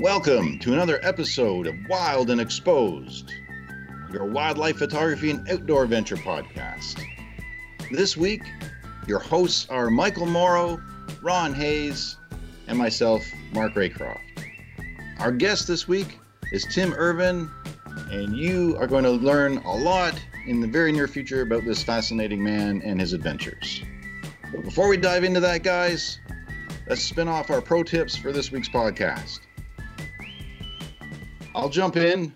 Welcome 0.00 0.60
to 0.60 0.72
another 0.74 1.00
episode 1.02 1.66
of 1.66 1.74
Wild 1.88 2.30
and 2.30 2.40
Exposed, 2.40 3.32
your 4.12 4.26
wildlife 4.26 4.76
photography 4.76 5.32
and 5.32 5.50
outdoor 5.50 5.82
adventure 5.82 6.16
podcast. 6.16 7.02
This 7.90 8.16
week, 8.16 8.42
your 9.08 9.18
hosts 9.18 9.68
are 9.70 9.90
Michael 9.90 10.26
Morrow, 10.26 10.80
Ron 11.20 11.52
Hayes, 11.52 12.16
and 12.68 12.78
myself, 12.78 13.24
Mark 13.52 13.74
Raycroft. 13.74 14.20
Our 15.18 15.32
guest 15.32 15.66
this 15.66 15.88
week 15.88 16.20
is 16.52 16.64
Tim 16.72 16.92
Irvin, 16.92 17.50
and 18.12 18.36
you 18.36 18.76
are 18.78 18.86
going 18.86 19.02
to 19.02 19.10
learn 19.10 19.56
a 19.58 19.74
lot 19.74 20.14
in 20.46 20.60
the 20.60 20.68
very 20.68 20.92
near 20.92 21.08
future 21.08 21.42
about 21.42 21.64
this 21.64 21.82
fascinating 21.82 22.40
man 22.40 22.82
and 22.84 23.00
his 23.00 23.14
adventures. 23.14 23.82
But 24.52 24.62
before 24.62 24.86
we 24.86 24.96
dive 24.96 25.24
into 25.24 25.40
that, 25.40 25.64
guys, 25.64 26.20
let's 26.86 27.02
spin 27.02 27.26
off 27.26 27.50
our 27.50 27.60
pro 27.60 27.82
tips 27.82 28.14
for 28.14 28.30
this 28.30 28.52
week's 28.52 28.68
podcast. 28.68 29.40
I'll 31.54 31.68
jump 31.68 31.96
in. 31.96 32.32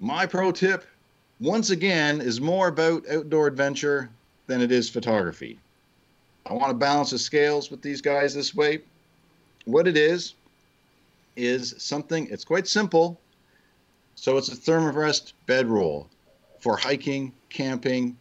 My 0.00 0.26
pro 0.26 0.52
tip, 0.52 0.84
once 1.40 1.70
again, 1.70 2.20
is 2.20 2.40
more 2.40 2.68
about 2.68 3.08
outdoor 3.08 3.46
adventure 3.46 4.10
than 4.46 4.60
it 4.60 4.70
is 4.70 4.88
photography. 4.88 5.58
I 6.46 6.52
want 6.52 6.70
to 6.70 6.74
balance 6.74 7.10
the 7.10 7.18
scales 7.18 7.70
with 7.70 7.82
these 7.82 8.00
guys 8.00 8.34
this 8.34 8.54
way. 8.54 8.80
What 9.64 9.86
it 9.86 9.96
is, 9.96 10.34
is 11.36 11.74
something, 11.78 12.28
it's 12.30 12.44
quite 12.44 12.66
simple. 12.66 13.18
So 14.16 14.36
it's 14.36 14.48
a 14.48 14.56
thermarest 14.56 15.32
bedroll 15.46 16.08
for 16.60 16.76
hiking, 16.76 17.32
camping. 17.48 18.16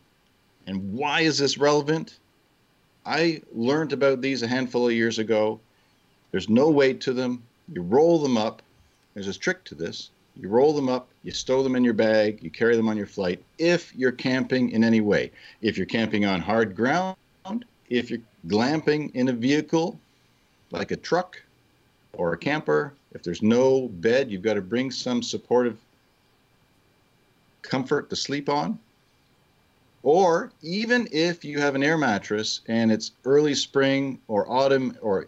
And 0.68 0.94
why 0.94 1.22
is 1.22 1.38
this 1.38 1.58
relevant? 1.58 2.20
I 3.06 3.42
learned 3.54 3.94
about 3.94 4.22
these 4.22 4.44
a 4.44 4.48
handful 4.48 4.88
of 4.88 4.94
years 4.94 5.18
ago. 5.18 5.60
There's 6.32 6.50
no 6.50 6.70
weight 6.70 7.02
to 7.02 7.14
them. 7.14 7.42
You 7.74 7.82
roll 7.82 8.22
them 8.22 8.38
up, 8.38 8.62
there's 9.18 9.36
a 9.36 9.40
trick 9.40 9.64
to 9.64 9.74
this. 9.74 10.12
You 10.40 10.48
roll 10.48 10.74
them 10.74 10.90
up, 10.90 11.08
you 11.24 11.32
stow 11.32 11.64
them 11.64 11.76
in 11.76 11.84
your 11.84 11.96
bag, 11.96 12.38
you 12.44 12.52
carry 12.52 12.76
them 12.76 12.88
on 12.88 12.96
your 12.96 13.08
flight 13.08 13.44
if 13.58 13.96
you're 13.96 14.12
camping 14.12 14.70
in 14.70 14.84
any 14.84 15.02
way. 15.02 15.32
If 15.64 15.76
you're 15.76 15.88
camping 15.88 16.24
on 16.26 16.40
hard 16.40 16.76
ground, 16.76 17.18
if 17.90 18.12
you're 18.12 18.22
glamping 18.46 19.10
in 19.16 19.30
a 19.30 19.34
vehicle 19.34 20.00
like 20.70 20.92
a 20.92 20.96
truck 20.96 21.42
or 22.14 22.34
a 22.34 22.38
camper, 22.38 22.94
if 23.14 23.24
there's 23.24 23.42
no 23.42 23.88
bed, 23.88 24.30
you've 24.30 24.44
got 24.44 24.54
to 24.54 24.62
bring 24.62 24.92
some 24.92 25.24
supportive 25.24 25.80
comfort 27.64 28.12
to 28.12 28.16
sleep 28.16 28.50
on. 28.50 28.78
Or 30.04 30.52
even 30.62 31.08
if 31.12 31.44
you 31.44 31.60
have 31.60 31.74
an 31.74 31.82
air 31.82 31.98
mattress 31.98 32.62
and 32.68 32.92
it's 32.92 33.14
early 33.26 33.56
spring 33.56 34.20
or 34.28 34.48
autumn 34.48 34.96
or 35.02 35.28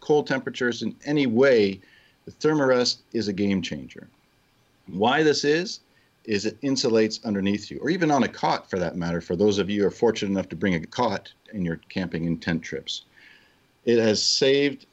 cold 0.00 0.26
temperatures 0.26 0.82
in 0.82 0.94
any 1.06 1.26
way, 1.26 1.80
the 2.24 2.32
Thermarest 2.32 2.98
is 3.12 3.28
a 3.28 3.32
game 3.32 3.62
changer. 3.62 4.08
Why 4.86 5.22
this 5.22 5.44
is, 5.44 5.80
is 6.24 6.46
it 6.46 6.60
insulates 6.62 7.24
underneath 7.24 7.70
you, 7.70 7.78
or 7.80 7.90
even 7.90 8.10
on 8.10 8.22
a 8.22 8.28
cot 8.28 8.68
for 8.70 8.78
that 8.78 8.96
matter, 8.96 9.20
for 9.20 9.36
those 9.36 9.58
of 9.58 9.68
you 9.68 9.82
who 9.82 9.88
are 9.88 9.90
fortunate 9.90 10.30
enough 10.30 10.48
to 10.48 10.56
bring 10.56 10.74
a 10.74 10.86
cot 10.86 11.32
in 11.52 11.64
your 11.64 11.80
camping 11.88 12.26
and 12.26 12.40
tent 12.40 12.62
trips. 12.62 13.02
It 13.84 13.98
has 13.98 14.22
saved 14.22 14.86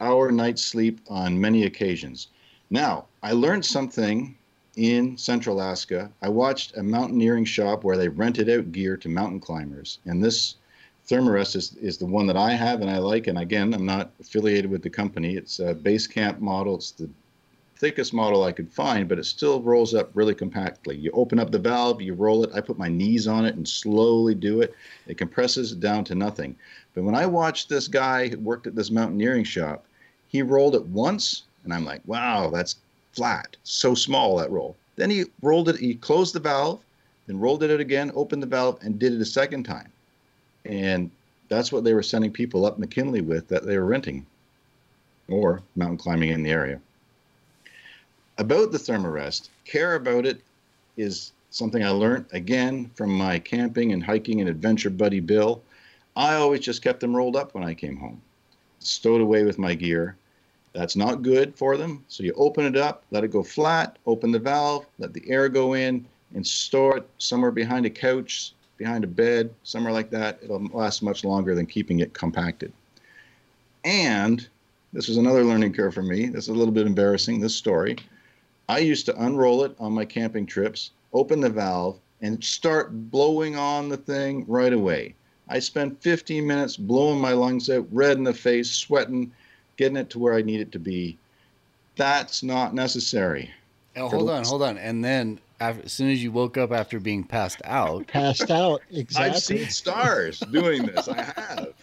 our 0.00 0.30
night's 0.32 0.62
sleep 0.62 1.00
on 1.08 1.40
many 1.40 1.64
occasions. 1.64 2.28
Now, 2.70 3.06
I 3.22 3.32
learned 3.32 3.64
something 3.64 4.36
in 4.76 5.18
Central 5.18 5.56
Alaska. 5.56 6.10
I 6.22 6.28
watched 6.30 6.76
a 6.76 6.82
mountaineering 6.82 7.44
shop 7.44 7.84
where 7.84 7.98
they 7.98 8.08
rented 8.08 8.48
out 8.48 8.72
gear 8.72 8.96
to 8.96 9.08
mountain 9.08 9.40
climbers, 9.40 9.98
and 10.06 10.24
this 10.24 10.56
Thermarest 11.10 11.56
is, 11.56 11.74
is 11.74 11.98
the 11.98 12.06
one 12.06 12.28
that 12.28 12.36
I 12.36 12.52
have 12.52 12.82
and 12.82 12.90
I 12.90 12.98
like. 12.98 13.26
And 13.26 13.38
again, 13.38 13.74
I'm 13.74 13.84
not 13.84 14.12
affiliated 14.20 14.70
with 14.70 14.82
the 14.82 14.90
company. 14.90 15.34
It's 15.34 15.58
a 15.58 15.74
base 15.74 16.06
camp 16.06 16.38
model. 16.38 16.76
It's 16.76 16.92
the 16.92 17.10
thickest 17.74 18.14
model 18.14 18.44
I 18.44 18.52
could 18.52 18.70
find, 18.70 19.08
but 19.08 19.18
it 19.18 19.24
still 19.24 19.60
rolls 19.60 19.92
up 19.92 20.10
really 20.14 20.36
compactly. 20.36 20.96
You 20.96 21.10
open 21.10 21.40
up 21.40 21.50
the 21.50 21.58
valve, 21.58 22.00
you 22.00 22.14
roll 22.14 22.44
it. 22.44 22.50
I 22.54 22.60
put 22.60 22.78
my 22.78 22.86
knees 22.86 23.26
on 23.26 23.44
it 23.44 23.56
and 23.56 23.66
slowly 23.66 24.36
do 24.36 24.60
it. 24.60 24.72
It 25.08 25.18
compresses 25.18 25.72
down 25.72 26.04
to 26.04 26.14
nothing. 26.14 26.54
But 26.94 27.02
when 27.02 27.16
I 27.16 27.26
watched 27.26 27.68
this 27.68 27.88
guy 27.88 28.28
who 28.28 28.38
worked 28.38 28.68
at 28.68 28.76
this 28.76 28.92
mountaineering 28.92 29.44
shop, 29.44 29.84
he 30.28 30.42
rolled 30.42 30.76
it 30.76 30.86
once, 30.86 31.42
and 31.64 31.74
I'm 31.74 31.84
like, 31.84 32.02
wow, 32.06 32.50
that's 32.50 32.76
flat. 33.14 33.56
So 33.64 33.96
small 33.96 34.36
that 34.36 34.52
roll. 34.52 34.76
Then 34.94 35.10
he 35.10 35.24
rolled 35.42 35.70
it, 35.70 35.76
he 35.76 35.96
closed 35.96 36.36
the 36.36 36.40
valve, 36.40 36.80
then 37.26 37.40
rolled 37.40 37.64
it 37.64 37.70
out 37.72 37.80
again, 37.80 38.12
opened 38.14 38.44
the 38.44 38.46
valve, 38.46 38.78
and 38.82 38.96
did 38.96 39.12
it 39.12 39.20
a 39.20 39.24
second 39.24 39.64
time 39.64 39.90
and 40.64 41.10
that's 41.48 41.72
what 41.72 41.84
they 41.84 41.94
were 41.94 42.02
sending 42.02 42.30
people 42.30 42.64
up 42.64 42.78
McKinley 42.78 43.20
with 43.20 43.48
that 43.48 43.66
they 43.66 43.78
were 43.78 43.86
renting 43.86 44.26
or 45.28 45.62
mountain 45.76 45.98
climbing 45.98 46.30
in 46.30 46.42
the 46.42 46.50
area. 46.50 46.80
About 48.38 48.72
the 48.72 48.78
Thermarest, 48.78 49.48
care 49.64 49.96
about 49.96 50.26
it 50.26 50.40
is 50.96 51.32
something 51.50 51.84
I 51.84 51.90
learned 51.90 52.26
again 52.32 52.90
from 52.94 53.10
my 53.10 53.38
camping 53.38 53.92
and 53.92 54.02
hiking 54.02 54.40
and 54.40 54.48
adventure 54.48 54.90
buddy 54.90 55.20
Bill. 55.20 55.62
I 56.16 56.34
always 56.34 56.60
just 56.60 56.82
kept 56.82 57.00
them 57.00 57.14
rolled 57.14 57.36
up 57.36 57.54
when 57.54 57.64
I 57.64 57.74
came 57.74 57.96
home, 57.96 58.20
stowed 58.78 59.20
away 59.20 59.44
with 59.44 59.58
my 59.58 59.74
gear. 59.74 60.16
That's 60.72 60.96
not 60.96 61.22
good 61.22 61.54
for 61.54 61.76
them. 61.76 62.04
So 62.08 62.22
you 62.22 62.32
open 62.36 62.64
it 62.64 62.76
up, 62.76 63.02
let 63.10 63.24
it 63.24 63.32
go 63.32 63.42
flat, 63.42 63.98
open 64.06 64.30
the 64.30 64.38
valve, 64.38 64.86
let 64.98 65.12
the 65.12 65.28
air 65.28 65.48
go 65.48 65.74
in, 65.74 66.06
and 66.34 66.46
store 66.46 66.98
it 66.98 67.08
somewhere 67.18 67.50
behind 67.50 67.86
a 67.86 67.90
couch, 67.90 68.52
behind 68.80 69.04
a 69.04 69.06
bed, 69.06 69.54
somewhere 69.62 69.92
like 69.92 70.08
that, 70.08 70.38
it'll 70.42 70.64
last 70.72 71.02
much 71.02 71.22
longer 71.22 71.54
than 71.54 71.66
keeping 71.66 72.00
it 72.00 72.14
compacted. 72.14 72.72
And 73.84 74.48
this 74.94 75.06
was 75.06 75.18
another 75.18 75.44
learning 75.44 75.74
curve 75.74 75.92
for 75.92 76.02
me. 76.02 76.28
This 76.28 76.44
is 76.44 76.48
a 76.48 76.54
little 76.54 76.72
bit 76.72 76.86
embarrassing, 76.86 77.40
this 77.40 77.54
story. 77.54 77.98
I 78.70 78.78
used 78.78 79.04
to 79.06 79.22
unroll 79.22 79.64
it 79.64 79.76
on 79.78 79.92
my 79.92 80.06
camping 80.06 80.46
trips, 80.46 80.92
open 81.12 81.40
the 81.40 81.50
valve, 81.50 81.98
and 82.22 82.42
start 82.42 83.10
blowing 83.10 83.54
on 83.54 83.90
the 83.90 83.98
thing 83.98 84.46
right 84.48 84.72
away. 84.72 85.14
I 85.48 85.58
spent 85.58 86.00
15 86.02 86.46
minutes 86.46 86.78
blowing 86.78 87.20
my 87.20 87.32
lungs 87.32 87.68
out, 87.68 87.86
red 87.92 88.16
in 88.16 88.24
the 88.24 88.32
face, 88.32 88.70
sweating, 88.70 89.30
getting 89.76 89.98
it 89.98 90.08
to 90.10 90.18
where 90.18 90.34
I 90.34 90.40
need 90.40 90.60
it 90.60 90.72
to 90.72 90.78
be. 90.78 91.18
That's 91.96 92.42
not 92.42 92.72
necessary. 92.72 93.50
Oh, 93.96 94.08
hold 94.08 94.30
on, 94.30 94.42
hold 94.44 94.62
on. 94.62 94.78
And 94.78 95.04
then 95.04 95.38
after, 95.60 95.84
as 95.84 95.92
soon 95.92 96.10
as 96.10 96.22
you 96.22 96.32
woke 96.32 96.56
up 96.56 96.72
after 96.72 96.98
being 96.98 97.22
passed 97.22 97.60
out. 97.64 98.06
Passed 98.06 98.50
out, 98.50 98.82
exactly. 98.90 99.30
I've 99.30 99.42
seen 99.42 99.68
stars 99.68 100.40
doing 100.40 100.86
this. 100.86 101.06
I 101.06 101.22
have. 101.22 101.74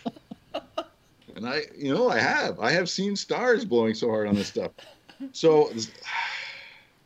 And 1.35 1.47
I, 1.47 1.61
you 1.77 1.93
know, 1.93 2.09
I 2.09 2.17
have. 2.17 2.59
I 2.59 2.71
have 2.71 2.89
seen 2.89 3.16
stars 3.16 3.63
blowing 3.63 3.93
so 3.93 4.09
hard 4.09 4.27
on 4.27 4.35
this 4.35 4.47
stuff. 4.47 4.71
So, 5.33 5.71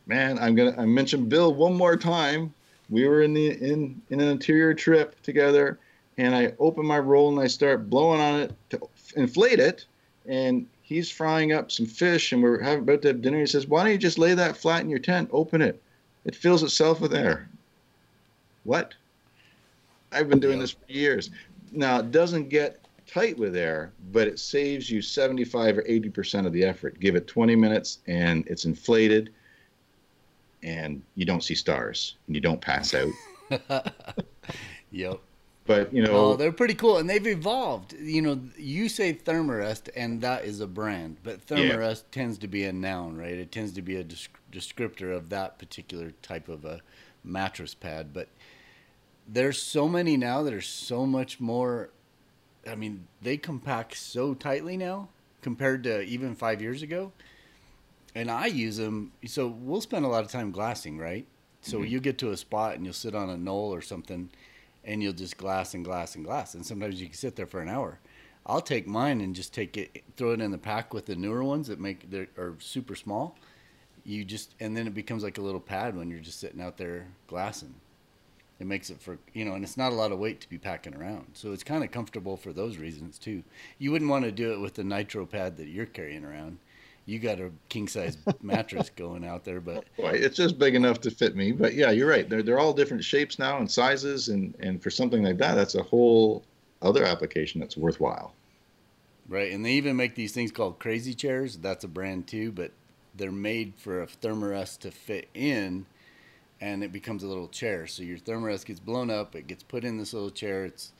man, 0.06 0.38
I'm 0.38 0.54
gonna. 0.54 0.74
I 0.78 0.86
mentioned 0.86 1.28
Bill 1.28 1.54
one 1.54 1.74
more 1.74 1.96
time. 1.96 2.52
We 2.88 3.06
were 3.06 3.22
in 3.22 3.34
the 3.34 3.50
in 3.50 4.00
in 4.08 4.20
an 4.20 4.28
interior 4.28 4.72
trip 4.72 5.20
together, 5.22 5.78
and 6.16 6.34
I 6.34 6.54
open 6.58 6.86
my 6.86 6.98
roll 6.98 7.30
and 7.30 7.38
I 7.40 7.46
start 7.46 7.90
blowing 7.90 8.20
on 8.20 8.40
it 8.40 8.52
to 8.70 8.88
inflate 9.16 9.60
it, 9.60 9.84
and 10.26 10.66
he's 10.80 11.10
frying 11.10 11.52
up 11.52 11.70
some 11.70 11.86
fish, 11.86 12.32
and 12.32 12.42
we're 12.42 12.60
having, 12.60 12.80
about 12.80 13.02
to 13.02 13.08
have 13.08 13.20
dinner. 13.20 13.40
He 13.40 13.46
says, 13.46 13.66
"Why 13.66 13.82
don't 13.82 13.92
you 13.92 13.98
just 13.98 14.18
lay 14.18 14.32
that 14.32 14.56
flat 14.56 14.80
in 14.80 14.88
your 14.88 14.98
tent? 14.98 15.28
Open 15.32 15.60
it." 15.60 15.82
It 16.24 16.34
fills 16.34 16.62
itself 16.62 17.00
with 17.00 17.14
air. 17.14 17.48
What? 18.64 18.94
I've 20.12 20.28
been 20.28 20.40
doing 20.40 20.58
this 20.58 20.72
for 20.72 20.92
years. 20.92 21.30
Now, 21.72 21.98
it 22.00 22.10
doesn't 22.10 22.48
get 22.48 22.78
tight 23.06 23.36
with 23.38 23.56
air, 23.56 23.92
but 24.12 24.28
it 24.28 24.38
saves 24.38 24.90
you 24.90 25.02
75 25.02 25.78
or 25.78 25.82
80% 25.82 26.46
of 26.46 26.52
the 26.52 26.64
effort. 26.64 27.00
Give 27.00 27.16
it 27.16 27.26
20 27.26 27.56
minutes 27.56 27.98
and 28.06 28.46
it's 28.46 28.64
inflated 28.64 29.32
and 30.62 31.02
you 31.16 31.24
don't 31.24 31.42
see 31.42 31.54
stars 31.54 32.16
and 32.26 32.36
you 32.36 32.40
don't 32.40 32.60
pass 32.60 32.94
out. 32.94 33.12
yep. 34.90 35.20
But, 35.64 35.92
you 35.92 36.02
know, 36.02 36.12
oh, 36.12 36.36
they're 36.36 36.52
pretty 36.52 36.74
cool 36.74 36.98
and 36.98 37.08
they've 37.08 37.26
evolved. 37.26 37.92
You 37.92 38.20
know, 38.22 38.40
you 38.56 38.88
say 38.88 39.14
Thermarest 39.14 39.90
and 39.94 40.20
that 40.22 40.44
is 40.44 40.60
a 40.60 40.66
brand, 40.66 41.18
but 41.22 41.46
Thermarest 41.46 42.02
yeah. 42.02 42.08
tends 42.10 42.38
to 42.38 42.48
be 42.48 42.64
a 42.64 42.72
noun, 42.72 43.16
right? 43.16 43.34
It 43.34 43.52
tends 43.52 43.72
to 43.74 43.82
be 43.82 43.96
a 43.96 44.04
descriptor 44.04 45.16
of 45.16 45.28
that 45.28 45.58
particular 45.58 46.12
type 46.22 46.48
of 46.48 46.64
a 46.64 46.80
mattress 47.22 47.74
pad. 47.74 48.12
But 48.12 48.28
there's 49.28 49.62
so 49.62 49.88
many 49.88 50.16
now 50.16 50.42
that 50.42 50.52
are 50.52 50.60
so 50.60 51.06
much 51.06 51.38
more. 51.38 51.90
I 52.68 52.74
mean, 52.74 53.06
they 53.20 53.36
compact 53.36 53.96
so 53.96 54.34
tightly 54.34 54.76
now 54.76 55.08
compared 55.42 55.84
to 55.84 56.02
even 56.02 56.34
five 56.34 56.60
years 56.60 56.82
ago. 56.82 57.12
And 58.16 58.30
I 58.30 58.46
use 58.46 58.76
them. 58.78 59.12
So 59.26 59.46
we'll 59.46 59.80
spend 59.80 60.04
a 60.04 60.08
lot 60.08 60.24
of 60.24 60.30
time 60.30 60.50
glassing, 60.50 60.98
right? 60.98 61.26
So 61.60 61.78
mm-hmm. 61.78 61.86
you 61.86 62.00
get 62.00 62.18
to 62.18 62.32
a 62.32 62.36
spot 62.36 62.74
and 62.74 62.84
you'll 62.84 62.94
sit 62.94 63.14
on 63.14 63.30
a 63.30 63.36
knoll 63.36 63.72
or 63.72 63.80
something 63.80 64.28
and 64.84 65.02
you'll 65.02 65.12
just 65.12 65.36
glass 65.36 65.74
and 65.74 65.84
glass 65.84 66.14
and 66.14 66.24
glass. 66.24 66.54
And 66.54 66.64
sometimes 66.64 67.00
you 67.00 67.06
can 67.06 67.14
sit 67.14 67.36
there 67.36 67.46
for 67.46 67.60
an 67.60 67.68
hour. 67.68 67.98
I'll 68.44 68.60
take 68.60 68.86
mine 68.86 69.20
and 69.20 69.34
just 69.34 69.54
take 69.54 69.76
it, 69.76 70.02
throw 70.16 70.32
it 70.32 70.40
in 70.40 70.50
the 70.50 70.58
pack 70.58 70.92
with 70.92 71.06
the 71.06 71.14
newer 71.14 71.44
ones 71.44 71.68
that 71.68 71.78
make 71.78 72.10
they 72.10 72.26
are 72.36 72.56
super 72.58 72.96
small, 72.96 73.36
you 74.04 74.24
just 74.24 74.54
and 74.58 74.76
then 74.76 74.86
it 74.86 74.94
becomes 74.94 75.22
like 75.22 75.38
a 75.38 75.42
little 75.42 75.60
pad 75.60 75.96
when 75.96 76.10
you're 76.10 76.20
just 76.20 76.40
sitting 76.40 76.60
out 76.60 76.76
there 76.76 77.06
glassing. 77.28 77.74
It 78.58 78.66
makes 78.66 78.90
it 78.90 79.00
for 79.00 79.18
you 79.32 79.44
know, 79.44 79.54
and 79.54 79.64
it's 79.64 79.76
not 79.76 79.92
a 79.92 79.94
lot 79.94 80.10
of 80.12 80.18
weight 80.18 80.40
to 80.40 80.48
be 80.48 80.58
packing 80.58 80.94
around, 80.94 81.26
so 81.34 81.52
it's 81.52 81.62
kind 81.62 81.84
of 81.84 81.92
comfortable 81.92 82.36
for 82.36 82.52
those 82.52 82.78
reasons 82.78 83.18
too. 83.18 83.44
You 83.78 83.92
wouldn't 83.92 84.10
want 84.10 84.24
to 84.24 84.32
do 84.32 84.52
it 84.52 84.60
with 84.60 84.74
the 84.74 84.84
nitro 84.84 85.24
pad 85.24 85.56
that 85.58 85.68
you're 85.68 85.86
carrying 85.86 86.24
around. 86.24 86.58
You 87.06 87.18
got 87.18 87.40
a 87.40 87.50
king 87.68 87.88
size 87.88 88.16
mattress 88.42 88.90
going 88.90 89.24
out 89.24 89.44
there, 89.44 89.60
but 89.60 89.84
well, 89.96 90.14
it's 90.14 90.36
just 90.36 90.58
big 90.58 90.74
enough 90.74 91.00
to 91.00 91.10
fit 91.10 91.36
me. 91.36 91.52
But 91.52 91.74
yeah, 91.74 91.90
you're 91.90 92.08
right. 92.08 92.28
They're 92.28 92.42
they're 92.42 92.58
all 92.58 92.72
different 92.72 93.04
shapes 93.04 93.38
now 93.38 93.58
and 93.58 93.70
sizes, 93.70 94.28
and 94.28 94.54
and 94.60 94.82
for 94.82 94.90
something 94.90 95.22
like 95.22 95.38
that, 95.38 95.54
that's 95.54 95.74
a 95.74 95.82
whole 95.82 96.44
other 96.80 97.04
application 97.04 97.60
that's 97.60 97.76
worthwhile. 97.76 98.34
Right, 99.28 99.52
and 99.52 99.64
they 99.64 99.72
even 99.72 99.96
make 99.96 100.14
these 100.14 100.32
things 100.32 100.50
called 100.50 100.78
crazy 100.78 101.14
chairs. 101.14 101.56
That's 101.56 101.84
a 101.84 101.88
brand 101.88 102.26
too, 102.26 102.52
but 102.52 102.72
they're 103.14 103.32
made 103.32 103.74
for 103.76 104.02
a 104.02 104.06
thermarest 104.06 104.80
to 104.80 104.90
fit 104.90 105.28
in, 105.34 105.86
and 106.60 106.82
it 106.82 106.92
becomes 106.92 107.22
a 107.22 107.26
little 107.26 107.48
chair. 107.48 107.86
So 107.86 108.02
your 108.02 108.18
thermarest 108.18 108.66
gets 108.66 108.80
blown 108.80 109.10
up, 109.10 109.34
it 109.34 109.46
gets 109.46 109.62
put 109.62 109.84
in 109.84 109.98
this 109.98 110.12
little 110.12 110.30
chair. 110.30 110.64
It's 110.64 110.92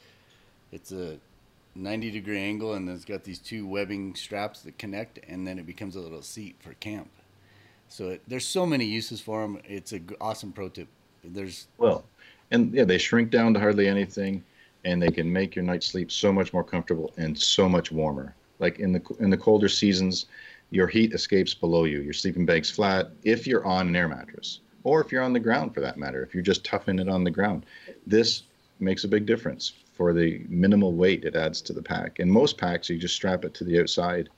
it's 0.72 0.92
a 0.92 1.18
90 1.74 2.10
degree 2.10 2.40
angle, 2.40 2.74
and 2.74 2.86
then 2.86 2.94
it's 2.94 3.04
got 3.04 3.24
these 3.24 3.38
two 3.38 3.66
webbing 3.66 4.14
straps 4.14 4.60
that 4.62 4.78
connect, 4.78 5.18
and 5.28 5.46
then 5.46 5.58
it 5.58 5.66
becomes 5.66 5.96
a 5.96 6.00
little 6.00 6.22
seat 6.22 6.56
for 6.60 6.74
camp. 6.74 7.10
So 7.88 8.10
it, 8.10 8.22
there's 8.26 8.46
so 8.46 8.64
many 8.64 8.84
uses 8.84 9.20
for 9.20 9.42
them. 9.42 9.60
It's 9.64 9.92
an 9.92 10.08
awesome 10.20 10.52
pro 10.52 10.68
tip. 10.68 10.88
There's 11.24 11.68
well, 11.78 12.04
and 12.50 12.72
yeah, 12.74 12.84
they 12.84 12.98
shrink 12.98 13.30
down 13.30 13.54
to 13.54 13.60
hardly 13.60 13.86
anything 13.86 14.42
and 14.84 15.00
they 15.00 15.10
can 15.10 15.32
make 15.32 15.54
your 15.54 15.64
night 15.64 15.82
sleep 15.82 16.10
so 16.10 16.32
much 16.32 16.52
more 16.52 16.64
comfortable 16.64 17.12
and 17.16 17.38
so 17.38 17.68
much 17.68 17.92
warmer. 17.92 18.34
Like 18.58 18.78
in 18.78 18.92
the 18.92 19.02
in 19.20 19.30
the 19.30 19.36
colder 19.36 19.68
seasons, 19.68 20.26
your 20.70 20.86
heat 20.86 21.12
escapes 21.12 21.54
below 21.54 21.84
you. 21.84 22.00
Your 22.00 22.12
sleeping 22.12 22.46
bag's 22.46 22.70
flat 22.70 23.10
if 23.24 23.46
you're 23.46 23.64
on 23.64 23.88
an 23.88 23.96
air 23.96 24.08
mattress, 24.08 24.60
or 24.84 25.00
if 25.00 25.12
you're 25.12 25.22
on 25.22 25.32
the 25.32 25.40
ground 25.40 25.74
for 25.74 25.80
that 25.80 25.98
matter. 25.98 26.22
If 26.22 26.34
you're 26.34 26.42
just 26.42 26.64
toughing 26.64 26.98
it 26.98 27.08
on 27.08 27.24
the 27.24 27.30
ground, 27.30 27.66
this 28.06 28.44
makes 28.80 29.04
a 29.04 29.08
big 29.08 29.26
difference 29.26 29.72
for 30.02 30.12
the 30.12 30.42
minimal 30.48 30.92
weight 30.94 31.24
it 31.24 31.36
adds 31.36 31.60
to 31.62 31.72
the 31.72 31.80
pack. 31.80 32.18
In 32.18 32.28
most 32.28 32.58
packs, 32.58 32.90
you 32.90 32.98
just 32.98 33.14
strap 33.14 33.44
it 33.44 33.54
to 33.54 33.62
the 33.62 33.80
outside. 33.80 34.28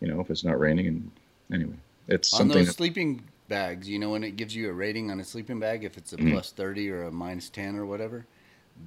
You 0.00 0.08
know, 0.08 0.18
if 0.18 0.30
it's 0.30 0.42
not 0.42 0.58
raining. 0.58 0.88
And 0.88 1.10
anyway, 1.52 1.76
it's 2.08 2.34
on 2.34 2.38
something. 2.38 2.64
those 2.64 2.74
sleeping 2.74 3.22
bags, 3.46 3.88
you 3.88 4.00
know, 4.00 4.10
when 4.10 4.24
it 4.24 4.36
gives 4.36 4.56
you 4.56 4.68
a 4.68 4.72
rating 4.72 5.12
on 5.12 5.20
a 5.20 5.24
sleeping 5.24 5.60
bag, 5.60 5.84
if 5.84 5.96
it's 5.96 6.12
a 6.12 6.16
mm-hmm. 6.16 6.32
plus 6.32 6.50
30 6.50 6.90
or 6.90 7.04
a 7.04 7.12
minus 7.12 7.48
10 7.50 7.76
or 7.76 7.86
whatever, 7.86 8.26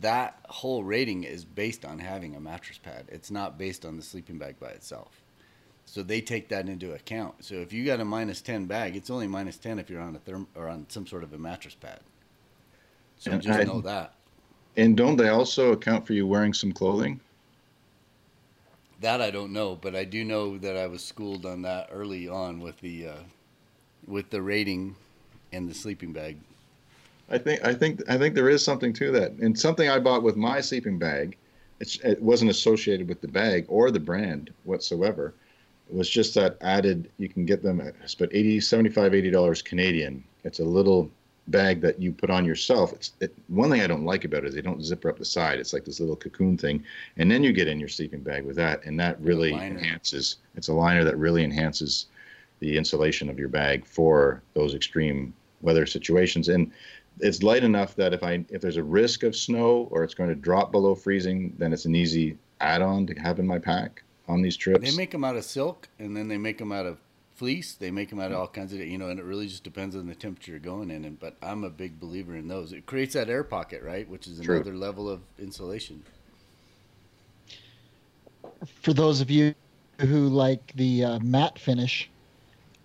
that 0.01 0.37
whole 0.49 0.83
rating 0.83 1.23
is 1.23 1.45
based 1.45 1.85
on 1.85 1.99
having 1.99 2.35
a 2.35 2.39
mattress 2.41 2.79
pad. 2.79 3.05
It's 3.07 3.31
not 3.31 3.57
based 3.57 3.85
on 3.85 3.95
the 3.95 4.03
sleeping 4.03 4.37
bag 4.37 4.59
by 4.59 4.71
itself. 4.71 5.21
So 5.85 6.03
they 6.03 6.19
take 6.19 6.49
that 6.49 6.67
into 6.67 6.93
account. 6.95 7.45
So 7.45 7.55
if 7.55 7.71
you 7.71 7.85
got 7.85 8.01
a 8.01 8.05
minus 8.05 8.41
10 8.41 8.65
bag, 8.65 8.97
it's 8.97 9.09
only 9.09 9.27
minus 9.27 9.57
10 9.57 9.79
if 9.79 9.89
you're 9.89 10.01
on 10.01 10.17
a 10.17 10.19
therm 10.19 10.47
or 10.53 10.67
on 10.67 10.85
some 10.89 11.07
sort 11.07 11.23
of 11.23 11.31
a 11.31 11.37
mattress 11.37 11.75
pad. 11.75 12.01
So 13.19 13.31
and 13.31 13.41
just 13.41 13.57
I, 13.57 13.63
know 13.63 13.79
that. 13.79 14.15
And 14.77 14.97
don't 14.97 15.15
they 15.15 15.29
also 15.29 15.71
account 15.71 16.05
for 16.05 16.13
you 16.13 16.27
wearing 16.27 16.53
some 16.53 16.71
clothing? 16.71 17.19
That 19.01 19.21
I 19.21 19.31
don't 19.31 19.53
know, 19.53 19.75
but 19.75 19.95
I 19.95 20.03
do 20.03 20.23
know 20.23 20.57
that 20.57 20.77
I 20.77 20.87
was 20.87 21.03
schooled 21.03 21.45
on 21.45 21.61
that 21.63 21.89
early 21.91 22.27
on 22.27 22.59
with 22.59 22.79
the 22.79 23.07
uh, 23.07 23.23
with 24.07 24.29
the 24.29 24.41
rating 24.41 24.95
and 25.51 25.69
the 25.69 25.73
sleeping 25.73 26.11
bag 26.11 26.37
I 27.29 27.37
think 27.37 27.65
I 27.65 27.73
think 27.73 28.01
I 28.07 28.17
think 28.17 28.35
there 28.35 28.49
is 28.49 28.63
something 28.63 28.93
to 28.93 29.11
that, 29.11 29.31
and 29.33 29.57
something 29.57 29.89
I 29.89 29.99
bought 29.99 30.23
with 30.23 30.35
my 30.35 30.61
sleeping 30.61 30.99
bag. 30.99 31.37
it 31.79 32.21
wasn't 32.21 32.51
associated 32.51 33.07
with 33.09 33.21
the 33.21 33.27
bag 33.27 33.65
or 33.67 33.91
the 33.91 33.99
brand 33.99 34.53
whatsoever. 34.63 35.33
It 35.89 35.95
was 35.95 36.09
just 36.09 36.35
that 36.35 36.57
added. 36.61 37.09
You 37.17 37.27
can 37.27 37.45
get 37.45 37.63
them 37.63 37.81
at 37.81 37.95
about 38.13 38.29
80 38.33 38.59
75 38.59 39.13
80 39.15 39.31
dollars 39.31 39.61
Canadian. 39.61 40.23
It's 40.43 40.59
a 40.59 40.63
little 40.63 41.09
bag 41.47 41.81
that 41.81 42.01
you 42.01 42.11
put 42.11 42.29
on 42.29 42.45
yourself. 42.45 42.93
It's 42.93 43.13
it, 43.19 43.33
one 43.47 43.69
thing 43.69 43.81
I 43.81 43.87
don't 43.87 44.05
like 44.05 44.25
about 44.25 44.43
it 44.43 44.47
is 44.47 44.55
they 44.55 44.61
don't 44.61 44.83
zipper 44.83 45.09
up 45.09 45.17
the 45.17 45.25
side. 45.25 45.59
It's 45.59 45.73
like 45.73 45.85
this 45.85 45.99
little 45.99 46.15
cocoon 46.15 46.57
thing, 46.57 46.83
and 47.17 47.29
then 47.29 47.43
you 47.43 47.53
get 47.53 47.67
in 47.67 47.79
your 47.79 47.89
sleeping 47.89 48.21
bag 48.21 48.45
with 48.45 48.55
that, 48.55 48.83
and 48.85 48.99
that 48.99 49.19
really 49.21 49.53
enhances. 49.53 50.37
It's 50.55 50.69
a 50.69 50.73
liner 50.73 51.03
that 51.03 51.17
really 51.17 51.43
enhances 51.43 52.07
the 52.59 52.77
insulation 52.77 53.29
of 53.29 53.37
your 53.37 53.49
bag 53.49 53.85
for 53.85 54.41
those 54.53 54.73
extreme 54.73 55.33
weather 55.61 55.85
situations. 55.85 56.49
And 56.49 56.71
it's 57.19 57.43
light 57.43 57.63
enough 57.63 57.95
that 57.95 58.13
if 58.13 58.23
I 58.23 58.45
if 58.49 58.61
there's 58.61 58.77
a 58.77 58.83
risk 58.83 59.23
of 59.23 59.35
snow 59.35 59.87
or 59.91 60.03
it's 60.03 60.13
going 60.13 60.29
to 60.29 60.35
drop 60.35 60.71
below 60.71 60.95
freezing, 60.95 61.53
then 61.57 61.73
it's 61.73 61.85
an 61.85 61.95
easy 61.95 62.37
add-on 62.61 63.05
to 63.07 63.13
have 63.15 63.39
in 63.39 63.47
my 63.47 63.59
pack 63.59 64.03
on 64.27 64.41
these 64.41 64.57
trips. 64.57 64.89
They 64.89 64.97
make 64.97 65.11
them 65.11 65.23
out 65.23 65.35
of 65.35 65.45
silk, 65.45 65.87
and 65.99 66.15
then 66.15 66.27
they 66.27 66.37
make 66.37 66.57
them 66.57 66.71
out 66.71 66.85
of 66.85 66.97
fleece. 67.35 67.73
They 67.73 67.91
make 67.91 68.09
them 68.09 68.19
out 68.19 68.31
of 68.31 68.37
all 68.37 68.47
kinds 68.47 68.73
of 68.73 68.79
you 68.79 68.97
know, 68.97 69.09
and 69.09 69.19
it 69.19 69.25
really 69.25 69.47
just 69.47 69.63
depends 69.63 69.95
on 69.95 70.07
the 70.07 70.15
temperature 70.15 70.51
you're 70.51 70.59
going 70.59 70.91
in. 70.91 71.05
And 71.05 71.19
but 71.19 71.35
I'm 71.41 71.63
a 71.63 71.69
big 71.69 71.99
believer 71.99 72.35
in 72.35 72.47
those. 72.47 72.73
It 72.73 72.85
creates 72.85 73.13
that 73.13 73.29
air 73.29 73.43
pocket, 73.43 73.83
right, 73.83 74.07
which 74.09 74.27
is 74.27 74.39
True. 74.39 74.55
another 74.55 74.75
level 74.75 75.09
of 75.09 75.21
insulation. 75.39 76.03
For 78.81 78.93
those 78.93 79.21
of 79.21 79.29
you 79.29 79.53
who 79.99 80.27
like 80.29 80.73
the 80.75 81.03
uh, 81.03 81.19
matte 81.19 81.59
finish 81.59 82.09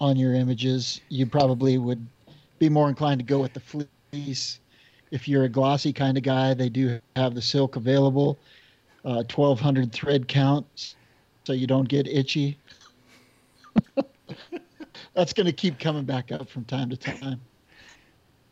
on 0.01 0.17
your 0.17 0.35
images, 0.35 1.01
you 1.09 1.27
probably 1.27 1.79
would 1.79 2.05
be 2.59 2.69
more 2.69 2.89
inclined 2.89 3.21
to 3.21 3.25
go 3.25 3.39
with 3.39 3.53
the 3.53 3.61
fleece 3.61 4.61
if 5.11 5.27
you're 5.27 5.45
a 5.45 5.49
glossy 5.49 5.93
kind 5.93 6.17
of 6.17 6.23
guy, 6.23 6.55
they 6.55 6.69
do 6.69 7.01
have 7.17 7.35
the 7.35 7.43
silk 7.43 7.77
available. 7.77 8.39
Uh, 9.05 9.25
1200 9.35 9.93
thread 9.93 10.29
counts, 10.29 10.95
so 11.45 11.53
you 11.53 11.67
don't 11.67 11.89
get 11.89 12.07
itchy. 12.07 12.59
That's 15.15 15.33
going 15.33 15.47
to 15.47 15.53
keep 15.53 15.79
coming 15.79 16.05
back 16.05 16.33
up 16.33 16.49
from 16.49 16.65
time 16.65 16.91
to 16.91 16.97
time. 16.97 17.41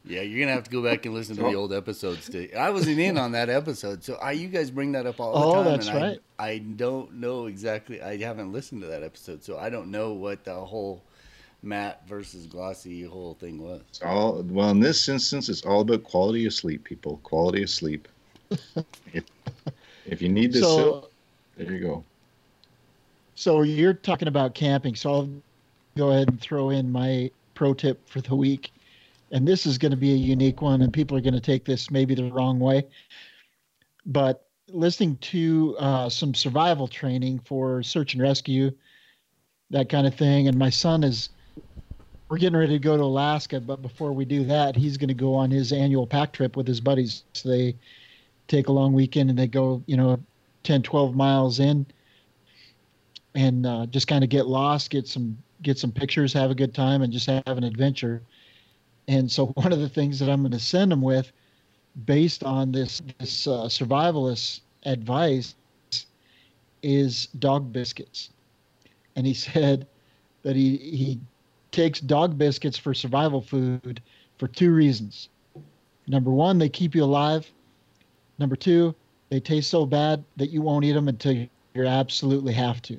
Yeah, 0.09 0.23
you're 0.23 0.41
gonna 0.41 0.55
have 0.55 0.65
to 0.65 0.71
go 0.71 0.83
back 0.83 1.05
and 1.05 1.15
listen 1.15 1.37
to 1.37 1.43
the 1.43 1.55
old 1.55 1.71
episodes. 1.71 2.31
To, 2.31 2.51
I 2.55 2.71
wasn't 2.71 2.99
in 2.99 3.19
on 3.19 3.33
that 3.33 3.51
episode, 3.51 4.03
so 4.03 4.15
I, 4.15 4.33
you 4.33 4.49
guys 4.49 4.71
bring 4.71 4.93
that 4.93 5.05
up 5.05 5.21
all 5.21 5.33
the 5.33 5.39
oh, 5.39 5.53
time. 5.53 5.67
Oh, 5.67 5.71
that's 5.71 5.91
right. 5.91 6.19
I, 6.39 6.49
I 6.49 6.59
don't 6.59 7.15
know 7.15 7.45
exactly. 7.45 8.01
I 8.01 8.17
haven't 8.17 8.51
listened 8.51 8.81
to 8.83 8.87
that 8.87 9.03
episode, 9.03 9.45
so 9.45 9.59
I 9.59 9.69
don't 9.69 9.91
know 9.91 10.15
what 10.15 10.45
the 10.45 10.55
whole 10.55 11.03
Matt 11.63 12.09
versus 12.09 12.47
glossy 12.47 13.03
whole 13.03 13.35
thing 13.35 13.63
was. 13.63 13.83
It's 13.91 14.01
all 14.03 14.43
well 14.49 14.71
in 14.71 14.81
this 14.81 15.09
instance, 15.09 15.51
it's 15.51 15.63
all 15.67 15.83
about 15.83 16.05
quality 16.05 16.47
of 16.47 16.55
sleep, 16.55 16.85
people. 16.85 17.19
Quality 17.23 17.63
of 17.65 17.71
sleep. 17.71 18.09
if, 19.13 19.25
if, 20.07 20.23
you 20.23 20.31
need 20.31 20.55
this, 20.55 20.63
so, 20.63 21.11
there 21.59 21.71
you 21.71 21.81
go. 21.81 22.05
So 23.35 23.61
you're 23.61 23.93
talking 23.93 24.29
about 24.29 24.55
camping, 24.55 24.95
so 24.95 25.13
I'll 25.13 25.31
go 25.99 26.11
ahead 26.13 26.29
and 26.29 26.41
throw 26.41 26.71
in 26.71 26.91
my 26.91 27.31
pro 27.55 27.75
tip 27.75 28.09
for 28.09 28.21
the 28.21 28.35
week. 28.35 28.73
And 29.33 29.47
this 29.47 29.67
is 29.67 29.77
going 29.77 29.91
to 29.91 29.97
be 29.97 30.13
a 30.13 30.17
unique 30.17 30.63
one, 30.63 30.81
and 30.81 30.93
people 30.93 31.17
are 31.17 31.21
going 31.21 31.35
to 31.35 31.41
take 31.41 31.65
this 31.65 31.91
maybe 31.91 32.15
the 32.15 32.31
wrong 32.33 32.61
way. 32.61 32.87
But 34.07 34.47
listening 34.69 35.17
to 35.17 35.77
uh, 35.79 36.09
some 36.09 36.35
survival 36.35 36.89
training 36.89 37.41
for 37.41 37.83
search 37.83 38.15
and 38.15 38.23
rescue, 38.23 38.71
that 39.71 39.89
kind 39.91 40.07
of 40.07 40.15
thing, 40.15 40.49
and 40.49 40.59
my 40.59 40.71
son 40.71 41.05
is 41.05 41.29
we're 42.29 42.39
getting 42.39 42.59
ready 42.59 42.75
to 42.75 42.79
go 42.79 42.97
to 42.97 43.03
Alaska, 43.03 43.61
but 43.61 43.83
before 43.83 44.13
we 44.13 44.25
do 44.25 44.45
that, 44.45 44.77
he's 44.77 44.99
going 44.99 45.09
to 45.09 45.15
go 45.15 45.35
on 45.35 45.51
his 45.51 45.73
annual 45.73 46.07
pack 46.07 46.33
trip 46.33 46.57
with 46.57 46.67
his 46.67 46.81
buddies. 46.81 47.25
So 47.33 47.49
they 47.49 47.75
take 48.49 48.69
a 48.69 48.73
long 48.73 48.93
weekend 48.93 49.31
and 49.31 49.39
they 49.39 49.47
go, 49.47 49.83
you 49.87 49.97
know, 49.97 50.21
10, 50.63 50.83
12 50.83 51.15
miles 51.15 51.59
in 51.59 51.87
and 53.35 53.65
uh, 53.65 53.87
just 53.87 54.09
kind 54.09 54.25
of 54.25 54.31
get 54.31 54.47
lost, 54.47 54.91
get 54.91 55.07
some 55.07 55.39
get 55.63 55.79
some 55.79 55.93
pictures, 55.93 56.33
have 56.33 56.51
a 56.51 56.55
good 56.55 56.75
time, 56.75 57.03
and 57.03 57.13
just 57.13 57.27
have 57.27 57.43
an 57.47 57.65
adventure. 57.65 58.23
And 59.07 59.31
so 59.31 59.47
one 59.55 59.73
of 59.73 59.81
the 59.81 59.89
things 59.89 60.19
that 60.19 60.29
I'm 60.29 60.43
going 60.43 60.53
to 60.53 60.59
send 60.59 60.93
him 60.93 61.03
with, 61.03 61.33
based 62.05 62.45
on 62.45 62.73
this 62.73 63.03
this 63.19 63.47
uh, 63.47 63.65
survivalist 63.65 64.61
advice, 64.85 65.55
is 66.83 67.27
dog 67.39 67.73
biscuits. 67.73 68.31
And 69.17 69.27
he 69.27 69.35
said 69.35 69.87
that 70.43 70.57
he 70.57 70.77
he 70.77 71.21
takes 71.71 72.01
dog 72.01 72.39
biscuits 72.39 72.79
for 72.79 72.95
survival 72.95 73.41
food 73.41 74.01
for 74.39 74.49
two 74.49 74.73
reasons. 74.73 75.29
Number 76.07 76.31
one, 76.31 76.59
they 76.59 76.69
keep 76.69 76.95
you 76.95 77.05
alive. 77.05 77.51
Number 78.39 78.57
two, 78.57 78.95
they 79.29 79.41
taste 79.41 79.69
so 79.69 79.85
bad 79.85 80.25
that 80.37 80.51
you 80.51 80.63
won't 80.63 80.85
eat 80.85 80.93
them 80.93 81.09
until 81.09 81.33
you 81.33 81.49
absolutely 81.77 82.55
have 82.55 82.81
to. 82.83 82.97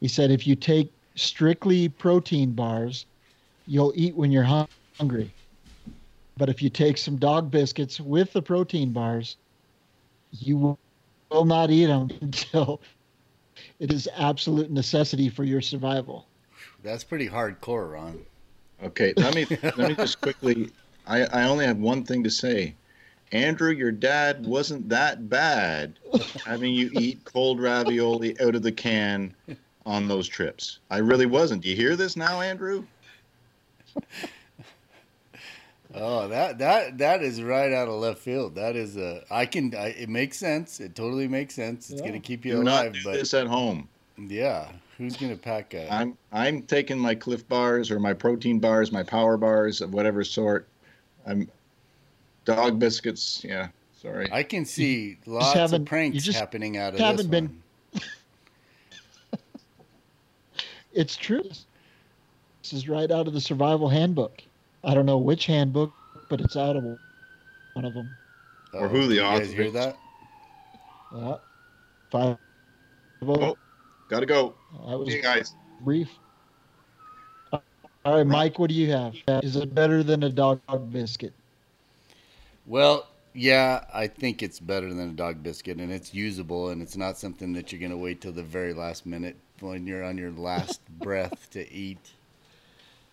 He 0.00 0.06
said 0.06 0.30
if 0.30 0.46
you 0.46 0.54
take 0.54 0.92
strictly 1.18 1.88
protein 1.88 2.52
bars, 2.52 3.06
you'll 3.66 3.92
eat 3.94 4.14
when 4.14 4.30
you're 4.30 4.66
hungry. 4.98 5.32
But 6.36 6.48
if 6.48 6.62
you 6.62 6.70
take 6.70 6.96
some 6.96 7.16
dog 7.16 7.50
biscuits 7.50 8.00
with 8.00 8.32
the 8.32 8.40
protein 8.40 8.92
bars, 8.92 9.36
you 10.30 10.78
will 11.30 11.44
not 11.44 11.70
eat 11.70 11.86
them 11.86 12.08
until 12.20 12.80
it 13.80 13.92
is 13.92 14.08
absolute 14.16 14.70
necessity 14.70 15.28
for 15.28 15.44
your 15.44 15.60
survival. 15.60 16.26
That's 16.82 17.02
pretty 17.02 17.28
hardcore, 17.28 17.92
Ron. 17.92 18.24
Okay, 18.84 19.12
let 19.16 19.34
me 19.34 19.46
let 19.62 19.78
me 19.78 19.94
just 19.94 20.20
quickly. 20.20 20.70
I 21.06 21.24
I 21.24 21.42
only 21.44 21.66
have 21.66 21.78
one 21.78 22.04
thing 22.04 22.22
to 22.22 22.30
say. 22.30 22.74
Andrew, 23.32 23.72
your 23.72 23.92
dad 23.92 24.46
wasn't 24.46 24.88
that 24.88 25.28
bad 25.28 25.98
having 26.46 26.72
you 26.72 26.88
eat 26.94 27.22
cold 27.24 27.60
ravioli 27.60 28.40
out 28.40 28.54
of 28.54 28.62
the 28.62 28.72
can 28.72 29.34
on 29.88 30.06
those 30.06 30.28
trips. 30.28 30.78
I 30.90 30.98
really 30.98 31.26
wasn't. 31.26 31.62
Do 31.62 31.70
you 31.70 31.74
hear 31.74 31.96
this 31.96 32.14
now, 32.16 32.40
Andrew? 32.40 32.84
Oh, 35.94 36.28
that 36.28 36.58
that 36.58 36.98
that 36.98 37.22
is 37.22 37.42
right 37.42 37.72
out 37.72 37.88
of 37.88 37.94
left 37.94 38.18
field. 38.18 38.54
That 38.56 38.76
is 38.76 38.98
a 38.98 39.24
I 39.30 39.46
can 39.46 39.74
I, 39.74 39.88
it 39.88 40.10
makes 40.10 40.36
sense. 40.36 40.80
It 40.80 40.94
totally 40.94 41.26
makes 41.26 41.54
sense. 41.54 41.88
It's 41.88 42.00
yeah. 42.02 42.06
going 42.08 42.20
to 42.20 42.24
keep 42.26 42.44
you 42.44 42.52
do 42.52 42.62
alive. 42.62 42.84
Not 42.84 42.92
do 42.92 43.00
but 43.04 43.14
this 43.14 43.32
at 43.32 43.46
home. 43.46 43.88
Yeah, 44.18 44.68
Who's 44.98 45.16
gonna 45.16 45.34
pack 45.34 45.72
a? 45.72 45.90
I'm 45.90 46.18
I'm 46.30 46.60
taking 46.62 46.98
my 46.98 47.14
Clif 47.14 47.48
bars 47.48 47.90
or 47.90 47.98
my 47.98 48.12
protein 48.12 48.58
bars, 48.58 48.92
my 48.92 49.02
power 49.02 49.38
bars 49.38 49.80
of 49.80 49.94
whatever 49.94 50.24
sort. 50.24 50.68
I'm 51.26 51.48
dog 52.44 52.78
biscuits. 52.78 53.42
Yeah, 53.42 53.68
sorry. 54.02 54.28
I 54.30 54.42
can 54.42 54.66
see 54.66 55.16
lots 55.24 55.52
of 55.52 55.54
haven't- 55.54 55.80
you 55.82 55.86
pranks 55.86 56.22
just 56.22 56.38
happening 56.38 56.76
out 56.76 56.92
of 56.92 57.00
haven't 57.00 57.16
this 57.16 57.26
been- 57.26 57.46
one. 57.46 57.62
It's 60.98 61.16
true. 61.16 61.44
This 61.44 62.72
is 62.72 62.88
right 62.88 63.08
out 63.08 63.28
of 63.28 63.32
the 63.32 63.40
survival 63.40 63.88
handbook. 63.88 64.42
I 64.82 64.94
don't 64.94 65.06
know 65.06 65.18
which 65.18 65.46
handbook, 65.46 65.92
but 66.28 66.40
it's 66.40 66.56
out 66.56 66.74
of 66.74 66.82
one 67.74 67.84
of 67.84 67.94
them. 67.94 68.10
Or 68.72 68.86
Uh, 68.86 68.88
who 68.88 69.06
the 69.06 69.14
you 69.14 69.20
guys 69.20 69.42
author 69.42 69.52
hear 69.54 69.64
is. 69.66 69.72
that? 69.74 69.96
Uh, 71.14 71.38
five. 72.10 72.36
Oh. 73.22 73.56
Gotta 74.08 74.26
go. 74.26 74.54
That 74.88 74.98
was 74.98 75.08
See 75.08 75.16
you 75.18 75.22
guys. 75.22 75.54
brief. 75.82 76.10
All 77.52 77.62
right, 78.16 78.26
Mike, 78.26 78.58
what 78.58 78.68
do 78.68 78.74
you 78.74 78.90
have? 78.90 79.14
Is 79.44 79.54
it 79.54 79.72
better 79.74 80.02
than 80.02 80.24
a 80.24 80.30
dog 80.30 80.60
biscuit? 80.90 81.32
Well, 82.66 83.06
yeah, 83.38 83.84
I 83.94 84.08
think 84.08 84.42
it's 84.42 84.58
better 84.58 84.92
than 84.92 85.10
a 85.10 85.12
dog 85.12 85.44
biscuit, 85.44 85.78
and 85.78 85.92
it's 85.92 86.12
usable, 86.12 86.70
and 86.70 86.82
it's 86.82 86.96
not 86.96 87.18
something 87.18 87.52
that 87.52 87.70
you're 87.70 87.80
gonna 87.80 87.96
wait 87.96 88.20
till 88.20 88.32
the 88.32 88.42
very 88.42 88.74
last 88.74 89.06
minute 89.06 89.36
when 89.60 89.86
you're 89.86 90.02
on 90.02 90.18
your 90.18 90.32
last 90.32 90.80
breath 90.98 91.48
to 91.52 91.72
eat. 91.72 92.14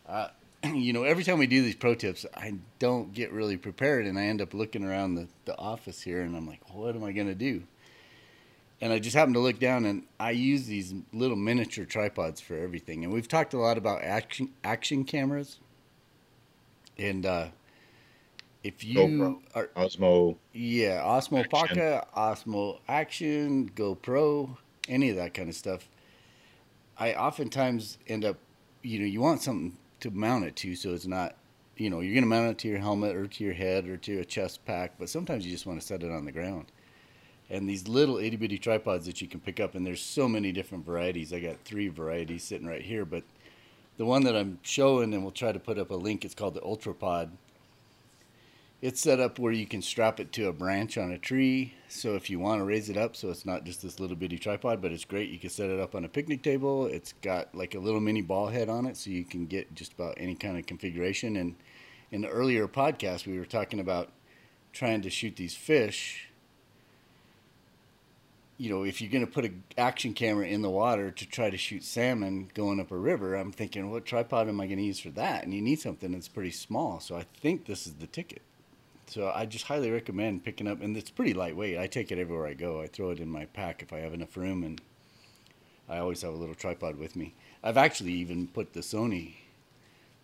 Uh, 0.09 0.29
you 0.73 0.93
know, 0.93 1.03
every 1.03 1.23
time 1.23 1.37
we 1.37 1.45
do 1.45 1.61
these 1.61 1.75
pro 1.75 1.93
tips, 1.93 2.25
I 2.35 2.55
don't 2.79 3.13
get 3.13 3.31
really 3.31 3.55
prepared, 3.55 4.07
and 4.07 4.17
I 4.17 4.23
end 4.23 4.41
up 4.41 4.55
looking 4.55 4.83
around 4.83 5.13
the, 5.13 5.27
the 5.45 5.55
office 5.59 6.01
here, 6.01 6.21
and 6.21 6.35
I'm 6.35 6.47
like, 6.47 6.73
what 6.73 6.95
am 6.95 7.03
I 7.03 7.11
gonna 7.11 7.35
do? 7.35 7.61
And 8.81 8.91
I 8.91 8.97
just 8.97 9.15
happen 9.15 9.35
to 9.35 9.39
look 9.39 9.59
down, 9.59 9.85
and 9.85 10.03
I 10.19 10.31
use 10.31 10.65
these 10.65 10.91
little 11.13 11.37
miniature 11.37 11.85
tripods 11.85 12.41
for 12.41 12.57
everything. 12.57 13.03
And 13.03 13.13
we've 13.13 13.27
talked 13.27 13.53
a 13.53 13.59
lot 13.59 13.77
about 13.77 14.01
action 14.01 14.49
action 14.63 15.03
cameras, 15.03 15.59
and 16.97 17.27
uh, 17.27 17.47
if 18.65 18.83
you 18.83 18.97
GoPro. 18.97 19.41
are 19.53 19.67
Osmo. 19.77 20.37
yeah, 20.51 20.99
Osmo 21.03 21.41
Action. 21.41 21.49
Pocket, 21.51 22.03
Osmo 22.17 22.79
Action, 22.87 23.69
GoPro, 23.75 24.57
any 24.89 25.11
of 25.11 25.17
that 25.17 25.35
kind 25.35 25.49
of 25.49 25.55
stuff. 25.55 25.87
I 26.97 27.13
oftentimes 27.13 27.99
end 28.07 28.25
up, 28.25 28.37
you 28.81 28.97
know, 28.97 29.05
you 29.05 29.21
want 29.21 29.43
something 29.43 29.77
to 29.99 30.09
mount 30.09 30.45
it 30.45 30.55
to, 30.57 30.75
so 30.75 30.95
it's 30.95 31.05
not, 31.05 31.35
you 31.77 31.91
know, 31.91 31.99
you're 31.99 32.15
going 32.15 32.23
to 32.23 32.29
mount 32.29 32.49
it 32.49 32.57
to 32.59 32.67
your 32.67 32.79
helmet 32.79 33.15
or 33.15 33.27
to 33.27 33.43
your 33.43 33.53
head 33.53 33.87
or 33.87 33.97
to 33.97 34.19
a 34.19 34.25
chest 34.25 34.65
pack, 34.65 34.93
but 34.97 35.09
sometimes 35.09 35.45
you 35.45 35.51
just 35.51 35.67
want 35.67 35.79
to 35.79 35.85
set 35.85 36.01
it 36.01 36.09
on 36.09 36.25
the 36.25 36.31
ground. 36.31 36.65
And 37.51 37.69
these 37.69 37.87
little 37.87 38.17
itty 38.17 38.37
bitty 38.37 38.57
tripods 38.57 39.05
that 39.05 39.21
you 39.21 39.27
can 39.27 39.41
pick 39.41 39.59
up, 39.59 39.75
and 39.75 39.85
there's 39.85 40.01
so 40.01 40.27
many 40.27 40.51
different 40.51 40.87
varieties. 40.87 41.31
I 41.31 41.39
got 41.39 41.57
three 41.65 41.89
varieties 41.89 42.43
sitting 42.43 42.65
right 42.65 42.81
here, 42.81 43.05
but 43.05 43.23
the 43.97 44.05
one 44.05 44.23
that 44.23 44.35
I'm 44.35 44.57
showing, 44.63 45.13
and 45.13 45.21
we'll 45.21 45.31
try 45.31 45.51
to 45.51 45.59
put 45.59 45.77
up 45.77 45.91
a 45.91 45.95
link, 45.95 46.25
it's 46.25 46.33
called 46.33 46.55
the 46.55 46.61
UltraPod 46.61 47.29
it's 48.81 49.01
set 49.01 49.19
up 49.19 49.39
where 49.39 49.53
you 49.53 49.65
can 49.65 49.81
strap 49.81 50.19
it 50.19 50.31
to 50.33 50.47
a 50.47 50.53
branch 50.53 50.97
on 50.97 51.11
a 51.11 51.17
tree. 51.17 51.73
So 51.87 52.15
if 52.15 52.29
you 52.29 52.39
want 52.39 52.59
to 52.59 52.65
raise 52.65 52.89
it 52.89 52.97
up, 52.97 53.15
so 53.15 53.29
it's 53.29 53.45
not 53.45 53.63
just 53.63 53.81
this 53.81 53.99
little 53.99 54.17
bitty 54.17 54.37
tripod, 54.37 54.81
but 54.81 54.91
it's 54.91 55.05
great. 55.05 55.29
You 55.29 55.39
can 55.39 55.49
set 55.49 55.69
it 55.69 55.79
up 55.79 55.95
on 55.95 56.05
a 56.05 56.09
picnic 56.09 56.43
table. 56.43 56.85
It's 56.85 57.13
got 57.21 57.55
like 57.55 57.73
a 57.73 57.79
little 57.79 58.01
mini 58.01 58.21
ball 58.21 58.47
head 58.47 58.69
on 58.69 58.85
it, 58.85 58.97
so 58.97 59.09
you 59.09 59.23
can 59.23 59.45
get 59.45 59.73
just 59.73 59.93
about 59.93 60.15
any 60.17 60.35
kind 60.35 60.57
of 60.57 60.65
configuration. 60.65 61.35
And 61.37 61.55
in 62.11 62.21
the 62.21 62.29
earlier 62.29 62.67
podcast, 62.67 63.25
we 63.25 63.39
were 63.39 63.45
talking 63.45 63.79
about 63.79 64.09
trying 64.73 65.01
to 65.01 65.09
shoot 65.09 65.35
these 65.37 65.55
fish. 65.55 66.29
You 68.57 68.69
know, 68.69 68.83
if 68.83 69.01
you're 69.01 69.11
going 69.11 69.25
to 69.25 69.31
put 69.31 69.45
an 69.45 69.63
action 69.77 70.13
camera 70.13 70.47
in 70.47 70.61
the 70.61 70.69
water 70.69 71.11
to 71.11 71.25
try 71.25 71.49
to 71.49 71.57
shoot 71.57 71.83
salmon 71.83 72.49
going 72.53 72.79
up 72.79 72.91
a 72.91 72.97
river, 72.97 73.35
I'm 73.35 73.51
thinking, 73.51 73.89
what 73.89 74.05
tripod 74.05 74.47
am 74.47 74.61
I 74.61 74.67
going 74.67 74.77
to 74.77 74.83
use 74.83 74.99
for 74.99 75.09
that? 75.11 75.43
And 75.43 75.53
you 75.53 75.61
need 75.61 75.79
something 75.79 76.11
that's 76.11 76.27
pretty 76.27 76.51
small. 76.51 76.99
So 76.99 77.15
I 77.15 77.25
think 77.41 77.65
this 77.65 77.87
is 77.87 77.93
the 77.93 78.07
ticket. 78.07 78.41
So 79.07 79.31
I 79.33 79.45
just 79.45 79.65
highly 79.65 79.91
recommend 79.91 80.43
picking 80.43 80.67
up, 80.67 80.81
and 80.81 80.97
it's 80.97 81.09
pretty 81.09 81.33
lightweight. 81.33 81.77
I 81.77 81.87
take 81.87 82.11
it 82.11 82.17
everywhere 82.17 82.47
I 82.47 82.53
go. 82.53 82.81
I 82.81 82.87
throw 82.87 83.11
it 83.11 83.19
in 83.19 83.29
my 83.29 83.45
pack 83.45 83.81
if 83.81 83.93
I 83.93 83.99
have 83.99 84.13
enough 84.13 84.35
room, 84.35 84.63
and 84.63 84.81
I 85.87 85.99
always 85.99 86.21
have 86.23 86.33
a 86.33 86.37
little 86.37 86.55
tripod 86.55 86.97
with 86.97 87.15
me. 87.15 87.35
I've 87.63 87.77
actually 87.77 88.13
even 88.13 88.47
put 88.47 88.73
the 88.73 88.81
Sony, 88.81 89.35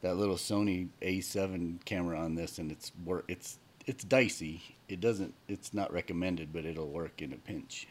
that 0.02 0.18
little 0.18 0.36
Sony 0.36 0.88
A7 1.02 1.86
camera 1.86 2.20
on 2.20 2.36
this, 2.36 2.58
and 2.58 2.72
it's 2.72 2.92
work. 3.06 3.26
It's 3.28 3.60
it's 3.86 4.04
dicey. 4.04 4.62
It 4.90 5.00
doesn't. 5.00 5.34
It's 5.48 5.74
not 5.74 5.94
recommended, 5.94 6.52
but 6.52 6.66
it'll 6.66 6.90
work 6.90 7.22
in 7.22 7.34
a 7.34 7.38
pinch. 7.38 7.88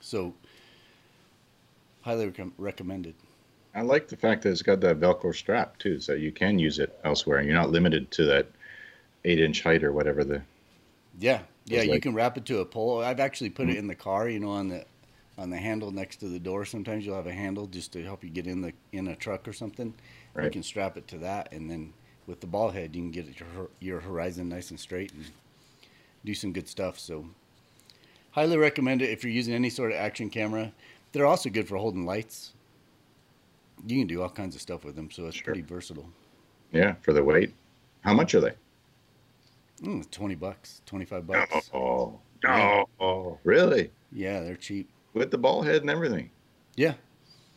So 0.00 0.34
highly 2.00 2.30
recom 2.30 2.52
recommended. 2.58 3.14
I 3.74 3.82
like 3.82 4.08
the 4.08 4.16
fact 4.16 4.42
that 4.42 4.50
it's 4.50 4.62
got 4.62 4.80
that 4.80 5.00
Velcro 5.00 5.34
strap 5.34 5.76
too, 5.78 6.00
so 6.00 6.14
you 6.14 6.32
can 6.32 6.58
use 6.58 6.78
it 6.78 6.98
elsewhere, 7.04 7.38
and 7.38 7.46
you're 7.46 7.56
not 7.56 7.70
limited 7.70 8.10
to 8.12 8.24
that 8.24 8.46
eight-inch 9.26 9.62
height 9.62 9.84
or 9.84 9.92
whatever 9.92 10.24
the. 10.24 10.42
Yeah, 11.18 11.42
yeah, 11.66 11.80
It's 11.80 11.92
you 11.92 12.00
can 12.00 12.14
wrap 12.14 12.36
it 12.36 12.44
to 12.46 12.60
a 12.60 12.64
pole. 12.64 13.02
I've 13.02 13.20
actually 13.20 13.50
put 13.50 13.68
it 13.68 13.72
hmm. 13.72 13.78
in 13.78 13.86
the 13.86 13.94
car, 13.94 14.28
you 14.28 14.40
know, 14.40 14.50
on 14.50 14.68
the 14.68 14.84
on 15.38 15.50
the 15.50 15.56
handle 15.58 15.90
next 15.90 16.16
to 16.16 16.28
the 16.28 16.38
door. 16.38 16.64
Sometimes 16.64 17.04
you'll 17.04 17.16
have 17.16 17.26
a 17.26 17.32
handle 17.32 17.66
just 17.66 17.92
to 17.92 18.02
help 18.02 18.24
you 18.24 18.30
get 18.30 18.46
in 18.46 18.62
the 18.62 18.72
in 18.92 19.08
a 19.08 19.16
truck 19.16 19.46
or 19.46 19.52
something. 19.52 19.92
You 20.42 20.50
can 20.50 20.62
strap 20.62 20.98
it 20.98 21.08
to 21.08 21.18
that, 21.18 21.52
and 21.52 21.70
then 21.70 21.94
with 22.26 22.40
the 22.40 22.46
ball 22.46 22.70
head, 22.70 22.94
you 22.94 23.02
can 23.02 23.10
get 23.10 23.40
your 23.40 23.68
your 23.80 24.00
horizon 24.00 24.48
nice 24.48 24.70
and 24.70 24.78
straight 24.78 25.12
and 25.12 25.24
do 26.24 26.34
some 26.34 26.52
good 26.52 26.68
stuff. 26.68 26.98
So, 26.98 27.26
highly 28.32 28.58
recommend 28.58 29.00
it 29.02 29.10
if 29.10 29.24
you're 29.24 29.32
using 29.32 29.54
any 29.54 29.70
sort 29.70 29.92
of 29.92 29.98
action 29.98 30.28
camera. 30.28 30.72
They're 31.12 31.26
also 31.26 31.48
good 31.48 31.66
for 31.66 31.78
holding 31.78 32.04
lights. 32.04 32.52
You 33.86 33.98
can 33.98 34.06
do 34.06 34.22
all 34.22 34.28
kinds 34.28 34.54
of 34.54 34.60
stuff 34.60 34.84
with 34.84 34.96
them, 34.96 35.10
so 35.10 35.26
it's 35.26 35.36
Sure. 35.36 35.44
pretty 35.44 35.62
versatile. 35.62 36.10
Yeah, 36.72 36.94
for 37.00 37.12
the 37.12 37.24
weight. 37.24 37.54
How 38.02 38.12
much 38.12 38.34
are 38.34 38.40
they? 38.40 38.52
Mm, 39.82 40.10
Twenty 40.10 40.34
bucks, 40.34 40.80
twenty 40.86 41.04
five 41.04 41.26
bucks. 41.26 41.70
Oh, 41.74 42.18
Yeah. 42.42 42.84
oh, 43.00 43.38
really? 43.44 43.90
Yeah, 44.12 44.40
they're 44.40 44.56
cheap. 44.56 44.88
With 45.12 45.30
the 45.30 45.38
ball 45.38 45.62
head 45.62 45.82
and 45.82 45.90
everything. 45.90 46.30
Yeah. 46.76 46.94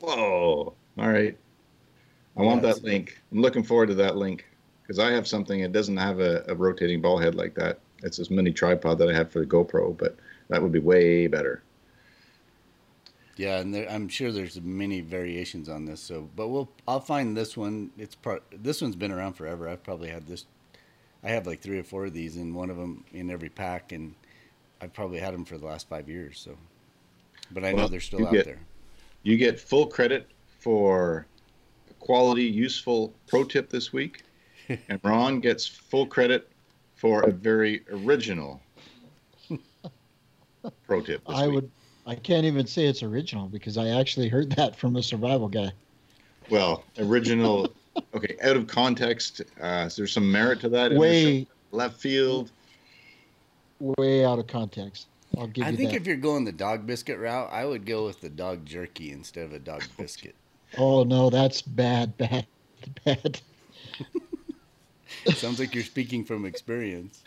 Whoa! 0.01 0.73
All 0.97 1.07
right. 1.07 1.37
I 2.37 2.41
Yeah, 2.41 2.45
want 2.47 2.59
it's- 2.59 2.75
that 2.79 2.83
link. 2.83 3.21
I'm 3.31 3.41
looking 3.41 3.63
forward 3.63 3.87
to 3.87 3.95
that 3.95 4.17
link 4.17 4.45
because 4.81 4.99
I 4.99 5.11
have 5.11 5.27
something. 5.27 5.59
It 5.61 5.71
doesn't 5.71 5.97
have 5.97 6.19
a, 6.19 6.43
a 6.47 6.55
rotating 6.55 7.01
ball 7.01 7.17
head 7.17 7.35
like 7.35 7.53
that. 7.55 7.79
It's 8.03 8.17
this 8.17 8.29
mini 8.29 8.51
tripod 8.51 8.97
that 8.99 9.09
I 9.09 9.13
have 9.13 9.31
for 9.31 9.39
the 9.39 9.45
GoPro, 9.45 9.97
but 9.97 10.15
that 10.49 10.61
would 10.61 10.71
be 10.71 10.79
way 10.79 11.27
better. 11.27 11.63
Yeah, 13.35 13.59
and 13.59 13.73
there, 13.73 13.89
I'm 13.89 14.09
sure 14.09 14.31
there's 14.31 14.59
many 14.61 14.99
variations 15.01 15.69
on 15.69 15.85
this. 15.85 16.01
So, 16.01 16.29
but 16.35 16.49
we'll 16.49 16.69
I'll 16.87 16.99
find 16.99 17.35
this 17.37 17.55
one. 17.55 17.91
It's 17.97 18.15
part. 18.15 18.43
This 18.51 18.81
one's 18.81 18.95
been 18.97 19.11
around 19.11 19.33
forever. 19.33 19.67
I've 19.69 19.83
probably 19.83 20.09
had 20.09 20.27
this. 20.27 20.45
I 21.23 21.29
have 21.29 21.45
like 21.47 21.61
three 21.61 21.79
or 21.79 21.83
four 21.83 22.05
of 22.05 22.13
these, 22.13 22.37
and 22.37 22.55
one 22.55 22.69
of 22.69 22.77
them 22.77 23.03
in 23.13 23.29
every 23.29 23.49
pack, 23.49 23.91
and 23.91 24.13
I've 24.81 24.93
probably 24.93 25.19
had 25.19 25.33
them 25.33 25.45
for 25.45 25.57
the 25.57 25.65
last 25.65 25.89
five 25.89 26.07
years. 26.07 26.39
So, 26.39 26.55
but 27.51 27.63
I 27.65 27.71
know 27.71 27.87
they're 27.87 27.99
still 27.99 28.25
out 28.25 28.33
get- 28.33 28.45
there. 28.45 28.59
You 29.23 29.35
get 29.37 29.59
full 29.59 29.85
credit 29.87 30.27
for 30.59 31.25
quality, 31.99 32.43
useful 32.43 33.13
pro 33.27 33.43
tip 33.43 33.69
this 33.69 33.91
week, 33.91 34.23
and 34.87 34.99
Ron 35.03 35.41
gets 35.41 35.67
full 35.67 36.05
credit 36.05 36.49
for 36.95 37.23
a 37.23 37.31
very 37.31 37.83
original 37.91 38.61
pro 40.87 41.01
tip. 41.01 41.25
This 41.27 41.35
I 41.37 41.47
week. 41.47 41.55
would. 41.55 41.71
I 42.07 42.15
can't 42.15 42.45
even 42.45 42.65
say 42.65 42.85
it's 42.85 43.03
original 43.03 43.47
because 43.47 43.77
I 43.77 43.89
actually 43.89 44.29
heard 44.29 44.51
that 44.53 44.75
from 44.75 44.95
a 44.95 45.03
survival 45.03 45.47
guy. 45.49 45.71
Well, 46.49 46.83
original. 46.97 47.73
okay, 48.13 48.35
out 48.43 48.55
of 48.55 48.67
context. 48.67 49.41
Uh, 49.61 49.89
there's 49.95 50.11
some 50.13 50.31
merit 50.31 50.59
to 50.61 50.69
that. 50.69 50.93
Way, 50.93 51.47
left 51.71 51.99
field. 51.99 52.51
way 53.79 54.25
out 54.25 54.39
of 54.39 54.47
context. 54.47 55.07
I'll 55.37 55.47
give 55.47 55.65
I 55.65 55.69
you 55.69 55.77
think 55.77 55.91
that. 55.91 55.97
if 56.01 56.07
you're 56.07 56.17
going 56.17 56.43
the 56.45 56.51
dog 56.51 56.87
biscuit 56.87 57.19
route, 57.19 57.49
I 57.51 57.65
would 57.65 57.85
go 57.85 58.05
with 58.05 58.19
the 58.21 58.29
dog 58.29 58.65
jerky 58.65 59.11
instead 59.11 59.43
of 59.45 59.53
a 59.53 59.59
dog 59.59 59.83
biscuit. 59.97 60.35
Oh 60.77 61.03
no, 61.03 61.29
that's 61.29 61.61
bad, 61.61 62.17
bad, 62.17 62.45
bad. 63.05 63.39
Sounds 65.33 65.59
like 65.59 65.73
you're 65.75 65.83
speaking 65.83 66.23
from 66.23 66.45
experience. 66.45 67.23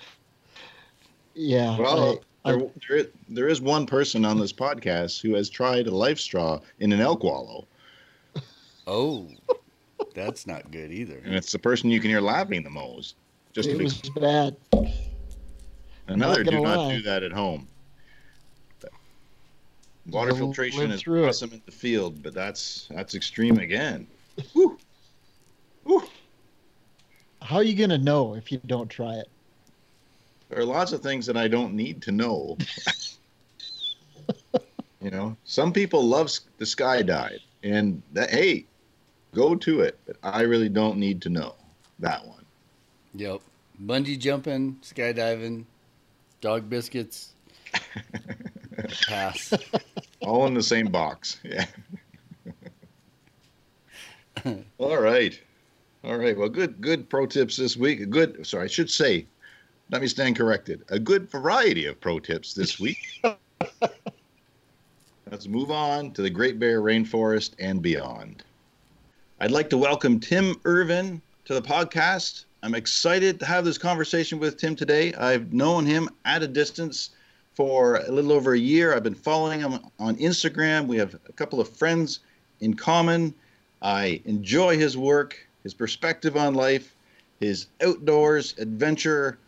Yeah. 1.34 1.78
Well, 1.78 2.20
I- 2.44 2.50
I- 2.50 2.56
there, 2.56 2.68
there, 2.88 2.96
is- 2.98 3.06
there 3.28 3.48
is 3.48 3.60
one 3.60 3.86
person 3.86 4.24
on 4.24 4.38
this 4.38 4.52
podcast 4.52 5.20
who 5.22 5.34
has 5.34 5.48
tried 5.48 5.86
a 5.86 5.94
life 5.94 6.18
straw 6.18 6.58
in 6.80 6.92
an 6.92 7.00
elk 7.00 7.22
wallow, 7.22 7.66
Oh, 8.86 9.28
that's 10.14 10.46
not 10.46 10.70
good 10.70 10.92
either. 10.92 11.20
and 11.24 11.34
it's 11.34 11.52
the 11.52 11.58
person 11.58 11.90
you 11.90 12.00
can 12.00 12.10
hear 12.10 12.20
laughing 12.20 12.62
the 12.62 12.70
most. 12.70 13.16
Just 13.52 13.68
to 13.68 13.74
it 13.74 13.78
be, 13.78 13.84
was 13.84 14.00
bad. 14.16 14.56
another, 16.06 16.42
not 16.44 16.50
do 16.50 16.60
not 16.60 16.78
lie. 16.78 16.96
do 16.96 17.02
that 17.02 17.22
at 17.22 17.32
home. 17.32 17.68
Water 20.08 20.30
You'll 20.30 20.38
filtration 20.52 20.90
is 20.90 21.00
through 21.00 21.24
it. 21.26 21.28
awesome 21.28 21.52
in 21.52 21.62
the 21.64 21.70
field, 21.72 22.22
but 22.22 22.34
that's 22.34 22.88
that's 22.90 23.14
extreme 23.14 23.58
again. 23.58 24.06
Whew. 24.52 24.76
Whew. 25.84 26.02
How 27.40 27.56
are 27.56 27.62
you 27.62 27.76
gonna 27.76 27.98
know 27.98 28.34
if 28.34 28.50
you 28.50 28.58
don't 28.66 28.88
try 28.88 29.14
it? 29.14 29.28
There 30.48 30.58
are 30.58 30.64
lots 30.64 30.92
of 30.92 31.00
things 31.02 31.24
that 31.26 31.36
I 31.36 31.46
don't 31.48 31.74
need 31.74 32.02
to 32.02 32.12
know. 32.12 32.58
you 35.00 35.10
know, 35.10 35.36
some 35.44 35.72
people 35.72 36.02
love 36.02 36.26
s- 36.26 36.40
the 36.58 36.64
skydive. 36.64 37.38
And 37.62 38.02
that, 38.12 38.30
hey, 38.30 38.66
go 39.34 39.54
to 39.54 39.80
it. 39.80 39.98
But 40.06 40.16
I 40.22 40.42
really 40.42 40.68
don't 40.68 40.98
need 40.98 41.22
to 41.22 41.28
know 41.28 41.54
that 41.98 42.26
one. 42.26 42.44
Yep. 43.14 43.40
Bungee 43.84 44.18
jumping, 44.18 44.78
skydiving, 44.82 45.64
dog 46.40 46.68
biscuits. 46.68 47.32
Pass. 49.06 49.52
All 50.20 50.46
in 50.46 50.54
the 50.54 50.62
same 50.62 50.86
box. 50.86 51.40
Yeah. 51.42 51.66
All 54.78 55.00
right. 55.00 55.38
All 56.04 56.16
right. 56.16 56.36
Well, 56.36 56.48
good 56.48 56.80
good 56.80 57.08
pro 57.08 57.26
tips 57.26 57.56
this 57.56 57.76
week. 57.76 58.00
A 58.00 58.06
good 58.06 58.46
sorry, 58.46 58.64
I 58.64 58.68
should 58.68 58.90
say, 58.90 59.26
let 59.90 60.00
me 60.00 60.08
stand 60.08 60.36
corrected. 60.36 60.82
A 60.88 60.98
good 60.98 61.30
variety 61.30 61.86
of 61.86 62.00
pro 62.00 62.18
tips 62.18 62.54
this 62.54 62.80
week. 62.80 63.22
Let's 65.30 65.46
move 65.46 65.70
on 65.70 66.12
to 66.12 66.22
the 66.22 66.30
Great 66.30 66.58
Bear 66.58 66.82
Rainforest 66.82 67.54
and 67.58 67.80
beyond. 67.80 68.44
I'd 69.42 69.50
like 69.50 69.70
to 69.70 69.76
welcome 69.76 70.20
Tim 70.20 70.54
Irvin 70.64 71.20
to 71.46 71.54
the 71.54 71.60
podcast. 71.60 72.44
I'm 72.62 72.76
excited 72.76 73.40
to 73.40 73.46
have 73.46 73.64
this 73.64 73.76
conversation 73.76 74.38
with 74.38 74.56
Tim 74.56 74.76
today. 74.76 75.12
I've 75.14 75.52
known 75.52 75.84
him 75.84 76.08
at 76.24 76.44
a 76.44 76.46
distance 76.46 77.10
for 77.52 77.96
a 77.96 78.12
little 78.12 78.30
over 78.30 78.52
a 78.52 78.58
year. 78.58 78.94
I've 78.94 79.02
been 79.02 79.16
following 79.16 79.58
him 79.58 79.80
on 79.98 80.14
Instagram. 80.18 80.86
We 80.86 80.96
have 80.98 81.16
a 81.28 81.32
couple 81.32 81.60
of 81.60 81.68
friends 81.68 82.20
in 82.60 82.74
common. 82.74 83.34
I 83.82 84.22
enjoy 84.26 84.78
his 84.78 84.96
work, 84.96 85.36
his 85.64 85.74
perspective 85.74 86.36
on 86.36 86.54
life, 86.54 86.94
his 87.40 87.66
outdoors 87.84 88.54
adventure 88.58 89.38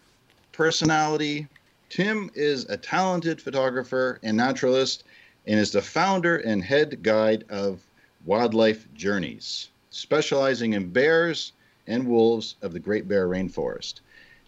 personality. 0.50 1.46
Tim 1.88 2.32
is 2.34 2.64
a 2.64 2.76
talented 2.76 3.40
photographer 3.40 4.18
and 4.24 4.36
naturalist 4.36 5.04
and 5.46 5.60
is 5.60 5.70
the 5.70 5.82
founder 5.82 6.38
and 6.38 6.64
head 6.64 7.00
guide 7.04 7.44
of 7.48 7.78
Wildlife 8.24 8.92
Journeys, 8.94 9.68
specializing 9.94 10.72
in 10.72 10.90
bears 10.90 11.52
and 11.86 12.06
wolves 12.06 12.56
of 12.62 12.72
the 12.72 12.80
Great 12.80 13.06
Bear 13.06 13.28
Rainforest. 13.28 14.00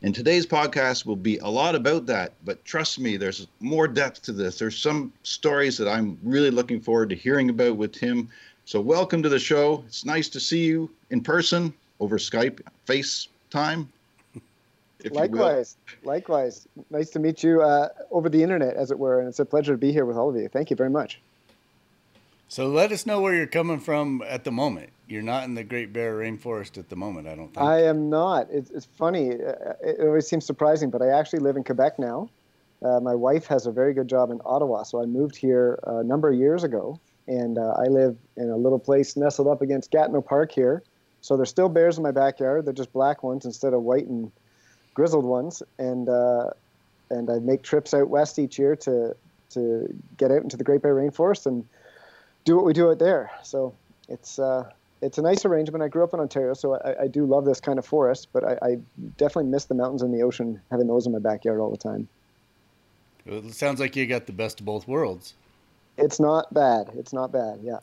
And 0.02 0.14
today's 0.14 0.46
podcast 0.46 1.06
will 1.06 1.16
be 1.16 1.38
a 1.38 1.48
lot 1.48 1.74
about 1.74 2.06
that, 2.06 2.32
but 2.44 2.62
trust 2.64 2.98
me, 2.98 3.16
there's 3.16 3.46
more 3.60 3.88
depth 3.88 4.22
to 4.22 4.32
this. 4.32 4.58
There's 4.58 4.76
some 4.76 5.12
stories 5.22 5.78
that 5.78 5.88
I'm 5.88 6.18
really 6.22 6.50
looking 6.50 6.80
forward 6.80 7.08
to 7.10 7.16
hearing 7.16 7.48
about 7.48 7.76
with 7.76 7.92
Tim. 7.92 8.28
So, 8.66 8.80
welcome 8.80 9.22
to 9.22 9.28
the 9.28 9.38
show. 9.38 9.84
It's 9.86 10.04
nice 10.04 10.28
to 10.30 10.40
see 10.40 10.64
you 10.64 10.90
in 11.10 11.22
person 11.22 11.72
over 12.00 12.18
Skype, 12.18 12.60
FaceTime. 12.86 13.86
Likewise, 15.10 15.76
likewise. 16.02 16.66
Nice 16.90 17.10
to 17.10 17.18
meet 17.18 17.42
you 17.42 17.62
uh, 17.62 17.88
over 18.10 18.28
the 18.28 18.42
internet, 18.42 18.74
as 18.74 18.90
it 18.90 18.98
were, 18.98 19.20
and 19.20 19.28
it's 19.28 19.38
a 19.38 19.44
pleasure 19.44 19.72
to 19.72 19.78
be 19.78 19.92
here 19.92 20.04
with 20.04 20.16
all 20.16 20.28
of 20.28 20.36
you. 20.36 20.48
Thank 20.48 20.70
you 20.70 20.76
very 20.76 20.90
much. 20.90 21.20
So 22.48 22.68
let 22.68 22.92
us 22.92 23.06
know 23.06 23.20
where 23.20 23.34
you're 23.34 23.46
coming 23.46 23.80
from 23.80 24.22
at 24.26 24.44
the 24.44 24.52
moment. 24.52 24.90
You're 25.08 25.22
not 25.22 25.44
in 25.44 25.54
the 25.54 25.64
Great 25.64 25.92
Bear 25.92 26.16
Rainforest 26.18 26.78
at 26.78 26.88
the 26.88 26.96
moment, 26.96 27.26
I 27.28 27.34
don't 27.34 27.48
think. 27.48 27.58
I 27.58 27.82
am 27.84 28.08
not. 28.08 28.48
It's, 28.50 28.70
it's 28.70 28.86
funny. 28.86 29.32
Uh, 29.32 29.74
it 29.82 30.00
always 30.00 30.28
seems 30.28 30.44
surprising, 30.44 30.90
but 30.90 31.02
I 31.02 31.08
actually 31.08 31.40
live 31.40 31.56
in 31.56 31.64
Quebec 31.64 31.98
now. 31.98 32.28
Uh, 32.82 33.00
my 33.00 33.14
wife 33.14 33.46
has 33.46 33.66
a 33.66 33.72
very 33.72 33.94
good 33.94 34.08
job 34.08 34.30
in 34.30 34.40
Ottawa, 34.44 34.82
so 34.82 35.02
I 35.02 35.06
moved 35.06 35.36
here 35.36 35.78
a 35.84 36.04
number 36.04 36.28
of 36.28 36.36
years 36.36 36.62
ago, 36.62 37.00
and 37.26 37.58
uh, 37.58 37.74
I 37.78 37.84
live 37.84 38.16
in 38.36 38.50
a 38.50 38.56
little 38.56 38.78
place 38.78 39.16
nestled 39.16 39.48
up 39.48 39.62
against 39.62 39.90
Gatineau 39.90 40.20
Park 40.20 40.52
here. 40.52 40.82
So 41.22 41.36
there's 41.36 41.50
still 41.50 41.68
bears 41.68 41.96
in 41.96 42.04
my 42.04 42.10
backyard. 42.12 42.64
They're 42.64 42.72
just 42.72 42.92
black 42.92 43.22
ones 43.22 43.44
instead 43.44 43.72
of 43.74 43.82
white 43.82 44.06
and 44.06 44.30
grizzled 44.94 45.24
ones, 45.24 45.62
and 45.78 46.08
uh, 46.08 46.50
and 47.10 47.30
I 47.30 47.38
make 47.38 47.62
trips 47.62 47.94
out 47.94 48.08
west 48.08 48.38
each 48.38 48.58
year 48.58 48.76
to 48.76 49.16
to 49.50 49.94
get 50.16 50.30
out 50.30 50.42
into 50.42 50.56
the 50.56 50.64
Great 50.64 50.82
Bear 50.82 50.94
Rainforest 50.94 51.46
and 51.46 51.66
do 52.46 52.56
what 52.56 52.64
we 52.64 52.72
do 52.72 52.90
out 52.90 52.98
there. 52.98 53.30
So 53.42 53.74
it's 54.08 54.38
uh, 54.38 54.70
it's 55.02 55.18
a 55.18 55.22
nice 55.22 55.44
arrangement. 55.44 55.84
I 55.84 55.88
grew 55.88 56.02
up 56.02 56.14
in 56.14 56.20
Ontario, 56.20 56.54
so 56.54 56.76
I, 56.76 57.02
I 57.02 57.06
do 57.08 57.26
love 57.26 57.44
this 57.44 57.60
kind 57.60 57.78
of 57.78 57.84
forest, 57.84 58.28
but 58.32 58.44
I, 58.44 58.58
I, 58.62 58.78
definitely 59.18 59.50
miss 59.50 59.66
the 59.66 59.74
mountains 59.74 60.00
and 60.00 60.14
the 60.14 60.22
ocean, 60.22 60.60
having 60.70 60.86
those 60.86 61.06
in 61.06 61.12
my 61.12 61.18
backyard 61.18 61.60
all 61.60 61.70
the 61.70 61.76
time. 61.76 62.08
It 63.26 63.52
sounds 63.52 63.78
like 63.78 63.94
you 63.94 64.06
got 64.06 64.26
the 64.26 64.32
best 64.32 64.60
of 64.60 64.66
both 64.66 64.88
worlds. 64.88 65.34
It's 65.98 66.18
not 66.18 66.52
bad. 66.54 66.90
It's 66.94 67.12
not 67.12 67.30
bad. 67.32 67.60
Yeah. 67.62 67.80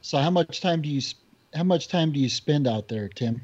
So 0.00 0.18
how 0.18 0.30
much 0.30 0.60
time 0.60 0.80
do 0.80 0.88
you 0.88 1.02
how 1.52 1.64
much 1.64 1.88
time 1.88 2.12
do 2.12 2.20
you 2.20 2.28
spend 2.28 2.66
out 2.66 2.88
there, 2.88 3.08
Tim? 3.08 3.42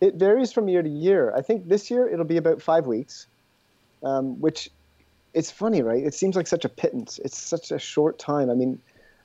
It 0.00 0.14
varies 0.14 0.52
from 0.52 0.68
year 0.68 0.82
to 0.82 0.88
year. 0.88 1.32
I 1.34 1.42
think 1.42 1.68
this 1.68 1.90
year 1.90 2.08
it'll 2.08 2.24
be 2.24 2.36
about 2.36 2.62
five 2.62 2.86
weeks, 2.86 3.26
um, 4.02 4.40
which 4.40 4.70
it's 5.38 5.52
funny, 5.52 5.82
right? 5.82 6.04
It 6.04 6.14
seems 6.14 6.34
like 6.34 6.48
such 6.48 6.64
a 6.64 6.68
pittance. 6.68 7.20
It's 7.24 7.38
such 7.38 7.70
a 7.70 7.78
short 7.78 8.18
time. 8.18 8.50
I 8.50 8.54
mean, 8.54 8.80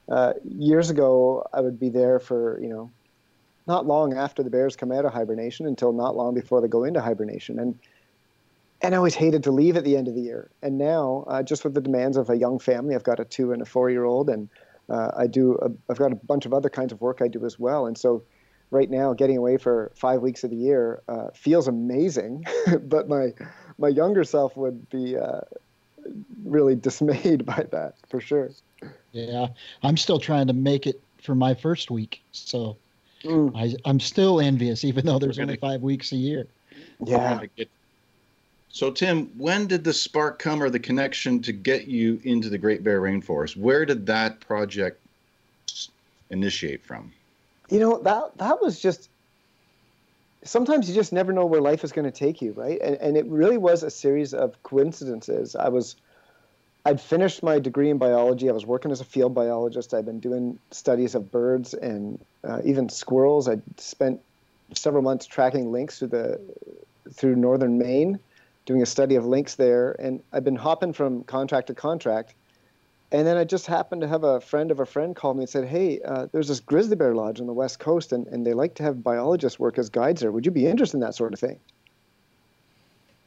uh, 0.07 0.33
years 0.43 0.91
ago, 0.91 1.47
I 1.51 1.59
would 1.59 1.79
be 1.79 1.89
there 1.89 2.19
for, 2.19 2.59
you 2.61 2.69
know, 2.69 2.91
not 3.65 3.87
long 3.87 4.13
after 4.13 4.43
the 4.43 4.51
bears 4.51 4.75
come 4.75 4.91
out 4.91 5.05
of 5.05 5.13
hibernation 5.13 5.65
until 5.65 5.91
not 5.91 6.15
long 6.15 6.35
before 6.35 6.61
they 6.61 6.67
go 6.67 6.83
into 6.83 7.01
hibernation. 7.01 7.57
And 7.57 7.79
and 8.81 8.93
I 8.93 8.97
always 8.97 9.15
hated 9.15 9.43
to 9.43 9.51
leave 9.51 9.75
at 9.75 9.85
the 9.85 9.95
end 9.95 10.07
of 10.09 10.13
the 10.13 10.21
year. 10.21 10.51
And 10.61 10.77
now, 10.77 11.23
uh, 11.27 11.41
just 11.41 11.63
with 11.63 11.73
the 11.73 11.79
demands 11.79 12.17
of 12.17 12.29
a 12.29 12.35
young 12.35 12.59
family, 12.59 12.95
I've 12.95 13.03
got 13.03 13.19
a 13.19 13.25
two 13.25 13.53
and 13.53 13.61
a 13.61 13.65
four 13.65 13.89
year 13.89 14.03
old, 14.03 14.29
and 14.29 14.49
uh, 14.89 15.11
I 15.17 15.25
do. 15.25 15.57
A, 15.61 15.71
I've 15.89 15.97
got 15.97 16.11
a 16.11 16.15
bunch 16.15 16.45
of 16.45 16.53
other 16.53 16.69
kinds 16.69 16.91
of 16.91 17.01
work 17.01 17.21
I 17.21 17.27
do 17.27 17.43
as 17.45 17.57
well. 17.57 17.87
And 17.87 17.97
so, 17.97 18.23
right 18.69 18.91
now, 18.91 19.13
getting 19.13 19.37
away 19.37 19.57
for 19.57 19.91
five 19.95 20.21
weeks 20.21 20.43
of 20.43 20.51
the 20.51 20.57
year 20.57 21.01
uh, 21.07 21.29
feels 21.33 21.67
amazing. 21.67 22.45
but 22.81 23.07
my 23.09 23.33
my 23.79 23.87
younger 23.87 24.25
self 24.25 24.55
would 24.57 24.89
be 24.89 25.17
uh, 25.17 25.41
really 26.43 26.75
dismayed 26.87 27.45
by 27.45 27.65
that 27.71 27.95
for 28.09 28.21
sure. 28.21 28.49
Yeah, 29.11 29.47
I'm 29.81 29.97
still 29.97 30.19
trying 30.19 30.47
to 30.47 30.53
make 30.53 30.87
it 30.87 31.01
for 31.21 31.35
my 31.35 31.53
first 31.53 31.89
week, 31.89 32.21
so 32.31 32.77
mm. 33.23 33.51
I, 33.55 33.75
I'm 33.89 33.99
still 33.99 34.41
envious, 34.41 34.83
even 34.83 35.05
though 35.05 35.19
there's 35.19 35.39
only 35.39 35.55
five 35.57 35.81
weeks 35.81 36.11
a 36.11 36.17
year. 36.17 36.47
Yeah. 37.05 37.41
So, 38.69 38.89
Tim, 38.89 39.27
when 39.37 39.67
did 39.67 39.83
the 39.83 39.93
spark 39.93 40.39
come 40.39 40.61
or 40.61 40.69
the 40.69 40.79
connection 40.79 41.41
to 41.43 41.53
get 41.53 41.87
you 41.87 42.19
into 42.23 42.49
the 42.49 42.57
Great 42.57 42.83
Bear 42.83 42.99
Rainforest? 43.01 43.55
Where 43.55 43.85
did 43.85 44.07
that 44.07 44.39
project 44.39 44.99
initiate 46.31 46.83
from? 46.83 47.13
You 47.69 47.79
know 47.79 47.99
that 47.99 48.37
that 48.39 48.61
was 48.61 48.79
just 48.79 49.09
sometimes 50.43 50.89
you 50.89 50.95
just 50.95 51.13
never 51.13 51.31
know 51.31 51.45
where 51.45 51.61
life 51.61 51.83
is 51.83 51.91
going 51.91 52.05
to 52.05 52.11
take 52.11 52.41
you, 52.41 52.51
right? 52.53 52.79
And, 52.81 52.95
and 52.97 53.17
it 53.17 53.25
really 53.25 53.57
was 53.57 53.83
a 53.83 53.89
series 53.89 54.33
of 54.33 54.61
coincidences. 54.63 55.55
I 55.55 55.69
was, 55.69 55.95
I'd 56.85 56.99
finished 56.99 57.43
my 57.43 57.59
degree 57.59 57.89
in 57.89 57.97
biology. 57.97 58.49
I 58.49 58.53
was 58.53 58.65
working 58.65 58.91
as 58.91 58.99
a 58.99 59.05
field 59.05 59.33
biologist. 59.33 59.93
I'd 59.93 60.05
been 60.05 60.19
doing 60.19 60.59
studies 60.71 61.15
of 61.15 61.31
birds 61.31 61.73
and 61.73 62.19
uh, 62.43 62.61
even 62.65 62.89
squirrels. 62.89 63.47
I'd 63.47 63.61
spent 63.79 64.19
several 64.73 65.01
months 65.01 65.25
tracking 65.25 65.71
lynx 65.71 65.99
through 65.99 66.09
the 66.09 66.41
through 67.13 67.35
northern 67.35 67.77
Maine, 67.77 68.19
doing 68.65 68.81
a 68.81 68.85
study 68.85 69.15
of 69.15 69.25
lynx 69.25 69.55
there. 69.55 69.95
And 69.99 70.21
I'd 70.33 70.43
been 70.43 70.55
hopping 70.55 70.93
from 70.93 71.23
contract 71.23 71.67
to 71.67 71.73
contract. 71.73 72.33
And 73.11 73.27
then 73.27 73.37
I 73.37 73.43
just 73.43 73.67
happened 73.67 74.01
to 74.01 74.07
have 74.07 74.23
a 74.23 74.41
friend 74.41 74.71
of 74.71 74.79
a 74.79 74.85
friend 74.85 75.15
call 75.15 75.35
me 75.35 75.41
and 75.41 75.49
said, 75.49 75.67
Hey, 75.67 76.01
uh, 76.01 76.27
there's 76.31 76.47
this 76.47 76.59
grizzly 76.59 76.95
bear 76.95 77.13
lodge 77.13 77.39
on 77.39 77.47
the 77.47 77.53
West 77.53 77.79
Coast, 77.79 78.11
and, 78.11 78.27
and 78.27 78.45
they 78.45 78.53
like 78.53 78.75
to 78.75 78.83
have 78.83 79.03
biologists 79.03 79.59
work 79.59 79.77
as 79.77 79.89
guides 79.89 80.21
there. 80.21 80.31
Would 80.31 80.45
you 80.45 80.51
be 80.51 80.67
interested 80.67 80.97
in 80.97 81.01
that 81.01 81.15
sort 81.15 81.33
of 81.33 81.39
thing? 81.39 81.59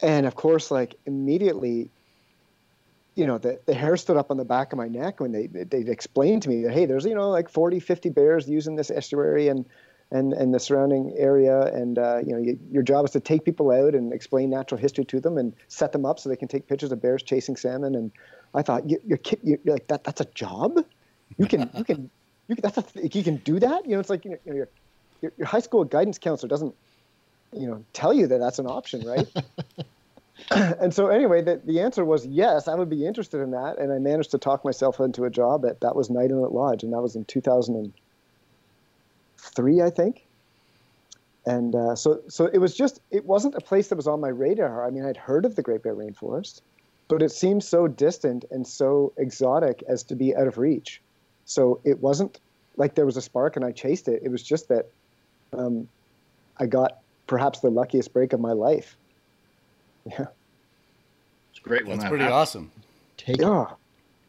And 0.02 0.26
of 0.26 0.34
course, 0.34 0.70
like 0.70 0.96
immediately, 1.06 1.88
you 3.16 3.26
know, 3.26 3.38
the, 3.38 3.58
the 3.66 3.74
hair 3.74 3.96
stood 3.96 4.16
up 4.16 4.30
on 4.30 4.36
the 4.36 4.44
back 4.44 4.72
of 4.72 4.76
my 4.76 4.88
neck 4.88 5.20
when 5.20 5.32
they, 5.32 5.46
they 5.46 5.80
explained 5.90 6.42
to 6.42 6.48
me 6.48 6.62
that, 6.62 6.72
hey, 6.72 6.86
there's, 6.86 7.04
you 7.04 7.14
know, 7.14 7.30
like 7.30 7.48
40, 7.48 7.80
50 7.80 8.10
bears 8.10 8.48
using 8.48 8.76
this 8.76 8.90
estuary 8.90 9.48
and, 9.48 9.64
and, 10.10 10.32
and 10.32 10.54
the 10.54 10.60
surrounding 10.60 11.14
area. 11.16 11.62
And, 11.62 11.98
uh, 11.98 12.18
you 12.24 12.32
know, 12.32 12.38
you, 12.38 12.58
your 12.70 12.82
job 12.82 13.04
is 13.06 13.10
to 13.12 13.20
take 13.20 13.44
people 13.44 13.72
out 13.72 13.94
and 13.94 14.12
explain 14.12 14.50
natural 14.50 14.80
history 14.80 15.04
to 15.06 15.20
them 15.20 15.38
and 15.38 15.54
set 15.66 15.92
them 15.92 16.04
up 16.04 16.20
so 16.20 16.28
they 16.28 16.36
can 16.36 16.46
take 16.46 16.68
pictures 16.68 16.92
of 16.92 17.02
bears 17.02 17.22
chasing 17.22 17.56
salmon 17.56 17.94
and, 17.94 18.12
I 18.56 18.62
thought 18.62 18.88
you, 18.88 18.98
you're, 19.04 19.18
you're 19.42 19.58
like 19.66 19.86
that. 19.88 20.02
That's 20.02 20.22
a 20.22 20.24
job. 20.24 20.78
You 21.36 21.46
can 21.46 21.70
you 21.76 21.84
can 21.84 22.10
you 22.48 22.56
can, 22.56 22.62
that's 22.62 22.78
a 22.78 22.84
you 23.06 23.22
can 23.22 23.36
do 23.36 23.60
that. 23.60 23.84
You 23.84 23.92
know, 23.92 24.00
it's 24.00 24.08
like 24.08 24.24
you 24.24 24.30
know, 24.30 24.38
your, 24.46 24.68
your 25.20 25.32
your 25.36 25.46
high 25.46 25.60
school 25.60 25.84
guidance 25.84 26.18
counselor 26.18 26.48
doesn't 26.48 26.74
you 27.52 27.66
know 27.66 27.84
tell 27.92 28.14
you 28.14 28.26
that 28.28 28.38
that's 28.38 28.58
an 28.58 28.66
option, 28.66 29.06
right? 29.06 29.28
and 30.50 30.92
so 30.94 31.08
anyway, 31.08 31.42
the, 31.42 31.60
the 31.64 31.80
answer 31.80 32.04
was 32.04 32.26
yes, 32.26 32.68
I 32.68 32.74
would 32.74 32.90
be 32.90 33.06
interested 33.06 33.40
in 33.40 33.52
that, 33.52 33.78
and 33.78 33.90
I 33.92 33.98
managed 33.98 34.32
to 34.32 34.38
talk 34.38 34.64
myself 34.64 35.00
into 35.00 35.24
a 35.24 35.30
job 35.30 35.64
at 35.64 35.80
that 35.80 35.96
was 35.96 36.10
Knight 36.10 36.30
Inlet 36.30 36.52
Lodge, 36.52 36.82
and 36.82 36.92
that 36.92 37.00
was 37.00 37.16
in 37.16 37.24
2003, 37.24 39.82
I 39.82 39.90
think. 39.90 40.26
And 41.46 41.74
uh, 41.74 41.94
so 41.94 42.20
so 42.28 42.46
it 42.46 42.58
was 42.58 42.76
just 42.76 43.00
it 43.10 43.24
wasn't 43.24 43.54
a 43.54 43.60
place 43.60 43.88
that 43.88 43.96
was 43.96 44.06
on 44.06 44.20
my 44.20 44.28
radar. 44.28 44.86
I 44.86 44.90
mean, 44.90 45.04
I'd 45.04 45.16
heard 45.16 45.44
of 45.44 45.56
the 45.56 45.62
Great 45.62 45.82
Bear 45.82 45.94
Rainforest 45.94 46.60
but 47.08 47.22
it 47.22 47.30
seemed 47.30 47.62
so 47.62 47.86
distant 47.86 48.44
and 48.50 48.66
so 48.66 49.12
exotic 49.16 49.82
as 49.88 50.02
to 50.04 50.16
be 50.16 50.34
out 50.34 50.46
of 50.46 50.58
reach. 50.58 51.00
So 51.44 51.80
it 51.84 52.00
wasn't 52.00 52.40
like 52.76 52.94
there 52.94 53.06
was 53.06 53.16
a 53.16 53.22
spark 53.22 53.56
and 53.56 53.64
I 53.64 53.72
chased 53.72 54.08
it. 54.08 54.22
It 54.24 54.30
was 54.30 54.42
just 54.42 54.68
that 54.68 54.86
um, 55.52 55.88
I 56.58 56.66
got 56.66 56.98
perhaps 57.26 57.60
the 57.60 57.70
luckiest 57.70 58.12
break 58.12 58.32
of 58.32 58.40
my 58.40 58.52
life. 58.52 58.96
Yeah. 60.06 60.26
It's 61.50 61.58
great. 61.60 61.86
That's 61.86 62.02
that 62.02 62.08
pretty 62.08 62.24
happens. 62.24 62.36
awesome. 62.36 62.72
Take 63.16 63.40
yeah. 63.40 63.66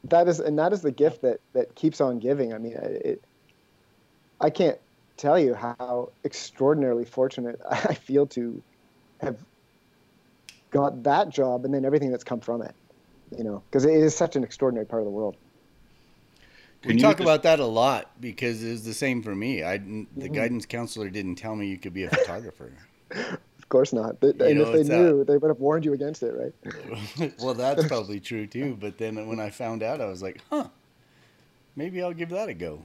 that 0.05 0.27
is 0.27 0.39
and 0.39 0.57
that 0.57 0.73
is 0.73 0.81
the 0.81 0.91
gift 0.91 1.21
that 1.21 1.39
that 1.53 1.75
keeps 1.75 2.01
on 2.01 2.19
giving. 2.19 2.53
I 2.53 2.57
mean, 2.57 2.73
it. 2.73 3.21
I 4.39 4.49
can't 4.49 4.77
tell 5.17 5.37
you 5.39 5.53
how 5.53 6.09
extraordinarily 6.23 7.05
fortunate 7.05 7.59
I 7.69 7.93
feel 7.93 8.27
to 8.27 8.61
have 9.19 9.37
got 10.71 11.03
that 11.03 11.29
job 11.29 11.65
and 11.65 11.73
then 11.73 11.85
everything 11.85 12.11
that's 12.11 12.23
come 12.23 12.39
from 12.39 12.61
it. 12.61 12.73
You 13.37 13.43
know, 13.43 13.61
because 13.69 13.83
it 13.83 13.93
is 13.93 14.15
such 14.15 14.35
an 14.35 14.43
extraordinary 14.43 14.85
part 14.85 15.01
of 15.01 15.05
the 15.05 15.11
world. 15.11 15.35
we 16.85 16.97
talk 16.97 17.17
just... 17.17 17.21
about 17.21 17.43
that 17.43 17.59
a 17.59 17.65
lot 17.65 18.09
because 18.21 18.63
it 18.63 18.71
was 18.71 18.85
the 18.85 18.93
same 18.93 19.21
for 19.21 19.35
me. 19.35 19.63
I 19.63 19.77
the 19.77 19.83
mm-hmm. 19.83 20.33
guidance 20.33 20.65
counselor 20.65 21.09
didn't 21.09 21.35
tell 21.35 21.55
me 21.55 21.67
you 21.67 21.77
could 21.77 21.93
be 21.93 22.03
a 22.03 22.09
photographer. 22.09 22.71
of 23.67 23.69
course 23.69 23.91
not. 23.91 24.15
and 24.21 24.39
know, 24.39 24.47
if 24.47 24.71
they 24.71 24.83
knew, 24.83 25.25
they 25.25 25.37
would 25.37 25.49
have 25.49 25.59
warned 25.59 25.83
you 25.83 25.91
against 25.91 26.23
it, 26.23 26.33
right? 26.33 27.33
well, 27.39 27.53
that's 27.53 27.85
probably 27.87 28.19
true 28.19 28.47
too. 28.47 28.77
But 28.79 28.97
then 28.97 29.27
when 29.27 29.41
I 29.41 29.49
found 29.49 29.83
out, 29.83 29.99
I 29.99 30.05
was 30.05 30.23
like, 30.23 30.41
huh, 30.49 30.67
maybe 31.75 32.01
I'll 32.01 32.13
give 32.13 32.29
that 32.29 32.47
a 32.47 32.53
go. 32.53 32.81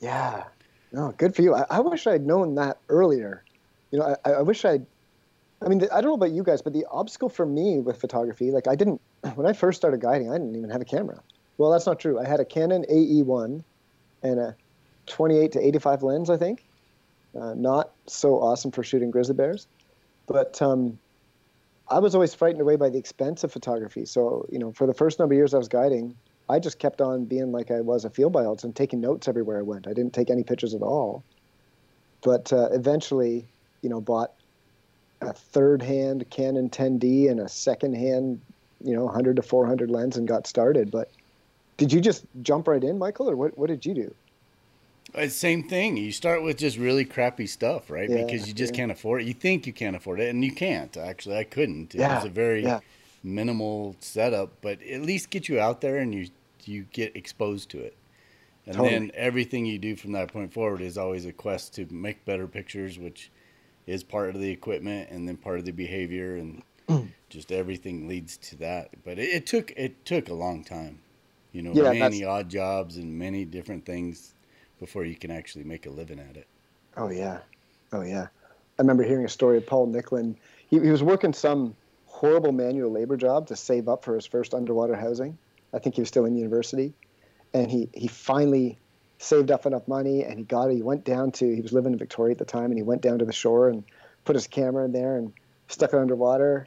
Yeah. 0.00 0.44
No, 0.92 1.14
good 1.16 1.34
for 1.34 1.42
you. 1.42 1.54
I, 1.54 1.64
I 1.70 1.80
wish 1.80 2.06
I'd 2.06 2.26
known 2.26 2.54
that 2.56 2.78
earlier. 2.88 3.42
You 3.90 4.00
know, 4.00 4.16
I, 4.24 4.30
I 4.32 4.42
wish 4.42 4.64
I'd 4.64 4.84
I 5.60 5.68
mean, 5.68 5.82
I 5.92 6.00
don't 6.00 6.10
know 6.10 6.14
about 6.14 6.30
you 6.30 6.42
guys, 6.42 6.62
but 6.62 6.72
the 6.72 6.86
obstacle 6.90 7.28
for 7.28 7.44
me 7.44 7.78
with 7.80 8.00
photography, 8.00 8.50
like 8.50 8.68
I 8.68 8.76
didn't, 8.76 9.00
when 9.34 9.46
I 9.46 9.52
first 9.52 9.76
started 9.78 10.00
guiding, 10.00 10.30
I 10.30 10.34
didn't 10.34 10.56
even 10.56 10.70
have 10.70 10.80
a 10.80 10.84
camera. 10.84 11.20
Well, 11.56 11.70
that's 11.70 11.86
not 11.86 11.98
true. 11.98 12.20
I 12.20 12.26
had 12.26 12.38
a 12.38 12.44
Canon 12.44 12.84
AE1 12.90 13.64
and 14.22 14.40
a 14.40 14.56
28 15.06 15.52
to 15.52 15.66
85 15.66 16.02
lens, 16.02 16.30
I 16.30 16.36
think. 16.36 16.64
Uh, 17.38 17.54
not 17.54 17.90
so 18.06 18.40
awesome 18.40 18.70
for 18.70 18.82
shooting 18.82 19.10
grizzly 19.10 19.34
bears, 19.34 19.66
but 20.28 20.60
um, 20.62 20.98
I 21.90 21.98
was 21.98 22.14
always 22.14 22.34
frightened 22.34 22.60
away 22.60 22.76
by 22.76 22.90
the 22.90 22.98
expense 22.98 23.44
of 23.44 23.52
photography. 23.52 24.04
So, 24.04 24.46
you 24.50 24.58
know, 24.58 24.72
for 24.72 24.86
the 24.86 24.94
first 24.94 25.18
number 25.18 25.34
of 25.34 25.36
years 25.36 25.54
I 25.54 25.58
was 25.58 25.68
guiding, 25.68 26.14
I 26.48 26.58
just 26.58 26.78
kept 26.78 27.00
on 27.00 27.24
being 27.24 27.52
like 27.52 27.70
I 27.70 27.80
was 27.80 28.04
a 28.04 28.10
field 28.10 28.32
biologist 28.32 28.64
and 28.64 28.76
taking 28.76 29.00
notes 29.00 29.28
everywhere 29.28 29.58
I 29.58 29.62
went. 29.62 29.86
I 29.86 29.92
didn't 29.92 30.12
take 30.12 30.30
any 30.30 30.44
pictures 30.44 30.74
at 30.74 30.82
all. 30.82 31.24
But 32.22 32.52
uh, 32.52 32.68
eventually, 32.72 33.46
you 33.82 33.88
know, 33.88 34.00
bought 34.00 34.32
a 35.20 35.32
third 35.32 35.82
hand 35.82 36.28
Canon 36.30 36.70
10D 36.70 37.30
and 37.30 37.40
a 37.40 37.48
second 37.48 37.94
hand, 37.94 38.40
you 38.82 38.94
know, 38.94 39.04
100 39.04 39.36
to 39.36 39.42
400 39.42 39.90
lens 39.90 40.16
and 40.16 40.28
got 40.28 40.46
started. 40.46 40.90
But 40.90 41.10
did 41.76 41.92
you 41.92 42.00
just 42.00 42.24
jump 42.42 42.68
right 42.68 42.82
in, 42.82 42.98
Michael, 42.98 43.30
or 43.30 43.36
what, 43.36 43.56
what 43.56 43.68
did 43.68 43.84
you 43.84 43.94
do? 43.94 44.14
It's 45.14 45.34
same 45.34 45.62
thing. 45.62 45.96
You 45.96 46.12
start 46.12 46.42
with 46.42 46.58
just 46.58 46.76
really 46.76 47.04
crappy 47.04 47.46
stuff, 47.46 47.90
right? 47.90 48.08
Yeah, 48.08 48.24
because 48.24 48.46
you 48.46 48.54
just 48.54 48.74
yeah. 48.74 48.78
can't 48.78 48.92
afford 48.92 49.22
it. 49.22 49.26
You 49.26 49.34
think 49.34 49.66
you 49.66 49.72
can't 49.72 49.96
afford 49.96 50.20
it, 50.20 50.28
and 50.28 50.44
you 50.44 50.52
can't. 50.52 50.96
Actually, 50.96 51.36
I 51.36 51.44
couldn't. 51.44 51.94
It 51.94 52.00
yeah, 52.00 52.16
was 52.16 52.24
a 52.24 52.30
very 52.30 52.66
minimal 53.22 53.96
setup, 54.00 54.52
but 54.60 54.82
at 54.82 55.02
least 55.02 55.30
get 55.30 55.48
you 55.48 55.58
out 55.58 55.80
there 55.80 55.98
and 55.98 56.14
you 56.14 56.28
you 56.64 56.86
get 56.92 57.16
exposed 57.16 57.70
to 57.70 57.78
it. 57.78 57.96
And 58.66 58.76
totally. 58.76 58.98
then 58.98 59.10
everything 59.14 59.64
you 59.64 59.78
do 59.78 59.96
from 59.96 60.12
that 60.12 60.30
point 60.30 60.52
forward 60.52 60.82
is 60.82 60.98
always 60.98 61.24
a 61.24 61.32
quest 61.32 61.74
to 61.74 61.86
make 61.90 62.24
better 62.26 62.46
pictures, 62.46 62.98
which 62.98 63.30
is 63.86 64.04
part 64.04 64.34
of 64.34 64.40
the 64.40 64.50
equipment 64.50 65.08
and 65.10 65.26
then 65.26 65.38
part 65.38 65.58
of 65.58 65.64
the 65.64 65.72
behavior 65.72 66.36
and 66.36 66.62
just 67.30 67.50
everything 67.50 68.06
leads 68.06 68.36
to 68.36 68.56
that. 68.56 68.90
But 69.04 69.18
it, 69.18 69.30
it, 69.30 69.46
took 69.46 69.70
it 69.70 70.04
took 70.04 70.28
a 70.28 70.34
long 70.34 70.62
time, 70.62 70.98
you 71.52 71.62
know, 71.62 71.72
many 71.72 72.24
odd 72.24 72.50
jobs 72.50 72.98
and 72.98 73.18
many 73.18 73.46
different 73.46 73.86
things 73.86 74.34
before 74.78 75.04
you 75.04 75.16
can 75.16 75.30
actually 75.30 75.64
make 75.64 75.86
a 75.86 75.90
living 75.90 76.18
at 76.18 76.36
it. 76.36 76.46
Oh 76.96 77.10
yeah, 77.10 77.38
oh 77.92 78.02
yeah. 78.02 78.28
I 78.78 78.82
remember 78.82 79.02
hearing 79.02 79.24
a 79.24 79.28
story 79.28 79.56
of 79.56 79.66
Paul 79.66 79.88
Nicklin. 79.88 80.36
He, 80.68 80.78
he 80.78 80.90
was 80.90 81.02
working 81.02 81.32
some 81.32 81.74
horrible 82.06 82.52
manual 82.52 82.90
labor 82.90 83.16
job 83.16 83.46
to 83.48 83.56
save 83.56 83.88
up 83.88 84.04
for 84.04 84.14
his 84.14 84.26
first 84.26 84.54
underwater 84.54 84.94
housing. 84.94 85.36
I 85.72 85.78
think 85.78 85.94
he 85.94 86.00
was 86.00 86.08
still 86.08 86.24
in 86.24 86.36
university, 86.36 86.94
and 87.52 87.70
he 87.70 87.88
he 87.92 88.06
finally 88.08 88.78
saved 89.18 89.50
up 89.50 89.66
enough 89.66 89.86
money 89.88 90.22
and 90.24 90.38
he 90.38 90.44
got 90.44 90.70
it. 90.70 90.76
He 90.76 90.82
went 90.82 91.04
down 91.04 91.32
to, 91.32 91.54
he 91.54 91.60
was 91.60 91.72
living 91.72 91.92
in 91.92 91.98
Victoria 91.98 92.32
at 92.32 92.38
the 92.38 92.44
time, 92.44 92.66
and 92.66 92.76
he 92.76 92.82
went 92.82 93.02
down 93.02 93.18
to 93.18 93.24
the 93.24 93.32
shore 93.32 93.68
and 93.68 93.84
put 94.24 94.36
his 94.36 94.46
camera 94.46 94.84
in 94.84 94.92
there 94.92 95.16
and 95.16 95.32
stuck 95.68 95.92
it 95.92 95.98
underwater. 95.98 96.66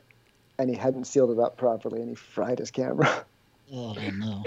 And 0.60 0.70
he 0.70 0.76
hadn't 0.76 1.06
sealed 1.06 1.32
it 1.32 1.40
up 1.40 1.58
properly 1.58 2.02
and 2.02 2.10
he 2.10 2.16
fried 2.16 2.60
his 2.60 2.72
camera. 2.72 3.26
Oh, 3.74 3.94
no. 3.94 4.44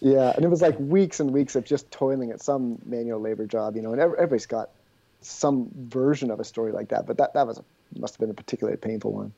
Yeah. 0.00 0.32
And 0.34 0.44
it 0.44 0.48
was 0.48 0.62
like 0.62 0.78
weeks 0.78 1.20
and 1.20 1.32
weeks 1.32 1.56
of 1.56 1.64
just 1.64 1.90
toiling 1.90 2.30
at 2.30 2.42
some 2.42 2.78
manual 2.84 3.20
labor 3.20 3.46
job, 3.46 3.76
you 3.76 3.82
know, 3.82 3.92
and 3.92 4.00
everybody's 4.00 4.46
got 4.46 4.70
some 5.20 5.68
version 5.76 6.30
of 6.30 6.40
a 6.40 6.44
story 6.44 6.72
like 6.72 6.88
that. 6.88 7.06
But 7.06 7.16
that, 7.18 7.34
that 7.34 7.46
was 7.46 7.58
a, 7.58 7.64
must 7.98 8.14
have 8.14 8.20
been 8.20 8.30
a 8.30 8.34
particularly 8.34 8.76
painful 8.76 9.12
one. 9.12 9.32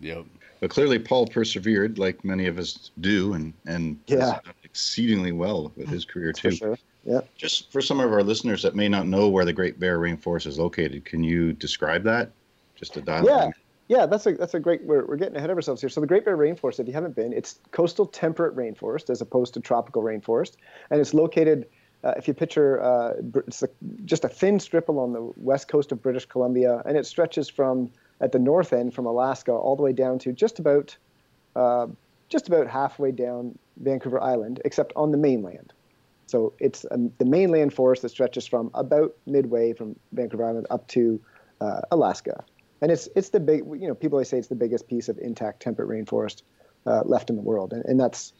Yep. 0.00 0.26
But 0.60 0.70
clearly, 0.70 0.98
Paul 0.98 1.26
persevered, 1.26 1.98
like 1.98 2.24
many 2.24 2.46
of 2.46 2.58
us 2.58 2.90
do, 3.00 3.32
and 3.34 3.52
and 3.66 3.98
yeah. 4.06 4.40
exceedingly 4.64 5.32
well 5.32 5.72
with 5.76 5.88
his 5.88 6.04
career 6.04 6.32
too. 6.32 6.50
For 6.50 6.56
sure. 6.56 6.78
Yeah. 7.04 7.20
Just 7.36 7.72
for 7.72 7.80
some 7.80 8.00
of 8.00 8.12
our 8.12 8.22
listeners 8.22 8.62
that 8.62 8.74
may 8.74 8.88
not 8.88 9.06
know 9.06 9.28
where 9.28 9.44
the 9.44 9.52
Great 9.52 9.80
Bear 9.80 9.98
Rainforest 9.98 10.46
is 10.46 10.58
located, 10.58 11.04
can 11.04 11.22
you 11.22 11.52
describe 11.52 12.02
that? 12.04 12.30
Just 12.74 12.96
a 12.96 13.00
dial. 13.00 13.24
Yeah. 13.24 13.50
Yeah, 13.88 14.04
that's 14.04 14.26
a 14.26 14.34
that's 14.34 14.54
a 14.54 14.60
great. 14.60 14.84
We're, 14.84 15.06
we're 15.06 15.16
getting 15.16 15.36
ahead 15.36 15.48
of 15.50 15.56
ourselves 15.56 15.80
here. 15.80 15.88
So 15.88 16.00
the 16.00 16.06
Great 16.06 16.24
Bear 16.24 16.36
Rainforest, 16.36 16.78
if 16.78 16.86
you 16.86 16.92
haven't 16.92 17.16
been, 17.16 17.32
it's 17.32 17.58
coastal 17.70 18.04
temperate 18.04 18.54
rainforest 18.54 19.08
as 19.08 19.22
opposed 19.22 19.54
to 19.54 19.60
tropical 19.60 20.02
rainforest, 20.02 20.56
and 20.90 21.00
it's 21.00 21.14
located. 21.14 21.66
Uh, 22.04 22.12
if 22.16 22.28
you 22.28 22.34
picture, 22.34 22.80
uh, 22.80 23.14
it's 23.48 23.64
a, 23.64 23.68
just 24.04 24.24
a 24.24 24.28
thin 24.28 24.60
strip 24.60 24.88
along 24.88 25.14
the 25.14 25.32
west 25.36 25.66
coast 25.66 25.90
of 25.90 26.00
British 26.00 26.26
Columbia, 26.26 26.80
and 26.86 26.96
it 26.96 27.06
stretches 27.06 27.48
from 27.48 27.90
at 28.20 28.30
the 28.30 28.38
north 28.38 28.72
end 28.72 28.94
from 28.94 29.04
Alaska 29.04 29.50
all 29.50 29.74
the 29.74 29.82
way 29.82 29.92
down 29.92 30.18
to 30.20 30.32
just 30.32 30.60
about 30.60 30.96
uh, 31.56 31.86
just 32.28 32.46
about 32.46 32.68
halfway 32.68 33.10
down 33.10 33.58
Vancouver 33.78 34.22
Island, 34.22 34.60
except 34.64 34.92
on 34.94 35.10
the 35.10 35.18
mainland. 35.18 35.72
So 36.26 36.52
it's 36.60 36.84
um, 36.90 37.10
the 37.18 37.24
mainland 37.24 37.72
forest 37.72 38.02
that 38.02 38.10
stretches 38.10 38.46
from 38.46 38.70
about 38.74 39.16
midway 39.26 39.72
from 39.72 39.96
Vancouver 40.12 40.44
Island 40.44 40.66
up 40.70 40.86
to 40.88 41.18
uh, 41.60 41.80
Alaska, 41.90 42.44
and 42.80 42.90
it's 42.90 43.08
it's 43.16 43.30
the 43.30 43.40
big 43.40 43.64
you 43.66 43.88
know 43.88 43.94
people 43.94 44.16
always 44.16 44.28
say 44.28 44.38
it's 44.38 44.48
the 44.48 44.54
biggest 44.54 44.88
piece 44.88 45.08
of 45.08 45.18
intact 45.18 45.60
temperate 45.60 45.88
rainforest 45.88 46.42
uh, 46.86 47.02
left 47.04 47.30
in 47.30 47.36
the 47.36 47.42
world, 47.42 47.72
and, 47.72 47.84
and 47.84 48.00
that's 48.00 48.32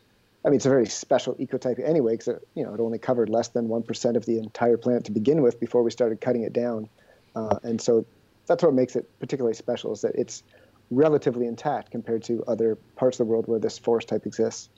I 0.44 0.48
mean 0.48 0.57
it's 0.57 0.66
a 0.66 0.70
very 0.70 0.87
special 0.87 1.35
ecotype 1.37 1.83
anyway 1.85 2.16
because 2.16 2.40
you 2.55 2.64
know 2.64 2.74
it 2.74 2.81
only 2.81 2.98
covered 2.98 3.29
less 3.29 3.48
than 3.48 3.68
one 3.68 3.83
percent 3.83 4.16
of 4.16 4.27
the 4.27 4.38
entire 4.38 4.77
planet 4.77 5.05
to 5.05 5.12
begin 5.12 5.42
with 5.42 5.59
before 5.61 5.83
we 5.83 5.90
started 5.90 6.20
cutting 6.20 6.42
it 6.42 6.53
down, 6.53 6.88
uh, 7.35 7.59
and 7.62 7.81
so 7.81 8.07
that's 8.46 8.62
what 8.62 8.74
makes 8.74 8.96
it 8.96 9.09
particularly 9.18 9.55
special 9.55 9.92
is 9.92 10.01
that 10.01 10.14
it's 10.14 10.42
relatively 10.90 11.46
intact 11.46 11.90
compared 11.90 12.22
to 12.24 12.42
other 12.48 12.77
parts 12.96 13.20
of 13.20 13.27
the 13.27 13.31
world 13.31 13.46
where 13.46 13.59
this 13.59 13.79
forest 13.79 14.09
type 14.09 14.24
exists. 14.24 14.70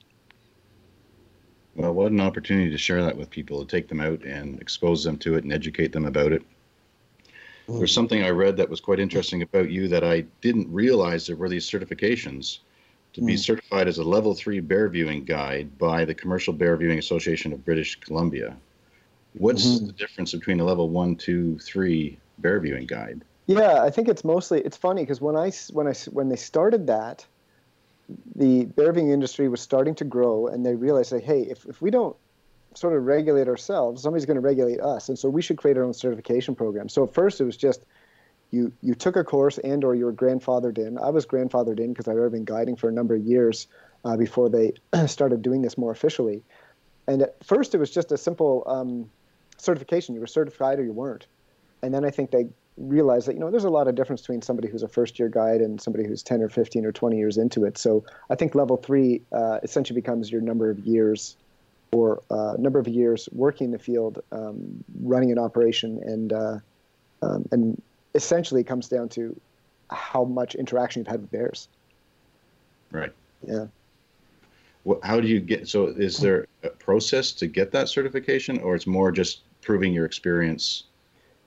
Well, 1.75 1.93
what 1.93 2.11
an 2.11 2.19
opportunity 2.19 2.69
to 2.69 2.77
share 2.77 3.01
that 3.03 3.15
with 3.15 3.29
people, 3.29 3.65
to 3.65 3.65
take 3.65 3.87
them 3.87 4.01
out 4.01 4.23
and 4.23 4.59
expose 4.61 5.05
them 5.05 5.17
to 5.19 5.35
it 5.35 5.45
and 5.45 5.53
educate 5.53 5.93
them 5.93 6.05
about 6.05 6.33
it. 6.33 6.43
Mm. 7.67 7.77
There's 7.77 7.93
something 7.93 8.23
I 8.23 8.29
read 8.29 8.57
that 8.57 8.69
was 8.69 8.79
quite 8.79 8.99
interesting 8.99 9.41
about 9.41 9.69
you 9.69 9.87
that 9.87 10.03
I 10.03 10.21
didn't 10.41 10.71
realize 10.71 11.27
there 11.27 11.35
were 11.35 11.49
these 11.49 11.69
certifications 11.69 12.59
to 13.13 13.21
mm. 13.21 13.27
be 13.27 13.37
certified 13.37 13.87
as 13.87 13.97
a 13.97 14.03
level 14.03 14.33
three 14.33 14.59
bear 14.59 14.89
viewing 14.89 15.23
guide 15.23 15.77
by 15.77 16.05
the 16.05 16.13
Commercial 16.13 16.53
Bear 16.53 16.77
Viewing 16.77 16.99
Association 16.99 17.53
of 17.53 17.63
British 17.65 17.99
Columbia. 17.99 18.55
What's 19.33 19.65
mm-hmm. 19.65 19.87
the 19.87 19.93
difference 19.93 20.33
between 20.33 20.59
a 20.59 20.65
level 20.65 20.89
one, 20.89 21.15
two, 21.15 21.57
three 21.59 22.17
bear 22.39 22.59
viewing 22.59 22.85
guide? 22.85 23.23
Yeah, 23.47 23.81
I 23.81 23.89
think 23.89 24.07
it's 24.07 24.23
mostly 24.23 24.61
it's 24.61 24.77
funny 24.77 25.03
because 25.03 25.21
when 25.21 25.35
I 25.35 25.51
when 25.71 25.87
I 25.87 25.93
when 26.11 26.29
they 26.29 26.35
started 26.35 26.87
that, 26.87 27.25
the 28.35 28.65
bear 28.65 28.91
viewing 28.91 29.11
industry 29.11 29.47
was 29.47 29.61
starting 29.61 29.95
to 29.95 30.05
grow, 30.05 30.47
and 30.47 30.65
they 30.65 30.75
realized, 30.75 31.11
like, 31.11 31.23
hey, 31.23 31.41
if, 31.41 31.65
if 31.65 31.81
we 31.81 31.91
don't 31.91 32.15
sort 32.73 32.95
of 32.95 33.05
regulate 33.05 33.47
ourselves, 33.47 34.01
somebody's 34.01 34.25
going 34.25 34.35
to 34.35 34.41
regulate 34.41 34.79
us, 34.79 35.09
and 35.09 35.17
so 35.17 35.29
we 35.29 35.41
should 35.41 35.57
create 35.57 35.77
our 35.77 35.83
own 35.83 35.93
certification 35.93 36.55
program. 36.55 36.89
So 36.89 37.03
at 37.03 37.13
first, 37.13 37.41
it 37.41 37.45
was 37.45 37.57
just 37.57 37.85
you 38.51 38.71
you 38.81 38.93
took 38.93 39.15
a 39.15 39.23
course 39.23 39.57
and 39.59 39.83
or 39.83 39.95
you 39.95 40.05
were 40.05 40.13
grandfathered 40.13 40.77
in. 40.77 40.97
I 40.97 41.09
was 41.09 41.25
grandfathered 41.25 41.79
in 41.79 41.93
because 41.93 42.07
I'd 42.07 42.15
already 42.15 42.33
been 42.33 42.45
guiding 42.45 42.75
for 42.75 42.89
a 42.89 42.91
number 42.91 43.15
of 43.15 43.23
years 43.23 43.67
uh, 44.05 44.17
before 44.17 44.49
they 44.49 44.73
started 45.07 45.41
doing 45.41 45.61
this 45.61 45.77
more 45.77 45.91
officially. 45.91 46.43
And 47.07 47.23
at 47.23 47.43
first, 47.43 47.73
it 47.73 47.77
was 47.77 47.91
just 47.91 48.11
a 48.11 48.17
simple 48.17 48.63
um, 48.67 49.09
certification. 49.57 50.15
You 50.15 50.21
were 50.21 50.27
certified 50.27 50.79
or 50.79 50.83
you 50.83 50.93
weren't. 50.93 51.25
And 51.81 51.93
then 51.93 52.05
I 52.05 52.11
think 52.11 52.31
they 52.31 52.47
realize 52.77 53.25
that 53.25 53.33
you 53.33 53.39
know 53.39 53.51
there's 53.51 53.63
a 53.63 53.69
lot 53.69 53.87
of 53.87 53.95
difference 53.95 54.21
between 54.21 54.41
somebody 54.41 54.67
who's 54.67 54.83
a 54.83 54.87
first 54.87 55.19
year 55.19 55.29
guide 55.29 55.61
and 55.61 55.79
somebody 55.81 56.05
who's 56.05 56.23
10 56.23 56.41
or 56.41 56.49
15 56.49 56.85
or 56.85 56.91
20 56.91 57.17
years 57.17 57.37
into 57.37 57.65
it 57.65 57.77
so 57.77 58.03
i 58.29 58.35
think 58.35 58.55
level 58.55 58.77
three 58.77 59.21
uh, 59.33 59.59
essentially 59.61 59.99
becomes 59.99 60.31
your 60.31 60.41
number 60.41 60.69
of 60.69 60.79
years 60.79 61.35
or 61.91 62.21
a 62.29 62.57
number 62.57 62.79
of 62.79 62.87
years 62.87 63.27
working 63.31 63.65
in 63.65 63.71
the 63.71 63.79
field 63.79 64.21
um, 64.31 64.83
running 65.03 65.31
an 65.31 65.37
operation 65.37 66.01
and 66.03 66.33
uh, 66.33 66.57
um, 67.21 67.47
and 67.51 67.81
essentially 68.15 68.63
comes 68.63 68.87
down 68.87 69.09
to 69.09 69.39
how 69.89 70.23
much 70.23 70.55
interaction 70.55 71.01
you've 71.01 71.07
had 71.07 71.21
with 71.21 71.31
bears. 71.31 71.67
Right. 72.91 73.11
Yeah. 73.45 73.67
Well, 74.83 74.99
how 75.03 75.19
do 75.19 75.27
you 75.27 75.39
get 75.39 75.67
so 75.67 75.87
is 75.87 76.17
there 76.17 76.47
a 76.63 76.69
process 76.69 77.31
to 77.33 77.47
get 77.47 77.71
that 77.71 77.87
certification 77.89 78.59
or 78.59 78.75
it's 78.75 78.87
more 78.87 79.11
just 79.11 79.41
proving 79.61 79.93
your 79.93 80.05
experience 80.05 80.85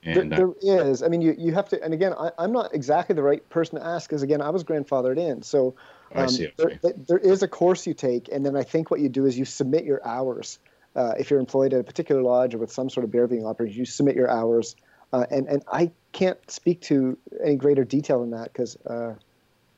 And 0.05 0.31
there, 0.31 0.49
uh, 0.49 0.53
there 0.63 0.87
is. 0.91 1.03
I 1.03 1.09
mean, 1.09 1.23
you, 1.23 1.35
you 1.39 1.53
have 1.55 1.69
to, 1.71 1.83
and 1.83 1.95
again, 1.95 2.13
I, 2.19 2.31
I'm 2.39 2.53
not 2.53 2.75
exactly 2.75 3.15
the 3.15 3.23
right 3.23 3.49
person 3.49 3.79
to 3.79 3.87
ask 3.87 4.09
because, 4.09 4.23
again, 4.23 4.41
I 4.43 4.51
was 4.51 4.63
grandfathered 4.63 5.19
in. 5.19 5.43
So 5.43 5.75
I 6.15 6.23
um, 6.23 6.29
see. 6.29 6.49
there, 6.57 6.67
okay. 6.67 6.79
there- 6.83 6.95
there 7.09 7.19
is 7.19 7.43
a 7.43 7.49
course 7.49 7.87
you 7.87 7.95
take, 7.95 8.29
and 8.31 8.45
then 8.45 8.57
I 8.57 8.63
think 8.63 8.91
what 8.91 9.01
you 9.01 9.09
do 9.09 9.27
is 9.27 9.39
you 9.39 9.45
submit 9.45 9.85
your 9.85 10.07
hours. 10.07 10.59
Uh, 10.95 11.15
if 11.19 11.31
you're 11.31 11.41
employed 11.41 11.73
at 11.73 11.81
a 11.81 11.85
particular 11.85 12.23
lodge 12.23 12.55
or 12.55 12.59
with 12.59 12.71
some 12.71 12.89
sort 12.89 13.05
of 13.05 13.11
bear 13.11 13.27
viewing 13.27 13.47
operation, 13.47 13.79
you 13.79 13.85
submit 13.85 14.15
your 14.15 14.31
hours. 14.31 14.77
Uh, 15.13 15.27
and, 15.31 15.49
and 15.49 15.63
I 15.73 15.91
can't 16.13 16.39
speak 16.51 16.83
to 16.83 17.19
any 17.43 17.57
greater 17.57 17.85
detail 17.85 18.21
than 18.21 18.31
that 18.31 18.53
because 18.53 18.77
uh, 18.87 19.15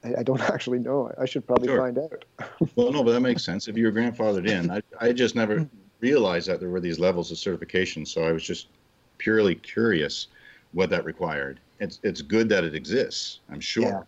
I, 0.05 0.21
I 0.21 0.23
don't 0.23 0.41
actually 0.51 0.79
know. 0.81 1.11
I 1.19 1.25
should 1.25 1.47
probably 1.47 1.69
Sure. 1.69 1.79
find 1.79 1.99
out. 1.99 2.25
Well, 2.77 2.93
no, 2.93 3.03
but 3.03 3.13
that 3.13 3.21
makes 3.21 3.45
sense. 3.45 3.69
If 3.69 3.77
you 3.79 3.87
were 3.87 3.93
grandfathered 3.93 4.47
in, 4.47 4.71
I, 4.71 4.83
I 5.01 5.13
just 5.13 5.35
never 5.35 5.67
realized 6.01 6.49
that 6.49 6.61
there 6.61 6.69
were 6.69 6.81
these 6.81 6.99
levels 6.99 7.31
of 7.31 7.39
certification. 7.39 8.05
So 8.05 8.23
I 8.23 8.33
was 8.33 8.43
just 8.45 8.69
purely 9.19 9.55
curious 9.55 10.29
what 10.73 10.91
that 10.91 11.05
required. 11.05 11.61
It's 11.81 12.01
it's 12.03 12.23
good 12.23 12.49
that 12.49 12.65
it 12.65 12.75
exists. 12.75 13.41
I'm 13.51 13.61
sure. 13.61 13.85
Yeah. 13.85 14.03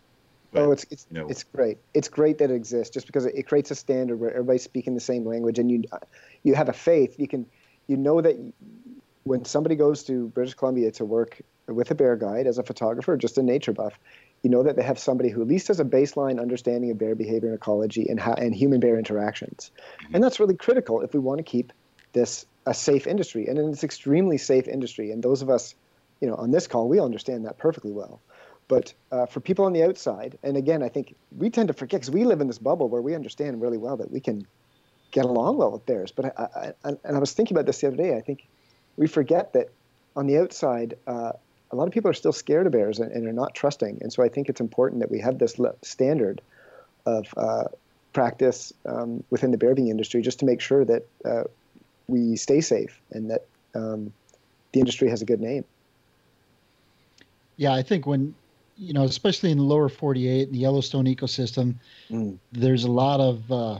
But, 0.52 0.62
oh, 0.62 0.72
it's 0.72 0.86
it's 0.90 1.06
you 1.10 1.18
know- 1.18 1.28
it's 1.28 1.44
great. 1.44 1.78
It's 1.94 2.08
great 2.08 2.38
that 2.38 2.50
it 2.50 2.54
exists, 2.54 2.92
just 2.92 3.06
because 3.06 3.26
it, 3.26 3.34
it 3.34 3.42
creates 3.46 3.70
a 3.70 3.74
standard 3.74 4.18
where 4.18 4.30
everybody's 4.30 4.62
speaking 4.62 4.94
the 4.94 5.00
same 5.00 5.26
language, 5.26 5.58
and 5.58 5.70
you 5.70 5.84
you 6.42 6.54
have 6.54 6.68
a 6.68 6.72
faith. 6.72 7.18
You 7.18 7.28
can 7.28 7.46
you 7.86 7.96
know 7.96 8.20
that 8.20 8.36
when 9.24 9.44
somebody 9.44 9.76
goes 9.76 10.02
to 10.04 10.28
British 10.28 10.54
Columbia 10.54 10.90
to 10.92 11.04
work 11.04 11.40
with 11.66 11.90
a 11.90 11.94
bear 11.94 12.16
guide 12.16 12.46
as 12.46 12.56
a 12.56 12.62
photographer, 12.62 13.12
or 13.12 13.16
just 13.18 13.36
a 13.36 13.42
nature 13.42 13.74
buff, 13.74 13.98
you 14.42 14.48
know 14.48 14.62
that 14.62 14.76
they 14.76 14.82
have 14.82 14.98
somebody 14.98 15.28
who 15.28 15.42
at 15.42 15.48
least 15.48 15.68
has 15.68 15.80
a 15.80 15.84
baseline 15.84 16.40
understanding 16.40 16.90
of 16.90 16.98
bear 16.98 17.14
behavior 17.14 17.50
and 17.50 17.58
ecology 17.58 18.08
and 18.08 18.18
how, 18.18 18.32
and 18.32 18.54
human 18.54 18.80
bear 18.80 18.98
interactions, 18.98 19.70
mm-hmm. 20.02 20.14
and 20.14 20.24
that's 20.24 20.40
really 20.40 20.56
critical 20.56 21.02
if 21.02 21.12
we 21.12 21.20
want 21.20 21.38
to 21.38 21.44
keep 21.44 21.72
this 22.12 22.46
a 22.66 22.74
safe 22.74 23.06
industry, 23.06 23.46
and 23.46 23.58
it's 23.58 23.84
extremely 23.84 24.36
safe 24.36 24.68
industry. 24.68 25.10
And 25.10 25.22
those 25.22 25.40
of 25.40 25.48
us, 25.48 25.74
you 26.20 26.28
know, 26.28 26.34
on 26.34 26.50
this 26.50 26.66
call, 26.66 26.88
we 26.88 27.00
understand 27.00 27.46
that 27.46 27.58
perfectly 27.58 27.92
well. 27.92 28.20
But 28.68 28.92
uh, 29.10 29.24
for 29.24 29.40
people 29.40 29.64
on 29.64 29.72
the 29.72 29.82
outside, 29.82 30.38
and 30.42 30.56
again, 30.56 30.82
I 30.82 30.90
think 30.90 31.14
we 31.36 31.48
tend 31.48 31.68
to 31.68 31.74
forget 31.74 32.00
because 32.00 32.10
we 32.10 32.24
live 32.24 32.42
in 32.42 32.46
this 32.46 32.58
bubble 32.58 32.88
where 32.90 33.00
we 33.00 33.14
understand 33.14 33.62
really 33.62 33.78
well 33.78 33.96
that 33.96 34.10
we 34.10 34.20
can 34.20 34.46
get 35.10 35.24
along 35.24 35.56
well 35.56 35.70
with 35.70 35.86
bears. 35.86 36.12
But 36.12 36.38
I, 36.38 36.72
I, 36.84 36.88
and 37.04 37.16
I 37.16 37.18
was 37.18 37.32
thinking 37.32 37.56
about 37.56 37.64
this 37.64 37.80
the 37.80 37.86
other 37.86 37.96
day. 37.96 38.14
I 38.14 38.20
think 38.20 38.46
we 38.98 39.06
forget 39.06 39.54
that 39.54 39.70
on 40.16 40.26
the 40.26 40.36
outside, 40.36 40.98
uh, 41.06 41.32
a 41.70 41.76
lot 41.76 41.86
of 41.86 41.94
people 41.94 42.10
are 42.10 42.14
still 42.14 42.32
scared 42.32 42.66
of 42.66 42.72
bears 42.72 42.98
and, 42.98 43.10
and 43.12 43.26
are 43.26 43.32
not 43.32 43.54
trusting. 43.54 43.98
And 44.02 44.12
so 44.12 44.22
I 44.22 44.28
think 44.28 44.50
it's 44.50 44.60
important 44.60 45.00
that 45.00 45.10
we 45.10 45.20
have 45.20 45.38
this 45.38 45.58
standard 45.82 46.42
of 47.06 47.26
uh, 47.36 47.64
practice 48.12 48.72
um, 48.84 49.22
within 49.30 49.50
the 49.50 49.58
bear 49.58 49.74
being 49.74 49.88
industry 49.88 50.20
just 50.20 50.40
to 50.40 50.44
make 50.44 50.60
sure 50.60 50.84
that 50.84 51.06
uh, 51.24 51.44
we 52.08 52.34
stay 52.36 52.60
safe 52.60 53.00
and 53.12 53.30
that 53.30 53.44
um, 53.74 54.12
the 54.72 54.80
industry 54.80 55.08
has 55.08 55.22
a 55.22 55.24
good 55.24 55.40
name. 55.40 55.64
Yeah, 57.56 57.74
I 57.74 57.82
think 57.82 58.06
when 58.06 58.34
you 58.80 58.92
know, 58.92 59.02
especially 59.02 59.50
in 59.50 59.58
the 59.58 59.64
lower 59.64 59.88
48, 59.88 60.46
and 60.46 60.54
the 60.54 60.60
Yellowstone 60.60 61.06
ecosystem, 61.06 61.74
Mm. 62.10 62.38
there's 62.52 62.84
a 62.84 62.90
lot 62.90 63.18
of 63.18 63.50
uh, 63.50 63.78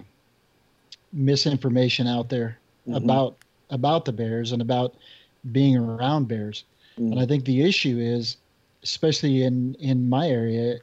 misinformation 1.13 2.07
out 2.09 2.29
there 2.29 2.59
Mhm. 2.87 2.97
about 2.97 3.37
about 3.71 4.05
the 4.07 4.13
bears 4.13 4.51
and 4.53 4.61
about 4.63 4.95
being 5.53 5.77
around 5.77 6.27
bears. 6.27 6.65
Mm. 6.99 7.13
And 7.13 7.21
I 7.21 7.27
think 7.27 7.45
the 7.45 7.63
issue 7.63 7.99
is, 7.99 8.37
especially 8.83 9.43
in 9.45 9.75
in 9.79 10.09
my 10.09 10.29
area, 10.29 10.79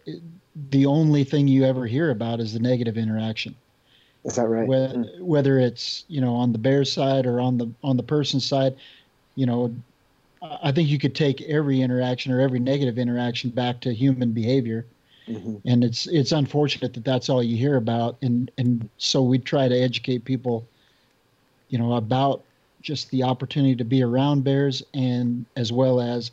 the 0.70 0.86
only 0.86 1.24
thing 1.26 1.48
you 1.50 1.66
ever 1.66 1.86
hear 1.86 2.10
about 2.12 2.40
is 2.40 2.54
the 2.54 2.60
negative 2.60 2.98
interaction. 2.98 3.54
Is 4.26 4.36
that 4.36 4.48
right? 4.48 4.68
Whether, 4.68 4.96
Mm. 4.96 5.22
whether 5.22 5.60
it's 5.60 6.04
you 6.08 6.20
know 6.20 6.34
on 6.36 6.52
the 6.52 6.58
bear 6.58 6.84
side 6.84 7.26
or 7.26 7.40
on 7.40 7.58
the 7.58 7.70
on 7.84 7.96
the 7.96 8.04
person 8.04 8.40
side, 8.40 8.76
you 9.36 9.46
know, 9.46 9.74
I 10.42 10.72
think 10.72 10.90
you 10.90 10.98
could 10.98 11.16
take 11.16 11.42
every 11.44 11.82
interaction 11.82 12.32
or 12.32 12.42
every 12.42 12.60
negative 12.60 12.98
interaction 12.98 13.52
back 13.52 13.82
to 13.82 13.94
human 13.94 14.32
behavior, 14.32 14.86
Mhm. 15.28 15.62
and 15.66 15.84
it's 15.84 16.08
it's 16.08 16.32
unfortunate 16.32 16.94
that 16.94 17.06
that's 17.06 17.30
all 17.30 17.44
you 17.44 17.56
hear 17.56 17.76
about, 17.76 18.18
and 18.24 18.50
and 18.58 18.90
so 18.98 19.22
we 19.22 19.38
try 19.38 19.68
to 19.68 19.76
educate 19.80 20.26
people, 20.26 20.68
you 21.70 21.78
know, 21.78 21.94
about 21.94 22.44
just 22.82 23.10
the 23.12 23.24
opportunity 23.24 23.76
to 23.76 23.86
be 23.86 24.02
around 24.04 24.44
bears 24.44 24.84
and 24.94 25.46
as 25.56 25.72
well 25.72 26.00
as 26.00 26.32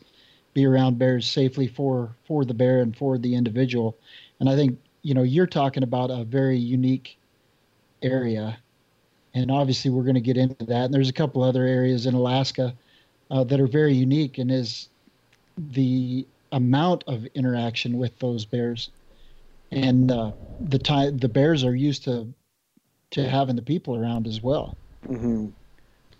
be 0.53 0.65
around 0.65 0.97
bears 0.97 1.27
safely 1.27 1.67
for 1.67 2.09
for 2.23 2.43
the 2.43 2.53
bear 2.55 2.81
and 2.81 2.97
for 2.97 3.19
the 3.19 3.35
individual, 3.35 3.95
and 4.39 4.49
I 4.49 4.55
think 4.55 4.79
you 5.03 5.13
know 5.13 5.23
you're 5.23 5.45
talking 5.47 5.83
about 5.83 6.09
a 6.09 6.23
very 6.23 6.57
unique 6.57 7.17
area, 8.03 8.57
and 9.33 9.49
obviously 9.49 9.89
we're 9.91 10.03
going 10.03 10.15
to 10.15 10.21
get 10.21 10.37
into 10.37 10.65
that. 10.65 10.85
And 10.85 10.93
there's 10.93 11.09
a 11.09 11.13
couple 11.13 11.43
other 11.43 11.65
areas 11.65 12.05
in 12.05 12.13
Alaska 12.13 12.73
uh, 13.31 13.43
that 13.45 13.59
are 13.59 13.67
very 13.67 13.93
unique, 13.93 14.37
and 14.37 14.51
is 14.51 14.89
the 15.57 16.27
amount 16.51 17.03
of 17.07 17.25
interaction 17.33 17.97
with 17.97 18.17
those 18.19 18.45
bears, 18.45 18.89
and 19.71 20.11
uh, 20.11 20.31
the 20.59 20.79
time 20.79 21.17
the 21.17 21.29
bears 21.29 21.63
are 21.63 21.75
used 21.75 22.03
to 22.03 22.31
to 23.11 23.29
having 23.29 23.55
the 23.55 23.61
people 23.61 23.95
around 23.95 24.27
as 24.27 24.41
well. 24.41 24.75
Mhm. 25.07 25.51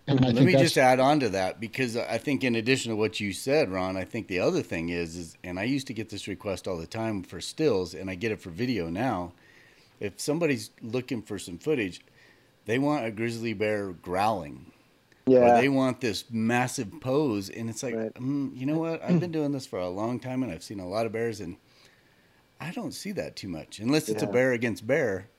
And 0.06 0.20
I 0.20 0.28
Let 0.28 0.36
think 0.36 0.48
me 0.48 0.54
just 0.54 0.78
add 0.78 1.00
on 1.00 1.20
to 1.22 1.30
that 1.30 1.62
because 1.62 1.96
I 1.96 2.18
think 2.18 2.44
in 2.44 2.56
addition 2.56 2.92
to 2.92 2.96
what 2.96 3.20
you 3.20 3.32
said, 3.32 3.72
Ron, 3.72 3.96
I 3.96 4.04
think 4.04 4.28
the 4.28 4.40
other 4.40 4.62
thing 4.62 4.90
is 4.90 5.16
is 5.16 5.38
and 5.44 5.58
I 5.58 5.64
used 5.64 5.88
to 5.88 5.94
get 5.94 6.10
this 6.10 6.28
request 6.28 6.68
all 6.68 6.78
the 6.78 6.86
time 6.86 7.24
for 7.24 7.40
stills 7.40 7.94
and 7.94 8.10
I 8.10 8.16
get 8.16 8.32
it 8.32 8.42
for 8.42 8.50
video 8.50 8.90
now. 8.90 9.32
If 10.04 10.20
somebody's 10.20 10.70
looking 10.82 11.22
for 11.22 11.40
some 11.40 11.58
footage, 11.58 12.02
they 12.66 12.78
want 12.78 13.06
a 13.06 13.12
grizzly 13.12 13.54
bear 13.54 13.94
growling. 13.94 14.72
Or 15.26 15.48
Yeah. 15.48 15.54
they 15.54 15.70
want 15.70 16.02
this 16.02 16.26
massive 16.30 17.00
pose 17.00 17.50
and 17.50 17.70
it's 17.70 17.82
like, 17.82 17.96
Right. 17.96 18.14
mm, 18.16 18.56
you 18.56 18.66
know 18.66 18.78
what? 18.78 19.02
I've 19.02 19.22
been 19.22 19.32
doing 19.32 19.54
this 19.54 19.66
for 19.66 19.80
a 19.80 19.88
long 19.90 20.20
time 20.20 20.44
and 20.44 20.52
I've 20.52 20.62
seen 20.64 20.82
a 20.82 20.88
lot 20.88 21.06
of 21.06 21.14
bears 21.14 21.40
and 21.40 21.56
I 22.60 22.72
don't 22.72 22.92
see 22.94 23.14
that 23.14 23.38
too 23.38 23.48
much 23.48 23.80
unless 23.80 24.10
it's 24.10 24.24
a 24.24 24.28
bear 24.28 24.52
against 24.52 24.86
bear 24.86 25.30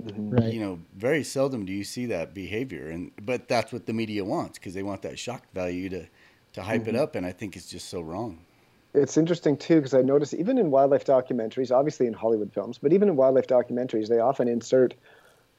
Mhm. 0.00 0.32
right. 0.32 0.52
you 0.52 0.58
know 0.60 0.80
very 0.96 1.22
seldom 1.22 1.64
do 1.64 1.72
you 1.72 1.84
see 1.84 2.06
that 2.06 2.34
behavior 2.34 2.88
and 2.88 3.10
but 3.20 3.46
that's 3.48 3.72
what 3.72 3.86
the 3.86 3.92
media 3.92 4.24
wants 4.24 4.58
because 4.58 4.74
they 4.74 4.82
want 4.82 5.02
that 5.02 5.18
shock 5.18 5.44
value 5.52 5.88
to 5.88 6.06
to 6.54 6.62
hype 6.62 6.86
it 6.88 6.96
up 6.96 7.14
and 7.14 7.26
i 7.26 7.30
think 7.32 7.56
it's 7.56 7.68
just 7.68 7.88
so 7.88 8.00
wrong 8.00 8.44
It's 8.94 9.16
interesting 9.16 9.56
too 9.56 9.76
because 9.76 9.94
I 9.94 10.02
notice 10.02 10.34
even 10.34 10.58
in 10.58 10.70
wildlife 10.70 11.04
documentaries, 11.04 11.70
obviously 11.70 12.06
in 12.06 12.12
Hollywood 12.12 12.52
films, 12.52 12.78
but 12.78 12.92
even 12.92 13.08
in 13.08 13.16
wildlife 13.16 13.46
documentaries, 13.46 14.08
they 14.08 14.18
often 14.18 14.48
insert 14.48 14.94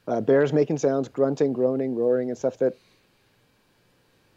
uh, 0.06 0.20
bears 0.20 0.52
making 0.52 0.78
sounds, 0.78 1.08
grunting, 1.08 1.52
groaning, 1.52 1.94
roaring, 1.94 2.28
and 2.28 2.38
stuff 2.38 2.58
that 2.58 2.76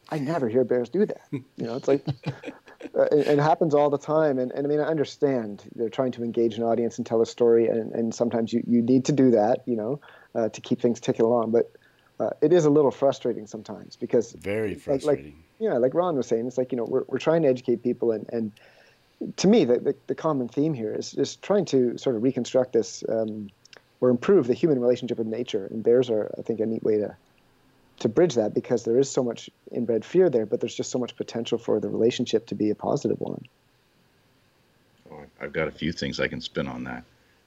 I 0.10 0.20
never 0.20 0.48
hear 0.48 0.64
bears 0.64 0.90
do 0.90 1.06
that. 1.06 1.22
You 1.32 1.44
know, 1.58 1.76
it's 1.76 1.88
like 1.88 2.04
uh, 2.08 3.04
it, 3.12 3.28
it 3.28 3.40
happens 3.40 3.76
all 3.76 3.90
the 3.90 3.98
time. 3.98 4.40
And, 4.40 4.52
and 4.54 4.66
I 4.66 4.70
mean, 4.70 4.80
I 4.80 4.86
understand 4.86 5.64
they're 5.76 5.90
trying 5.90 6.14
to 6.14 6.24
engage 6.24 6.56
an 6.56 6.64
audience 6.64 6.98
and 6.98 7.06
tell 7.06 7.22
a 7.22 7.26
story, 7.26 7.68
and, 7.68 7.92
and 7.92 8.16
sometimes 8.16 8.54
you, 8.54 8.64
you 8.66 8.82
need 8.82 9.06
to 9.06 9.12
do 9.12 9.32
that, 9.32 9.64
you 9.66 9.76
know, 9.76 10.00
uh, 10.34 10.50
to 10.50 10.62
keep 10.62 10.82
things 10.82 11.00
ticking 11.00 11.26
along. 11.26 11.52
But 11.52 11.72
uh, 12.20 12.30
it 12.42 12.54
is 12.54 12.66
a 12.66 12.70
little 12.70 12.92
frustrating 12.92 13.46
sometimes 13.48 13.96
because 13.96 14.32
very 14.32 14.70
like- 14.70 14.82
frustrating 14.82 15.44
yeah, 15.60 15.74
like 15.74 15.94
Ron 15.94 16.16
was 16.16 16.28
saying, 16.28 16.46
it's 16.46 16.58
like 16.58 16.72
you 16.72 16.78
know 16.78 16.86
we're 16.86 17.04
we're 17.08 17.18
trying 17.18 17.42
to 17.42 17.48
educate 17.48 17.82
people, 17.84 18.12
and 18.12 18.30
and 18.32 18.52
to 19.38 19.48
me 19.48 19.66
the 19.66 19.80
the, 19.80 19.96
the 20.08 20.16
common 20.16 20.48
theme 20.48 20.74
here 20.74 20.94
is 20.94 21.14
is 21.16 21.36
trying 21.38 21.66
to 21.66 21.98
sort 21.98 22.16
of 22.16 22.24
reconstruct 22.24 22.74
this 22.74 23.04
um, 23.10 23.50
or 24.00 24.10
improve 24.10 24.48
the 24.48 24.54
human 24.54 24.80
relationship 24.80 25.18
with 25.18 25.28
nature, 25.28 25.68
and 25.68 25.84
bears 25.84 26.10
are 26.10 26.32
I 26.38 26.42
think 26.42 26.60
a 26.60 26.66
neat 26.66 26.84
way 26.84 26.98
to 26.98 27.16
to 28.00 28.10
bridge 28.10 28.36
that 28.36 28.54
because 28.54 28.84
there 28.84 29.00
is 29.00 29.10
so 29.10 29.24
much 29.24 29.50
inbred 29.72 30.06
fear 30.06 30.30
there, 30.30 30.46
but 30.46 30.60
there's 30.60 30.76
just 30.76 30.92
so 30.92 31.00
much 31.00 31.16
potential 31.16 31.58
for 31.58 31.80
the 31.80 31.90
relationship 31.90 32.46
to 32.48 32.56
be 32.56 32.70
a 32.70 32.76
positive 32.76 33.20
one. 33.20 33.42
Oh, 35.12 35.24
I've 35.42 35.54
got 35.54 35.68
a 35.68 35.72
few 35.72 35.92
things 35.92 36.20
I 36.20 36.28
can 36.28 36.40
spin 36.40 36.68
on 36.68 36.84
that. 36.84 37.04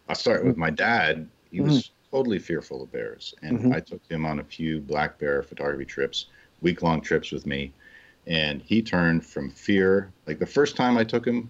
I'll 0.08 0.16
start 0.16 0.44
with 0.44 0.56
my 0.56 0.70
dad. 0.70 1.28
He 1.52 1.60
was 1.60 1.90
totally 2.10 2.40
fearful 2.40 2.82
of 2.82 2.90
bears, 2.90 3.32
and 3.42 3.60
Mhm. 3.60 3.74
I 3.76 3.78
took 3.78 4.04
him 4.10 4.26
on 4.26 4.40
a 4.40 4.44
few 4.44 4.80
black 4.80 5.18
bear 5.20 5.40
photography 5.44 5.84
trips, 5.84 6.26
week 6.62 6.82
long 6.82 7.00
trips 7.00 7.30
with 7.30 7.46
me, 7.46 7.72
and 8.26 8.60
he 8.60 8.82
turned 8.82 9.24
from 9.24 9.50
fear. 9.50 10.12
Like 10.26 10.40
the 10.40 10.46
first 10.46 10.74
time 10.74 10.98
I 10.98 11.04
took 11.04 11.24
him 11.24 11.48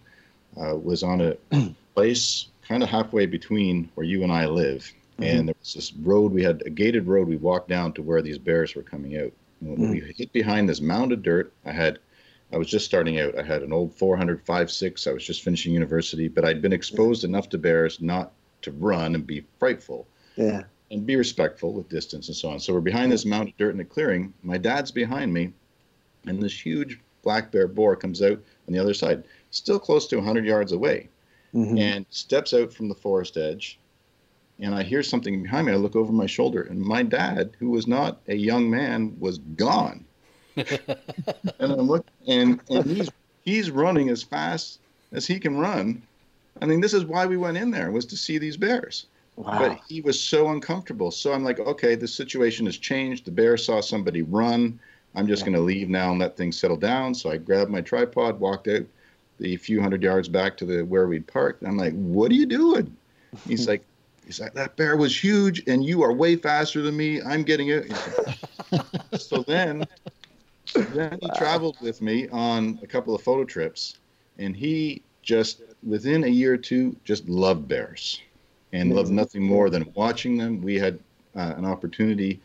uh, 0.56 0.76
was 0.76 1.02
on 1.02 1.20
a 1.20 1.36
place 1.94 2.48
kind 2.66 2.82
of 2.82 2.88
halfway 2.88 3.26
between 3.26 3.90
where 3.94 4.06
you 4.06 4.22
and 4.22 4.32
I 4.32 4.46
live, 4.46 4.90
and 5.18 5.48
there 5.48 5.54
was 5.58 5.74
this 5.74 5.92
road. 5.94 6.32
We 6.32 6.42
had 6.42 6.62
a 6.64 6.70
gated 6.70 7.06
road. 7.06 7.28
We 7.28 7.36
walked 7.36 7.68
down 7.68 7.92
to 7.94 8.02
where 8.02 8.22
these 8.22 8.38
bears 8.38 8.74
were 8.74 8.82
coming 8.82 9.16
out. 9.18 9.32
And 9.60 9.78
when 9.78 9.90
we 9.90 10.00
hit 10.16 10.32
behind 10.32 10.68
this 10.68 10.80
mound 10.80 11.12
of 11.12 11.22
dirt, 11.22 11.52
I 11.66 11.72
had 11.72 11.98
I 12.52 12.56
was 12.56 12.68
just 12.68 12.84
starting 12.86 13.20
out. 13.20 13.38
I 13.38 13.42
had 13.42 13.62
an 13.62 13.72
old 13.72 13.94
400 13.94 14.44
5.6. 14.44 15.06
I 15.06 15.12
was 15.12 15.24
just 15.24 15.42
finishing 15.42 15.72
university, 15.72 16.26
but 16.26 16.44
I'd 16.44 16.62
been 16.62 16.72
exposed 16.72 17.22
enough 17.24 17.48
to 17.50 17.58
bears 17.58 18.00
not 18.00 18.32
to 18.62 18.72
run 18.72 19.14
and 19.14 19.26
be 19.26 19.44
frightful 19.58 20.06
Yeah. 20.36 20.62
and 20.90 21.06
be 21.06 21.14
respectful 21.16 21.72
with 21.72 21.88
distance 21.88 22.26
and 22.28 22.36
so 22.36 22.48
on. 22.50 22.58
So 22.58 22.72
we're 22.74 22.80
behind 22.80 23.12
this 23.12 23.24
mound 23.24 23.50
of 23.50 23.56
dirt 23.56 23.74
in 23.74 23.80
a 23.80 23.84
clearing. 23.84 24.32
My 24.42 24.58
dad's 24.58 24.90
behind 24.90 25.32
me, 25.32 25.52
and 26.26 26.42
this 26.42 26.58
huge 26.66 26.98
black 27.22 27.52
bear 27.52 27.68
boar 27.68 27.94
comes 27.94 28.20
out 28.20 28.42
on 28.66 28.72
the 28.74 28.78
other 28.80 28.94
side, 28.94 29.22
still 29.50 29.78
close 29.78 30.06
to 30.08 30.16
100 30.16 30.44
yards 30.46 30.72
away, 30.72 31.08
Mhm. 31.54 31.78
and 31.80 32.06
steps 32.10 32.54
out 32.54 32.72
from 32.72 32.88
the 32.88 32.94
forest 32.94 33.36
edge. 33.36 33.78
And 34.58 34.74
I 34.74 34.82
hear 34.82 35.02
something 35.02 35.42
behind 35.42 35.66
me. 35.66 35.72
I 35.72 35.76
look 35.76 35.96
over 35.96 36.12
my 36.12 36.26
shoulder, 36.26 36.62
and 36.62 36.80
my 36.80 37.02
dad, 37.02 37.56
who 37.58 37.70
was 37.70 37.86
not 37.86 38.20
a 38.28 38.34
young 38.34 38.68
man, 38.70 39.16
was 39.18 39.38
gone. 39.38 40.04
and 40.56 40.92
I'm 41.60 41.88
looking, 41.88 42.12
and, 42.28 42.60
and 42.70 42.86
he's 42.86 43.10
he's 43.42 43.70
running 43.70 44.10
as 44.10 44.22
fast 44.22 44.80
as 45.12 45.26
he 45.26 45.38
can 45.40 45.58
run. 45.58 46.02
I 46.60 46.66
mean, 46.66 46.80
this 46.80 46.92
is 46.94 47.04
why 47.04 47.26
we 47.26 47.36
went 47.36 47.56
in 47.56 47.70
there 47.70 47.90
was 47.90 48.04
to 48.06 48.16
see 48.16 48.38
these 48.38 48.56
bears. 48.56 49.06
Wow. 49.36 49.58
But 49.58 49.78
he 49.88 50.02
was 50.02 50.20
so 50.20 50.50
uncomfortable. 50.50 51.10
So 51.10 51.32
I'm 51.32 51.44
like, 51.44 51.58
okay, 51.58 51.94
the 51.94 52.06
situation 52.08 52.66
has 52.66 52.76
changed. 52.76 53.24
The 53.24 53.30
bear 53.30 53.56
saw 53.56 53.80
somebody 53.80 54.22
run. 54.22 54.78
I'm 55.14 55.26
just 55.26 55.40
Yeah. 55.42 55.46
going 55.46 55.56
to 55.56 55.62
leave 55.62 55.88
now 55.88 56.10
and 56.10 56.20
let 56.20 56.36
things 56.36 56.58
settle 56.58 56.76
down. 56.76 57.14
So 57.14 57.30
I 57.30 57.38
grabbed 57.38 57.70
my 57.70 57.80
tripod, 57.80 58.38
walked 58.38 58.68
out 58.68 58.84
the 59.40 59.56
few 59.56 59.80
hundred 59.80 60.02
yards 60.02 60.28
back 60.28 60.56
to 60.58 60.64
the 60.64 60.82
where 60.82 61.08
we'd 61.08 61.26
parked. 61.26 61.64
I'm 61.64 61.76
like, 61.76 61.94
what 61.94 62.30
are 62.30 62.34
you 62.34 62.46
doing? 62.46 62.94
He's 63.48 63.66
like, 63.72 63.84
he's 64.24 64.38
like, 64.38 64.54
that 64.54 64.76
bear 64.76 64.96
was 64.96 65.16
huge, 65.22 65.66
and 65.66 65.84
you 65.84 66.02
are 66.02 66.12
way 66.12 66.36
faster 66.36 66.82
than 66.82 66.96
me. 66.96 67.20
I'm 67.22 67.42
getting 67.42 67.68
it. 67.68 67.92
so 69.18 69.42
then, 69.42 69.86
so 70.66 70.82
then 70.82 71.18
he 71.20 71.30
traveled 71.36 71.76
with 71.80 72.00
me 72.02 72.28
on 72.28 72.78
a 72.82 72.86
couple 72.86 73.14
of 73.14 73.22
photo 73.22 73.44
trips, 73.44 73.96
and 74.38 74.54
he 74.54 75.02
just 75.22 75.62
within 75.82 76.24
a 76.24 76.28
year 76.28 76.54
or 76.54 76.58
two 76.58 76.94
just 77.04 77.28
loved 77.28 77.66
bears, 77.66 78.20
and 78.72 78.94
loved 78.94 79.10
nothing 79.10 79.42
more 79.42 79.70
than 79.70 79.90
watching 79.94 80.36
them. 80.36 80.60
We 80.60 80.78
had 80.78 80.98
uh, 81.34 81.54
an 81.56 81.64
opportunity 81.64 82.40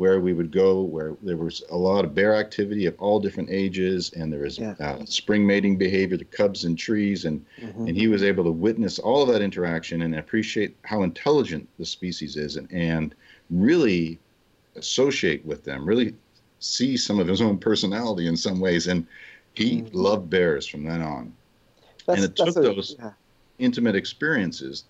where 0.00 0.18
we 0.18 0.32
would 0.32 0.50
go 0.50 0.80
where 0.80 1.14
there 1.20 1.36
was 1.36 1.62
a 1.68 1.76
lot 1.76 2.06
of 2.06 2.14
bear 2.14 2.34
activity 2.34 2.86
of 2.86 2.94
all 2.98 3.20
different 3.20 3.50
ages 3.50 4.10
and 4.16 4.32
there 4.32 4.40
was 4.40 4.58
Yeah. 4.58 4.74
uh, 4.80 5.04
spring 5.04 5.46
mating 5.46 5.76
behavior 5.76 6.16
the 6.16 6.24
cubs 6.24 6.64
in 6.64 6.74
trees 6.74 7.26
and 7.26 7.44
Mhm. 7.60 7.86
and 7.86 7.94
he 7.94 8.08
was 8.08 8.22
able 8.22 8.42
to 8.44 8.50
witness 8.50 8.98
all 8.98 9.22
of 9.22 9.28
that 9.28 9.42
interaction 9.42 10.00
and 10.00 10.14
appreciate 10.16 10.74
how 10.84 11.02
intelligent 11.02 11.68
the 11.78 11.84
species 11.84 12.38
is 12.38 12.56
and, 12.56 12.66
and 12.72 13.14
really 13.50 14.18
associate 14.76 15.44
with 15.44 15.64
them 15.64 15.84
really 15.84 16.14
see 16.60 16.96
some 16.96 17.18
of 17.20 17.26
his 17.28 17.42
own 17.42 17.58
personality 17.58 18.26
in 18.26 18.38
some 18.38 18.58
ways 18.58 18.86
and 18.86 19.06
he 19.52 19.82
Mhm. 19.82 19.90
loved 19.92 20.30
bears 20.30 20.66
from 20.66 20.82
then 20.84 21.02
on 21.02 21.30
That's, 22.06 22.22
it 22.22 22.36
took 22.36 22.56
a- 22.56 22.60
those- 22.62 22.96
yeah. 22.98 23.12
intimate 23.58 23.96
experiences 23.96 24.84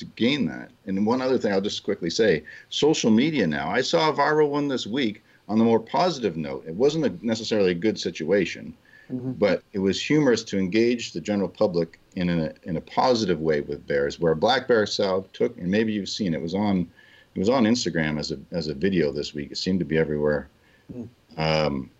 to 0.00 0.04
gain 0.16 0.46
that. 0.46 0.70
And 0.86 1.06
one 1.06 1.22
other 1.22 1.38
thing 1.38 1.52
I'll 1.52 1.60
just 1.60 1.84
quickly 1.84 2.10
say 2.10 2.42
social 2.68 3.10
media 3.10 3.46
now. 3.46 3.70
I 3.70 3.80
saw 3.80 4.10
a 4.10 4.12
viral 4.12 4.50
one 4.50 4.68
this 4.68 4.86
week 4.86 5.22
on 5.48 5.58
the 5.58 5.64
more 5.64 5.80
positive 5.80 6.36
note. 6.36 6.64
It 6.66 6.74
wasn't 6.74 7.06
a, 7.06 7.26
necessarily 7.26 7.70
a 7.70 7.74
good 7.74 7.98
situation, 7.98 8.74
Mhm. 9.10 9.38
but 9.38 9.62
it 9.72 9.78
was 9.80 10.00
humorous 10.00 10.44
to 10.44 10.58
engage 10.58 11.12
the 11.12 11.20
general 11.20 11.48
public 11.48 11.98
in 12.16 12.30
a, 12.30 12.52
in 12.64 12.76
a 12.76 12.80
positive 12.80 13.40
way 13.40 13.60
with 13.60 13.86
bears, 13.86 14.20
where 14.20 14.32
a 14.32 14.36
black 14.36 14.68
bear 14.68 14.86
sow 14.86 15.26
took, 15.32 15.56
and 15.58 15.68
maybe 15.68 15.92
you've 15.92 16.08
seen 16.08 16.34
it, 16.34 16.38
it 16.38 16.42
was 16.42 16.54
on 16.54 16.88
it 17.34 17.38
was 17.38 17.48
on 17.48 17.64
Instagram 17.64 18.18
as 18.18 18.32
a 18.32 18.38
as 18.50 18.66
a 18.68 18.74
video 18.74 19.12
this 19.12 19.34
week. 19.34 19.50
It 19.52 19.56
seemed 19.56 19.78
to 19.80 19.84
be 19.84 19.98
everywhere. 19.98 20.48
Mm. 20.92 21.08
Um, 21.36 21.90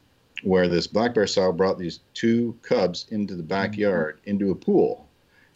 where 0.42 0.68
this 0.68 0.86
black 0.86 1.14
bear 1.14 1.26
sow 1.26 1.52
brought 1.52 1.78
these 1.78 2.00
two 2.14 2.56
cubs 2.62 3.06
into 3.10 3.34
the 3.36 3.42
backyard 3.42 4.18
into 4.24 4.50
a 4.50 4.54
pool 4.54 5.06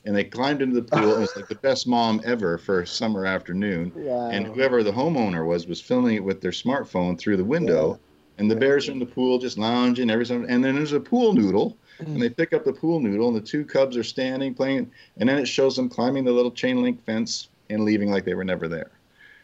and 0.04 0.14
they 0.14 0.24
climbed 0.24 0.60
into 0.62 0.74
the 0.80 0.82
pool 0.86 1.14
it 1.14 1.18
was 1.18 1.34
like 1.36 1.48
the 1.48 1.54
best 1.56 1.86
mom 1.86 2.20
ever 2.24 2.58
for 2.58 2.80
a 2.82 2.86
summer 2.86 3.26
afternoon 3.26 3.92
Wow. 3.94 4.30
and 4.30 4.46
whoever 4.46 4.82
the 4.82 4.92
homeowner 4.92 5.46
was 5.46 5.66
was 5.66 5.80
filming 5.80 6.16
it 6.16 6.24
with 6.24 6.40
their 6.40 6.50
smartphone 6.50 7.18
through 7.18 7.36
the 7.36 7.44
window 7.44 7.98
and 8.38 8.50
the 8.50 8.56
bears 8.56 8.88
are 8.88 8.92
in 8.92 8.98
the 8.98 9.06
pool 9.06 9.38
just 9.38 9.58
lounging 9.58 10.10
every 10.10 10.26
time 10.26 10.44
and 10.48 10.62
then 10.64 10.74
there's 10.74 10.92
a 10.92 11.00
pool 11.00 11.32
noodle 11.32 11.76
and 11.98 12.20
they 12.20 12.28
pick 12.28 12.52
up 12.52 12.64
the 12.64 12.72
pool 12.72 13.00
noodle 13.00 13.28
and 13.28 13.36
the 13.36 13.40
two 13.40 13.64
cubs 13.64 13.96
are 13.96 14.02
standing 14.02 14.52
playing 14.54 14.90
and 15.18 15.28
then 15.28 15.38
it 15.38 15.46
shows 15.46 15.76
them 15.76 15.88
climbing 15.88 16.24
the 16.24 16.32
little 16.32 16.50
chain 16.50 16.82
link 16.82 17.02
fence 17.04 17.48
and 17.70 17.84
leaving 17.84 18.10
like 18.10 18.24
they 18.24 18.34
were 18.34 18.44
never 18.44 18.68
there 18.68 18.90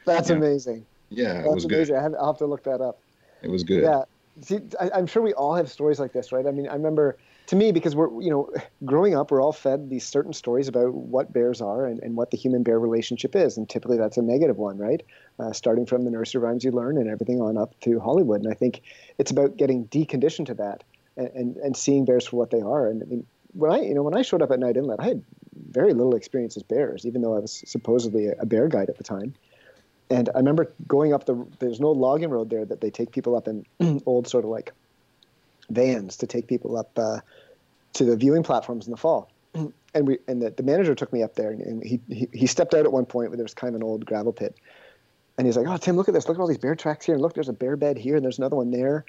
That's 0.05 0.29
yeah. 0.31 0.37
amazing. 0.37 0.85
yeah 1.11 1.39
it 1.41 1.43
That's 1.45 1.55
was 1.55 1.65
amazing. 1.65 1.95
good 1.95 2.01
I 2.01 2.03
have, 2.03 2.15
I'll 2.19 2.27
have 2.33 2.39
to 2.39 2.47
look 2.47 2.65
that 2.65 2.81
up. 2.81 2.99
it 3.43 3.49
was 3.51 3.63
good 3.65 3.83
Yeah. 3.85 4.03
See, 4.43 4.59
I, 4.81 4.91
I'm 4.95 5.07
sure 5.07 5.23
we 5.23 5.35
all 5.35 5.55
have 5.55 5.71
stories 5.71 6.01
like 6.01 6.13
this, 6.13 6.33
right? 6.33 6.47
I 6.47 6.51
mean, 6.51 6.67
I 6.67 6.73
remember 6.73 7.19
to 7.51 7.57
me 7.57 7.73
because 7.73 7.97
we're, 7.97 8.23
you 8.23 8.31
know, 8.31 8.49
growing 8.85 9.17
up, 9.17 9.33
we're 9.33 9.43
all 9.43 9.53
fed 9.53 9.91
these 9.91 10.07
certain 10.07 10.33
stories 10.33 10.69
about 10.69 10.95
what 10.95 11.33
bears 11.33 11.61
are 11.61 11.85
and, 11.85 11.99
and 12.01 12.15
what 12.15 12.31
the 12.31 12.37
human 12.37 12.63
bear 12.63 12.79
relationship 12.79 13.35
is, 13.35 13.57
and 13.57 13.69
typically 13.69 13.99
that's 13.99 14.17
a 14.17 14.23
negative 14.23 14.57
one, 14.57 14.79
right? 14.79 15.03
Uh, 15.41 15.53
starting 15.53 15.85
from 15.85 16.05
the 16.05 16.13
nursery 16.13 16.41
rhymes 16.41 16.63
you 16.63 16.71
learn 16.71 16.97
and 16.97 17.11
everything 17.11 17.41
on 17.41 17.59
up 17.59 17.75
to 17.81 17.99
Hollywood, 17.99 18.41
and 18.41 18.53
I 18.53 18.55
think 18.55 18.83
it's 19.19 19.33
about 19.33 19.57
getting 19.57 19.87
deconditioned 19.89 20.47
to 20.47 20.55
that 20.55 20.85
and, 21.17 21.29
and, 21.35 21.57
and 21.57 21.77
seeing 21.77 22.05
bears 22.05 22.25
for 22.25 22.37
what 22.37 22.53
they 22.53 22.61
are. 22.61 22.87
And 22.87 23.03
I 23.03 23.07
mean, 23.07 23.27
when 23.55 23.73
I, 23.73 23.81
you 23.81 23.95
know, 23.95 24.05
when 24.05 24.17
I 24.17 24.23
showed 24.23 24.43
up 24.43 24.53
at 24.53 24.61
Knight 24.61 24.77
Inlet, 24.77 25.01
I 25.01 25.07
had 25.07 25.25
very 25.73 25.93
little 25.93 26.15
experience 26.15 26.57
as 26.57 26.63
bears, 26.63 27.05
even 27.05 27.21
though 27.21 27.35
I 27.35 27.41
was 27.41 27.65
supposedly 27.67 28.29
a, 28.29 28.47
bear 28.47 28.69
guide 28.69 28.89
at 28.89 28.97
the 28.97 29.03
time. 29.03 29.35
And 30.09 30.29
I 30.37 30.39
remember 30.39 30.73
going 30.87 31.13
up 31.13 31.27
the. 31.27 31.45
There's 31.59 31.81
no 31.81 31.91
logging 31.91 32.31
road 32.31 32.49
there 32.49 32.65
that 32.65 32.81
they 32.81 32.91
take 32.91 33.11
people 33.11 33.37
up 33.37 33.49
in 33.49 33.65
old 34.07 34.29
sort 34.29 34.45
of 34.45 34.51
like 34.51 34.73
vans 35.71 36.17
to 36.19 36.27
take 36.27 36.47
people 36.47 36.77
up 36.77 36.91
uh, 36.99 37.21
to 37.95 38.05
the 38.05 38.17
viewing 38.17 38.43
platforms 38.43 38.87
in 38.87 38.91
the 38.91 38.97
fall. 38.97 39.31
And 39.93 40.07
we 40.07 40.19
and 40.29 40.41
the, 40.41 40.51
the 40.51 40.63
manager 40.63 40.95
took 40.95 41.13
me 41.13 41.25
up 41.25 41.35
there, 41.35 41.51
and, 41.51 41.61
and 41.61 41.83
he, 41.83 42.01
he 42.09 42.29
he 42.33 42.47
stepped 42.47 42.75
out 42.75 42.85
at 42.85 42.93
one 42.93 43.07
point 43.07 43.31
where 43.31 43.37
there 43.37 43.43
was 43.43 43.55
kind 43.55 43.75
of 43.75 43.81
an 43.81 43.83
old 43.85 44.07
gravel 44.07 44.33
pit, 44.33 44.55
and 45.37 45.49
he's 45.49 45.57
like, 45.57 45.67
"Oh, 45.67 45.77
Tim, 45.79 45.97
look 45.97 46.07
at 46.07 46.15
this! 46.15 46.29
Look 46.29 46.39
at 46.39 46.41
all 46.41 46.47
these 46.47 46.59
bear 46.59 46.77
tracks 46.77 47.07
here, 47.07 47.17
and 47.17 47.21
look, 47.21 47.35
there's 47.35 47.49
a 47.49 47.53
bear 47.53 47.75
bed 47.75 47.99
here, 47.99 48.15
and 48.15 48.25
there's 48.25 48.39
another 48.39 48.55
one 48.55 48.71
there." 48.71 49.05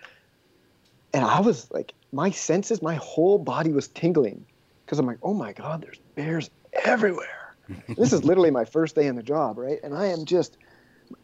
And 1.13 1.24
I 1.24 1.39
was 1.41 1.69
like, 1.69 1.93
my 2.12 2.32
senses, 2.32 2.82
my 2.82 2.95
whole 2.95 3.38
body 3.38 3.71
was 3.71 3.89
tingling, 3.89 4.43
because 4.84 4.97
I'm 4.97 5.06
like, 5.06 5.19
"Oh 5.21 5.36
my 5.36 5.54
God, 5.54 5.84
there's 5.84 6.00
bears 6.15 6.50
everywhere!" 6.74 7.56
this 7.95 8.12
is 8.12 8.24
literally 8.24 8.50
my 8.50 8.65
first 8.65 8.95
day 8.95 9.08
on 9.08 9.15
the 9.15 9.21
job, 9.21 9.60
right? 9.60 9.78
And 9.84 9.93
I 9.93 10.08
am 10.08 10.26
just 10.26 10.58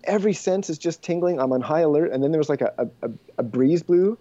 every 0.03 0.33
sense 0.33 0.69
is 0.69 0.77
just 0.77 1.01
tingling. 1.01 1.39
I'm 1.39 1.51
on 1.51 1.61
high 1.61 1.81
alert, 1.81 2.11
and 2.11 2.23
then 2.23 2.31
there 2.31 2.39
was 2.39 2.49
like 2.49 2.61
a, 2.61 2.89
a, 3.01 3.09
a 3.37 3.43
breeze 3.43 3.83
blew, 3.83 4.17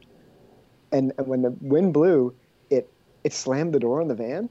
and, 0.92 1.12
and 1.18 1.26
when 1.26 1.42
the 1.42 1.50
wind 1.60 1.92
blew, 1.92 2.34
it 2.70 2.88
it 3.24 3.32
slammed 3.32 3.72
the 3.72 3.80
door 3.80 4.00
on 4.00 4.08
the 4.08 4.14
van, 4.14 4.48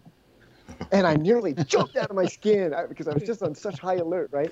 and 0.91 1.07
I 1.07 1.15
nearly 1.15 1.53
jumped 1.67 1.95
out 1.95 2.09
of 2.09 2.15
my 2.15 2.25
skin 2.25 2.73
because 2.89 3.07
I 3.07 3.13
was 3.13 3.23
just 3.23 3.41
on 3.43 3.55
such 3.55 3.79
high 3.79 3.95
alert, 3.95 4.29
right? 4.31 4.51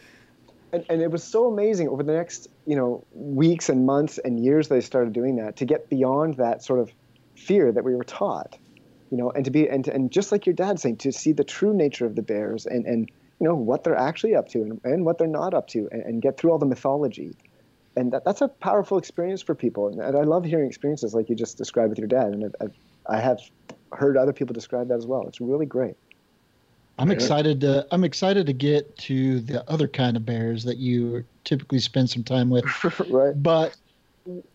And 0.72 0.86
and 0.90 1.02
it 1.02 1.12
was 1.12 1.24
so 1.24 1.48
amazing 1.52 1.90
over 1.90 2.04
the 2.04 2.14
next 2.14 2.48
you 2.66 2.76
know 2.76 3.06
weeks 3.14 3.70
and 3.70 3.86
months 3.86 4.18
and 4.18 4.44
years 4.44 4.68
that 4.70 4.76
I 4.76 4.80
started 4.80 5.14
doing 5.14 5.36
that 5.38 5.58
to 5.58 5.66
get 5.66 5.90
beyond 5.90 6.38
that 6.38 6.64
sort 6.64 6.80
of 6.80 6.92
fear 7.36 7.72
that 7.72 7.84
we 7.84 7.96
were 7.96 8.04
taught, 8.04 8.58
you 9.12 9.18
know, 9.18 9.32
and 9.32 9.46
to 9.46 9.52
be 9.52 9.68
and 9.70 9.88
and 9.88 10.12
just 10.12 10.32
like 10.32 10.46
your 10.46 10.56
dad 10.56 10.80
saying 10.80 10.98
to 10.98 11.12
see 11.12 11.32
the 11.32 11.44
true 11.44 11.74
nature 11.74 12.06
of 12.06 12.16
the 12.16 12.22
bears 12.22 12.66
and 12.66 12.86
and 12.86 13.12
you 13.40 13.48
know 13.48 13.56
what 13.56 13.84
they're 13.84 13.98
actually 13.98 14.36
up 14.36 14.48
to 14.50 14.62
and, 14.62 14.82
and 14.84 15.06
what 15.06 15.18
they're 15.18 15.28
not 15.28 15.54
up 15.54 15.68
to 15.68 15.90
and, 15.92 16.02
and 16.04 16.22
get 16.22 16.38
through 16.38 16.52
all 16.52 16.60
the 16.60 16.66
mythology 16.66 17.36
and 17.96 18.12
that, 18.12 18.26
that's 18.26 18.42
a 18.42 18.48
powerful 18.48 18.98
experience 18.98 19.42
for 19.42 19.56
people. 19.56 19.88
And, 19.88 20.00
and 20.00 20.18
i 20.18 20.22
love 20.22 20.46
hearing 20.46 20.68
experiences 20.68 21.14
like 21.14 21.30
you 21.30 21.36
just 21.36 21.58
described 21.58 21.90
with 21.90 22.00
your 22.00 22.08
dad. 22.08 22.28
And 22.34 22.46
I've, 22.46 22.56
I've, 22.62 22.74
i 23.08 23.20
have 23.20 23.40
heard 23.92 24.18
other 24.18 24.34
people 24.34 24.54
describe 24.54 24.88
that 24.88 24.98
as 24.98 25.06
well. 25.06 25.28
It's 25.28 25.40
really 25.40 25.66
great. 25.66 25.96
I'm 27.00 27.10
excited 27.10 27.62
to 27.62 27.88
I'm 27.92 28.04
excited 28.04 28.46
to 28.46 28.54
get 28.54 28.96
to 29.00 29.40
the 29.40 29.68
other 29.70 29.88
kind 29.88 30.16
of 30.16 30.26
bears 30.26 30.64
that 30.64 30.78
you 30.78 31.26
typically 31.44 31.80
spend 31.80 32.10
some 32.10 32.24
time 32.24 32.52
with. 32.52 32.66
right. 33.10 33.34
But 33.42 33.76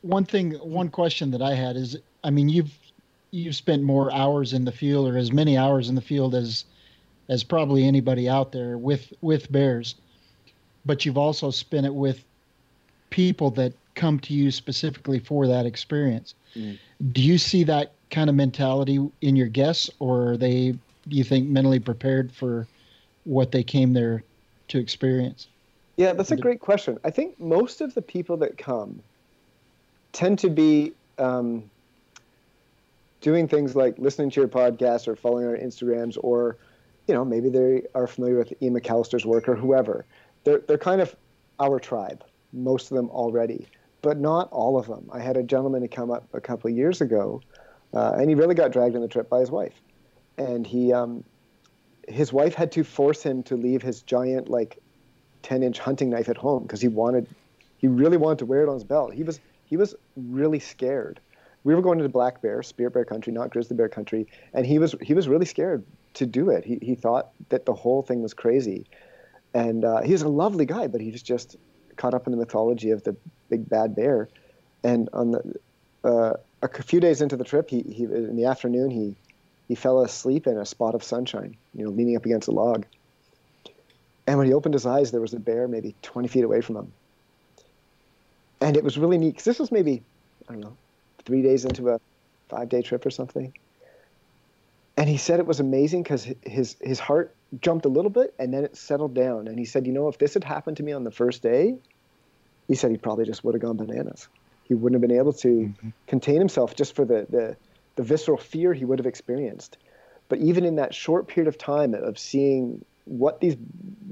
one 0.03 0.24
thing, 0.24 0.53
one 0.55 0.88
question 0.88 1.33
that 1.33 1.42
I 1.42 1.55
had 1.55 1.77
is, 1.77 1.96
I 2.22 2.31
mean, 2.31 2.48
you've 2.48 2.72
you've 3.33 3.57
spent 3.57 3.83
more 3.83 4.12
hours 4.12 4.53
in 4.53 4.64
the 4.64 4.72
field, 4.72 5.09
or 5.09 5.18
as 5.18 5.33
many 5.33 5.59
hours 5.59 5.88
in 5.88 5.96
the 5.96 6.01
field 6.01 6.35
as 6.35 6.64
as 7.29 7.42
probably 7.42 7.85
anybody 7.85 8.29
out 8.29 8.53
there 8.53 8.79
with 8.79 9.12
with 9.20 9.51
bears, 9.51 9.96
but 10.87 11.05
you've 11.05 11.18
also 11.18 11.51
spent 11.51 11.87
it 11.87 11.94
with 11.94 12.24
people 13.11 13.51
that 13.53 13.73
come 13.94 14.18
to 14.21 14.33
you 14.33 14.51
specifically 14.51 15.18
for 15.18 15.47
that 15.47 15.66
experience. 15.66 16.35
Mm. 16.55 16.79
Do 17.12 17.23
you 17.23 17.38
see 17.38 17.64
that 17.64 17.92
kind 18.11 18.31
of 18.31 18.37
mentality 18.37 19.07
in 19.21 19.37
your 19.37 19.49
guests, 19.49 19.90
or 19.99 20.31
are 20.31 20.37
they, 20.37 20.73
do 20.73 21.16
you 21.16 21.25
think, 21.25 21.49
mentally 21.49 21.81
prepared 21.81 22.33
for 22.33 22.66
what 23.25 23.53
they 23.53 23.62
came 23.62 23.92
there 23.92 24.23
to 24.68 24.79
experience? 24.79 25.49
Yeah, 25.97 26.12
that's 26.12 26.31
a 26.31 26.37
great 26.37 26.61
question. 26.61 26.99
I 27.05 27.11
think 27.11 27.38
most 27.40 27.81
of 27.81 27.92
the 27.94 28.03
people 28.03 28.37
that 28.38 28.57
come 28.57 29.03
tend 30.12 30.38
to 30.38 30.49
be 30.49 30.92
um, 31.18 31.68
doing 33.21 33.49
things 33.49 33.75
like 33.75 33.99
listening 33.99 34.31
to 34.31 34.40
your 34.40 34.49
podcast 34.49 35.09
or 35.09 35.16
following 35.16 35.44
our 35.44 35.57
Instagrams, 35.57 36.16
or 36.23 36.57
you 37.09 37.14
know 37.14 37.25
maybe 37.25 37.49
they 37.49 37.83
are 37.97 38.07
familiar 38.07 38.38
with 38.38 38.53
Ian 38.62 38.79
McAllister's 38.79 39.27
work 39.27 39.49
or 39.49 39.57
whoever. 39.57 40.05
They're 40.44 40.59
they're 40.59 40.79
kind 40.79 41.01
of 41.01 41.16
our 41.59 41.81
tribe, 41.81 42.23
most 42.52 42.90
of 42.90 42.96
them 42.96 43.11
already, 43.11 43.66
but 44.02 44.18
not 44.18 44.50
all 44.52 44.79
of 44.79 44.87
them. 44.87 45.08
I 45.12 45.20
had 45.20 45.37
a 45.37 45.42
gentleman 45.42 45.83
who 45.83 45.88
come 45.88 46.10
up 46.10 46.29
a 46.33 46.40
couple 46.40 46.70
of 46.70 46.77
years 46.77 47.00
ago, 47.00 47.42
uh, 47.94 48.12
and 48.16 48.29
he 48.29 48.35
really 48.35 48.54
got 48.54 48.73
dragged 48.73 48.94
on 48.96 49.02
the 49.02 49.08
trip 49.08 49.29
by 49.29 49.40
his 49.40 49.50
wife, 49.50 49.75
and 50.37 50.66
he 50.66 50.92
um, 50.92 51.25
his 52.08 52.33
wife 52.33 52.54
had 52.54 52.73
to 52.73 52.85
force 52.85 53.23
him 53.23 53.42
to 53.44 53.56
leave 53.56 53.83
his 53.83 54.02
giant 54.02 54.48
like 54.48 54.79
10 55.42 55.62
inch 55.62 55.79
hunting 55.79 56.10
knife 56.10 56.29
at 56.29 56.37
home 56.37 56.62
because 56.62 56.81
he 56.81 56.88
wanted 56.88 57.29
he 57.77 57.87
really 57.87 58.16
wanted 58.16 58.38
to 58.38 58.46
wear 58.46 58.62
it 58.62 58.68
on 58.68 58.75
his 58.75 58.85
belt. 58.85 59.12
He 59.12 59.23
was 59.23 59.40
he 59.64 59.77
was 59.77 59.94
really 60.16 60.58
scared. 60.58 61.20
We 61.64 61.75
were 61.75 61.83
going 61.83 61.98
to 61.98 62.08
black 62.08 62.40
bear 62.40 62.62
spirit 62.62 62.92
bear 62.94 63.04
country 63.04 63.33
not 63.33 63.50
grizzly 63.50 63.77
bear 63.77 63.88
country 63.88 64.27
and 64.54 64.66
he 64.66 64.79
was 64.79 64.94
he 65.02 65.14
was 65.14 65.29
really 65.29 65.46
scared 65.46 65.85
to 66.14 66.27
do 66.27 66.50
it. 66.50 66.64
He, 66.64 66.79
he 66.81 66.94
thought 66.94 67.31
that 67.50 67.66
the 67.66 67.75
whole 67.75 68.02
thing 68.02 68.23
was 68.23 68.35
crazy. 68.35 68.87
And 69.54 69.85
uh, 69.85 70.02
he's 70.02 70.23
a 70.23 70.29
lovely 70.29 70.66
guy 70.66 70.87
but 70.87 71.00
he 71.00 71.10
was 71.10 71.23
just 71.23 71.56
caught 71.99 72.15
up 72.15 72.27
in 72.27 72.31
the 72.31 72.38
mythology 72.38 72.90
of 72.90 73.05
the 73.05 73.15
big 73.51 73.69
bad 73.69 73.94
bear 73.94 74.29
and 74.83 75.11
on 75.13 75.33
the 75.33 75.55
uh, 76.05 76.33
a 76.63 76.83
few 76.83 77.01
days 77.01 77.21
into 77.21 77.37
the 77.37 77.44
trip 77.44 77.69
he, 77.69 77.83
he 77.83 78.05
in 78.05 78.37
the 78.37 78.46
afternoon 78.46 78.90
he 78.90 79.15
he 79.69 79.75
fell 79.75 80.01
asleep 80.01 80.46
in 80.46 80.57
a 80.57 80.65
spot 80.65 80.94
of 80.94 81.05
sunshine, 81.05 81.57
you 81.75 81.85
know, 81.85 81.90
leaning 81.90 82.17
up 82.17 82.25
against 82.25 82.49
a 82.49 82.51
log. 82.51 82.87
And 84.27 84.38
when 84.38 84.46
he 84.46 84.55
opened 84.55 84.75
his 84.75 84.87
eyes, 84.87 85.11
there 85.11 85.21
was 85.21 85.35
a 85.35 85.38
bear 85.38 85.69
maybe 85.69 85.94
20 86.03 86.27
feet 86.29 86.44
away 86.44 86.63
from 86.63 86.77
him. 86.77 86.92
And 88.61 88.77
it 88.77 88.83
was 88.83 88.99
really 88.99 89.19
neat 89.19 89.31
because 89.31 89.44
this 89.44 89.59
was 89.59 89.71
maybe, 89.71 90.03
I 90.49 90.53
don't 90.53 90.63
know, 90.63 90.77
three 91.25 91.42
days 91.42 91.67
into 91.67 91.90
a 91.90 92.01
five 92.49 92.71
day 92.71 92.83
trip 92.83 93.05
or 93.05 93.11
something. 93.11 93.53
And 94.96 95.09
he 95.09 95.19
said 95.19 95.38
it 95.38 95.46
was 95.46 95.61
amazing 95.61 96.03
because 96.03 96.27
his, 96.42 96.77
his 96.81 96.99
heart 96.99 97.35
jumped 97.61 97.85
a 97.85 97.88
little 97.88 98.11
bit 98.11 98.35
and 98.38 98.53
then 98.53 98.65
it 98.65 98.77
settled 98.77 99.15
down. 99.15 99.49
And 99.49 99.59
he 99.59 99.65
said, 99.65 99.87
you 99.87 99.92
know, 99.92 100.09
if 100.09 100.19
this 100.19 100.35
had 100.35 100.44
happened 100.44 100.77
to 100.79 100.83
me 100.83 100.92
on 100.92 101.05
the 101.05 101.11
first 101.11 101.42
day, 101.42 101.77
he 102.67 102.75
said 102.75 102.90
he 102.90 102.99
probably 102.99 103.25
just 103.25 103.44
would 103.44 103.55
have 103.55 103.63
gone 103.63 103.77
bananas. 103.77 104.29
He 104.65 104.75
wouldn't 104.75 105.01
have 105.01 105.09
been 105.09 105.19
able 105.19 105.33
to 105.33 105.49
mm-hmm. 105.49 105.88
contain 106.07 106.38
himself 106.38 106.77
just 106.77 106.94
for 106.94 107.05
the, 107.05 107.27
the, 107.31 107.57
the 107.96 108.03
visceral 108.03 108.37
fear 108.37 108.75
he 108.75 108.85
would 108.85 108.99
have 108.99 109.07
experienced. 109.07 109.79
But 110.29 110.40
even 110.40 110.65
in 110.65 110.77
that 110.77 110.94
short 110.94 111.27
period 111.27 111.49
of 111.49 111.57
time 111.57 111.94
of 111.94 112.19
seeing 112.19 112.85
what 113.07 113.40
these 113.40 113.57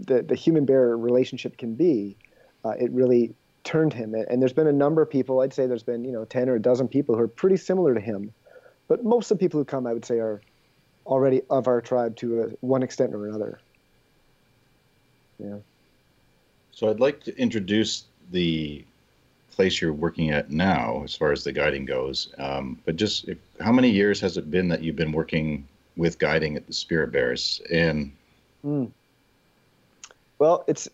the, 0.07 0.22
the 0.22 0.34
human 0.34 0.64
bear 0.64 0.97
relationship 0.97 1.59
can 1.59 1.74
be, 1.74 2.16
uh, 2.64 2.70
it 2.70 2.91
really 2.91 3.34
turned 3.64 3.93
him. 3.93 4.14
And 4.14 4.41
there's 4.41 4.55
been 4.55 4.66
a 4.66 4.72
number 4.72 5.03
of 5.03 5.11
people, 5.11 5.41
I'd 5.41 5.53
say 5.53 5.66
there's 5.66 5.82
been, 5.82 6.05
you 6.05 6.12
know, 6.12 6.24
10 6.24 6.49
or 6.49 6.55
a 6.55 6.62
dozen 6.62 6.89
people 6.89 7.16
who 7.16 7.22
are 7.22 7.28
pretty 7.28 7.57
similar 7.59 7.93
to 7.93 8.01
him. 8.01 8.32
But 8.89 9.05
most 9.05 9.30
of 9.30 9.39
the 9.39 9.45
people 9.45 9.61
who 9.61 9.64
come, 9.64 9.87
I 9.87 9.93
would 9.93 10.05
say, 10.05 10.20
are 10.20 10.41
already 11.07 11.42
of 11.48 11.66
our 11.68 11.80
tribe 11.80 12.16
to 12.16 12.42
a, 12.42 12.46
one 12.61 12.82
extent 12.82 13.14
or 13.14 13.26
another. 13.26 13.61
Yeah. 15.38 15.57
So 16.72 16.90
I'd 16.90 17.00
like 17.00 17.22
to 17.24 17.36
introduce 17.38 18.04
the 18.30 18.84
place 19.50 19.80
you're 19.80 19.92
working 19.92 20.30
at 20.30 20.50
now, 20.50 21.02
as 21.02 21.14
far 21.14 21.32
as 21.32 21.42
the 21.42 21.52
guiding 21.52 21.86
goes. 21.86 22.28
Um, 22.38 22.78
but 22.84 22.96
just 22.96 23.28
if, 23.28 23.38
how 23.61 23.72
many 23.72 23.88
years 23.88 24.20
has 24.20 24.36
it 24.36 24.50
been 24.50 24.68
that 24.68 24.82
you've 24.82 24.96
been 24.96 25.12
working 25.12 25.66
with 25.96 26.18
guiding 26.18 26.57
at 26.57 26.66
the 26.66 26.74
Spirit 26.74 27.11
Bears? 27.12 27.62
And 27.72 28.12
mm. 28.64 28.90
well, 30.38 30.64
it's 30.66 30.88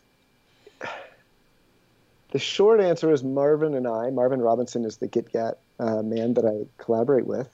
the 2.30 2.38
short 2.38 2.80
answer 2.80 3.12
is 3.12 3.24
Marvin 3.24 3.74
and 3.74 3.86
I. 3.86 4.10
Marvin 4.10 4.40
Robinson 4.40 4.84
is 4.84 4.96
the 4.96 5.08
Gitga'at 5.08 5.56
uh, 5.80 6.02
man 6.02 6.34
that 6.34 6.46
I 6.46 6.66
collaborate 6.82 7.26
with, 7.26 7.48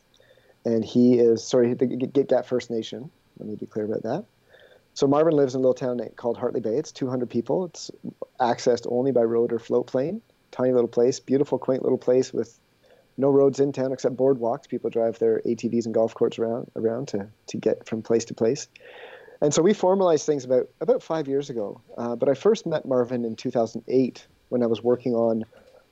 and 0.69 0.85
he 0.85 1.19
is 1.19 1.43
sorry 1.43 1.73
the 1.73 1.87
Gitga'at 1.87 2.45
First 2.45 2.71
Nation. 2.71 3.11
Let 3.39 3.49
me 3.49 3.55
be 3.55 3.67
clear 3.67 3.87
about 3.87 4.03
that. 4.03 4.25
So 4.93 5.07
Marvin 5.07 5.35
lives 5.35 5.55
in 5.55 5.61
a 5.61 5.63
little 5.63 5.75
town 5.75 6.01
called 6.17 6.37
Hartley 6.37 6.61
Bay. 6.61 6.77
It's 6.77 6.93
200 6.93 7.31
people. 7.31 7.65
It's 7.67 7.91
accessed 8.41 8.87
only 8.91 9.13
by 9.13 9.23
road 9.23 9.53
or 9.53 9.59
float 9.59 9.87
plane. 9.87 10.21
Tiny 10.51 10.73
little 10.73 10.89
place, 10.89 11.21
beautiful, 11.21 11.59
quaint 11.59 11.83
little 11.83 11.99
place 11.99 12.33
with 12.33 12.59
no 13.17 13.31
roads 13.31 13.61
in 13.61 13.73
town 13.73 13.93
except 13.93 14.17
boardwalks. 14.17 14.69
People 14.69 14.91
drive 14.91 15.19
their 15.19 15.41
ATVs 15.47 15.87
and 15.87 15.95
golf 15.95 16.15
carts 16.15 16.39
around 16.39 16.71
around 16.77 17.09
to 17.09 17.29
to 17.47 17.57
get 17.57 17.87
from 17.87 18.03
place 18.03 18.25
to 18.27 18.35
place. 18.35 18.69
And 19.41 19.55
so 19.55 19.63
we 19.63 19.73
formalized 19.73 20.27
things 20.27 20.45
about 20.45 20.69
about 20.81 21.03
five 21.03 21.29
years 21.29 21.49
ago. 21.49 21.81
Uh, 21.97 22.15
but 22.17 22.29
I 22.29 22.35
first 22.35 22.67
met 22.67 22.85
Marvin 22.85 23.25
in 23.25 23.37
2008 23.37 24.27
when 24.51 24.63
I 24.63 24.67
was 24.67 24.83
working 24.83 25.15
on 25.15 25.45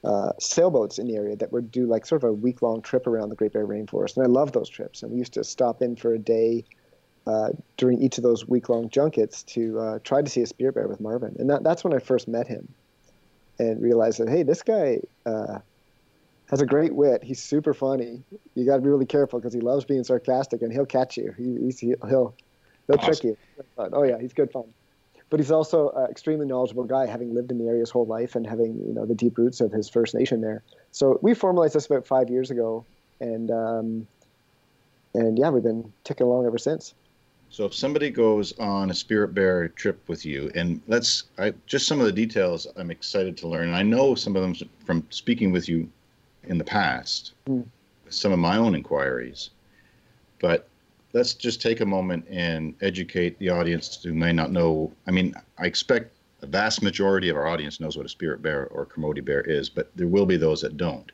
uh, 0.04 0.32
sailboats 0.38 0.98
in 0.98 1.06
the 1.06 1.16
area 1.16 1.36
that 1.36 1.52
would 1.52 1.70
do 1.70 1.86
like 1.86 2.06
sort 2.06 2.22
of 2.22 2.30
a 2.30 2.32
week 2.32 2.62
long 2.62 2.82
trip 2.82 3.06
around 3.06 3.28
the 3.28 3.34
Great 3.34 3.52
Bear 3.52 3.66
Rainforest. 3.66 4.16
And 4.16 4.24
I 4.24 4.28
love 4.28 4.52
those 4.52 4.68
trips. 4.68 5.02
And 5.02 5.12
we 5.12 5.18
used 5.18 5.34
to 5.34 5.44
stop 5.44 5.82
in 5.82 5.96
for 5.96 6.14
a 6.14 6.18
day 6.18 6.64
uh, 7.26 7.50
during 7.76 8.00
each 8.00 8.18
of 8.18 8.22
those 8.22 8.46
week 8.46 8.68
long 8.68 8.88
junkets 8.88 9.42
to 9.42 9.78
uh, 9.78 9.98
try 10.04 10.22
to 10.22 10.30
see 10.30 10.42
a 10.42 10.46
spirit 10.46 10.74
bear 10.74 10.86
with 10.86 11.00
Marvin. 11.00 11.34
And 11.38 11.50
that, 11.50 11.64
that's 11.64 11.82
when 11.82 11.92
I 11.92 11.98
first 11.98 12.28
met 12.28 12.46
him 12.46 12.72
and 13.58 13.82
realized 13.82 14.20
that, 14.20 14.28
hey, 14.28 14.42
this 14.42 14.62
guy 14.62 15.00
uh, 15.24 15.58
has 16.50 16.60
a 16.60 16.66
great 16.66 16.94
wit. 16.94 17.24
He's 17.24 17.42
super 17.42 17.74
funny. 17.74 18.22
You 18.54 18.64
got 18.64 18.76
to 18.76 18.82
be 18.82 18.88
really 18.88 19.06
careful 19.06 19.40
because 19.40 19.54
he 19.54 19.60
loves 19.60 19.84
being 19.84 20.04
sarcastic 20.04 20.62
and 20.62 20.72
he'll 20.72 20.86
catch 20.86 21.16
you. 21.16 21.34
He, 21.36 21.56
he's, 21.64 21.80
he'll, 21.80 21.96
he'll, 22.06 22.34
he'll 22.86 22.96
awesome. 22.96 23.06
trick 23.06 23.24
you. 23.24 23.36
Oh, 23.76 24.04
yeah, 24.04 24.18
he's 24.20 24.32
good 24.32 24.52
fun 24.52 24.66
but 25.30 25.40
he's 25.40 25.50
also 25.50 25.90
an 25.90 26.10
extremely 26.10 26.46
knowledgeable 26.46 26.84
guy, 26.84 27.06
having 27.06 27.34
lived 27.34 27.50
in 27.50 27.58
the 27.58 27.66
area 27.66 27.80
his 27.80 27.90
whole 27.90 28.06
life 28.06 28.36
and 28.36 28.46
having 28.46 28.76
you 28.86 28.94
know 28.94 29.06
the 29.06 29.14
deep 29.14 29.38
roots 29.38 29.60
of 29.60 29.72
his 29.72 29.88
First 29.88 30.14
Nation 30.14 30.40
there. 30.40 30.62
So 30.92 31.18
we 31.22 31.34
formalized 31.34 31.74
this 31.74 31.86
about 31.86 32.06
five 32.06 32.30
years 32.30 32.50
ago, 32.50 32.84
and 33.20 33.50
um, 33.50 34.06
and 35.14 35.38
yeah, 35.38 35.50
we've 35.50 35.62
been 35.62 35.92
ticking 36.04 36.26
along 36.26 36.46
ever 36.46 36.58
since. 36.58 36.94
So 37.48 37.64
if 37.64 37.74
somebody 37.74 38.10
goes 38.10 38.56
on 38.58 38.90
a 38.90 38.94
spirit 38.94 39.28
bear 39.28 39.68
trip 39.68 40.08
with 40.08 40.26
you, 40.26 40.50
and 40.54 40.80
let's 40.86 41.24
I, 41.38 41.54
just 41.66 41.86
some 41.86 42.00
of 42.00 42.06
the 42.06 42.12
details, 42.12 42.66
I'm 42.76 42.90
excited 42.90 43.36
to 43.38 43.48
learn. 43.48 43.72
I 43.72 43.82
know 43.82 44.14
some 44.14 44.36
of 44.36 44.42
them 44.42 44.68
from 44.84 45.06
speaking 45.10 45.52
with 45.52 45.68
you 45.68 45.88
in 46.44 46.58
the 46.58 46.64
past, 46.64 47.32
mm. 47.48 47.64
some 48.08 48.32
of 48.32 48.38
my 48.38 48.56
own 48.56 48.74
inquiries, 48.74 49.50
but 50.40 50.68
let's 51.16 51.32
just 51.32 51.62
take 51.62 51.80
a 51.80 51.86
moment 51.86 52.26
and 52.28 52.74
educate 52.82 53.38
the 53.38 53.48
audience 53.48 54.02
who 54.02 54.12
may 54.12 54.32
not 54.32 54.52
know. 54.52 54.92
I 55.06 55.10
mean, 55.10 55.34
I 55.58 55.64
expect 55.64 56.12
a 56.42 56.46
vast 56.46 56.82
majority 56.82 57.30
of 57.30 57.36
our 57.36 57.46
audience 57.46 57.80
knows 57.80 57.96
what 57.96 58.04
a 58.04 58.08
spirit 58.10 58.42
bear 58.42 58.66
or 58.66 58.84
Kermode 58.84 59.24
bear 59.24 59.40
is, 59.40 59.70
but 59.70 59.90
there 59.96 60.08
will 60.08 60.26
be 60.26 60.36
those 60.36 60.60
that 60.60 60.76
don't. 60.76 61.10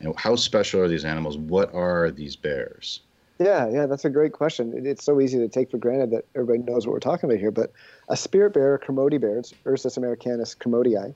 And 0.00 0.18
how 0.18 0.36
special 0.36 0.80
are 0.80 0.88
these 0.88 1.04
animals? 1.04 1.36
What 1.36 1.72
are 1.74 2.10
these 2.10 2.34
bears? 2.34 3.00
Yeah, 3.38 3.68
yeah, 3.68 3.84
that's 3.84 4.06
a 4.06 4.10
great 4.10 4.32
question. 4.32 4.86
It's 4.86 5.04
so 5.04 5.20
easy 5.20 5.38
to 5.38 5.48
take 5.48 5.70
for 5.70 5.76
granted 5.76 6.10
that 6.12 6.24
everybody 6.34 6.60
knows 6.60 6.86
what 6.86 6.94
we're 6.94 7.00
talking 7.00 7.28
about 7.28 7.38
here. 7.38 7.50
But 7.50 7.72
a 8.08 8.16
spirit 8.16 8.54
bear, 8.54 8.74
a 8.74 8.78
Kermode 8.78 9.20
bear, 9.20 9.38
it's 9.38 9.52
Ursus 9.66 9.98
americanus 9.98 10.54
kermodii. 10.54 11.14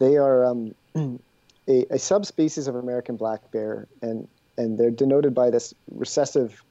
They 0.00 0.16
are 0.16 0.44
um, 0.44 0.74
a, 0.96 1.86
a 1.90 1.98
subspecies 1.98 2.66
of 2.66 2.74
American 2.74 3.16
black 3.16 3.52
bear, 3.52 3.86
and 4.00 4.26
and 4.58 4.78
they're 4.78 4.90
denoted 4.90 5.34
by 5.34 5.50
this 5.50 5.72
recessive 5.90 6.62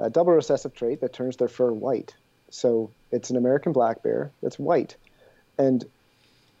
a 0.00 0.10
double 0.10 0.32
recessive 0.32 0.74
trait 0.74 1.00
that 1.00 1.12
turns 1.12 1.36
their 1.36 1.48
fur 1.48 1.72
white. 1.72 2.14
So 2.50 2.90
it's 3.12 3.30
an 3.30 3.36
American 3.36 3.72
black 3.72 4.02
bear 4.02 4.32
that's 4.42 4.58
white. 4.58 4.96
And 5.58 5.84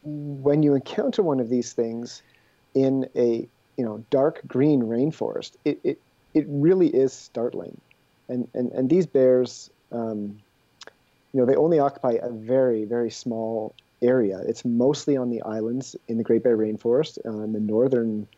when 0.02 0.62
you 0.62 0.74
encounter 0.74 1.22
one 1.22 1.40
of 1.40 1.48
these 1.48 1.72
things 1.72 2.22
in 2.74 3.08
a 3.16 3.48
you 3.76 3.84
know 3.84 4.04
dark 4.10 4.40
green 4.46 4.82
rainforest, 4.82 5.52
it, 5.64 5.80
it, 5.82 6.00
it 6.34 6.44
really 6.48 6.88
is 6.88 7.12
startling. 7.12 7.80
And, 8.28 8.46
and, 8.54 8.70
and 8.72 8.88
these 8.88 9.06
bears, 9.06 9.70
um, 9.90 10.38
you 11.32 11.40
know, 11.40 11.46
they 11.46 11.56
only 11.56 11.80
occupy 11.80 12.12
a 12.22 12.30
very, 12.30 12.84
very 12.84 13.10
small 13.10 13.74
area. 14.00 14.40
It's 14.46 14.64
mostly 14.64 15.16
on 15.16 15.30
the 15.30 15.42
islands 15.42 15.96
in 16.06 16.16
the 16.16 16.22
Great 16.22 16.44
Bear 16.44 16.56
Rainforest, 16.56 17.18
uh, 17.26 17.52
the 17.52 17.58
northern 17.58 18.28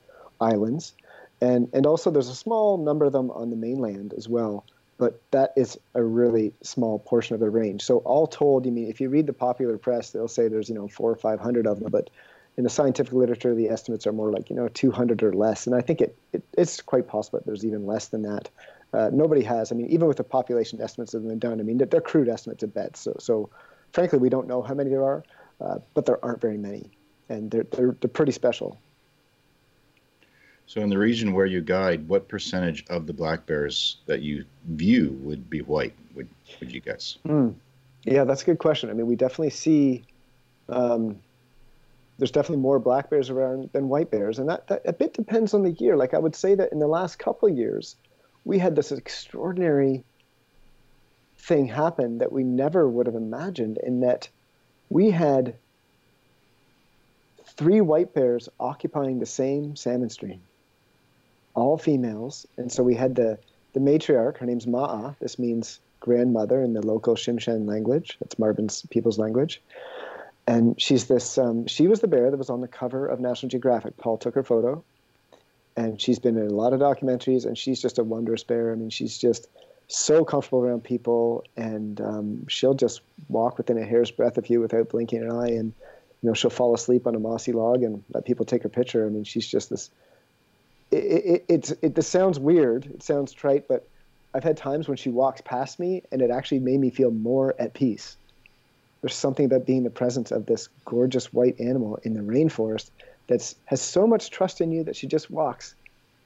islands. 0.41 0.95
And, 1.43 1.69
and 1.75 1.85
also 1.85 2.11
there's 2.11 2.29
a 2.29 2.35
small 2.35 2.79
number 2.79 3.05
of 3.05 3.13
them 3.13 3.31
on 3.33 3.51
the 3.51 3.57
mainland 3.57 4.15
as 4.17 4.29
well 4.29 4.65
but 4.99 5.21
that 5.31 5.53
is 5.57 5.79
a 5.95 6.03
really 6.03 6.53
small 6.63 6.99
portion 6.99 7.35
of 7.35 7.41
the 7.41 7.51
range. 7.51 7.83
So 7.83 7.99
all 7.99 8.27
told, 8.27 8.67
you 8.67 8.73
mean 8.73 8.89
if 8.89 9.01
you 9.01 9.09
read 9.09 9.27
the 9.27 9.33
popular 9.33 9.79
press, 9.79 10.11
they'll 10.11 10.29
say 10.29 10.49
there's 10.49 10.69
you 10.69 10.75
know 10.75 10.89
four 10.89 11.11
or 11.11 11.17
five 11.17 11.41
hundred 11.41 11.67
of 11.67 11.81
them, 11.81 11.91
but 11.91 12.11
in 12.57 12.65
the 12.65 12.71
scientific 12.71 13.13
literature, 13.13 13.55
the 13.55 13.69
estimates 13.69 14.07
are 14.07 14.13
more 14.13 14.31
like 14.31 14.51
you 14.51 14.57
know 14.57 14.69
200 14.69 15.23
or 15.23 15.33
less, 15.33 15.67
and 15.67 15.75
I 15.75 15.81
think 15.81 16.01
it, 16.01 16.17
it 16.33 16.43
it's 16.57 16.81
quite 16.83 17.09
possible 17.09 17.39
that 17.39 17.47
there's 17.47 17.65
even 17.65 17.87
less 17.87 18.09
than 18.09 18.23
that. 18.23 18.51
Uh, 18.93 19.11
nobody 19.13 19.43
has. 19.43 19.73
I 19.73 19.75
mean, 19.75 19.87
even 19.87 20.07
with 20.07 20.19
the 20.19 20.25
population 20.25 20.81
estimates 20.81 21.13
that 21.13 21.19
have 21.19 21.29
been 21.29 21.39
done, 21.39 21.61
I 21.61 21.63
mean 21.63 21.79
they're, 21.79 21.87
they're 21.87 22.01
crude 22.01 22.29
estimates 22.29 22.63
at 22.63 22.75
best. 22.75 22.97
So 22.97 23.17
so 23.19 23.51
frankly, 23.93 24.19
we 24.19 24.29
don't 24.29 24.47
know 24.47 24.63
how 24.63 24.75
many 24.75 24.91
there 24.91 25.05
are, 25.05 25.25
uh, 25.61 25.79
but 25.95 26.05
there 26.05 26.23
aren't 26.25 26.41
very 26.41 26.59
many, 26.59 26.91
and 27.29 27.51
they're 27.51 27.65
they're, 27.65 27.97
they're 28.01 28.11
pretty 28.11 28.33
special. 28.33 28.79
So, 30.67 30.81
in 30.81 30.89
the 30.89 30.99
region 30.99 31.35
where 31.35 31.47
you 31.47 31.61
guide, 31.61 32.09
what 32.09 32.29
percentage 32.29 32.85
of 32.89 33.07
the 33.07 33.13
black 33.13 33.47
bears 33.47 33.99
that 34.07 34.23
you 34.23 34.45
view 34.69 35.19
would 35.23 35.51
be 35.51 35.61
white? 35.61 35.95
Would 36.15 36.29
would 36.61 36.73
you 36.73 36.81
guess? 36.81 37.19
Mm. 37.27 37.55
Yeah, 38.05 38.25
that's 38.25 38.43
a 38.43 38.47
good 38.47 38.59
question. 38.59 38.91
I 38.91 38.95
mean, 38.95 39.07
we 39.07 39.17
definitely 39.17 39.51
see 39.51 40.05
um, 40.69 41.21
there's 42.19 42.31
definitely 42.31 42.63
more 42.63 42.79
black 42.79 43.11
bears 43.11 43.31
around 43.31 43.71
than 43.73 43.89
white 43.89 44.11
bears, 44.11 44.39
and 44.39 44.49
that, 44.49 44.67
that 44.69 44.83
a 44.85 44.93
bit 44.93 45.15
depends 45.15 45.55
on 45.55 45.63
the 45.63 45.73
year. 45.73 45.97
Like 45.97 46.15
I 46.15 46.19
would 46.19 46.35
say 46.35 46.55
that 46.55 46.73
in 46.73 46.79
the 46.79 46.87
last 46.87 47.19
couple 47.19 47.49
of 47.49 47.57
years, 47.57 47.97
we 48.45 48.59
had 48.59 48.77
this 48.77 48.93
extraordinary 48.93 50.05
thing 51.39 51.67
happen 51.67 52.19
that 52.19 52.33
we 52.33 52.45
never 52.45 52.89
would 52.89 53.07
have 53.07 53.17
imagined, 53.17 53.79
in 53.83 54.01
that 54.01 54.29
we 54.89 55.11
had 55.11 55.57
three 57.45 57.81
white 57.81 58.15
bears 58.15 58.49
occupying 58.61 59.19
the 59.19 59.27
same 59.27 59.77
salmon 59.77 60.09
stream 60.09 60.41
all 61.55 61.79
females. 61.79 62.47
And 62.57 62.71
so 62.71 62.83
we 62.83 62.95
had 62.95 63.15
the, 63.15 63.39
the 63.73 63.81
matriarch, 63.81 64.39
her 64.39 64.47
name's 64.47 64.67
Ma'a. 64.67 65.17
This 65.19 65.39
means 65.39 65.81
grandmother 66.01 66.63
in 66.63 66.73
the 66.73 66.85
local 66.87 67.15
Tsimshian 67.15 67.69
language. 67.69 68.17
That's 68.21 68.39
Marvin's 68.39 68.87
people's 68.91 69.19
language. 69.19 69.61
And 70.47 70.81
she's 70.81 71.07
this, 71.07 71.39
um, 71.39 71.67
she 71.67 71.87
was 71.87 72.01
the 72.01 72.09
bear 72.09 72.31
that 72.31 72.37
was 72.37 72.51
on 72.51 72.61
the 72.61 72.69
cover 72.69 73.07
of 73.07 73.21
National 73.21 73.49
Geographic. 73.51 73.97
Paul 73.97 74.19
took 74.19 74.35
her 74.35 74.43
photo. 74.43 74.83
And 75.75 75.99
she's 75.99 76.19
been 76.19 76.37
in 76.37 76.49
a 76.49 76.55
lot 76.55 76.75
of 76.75 76.81
documentaries, 76.81 77.47
and 77.47 77.57
she's 77.57 77.81
just 77.81 77.99
a 77.99 78.05
wondrous 78.05 78.45
bear. 78.45 78.73
I 78.73 78.75
mean, 78.75 78.91
she's 78.91 79.17
just 79.17 79.49
so 79.89 80.23
comfortable 80.23 80.61
around 80.61 80.85
people, 80.85 81.45
and 81.57 81.99
um, 82.03 82.47
she'll 82.47 82.75
just 82.75 83.01
walk 83.31 83.57
within 83.57 83.79
a 83.79 83.85
hair's 83.87 84.11
breadth 84.11 84.37
of 84.37 84.51
you 84.51 84.61
without 84.61 84.91
blinking 84.91 85.23
an 85.23 85.31
eye. 85.33 85.49
And, 85.49 85.73
you 86.21 86.29
know, 86.29 86.35
she'll 86.35 86.51
fall 86.51 86.75
asleep 86.75 87.07
on 87.07 87.15
a 87.15 87.19
mossy 87.19 87.53
log 87.53 87.83
and 87.83 88.05
let 88.13 88.27
people 88.27 88.45
take 88.45 88.65
her 88.65 88.69
picture. 88.69 89.07
I 89.07 89.09
mean, 89.09 89.25
she's 89.25 89.47
just 89.47 89.71
this 89.71 89.89
it, 90.93 91.45
it, 91.49 91.73
it 91.83 91.95
this 91.95 92.09
sounds 92.09 92.39
weird. 92.39 92.87
It 92.87 93.03
sounds 93.03 93.33
trite, 93.33 93.67
but 93.69 93.89
I've 94.35 94.45
had 94.45 94.57
times 94.57 94.89
when 94.89 94.97
she 94.97 95.11
walks 95.11 95.41
past 95.41 95.79
me, 95.79 96.03
and 96.11 96.23
it 96.23 96.31
actually 96.31 96.61
made 96.61 96.81
me 96.81 96.91
feel 96.91 97.11
more 97.11 97.55
at 97.59 97.75
peace. 97.75 98.17
There's 99.01 99.15
something 99.15 99.45
about 99.45 99.67
being 99.67 99.83
the 99.83 99.91
presence 99.91 100.31
of 100.31 100.47
this 100.47 100.69
gorgeous 100.85 101.33
white 101.33 101.59
animal 101.61 101.99
in 102.05 102.15
the 102.15 102.21
rainforest 102.21 102.91
that 103.27 103.55
has 103.67 103.81
so 103.81 104.07
much 104.07 104.31
trust 104.31 104.61
in 104.61 104.71
you 104.71 104.85
that 104.85 104.97
she 104.97 105.07
just 105.07 105.31
walks 105.31 105.75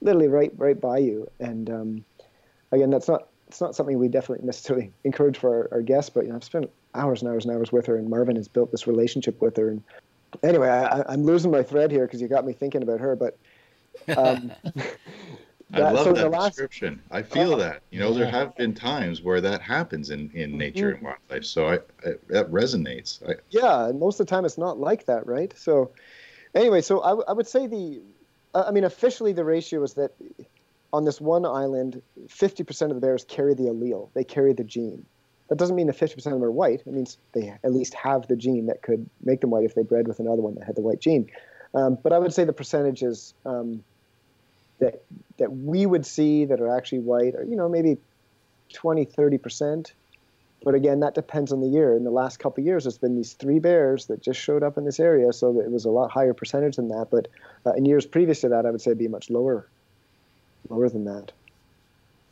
literally 0.03 0.29
right 0.29 0.53
right 0.57 0.79
by 0.79 0.99
you. 0.99 1.31
And 1.41 1.71
um, 1.71 2.05
again, 2.73 2.91
that's 2.91 3.09
not 3.09 3.29
it's 3.49 3.61
not 3.61 3.75
something 3.75 3.99
we 3.99 4.09
definitely 4.09 4.45
necessarily 4.45 4.93
encourage 5.05 5.39
for 5.39 5.51
our, 5.51 5.69
our, 5.73 5.83
guests, 5.83 6.11
but 6.11 6.25
you 6.25 6.31
know, 6.31 6.37
I've 6.37 6.45
spent 6.45 6.71
hours 6.95 7.23
and 7.23 7.31
hours 7.31 7.45
and 7.45 7.55
hours 7.55 7.73
with 7.73 7.87
her, 7.87 7.97
and 7.97 8.09
Marvin 8.11 8.37
has 8.37 8.49
built 8.49 8.73
this 8.73 8.87
relationship 8.87 9.41
with 9.41 9.57
her. 9.57 9.69
And 9.69 9.83
anyway, 10.43 10.69
I, 10.69 11.13
am 11.13 11.25
losing 11.25 11.51
my 11.51 11.63
thread 11.63 11.91
here 11.91 12.07
because 12.07 12.21
you 12.21 12.29
got 12.29 12.45
me 12.45 12.53
thinking 12.53 12.83
about 12.83 13.01
her, 13.01 13.17
but. 13.17 13.37
Um, 14.17 14.53
I 15.73 15.81
love 15.81 16.05
so 16.05 16.13
that 16.13 16.31
last, 16.31 16.51
description. 16.51 17.03
I 17.11 17.23
feel 17.23 17.55
uh, 17.55 17.59
that. 17.59 17.83
You 17.91 17.99
know, 17.99 18.13
yeah. 18.13 18.19
there 18.19 18.31
have 18.31 18.57
been 18.57 18.73
times 18.73 19.23
where 19.23 19.41
that 19.41 19.61
happens 19.61 20.11
in, 20.11 20.31
in 20.33 20.57
nature 20.57 20.95
mm-hmm. 20.95 21.07
and 21.07 21.17
wildlife. 21.29 21.45
So 21.45 21.69
I, 21.69 21.75
I 21.75 22.15
that 22.29 22.51
resonates. 22.51 23.29
I, 23.29 23.35
yeah, 23.51 23.89
and 23.89 23.99
most 23.99 24.21
of 24.21 24.27
the 24.27 24.31
time 24.31 24.45
it's 24.45 24.59
not 24.59 24.79
like 24.79 25.07
that, 25.07 25.27
right? 25.27 25.53
So 25.57 25.91
anyway, 26.55 26.83
so 26.83 27.01
I, 27.01 27.31
I 27.31 27.33
would 27.33 27.49
say 27.49 27.67
the, 27.67 28.01
I 28.55 28.71
mean, 28.71 28.85
officially 28.85 29.33
the 29.33 29.45
ratio 29.45 29.83
is 29.83 29.95
that 29.95 30.13
on 30.93 31.05
this 31.05 31.21
one 31.21 31.45
island, 31.45 32.01
50% 32.27 32.83
of 32.83 32.95
the 32.95 33.01
bears 33.01 33.25
carry 33.25 33.55
the 33.55 33.65
allele. 33.65 34.09
They 34.15 34.25
carry 34.25 34.53
the 34.53 34.65
gene. 34.65 35.05
That 35.49 35.59
doesn't 35.59 35.77
mean 35.77 35.87
that 35.89 35.97
50% 35.97 36.17
of 36.17 36.23
them 36.25 36.43
are 36.43 36.51
white. 36.51 36.81
It 36.87 36.93
means 36.93 37.19
they 37.33 37.49
at 37.63 37.73
least 37.73 37.95
have 37.95 38.27
the 38.29 38.37
gene 38.37 38.67
that 38.67 38.83
could 38.83 39.09
make 39.23 39.41
them 39.41 39.51
white 39.51 39.65
if 39.65 39.75
they 39.75 39.83
bred 39.83 40.09
with 40.09 40.21
another 40.21 40.43
one 40.43 40.55
that 40.57 40.65
had 40.65 40.77
the 40.77 40.81
white 40.81 41.01
gene. 41.01 41.31
Um, 41.75 41.99
but 42.03 42.13
I 42.13 42.19
would 42.19 42.33
say 42.33 42.45
the 42.45 42.53
percentages 42.53 43.35
um, 43.45 43.83
that 44.79 45.03
that 45.39 45.53
we 45.53 45.87
would 45.87 46.07
see 46.07 46.45
that 46.47 46.61
are 46.61 46.77
actually 46.77 47.01
white 47.01 47.35
are, 47.35 47.45
you 47.45 47.57
know, 47.57 47.69
maybe 47.69 47.99
20, 48.73 49.07
30%. 49.07 49.93
But 50.65 50.75
again, 50.75 51.01
that 51.01 51.15
depends 51.15 51.53
on 51.53 51.61
the 51.61 51.69
year. 51.69 51.95
In 51.95 52.05
the 52.05 52.11
last 52.11 52.39
couple 52.39 52.63
of 52.63 52.67
years, 52.67 52.85
there's 52.85 52.99
been 52.99 53.15
these 53.15 53.35
three 53.35 53.59
bears 53.59 54.07
that 54.07 54.23
just 54.23 54.41
showed 54.41 54.63
up 54.63 54.79
in 54.79 54.85
this 54.85 54.99
area, 54.99 55.33
so 55.33 55.61
it 55.61 55.71
was 55.71 55.85
a 55.85 55.91
lot 55.91 56.11
higher 56.11 56.35
percentage 56.35 56.77
than 56.77 56.89
that. 56.89 57.09
But 57.11 57.29
uh, 57.65 57.73
in 57.75 57.85
years 57.85 58.07
previous 58.07 58.41
to 58.41 58.49
that, 58.49 58.67
I 58.67 58.71
would 58.71 58.81
say 58.81 58.91
it'd 58.91 58.99
be 58.99 59.09
much 59.09 59.31
lower, 59.31 59.69
lower 60.69 60.89
than 60.89 61.05
that. 61.05 61.33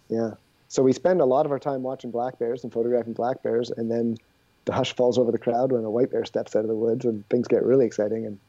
Yeah. 0.09 0.33
So 0.69 0.83
we 0.83 0.93
spend 0.93 1.21
a 1.21 1.25
lot 1.27 1.47
of 1.47 1.53
our 1.53 1.59
time 1.59 1.83
watching 1.83 2.11
black 2.11 2.39
bears 2.39 2.65
and 2.65 2.73
photographing 2.73 3.13
black 3.13 3.43
bears, 3.43 3.71
and 3.71 3.91
then 3.91 4.17
the 4.65 4.73
hush 4.73 4.97
falls 4.97 5.19
over 5.19 5.31
the 5.31 5.39
crowd 5.39 5.71
when 5.71 5.85
a 5.85 5.91
white 5.91 6.11
bear 6.11 6.25
steps 6.25 6.57
out 6.57 6.63
of 6.63 6.69
the 6.69 6.75
woods, 6.75 7.05
and 7.05 7.29
things 7.29 7.47
get 7.47 7.63
really 7.63 7.87
exciting. 7.87 8.27
And 8.27 8.41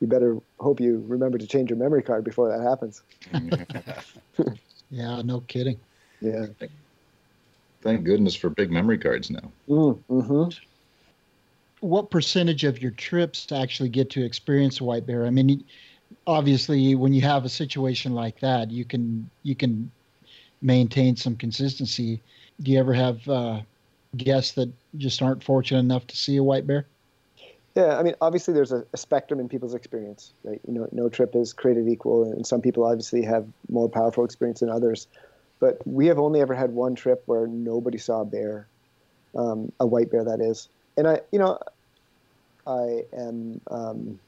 you 0.00 0.06
better 0.06 0.38
hope 0.58 0.80
you 0.80 1.04
remember 1.06 1.38
to 1.38 1.46
change 1.46 1.70
your 1.70 1.78
memory 1.78 2.02
card 2.02 2.24
before 2.24 2.48
that 2.48 2.62
happens. 2.62 3.02
yeah, 4.90 5.22
no 5.22 5.40
kidding. 5.42 5.80
Yeah. 6.20 6.46
Thank 7.82 8.04
goodness 8.04 8.34
for 8.34 8.50
big 8.50 8.70
memory 8.70 8.98
cards 8.98 9.30
now. 9.30 9.52
Mm, 9.68 10.02
hmm 10.08 10.48
What 11.80 12.10
percentage 12.10 12.64
of 12.64 12.80
your 12.82 12.90
trips 12.90 13.46
to 13.46 13.56
actually 13.56 13.90
get 13.90 14.10
to 14.10 14.24
experience 14.24 14.80
a 14.80 14.84
white 14.84 15.06
bear? 15.06 15.26
I 15.26 15.30
mean, 15.30 15.64
obviously, 16.26 16.94
when 16.94 17.12
you 17.12 17.22
have 17.22 17.44
a 17.44 17.50
situation 17.50 18.12
like 18.12 18.40
that, 18.40 18.70
you 18.70 18.84
can 18.84 19.30
you 19.42 19.54
can 19.54 19.92
maintain 20.62 21.16
some 21.16 21.36
consistency. 21.36 22.22
Do 22.62 22.72
you 22.72 22.78
ever 22.80 22.94
have 22.94 23.28
uh, 23.28 23.62
guests 24.16 24.54
that 24.54 24.72
just 24.96 25.22
aren't 25.22 25.44
fortunate 25.44 25.80
enough 25.80 26.06
to 26.08 26.16
see 26.16 26.36
a 26.36 26.44
white 26.44 26.66
bear? 26.66 26.88
Yeah, 27.76 27.98
I 27.98 28.02
mean, 28.02 28.14
obviously 28.22 28.54
there's 28.54 28.72
a, 28.72 28.86
a, 28.94 28.96
spectrum 28.96 29.38
in 29.38 29.50
people's 29.50 29.74
experience, 29.74 30.32
right? 30.44 30.58
You 30.66 30.72
know, 30.72 30.88
no 30.92 31.10
trip 31.10 31.36
is 31.36 31.52
created 31.52 31.86
equal, 31.86 32.24
and 32.32 32.46
some 32.46 32.62
people 32.62 32.84
obviously 32.84 33.22
have 33.22 33.46
more 33.68 33.86
powerful 33.86 34.24
experience 34.24 34.60
than 34.60 34.70
others. 34.70 35.06
But 35.60 35.86
we 35.86 36.06
have 36.06 36.18
only 36.18 36.40
ever 36.40 36.54
had 36.54 36.70
one 36.70 36.94
trip 36.94 37.22
where 37.26 37.46
nobody 37.46 37.98
saw 37.98 38.22
a 38.22 38.24
bear, 38.24 38.66
um, 39.34 39.72
a 39.78 39.86
white 39.86 40.10
bear, 40.10 40.24
that 40.24 40.40
is. 40.40 40.70
And 40.96 41.06
I, 41.06 41.20
you 41.30 41.38
know, 41.38 41.58
I 42.66 43.04
am 43.12 43.60
um, 43.70 44.18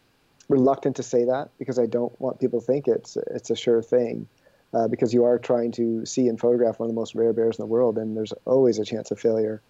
reluctant 0.50 0.96
to 0.96 1.02
say 1.02 1.24
that 1.24 1.48
because 1.58 1.78
I 1.78 1.86
don't 1.86 2.18
want 2.20 2.40
people 2.40 2.60
to 2.60 2.66
think 2.66 2.86
it's 2.86 3.16
it's 3.30 3.48
a 3.48 3.56
sure 3.56 3.80
thing, 3.80 4.28
uh, 4.74 4.88
because 4.88 5.14
you 5.14 5.24
are 5.24 5.38
trying 5.38 5.72
to 5.72 6.04
see 6.04 6.28
and 6.28 6.38
photograph 6.38 6.80
one 6.80 6.90
of 6.90 6.94
the 6.94 7.00
most 7.00 7.14
rare 7.14 7.32
bears 7.32 7.58
in 7.58 7.62
the 7.62 7.66
world, 7.66 7.96
and 7.96 8.14
there's 8.14 8.34
always 8.44 8.78
a 8.78 8.84
chance 8.84 9.10
of 9.10 9.18
failure. 9.18 9.62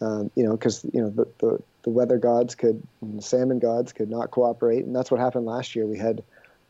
Um, 0.00 0.30
you 0.36 0.44
know, 0.44 0.52
because 0.52 0.84
you 0.92 1.00
know 1.00 1.10
the, 1.10 1.26
the, 1.38 1.62
the 1.84 1.90
weather 1.90 2.18
gods 2.18 2.54
could, 2.54 2.82
the 3.02 3.22
salmon 3.22 3.58
gods 3.58 3.92
could 3.92 4.10
not 4.10 4.30
cooperate, 4.30 4.84
and 4.84 4.96
that's 4.96 5.10
what 5.10 5.20
happened 5.20 5.46
last 5.46 5.76
year. 5.76 5.86
We 5.86 5.98
had 5.98 6.22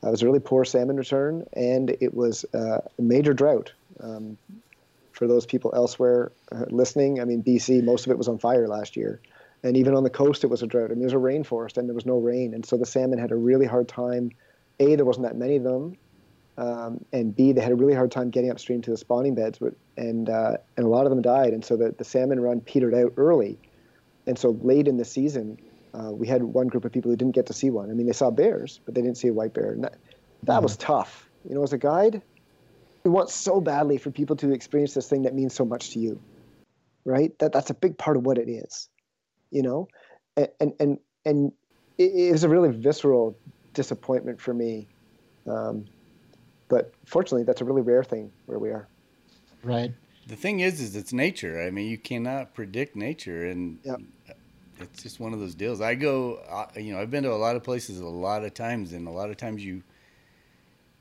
uh, 0.02 0.08
it 0.08 0.10
was 0.10 0.22
a 0.22 0.26
really 0.26 0.40
poor 0.40 0.64
salmon 0.64 0.96
return, 0.96 1.46
and 1.54 1.96
it 2.00 2.14
was 2.14 2.44
uh, 2.52 2.80
a 2.98 3.02
major 3.02 3.32
drought. 3.32 3.72
Um, 4.00 4.36
for 5.12 5.28
those 5.28 5.46
people 5.46 5.72
elsewhere 5.74 6.32
uh, 6.50 6.64
listening, 6.70 7.20
I 7.20 7.24
mean, 7.24 7.42
BC, 7.42 7.84
most 7.84 8.04
of 8.04 8.10
it 8.10 8.18
was 8.18 8.26
on 8.26 8.38
fire 8.38 8.66
last 8.66 8.96
year, 8.96 9.20
and 9.62 9.76
even 9.76 9.94
on 9.94 10.02
the 10.02 10.10
coast, 10.10 10.42
it 10.42 10.48
was 10.48 10.62
a 10.62 10.66
drought. 10.66 10.90
I 10.90 10.94
mean, 10.94 11.00
there's 11.00 11.12
a 11.12 11.16
rainforest, 11.16 11.78
and 11.78 11.88
there 11.88 11.94
was 11.94 12.04
no 12.04 12.18
rain, 12.18 12.52
and 12.52 12.66
so 12.66 12.76
the 12.76 12.84
salmon 12.84 13.18
had 13.18 13.30
a 13.30 13.36
really 13.36 13.66
hard 13.66 13.88
time. 13.88 14.32
A, 14.80 14.96
there 14.96 15.04
wasn't 15.04 15.26
that 15.26 15.36
many 15.36 15.56
of 15.56 15.62
them, 15.62 15.96
um, 16.58 17.04
and 17.12 17.34
B, 17.34 17.52
they 17.52 17.60
had 17.60 17.72
a 17.72 17.76
really 17.76 17.94
hard 17.94 18.10
time 18.10 18.30
getting 18.30 18.50
upstream 18.50 18.82
to 18.82 18.90
the 18.90 18.96
spawning 18.96 19.36
beds, 19.36 19.58
but, 19.58 19.74
and 19.96 20.28
uh, 20.28 20.56
and 20.76 20.84
a 20.84 20.88
lot 20.88 21.06
of 21.06 21.10
them 21.10 21.22
died, 21.22 21.52
and 21.52 21.64
so 21.64 21.76
the, 21.76 21.94
the 21.96 22.04
salmon 22.04 22.40
run 22.40 22.60
petered 22.60 22.94
out 22.94 23.12
early, 23.16 23.56
and 24.26 24.38
so 24.38 24.58
late 24.62 24.88
in 24.88 24.96
the 24.96 25.04
season, 25.04 25.58
uh, 25.92 26.10
we 26.10 26.26
had 26.26 26.42
one 26.42 26.66
group 26.66 26.84
of 26.84 26.92
people 26.92 27.10
who 27.10 27.16
didn't 27.16 27.34
get 27.34 27.46
to 27.46 27.52
see 27.52 27.70
one. 27.70 27.90
I 27.90 27.94
mean, 27.94 28.06
they 28.06 28.12
saw 28.12 28.30
bears, 28.30 28.80
but 28.84 28.94
they 28.94 29.02
didn't 29.02 29.16
see 29.16 29.28
a 29.28 29.32
white 29.32 29.54
bear, 29.54 29.72
and 29.72 29.84
that, 29.84 29.96
that 30.44 30.62
was 30.62 30.76
tough. 30.76 31.28
You 31.48 31.54
know, 31.54 31.62
as 31.62 31.72
a 31.72 31.78
guide, 31.78 32.22
you 33.04 33.10
want 33.10 33.30
so 33.30 33.60
badly 33.60 33.98
for 33.98 34.10
people 34.10 34.36
to 34.36 34.52
experience 34.52 34.94
this 34.94 35.08
thing 35.08 35.22
that 35.22 35.34
means 35.34 35.54
so 35.54 35.64
much 35.64 35.90
to 35.90 35.98
you, 35.98 36.20
right? 37.04 37.38
That 37.38 37.52
that's 37.52 37.70
a 37.70 37.74
big 37.74 37.98
part 37.98 38.16
of 38.16 38.24
what 38.24 38.38
it 38.38 38.48
is, 38.48 38.88
you 39.50 39.62
know, 39.62 39.88
and 40.36 40.48
and 40.58 40.72
and, 40.80 40.98
and 41.24 41.52
was 41.98 42.44
a 42.44 42.48
really 42.48 42.70
visceral 42.70 43.36
disappointment 43.72 44.40
for 44.40 44.54
me. 44.54 44.88
Um, 45.46 45.84
but 46.68 46.92
fortunately, 47.04 47.44
that's 47.44 47.60
a 47.60 47.64
really 47.64 47.82
rare 47.82 48.02
thing 48.02 48.32
where 48.46 48.58
we 48.58 48.70
are. 48.70 48.88
Right. 49.62 49.92
The 50.26 50.36
thing 50.36 50.60
is, 50.60 50.80
is 50.80 50.96
it's 50.96 51.12
nature. 51.12 51.62
I 51.62 51.70
mean, 51.70 51.88
you 51.88 51.98
cannot 51.98 52.54
predict 52.54 52.96
nature, 52.96 53.46
and 53.46 53.78
yep. 53.84 54.00
It's 54.84 55.02
just 55.02 55.20
one 55.20 55.32
of 55.32 55.40
those 55.40 55.54
deals. 55.54 55.80
I 55.80 55.94
go, 55.94 56.36
uh, 56.48 56.66
you 56.76 56.92
know, 56.92 57.00
I've 57.00 57.10
been 57.10 57.24
to 57.24 57.32
a 57.32 57.34
lot 57.34 57.56
of 57.56 57.62
places 57.62 58.00
a 58.00 58.06
lot 58.06 58.44
of 58.44 58.54
times, 58.54 58.92
and 58.92 59.08
a 59.08 59.10
lot 59.10 59.30
of 59.30 59.36
times 59.36 59.64
you 59.64 59.82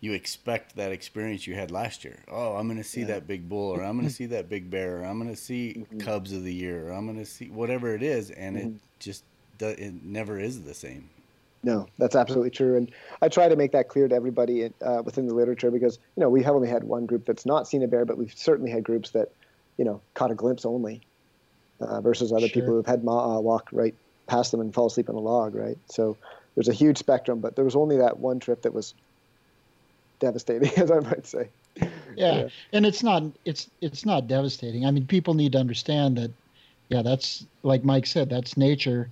you 0.03 0.11
expect 0.11 0.75
that 0.75 0.91
experience 0.91 1.47
you 1.47 1.55
had 1.55 1.71
last 1.71 2.03
year. 2.03 2.19
Oh, 2.29 2.55
I'm 2.57 2.67
going 2.67 2.77
to 2.77 2.83
see 2.83 3.01
yeah. 3.01 3.07
that 3.07 3.27
big 3.27 3.47
bull, 3.47 3.69
or 3.69 3.83
I'm 3.83 3.95
going 3.95 4.07
to 4.09 4.13
see 4.13 4.25
that 4.27 4.49
big 4.49 4.69
bear, 4.69 4.99
or 4.99 5.05
I'm 5.05 5.17
going 5.17 5.33
to 5.33 5.41
see 5.41 5.75
mm-hmm. 5.77 5.99
cubs 5.99 6.33
of 6.33 6.43
the 6.43 6.53
year, 6.53 6.89
or 6.89 6.91
I'm 6.91 7.05
going 7.05 7.19
to 7.19 7.25
see 7.25 7.49
whatever 7.49 7.95
it 7.95 8.03
is, 8.03 8.31
and 8.31 8.57
mm-hmm. 8.57 8.67
it 8.67 8.73
just 8.99 9.23
it 9.59 10.03
never 10.03 10.39
is 10.39 10.63
the 10.63 10.73
same. 10.73 11.09
No, 11.65 11.87
that's 11.97 12.15
absolutely 12.15 12.49
true, 12.49 12.75
and 12.75 12.91
I 13.21 13.29
try 13.29 13.47
to 13.47 13.55
make 13.55 13.71
that 13.71 13.87
clear 13.87 14.09
to 14.09 14.15
everybody 14.15 14.69
uh, 14.81 15.01
within 15.05 15.27
the 15.27 15.33
literature 15.33 15.71
because 15.71 15.99
you 16.17 16.21
know 16.21 16.29
we 16.29 16.43
have 16.43 16.55
only 16.55 16.67
had 16.67 16.83
one 16.83 17.05
group 17.05 17.25
that's 17.25 17.45
not 17.45 17.67
seen 17.67 17.83
a 17.83 17.87
bear, 17.87 18.03
but 18.03 18.17
we've 18.17 18.33
certainly 18.35 18.71
had 18.71 18.83
groups 18.83 19.11
that 19.11 19.31
you 19.77 19.85
know 19.85 20.01
caught 20.15 20.31
a 20.31 20.35
glimpse 20.35 20.65
only, 20.65 21.01
uh, 21.83 22.01
versus 22.01 22.31
other 22.31 22.47
sure. 22.47 22.53
people 22.53 22.73
who've 22.75 22.85
had 22.85 23.03
ma- 23.03 23.37
uh, 23.37 23.39
walk 23.39 23.69
right 23.71 23.95
past 24.27 24.51
them 24.51 24.61
and 24.61 24.73
fall 24.73 24.87
asleep 24.87 25.09
on 25.09 25.15
a 25.15 25.19
log, 25.19 25.55
right? 25.55 25.77
So 25.91 26.17
there's 26.55 26.69
a 26.69 26.73
huge 26.73 26.97
spectrum, 26.97 27.41
but 27.41 27.55
there 27.55 27.65
was 27.65 27.75
only 27.75 27.97
that 27.97 28.19
one 28.19 28.39
trip 28.39 28.61
that 28.63 28.73
was 28.73 28.93
devastating, 30.19 30.71
as 30.77 30.91
I 30.91 30.99
might 30.99 31.25
say. 31.25 31.51
Yeah. 32.15 32.41
yeah, 32.41 32.49
and 32.73 32.85
it's 32.85 33.01
not 33.01 33.23
it's 33.43 33.69
it's 33.81 34.05
not 34.05 34.27
devastating. 34.27 34.85
I 34.85 34.91
mean, 34.91 35.07
people 35.07 35.33
need 35.33 35.53
to 35.53 35.59
understand 35.59 36.17
that. 36.17 36.31
Yeah, 36.89 37.01
that's 37.01 37.47
like 37.63 37.83
Mike 37.83 38.05
said. 38.05 38.29
That's 38.29 38.55
nature 38.55 39.11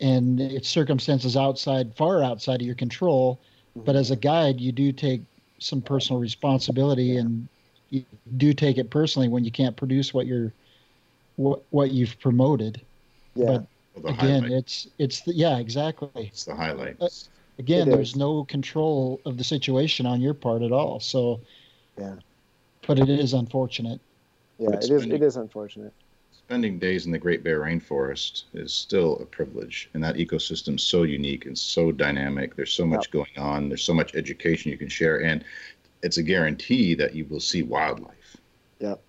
and 0.00 0.40
it's 0.40 0.68
circumstances 0.68 1.36
outside, 1.36 1.96
far 1.96 2.22
outside 2.22 2.60
of 2.60 2.66
your 2.66 2.74
control. 2.74 3.42
But 3.74 3.96
as 3.96 4.10
a 4.10 4.16
guide, 4.16 4.60
you 4.60 4.72
do 4.72 4.92
take 4.92 5.22
some 5.60 5.80
personal 5.80 6.20
responsibility, 6.20 7.16
and 7.16 7.48
you 7.88 8.04
do 8.36 8.52
take 8.52 8.76
it 8.78 8.90
personally 8.90 9.28
when 9.28 9.44
you 9.44 9.52
can't 9.52 9.76
produce 9.76 10.12
what 10.12 10.26
you're 10.26 10.52
what 11.42 11.62
what 11.70 11.90
you've 11.90 12.18
promoted. 12.20 12.80
Yeah. 13.34 13.60
But 13.94 14.10
again, 14.10 14.42
highlight. 14.42 14.52
it's 14.52 14.88
it's 14.98 15.20
the, 15.20 15.34
yeah, 15.34 15.58
exactly. 15.58 16.10
It's 16.14 16.44
the 16.44 16.54
highlight. 16.54 16.96
Uh, 17.00 17.08
again, 17.58 17.88
it 17.88 17.92
there's 17.92 18.10
is. 18.10 18.16
no 18.16 18.44
control 18.44 19.20
of 19.26 19.36
the 19.36 19.44
situation 19.44 20.06
on 20.06 20.20
your 20.20 20.34
part 20.34 20.62
at 20.62 20.72
all. 20.72 21.00
So, 21.00 21.40
yeah. 21.98 22.16
But 22.86 22.98
it 22.98 23.08
is 23.08 23.32
unfortunate. 23.32 24.00
Yeah, 24.58 24.70
it 24.70 24.90
is. 24.90 25.06
It 25.06 25.22
is 25.22 25.36
unfortunate 25.36 25.92
spending 26.52 26.78
days 26.78 27.06
in 27.06 27.12
the 27.12 27.18
Great 27.18 27.42
Bear 27.42 27.60
Rainforest 27.60 28.44
is 28.52 28.74
still 28.74 29.16
a 29.20 29.24
privilege, 29.24 29.88
and 29.94 30.04
that 30.04 30.16
ecosystem 30.16 30.76
is 30.76 30.82
so 30.82 31.04
unique 31.04 31.46
and 31.46 31.56
so 31.56 31.90
dynamic. 31.90 32.56
There's 32.56 32.74
so 32.74 32.84
much 32.84 33.06
yep. 33.06 33.10
going 33.12 33.38
on. 33.38 33.70
There's 33.70 33.84
so 33.84 33.94
much 33.94 34.14
education 34.14 34.70
you 34.70 34.76
can 34.76 34.88
share, 34.88 35.22
and 35.22 35.44
it's 36.02 36.18
a 36.18 36.22
guarantee 36.22 36.94
that 36.96 37.14
you 37.14 37.24
will 37.26 37.40
see 37.40 37.62
wildlife. 37.62 38.36
Yep. 38.80 39.00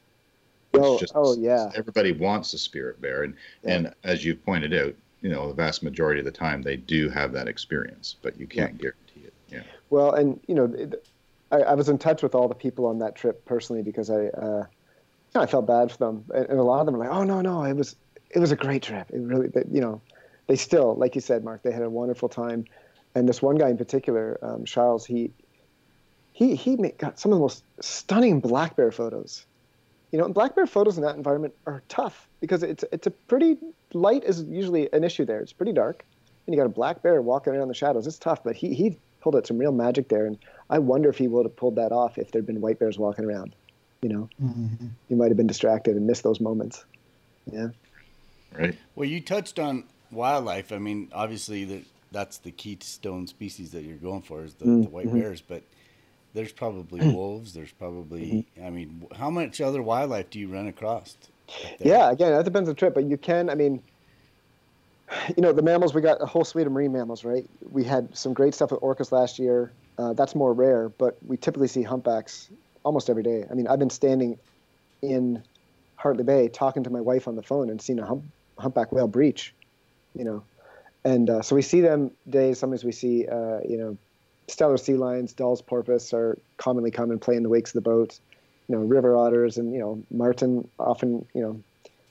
Oh, 0.76 0.98
just, 0.98 1.14
oh 1.16 1.36
yeah. 1.36 1.70
Everybody 1.76 2.12
wants 2.12 2.54
a 2.54 2.58
spirit 2.58 3.02
bear, 3.02 3.24
and 3.24 3.36
and 3.64 3.94
as 4.04 4.26
you 4.26 4.36
pointed 4.36 4.74
out, 4.74 4.96
you 5.22 5.30
know, 5.30 5.48
the 5.50 5.54
vast 5.54 5.84
majority 5.84 6.20
of 6.20 6.26
the 6.26 6.32
time 6.32 6.62
they 6.62 6.78
do 6.78 7.10
have 7.10 7.32
that 7.34 7.48
experience, 7.48 8.16
but 8.22 8.40
you 8.40 8.48
can't 8.48 8.78
guarantee 8.78 9.26
it. 9.26 9.34
Yeah. 9.50 9.64
Well, 9.90 10.14
and 10.14 10.40
you 10.48 10.56
know, 10.56 10.92
I, 11.52 11.58
I, 11.58 11.74
was 11.76 11.90
in 11.90 11.98
touch 12.00 12.24
with 12.24 12.34
all 12.34 12.48
the 12.48 12.56
people 12.56 12.88
on 12.88 13.00
that 13.00 13.16
trip 13.16 13.46
personally 13.46 13.84
because 13.84 14.10
I. 14.10 14.28
Uh, 14.28 14.66
know, 15.36 15.42
I 15.42 15.46
felt 15.46 15.66
bad 15.66 15.92
for 15.92 15.98
them, 15.98 16.26
and, 16.34 16.46
and 16.48 16.60
a 16.60 16.64
lot 16.64 16.80
of 16.80 16.86
them 16.86 16.96
were 16.96 17.06
like, 17.06 17.14
"Oh 17.14 17.24
no, 17.24 17.42
no, 17.42 17.64
it 17.64 17.76
was 17.76 17.96
it 18.34 18.40
was 18.40 18.52
a 18.52 18.56
great 18.56 18.84
trip. 18.84 19.10
It 19.12 19.20
really, 19.20 19.48
they, 19.48 19.64
you 19.72 19.82
know, 19.82 20.02
they 20.48 20.56
still, 20.56 20.96
like 20.96 21.16
you 21.16 21.22
said, 21.22 21.44
Mark, 21.44 21.64
they 21.64 21.72
had 21.72 21.82
a 21.82 21.90
wonderful 21.90 22.30
time. 22.30 22.66
And 23.16 23.30
this 23.30 23.42
one 23.42 23.56
guy 23.58 23.70
in 23.70 23.78
particular, 23.78 24.40
um, 24.42 24.66
Charles, 24.66 25.06
he 25.06 25.32
he 26.34 26.56
he 26.56 26.76
got 26.76 27.20
some 27.20 27.32
of 27.32 27.38
the 27.38 27.42
most 27.42 27.64
stunning 27.80 28.40
black 28.40 28.76
bear 28.76 28.92
photos. 28.92 29.46
You 30.14 30.20
know, 30.20 30.26
and 30.26 30.34
black 30.34 30.54
bear 30.54 30.68
photos 30.68 30.98
in 30.98 31.04
that 31.04 31.16
environment 31.16 31.56
are 31.66 31.82
tough 31.90 32.30
because 32.40 32.62
it's 32.62 32.86
it's 32.92 33.08
a 33.08 33.12
pretty 33.12 33.58
light 33.94 34.24
is 34.24 34.44
usually 34.44 34.88
an 34.94 35.04
issue 35.04 35.26
there. 35.26 35.40
It's 35.40 35.52
pretty 35.52 35.74
dark, 35.74 36.06
and 36.46 36.54
you 36.54 36.62
got 36.62 36.68
a 36.68 36.70
black 36.70 37.02
bear 37.02 37.20
walking 37.20 37.56
around 37.56 37.68
the 37.68 37.74
shadows. 37.74 38.06
It's 38.06 38.20
tough, 38.20 38.44
but 38.44 38.56
he 38.56 38.76
he 38.76 38.96
pulled 39.22 39.36
out 39.36 39.48
some 39.48 39.58
real 39.58 39.72
magic 39.72 40.10
there, 40.10 40.28
and 40.28 40.38
I 40.70 40.78
wonder 40.78 41.10
if 41.10 41.18
he 41.18 41.28
would 41.28 41.48
have 41.48 41.56
pulled 41.56 41.78
that 41.78 41.92
off 41.92 42.20
if 42.20 42.32
there'd 42.32 42.46
been 42.46 42.62
white 42.62 42.78
bears 42.78 43.00
walking 43.00 43.26
around. 43.26 43.56
You 44.04 44.10
know, 44.10 44.30
mm-hmm. 44.40 44.86
he 45.10 45.16
might 45.16 45.30
have 45.30 45.38
been 45.38 45.48
distracted 45.48 45.96
and 45.96 46.06
missed 46.06 46.22
those 46.22 46.40
moments. 46.40 46.86
Yeah. 47.52 47.70
Right. 48.56 48.78
Well, 48.96 49.10
you 49.10 49.20
touched 49.20 49.58
on 49.58 49.86
wildlife. 50.12 50.72
I 50.72 50.78
mean, 50.78 51.10
obviously, 51.12 51.66
the, 51.66 51.82
that's 52.12 52.38
the 52.38 52.52
keystone 52.52 53.26
species 53.26 53.72
that 53.72 53.82
you're 53.82 53.98
going 53.98 54.22
for 54.22 54.44
is 54.44 54.54
the, 54.54 54.66
mm-hmm. 54.66 54.84
the 54.84 54.90
white 54.90 55.08
mm-hmm. 55.08 55.22
bears, 55.22 55.42
but 55.42 55.64
there's 56.34 56.52
probably 56.52 57.00
wolves. 57.14 57.54
There's 57.54 57.72
probably, 57.72 58.46
mm-hmm. 58.58 58.66
I 58.66 58.70
mean, 58.70 59.08
how 59.16 59.30
much 59.30 59.62
other 59.62 59.82
wildlife 59.82 60.30
do 60.30 60.40
you 60.40 60.48
run 60.48 60.68
across? 60.68 61.16
Yeah, 61.80 62.12
again, 62.12 62.32
that 62.32 62.46
depends 62.46 62.70
on 62.70 62.76
the 62.76 62.80
trip, 62.80 62.94
but 62.94 63.06
you 63.06 63.18
can, 63.18 63.50
I 63.50 63.56
mean, 63.56 63.84
you 65.36 65.44
know, 65.44 65.52
the 65.52 65.62
mammals, 65.62 65.94
we 65.94 66.02
got 66.02 66.22
a 66.22 66.26
whole 66.26 66.44
suite 66.44 66.66
of 66.66 66.74
marine 66.74 66.92
mammals, 66.92 67.24
right? 67.24 67.48
We 67.72 67.84
had 67.84 68.16
some 68.18 68.34
great 68.34 68.54
stuff 68.54 68.72
with 68.72 68.82
orcas 68.82 69.12
last 69.12 69.38
year. 69.38 69.72
Uh, 69.98 70.14
that's 70.14 70.34
more 70.34 70.54
rare, 70.54 70.90
but 70.90 71.18
we 71.28 71.38
typically 71.38 71.68
see 71.68 71.84
humpbacks 71.84 72.50
almost 72.84 73.10
every 73.10 73.24
day. 73.24 73.46
I 73.50 73.54
mean, 73.54 73.68
I've 73.68 73.80
been 73.80 73.92
standing 73.92 74.40
in 75.02 75.44
Hartley 75.98 76.24
Bay 76.24 76.48
talking 76.48 76.84
to 76.84 76.90
my 76.90 77.02
wife 77.02 77.28
on 77.28 77.36
the 77.36 77.44
phone 77.44 77.70
and 77.70 77.82
seeing 77.82 78.00
a 78.00 78.06
hump, 78.06 78.24
humpback 78.58 78.92
whale 78.92 79.08
breach, 79.08 79.54
you 80.16 80.24
know. 80.24 80.44
And 81.06 81.30
uh, 81.30 81.42
so 81.42 81.56
we 81.56 81.62
see 81.62 81.82
them 81.82 82.12
days. 82.30 82.60
Sometimes 82.60 82.84
we 82.84 82.92
see, 82.92 83.28
uh, 83.28 83.60
you 83.68 83.78
know, 83.78 83.98
Steller 84.48 84.80
sea 84.80 84.96
lions, 84.96 85.34
Dall's 85.34 85.62
porpoise 85.62 86.14
are 86.14 86.38
commonly 86.58 86.92
come 86.92 87.12
and 87.12 87.22
play 87.22 87.36
in 87.36 87.44
the 87.44 87.50
wakes 87.50 87.72
of 87.72 87.84
the 87.84 87.90
boat. 87.90 88.20
You 88.68 88.76
know, 88.76 88.82
river 88.82 89.16
otters 89.16 89.58
and 89.58 89.74
you 89.74 89.80
know 89.80 90.04
marten 90.12 90.68
often, 90.80 91.26
you 91.34 91.42
know, 91.42 91.62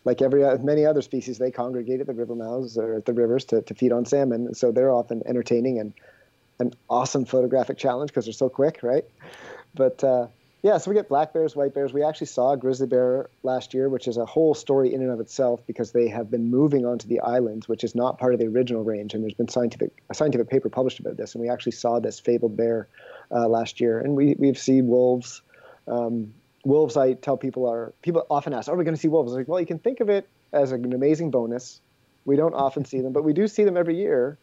like 0.04 0.20
every 0.20 0.44
uh, 0.44 0.58
many 0.58 0.84
other 0.84 1.02
species, 1.02 1.38
they 1.38 1.50
congregate 1.50 2.00
at 2.00 2.06
the 2.06 2.14
river 2.14 2.34
mouths 2.34 2.76
or 2.76 2.94
at 2.94 3.06
the 3.06 3.12
rivers 3.12 3.44
to, 3.46 3.62
to 3.62 3.74
feed 3.74 3.92
on 3.92 4.04
salmon. 4.04 4.54
So 4.54 4.72
they're 4.72 4.90
often 4.90 5.22
entertaining 5.26 5.78
and 5.78 5.92
an 6.58 6.72
awesome 6.90 7.24
photographic 7.24 7.78
challenge 7.78 8.10
because 8.10 8.26
they're 8.26 8.32
so 8.32 8.48
quick, 8.48 8.80
right? 8.82 9.04
But 9.74 10.02
uh, 10.04 10.26
yeah, 10.62 10.78
so 10.78 10.92
we 10.92 10.94
get 10.94 11.08
black 11.08 11.32
bears, 11.32 11.56
white 11.56 11.74
bears. 11.74 11.92
We 11.92 12.04
actually 12.04 12.28
saw 12.28 12.52
a 12.52 12.56
grizzly 12.56 12.86
bear 12.86 13.28
last 13.42 13.74
year, 13.74 13.88
which 13.88 14.06
is 14.06 14.16
a 14.16 14.24
whole 14.24 14.54
story 14.54 14.94
in 14.94 15.02
and 15.02 15.10
of 15.10 15.18
itself 15.18 15.60
because 15.66 15.90
they 15.90 16.06
have 16.06 16.30
been 16.30 16.50
moving 16.50 16.86
onto 16.86 17.08
the 17.08 17.18
islands, 17.18 17.68
which 17.68 17.82
is 17.82 17.96
not 17.96 18.16
part 18.16 18.32
of 18.32 18.38
the 18.38 18.46
original 18.46 18.84
range. 18.84 19.12
And 19.12 19.24
there's 19.24 19.34
been 19.34 19.48
scientific 19.48 19.90
a 20.08 20.14
scientific 20.14 20.48
paper 20.48 20.68
published 20.68 21.00
about 21.00 21.16
this, 21.16 21.34
and 21.34 21.42
we 21.42 21.48
actually 21.50 21.72
saw 21.72 21.98
this 21.98 22.20
fabled 22.20 22.56
bear 22.56 22.86
uh, 23.32 23.48
last 23.48 23.80
year. 23.80 23.98
And 23.98 24.14
we 24.14 24.36
we've 24.38 24.58
seen 24.58 24.86
wolves. 24.86 25.42
Um, 25.88 26.32
wolves, 26.64 26.96
I 26.96 27.14
tell 27.14 27.36
people 27.36 27.68
are 27.68 27.92
people 28.02 28.24
often 28.30 28.52
ask, 28.52 28.68
"Are 28.68 28.76
we 28.76 28.84
going 28.84 28.94
to 28.94 29.00
see 29.00 29.08
wolves?" 29.08 29.32
I'm 29.32 29.38
like, 29.38 29.48
well, 29.48 29.58
you 29.58 29.66
can 29.66 29.80
think 29.80 29.98
of 29.98 30.08
it 30.08 30.28
as 30.52 30.70
an 30.70 30.92
amazing 30.92 31.32
bonus. 31.32 31.80
We 32.24 32.36
don't 32.36 32.54
often 32.54 32.84
see 32.84 33.00
them, 33.00 33.12
but 33.12 33.24
we 33.24 33.32
do 33.32 33.48
see 33.48 33.64
them 33.64 33.76
every 33.76 33.96
year. 33.96 34.38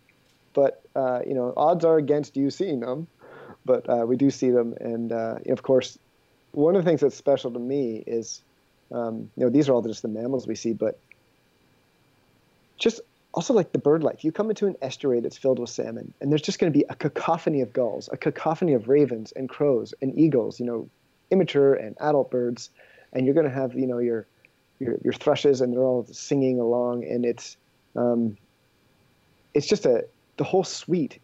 But 0.53 0.82
uh, 0.97 1.22
you 1.26 1.34
know, 1.34 1.53
odds 1.55 1.86
are 1.86 1.95
against 1.97 2.36
you 2.36 2.49
seeing 2.49 2.82
them 2.82 3.07
but 3.65 3.88
uh, 3.88 4.05
we 4.07 4.15
do 4.15 4.32
see 4.32 4.49
them, 4.49 4.74
and 4.80 5.11
uh, 5.11 5.36
of 5.49 5.61
course, 5.61 5.99
one 6.52 6.76
of 6.76 6.84
the 6.84 6.89
things 6.89 7.02
that's 7.02 7.16
special 7.16 7.52
to 7.52 7.60
me 7.60 8.04
is, 8.08 8.41
um, 8.91 9.30
you 9.36 9.43
know, 9.43 9.50
these 9.50 9.70
are 9.70 9.74
all 9.74 9.82
just 9.82 10.02
the 10.02 10.08
mammals 10.08 10.47
we 10.47 10.56
see, 10.56 10.74
but 10.74 11.00
just 12.78 13.02
also 13.34 13.54
like 13.54 13.72
the 13.72 13.80
bird 13.80 14.04
life. 14.04 14.24
You 14.24 14.32
come 14.32 14.50
into 14.50 14.66
an 14.66 14.76
estuary 14.82 15.20
that's 15.20 15.38
filled 15.38 15.60
with 15.60 15.70
salmon, 15.70 16.14
and 16.20 16.32
there's 16.32 16.41
just 16.41 16.60
going 16.60 16.72
to 16.72 16.78
be 16.78 16.86
a 16.89 16.95
cacophony 16.95 17.62
of 17.62 17.74
gulls, 17.74 18.10
a 18.12 18.18
cacophony 18.18 18.74
of 18.74 18.89
ravens 18.89 19.32
and 19.34 19.47
crows 19.47 19.93
and 20.02 20.18
eagles, 20.18 20.60
you 20.60 20.66
know, 20.66 20.89
immature 21.32 21.76
and 21.76 21.95
adult 22.00 22.32
birds, 22.32 22.70
and 23.14 23.26
you're 23.26 23.36
going 23.36 23.47
to 23.47 23.54
have, 23.54 23.74
you 23.76 23.86
know, 23.86 24.00
your 24.00 24.26
your 24.80 24.97
your 25.04 25.14
thrushes, 25.14 25.62
and 25.62 25.74
they're 25.74 25.84
all 25.84 26.06
singing 26.12 26.60
along, 26.60 27.04
and 27.04 27.26
it's 27.26 27.58
um, 27.95 28.38
it's 29.54 29.68
just 29.68 29.86
a 29.86 30.06
the 30.38 30.43
whole 30.43 30.64
suite 30.64 31.20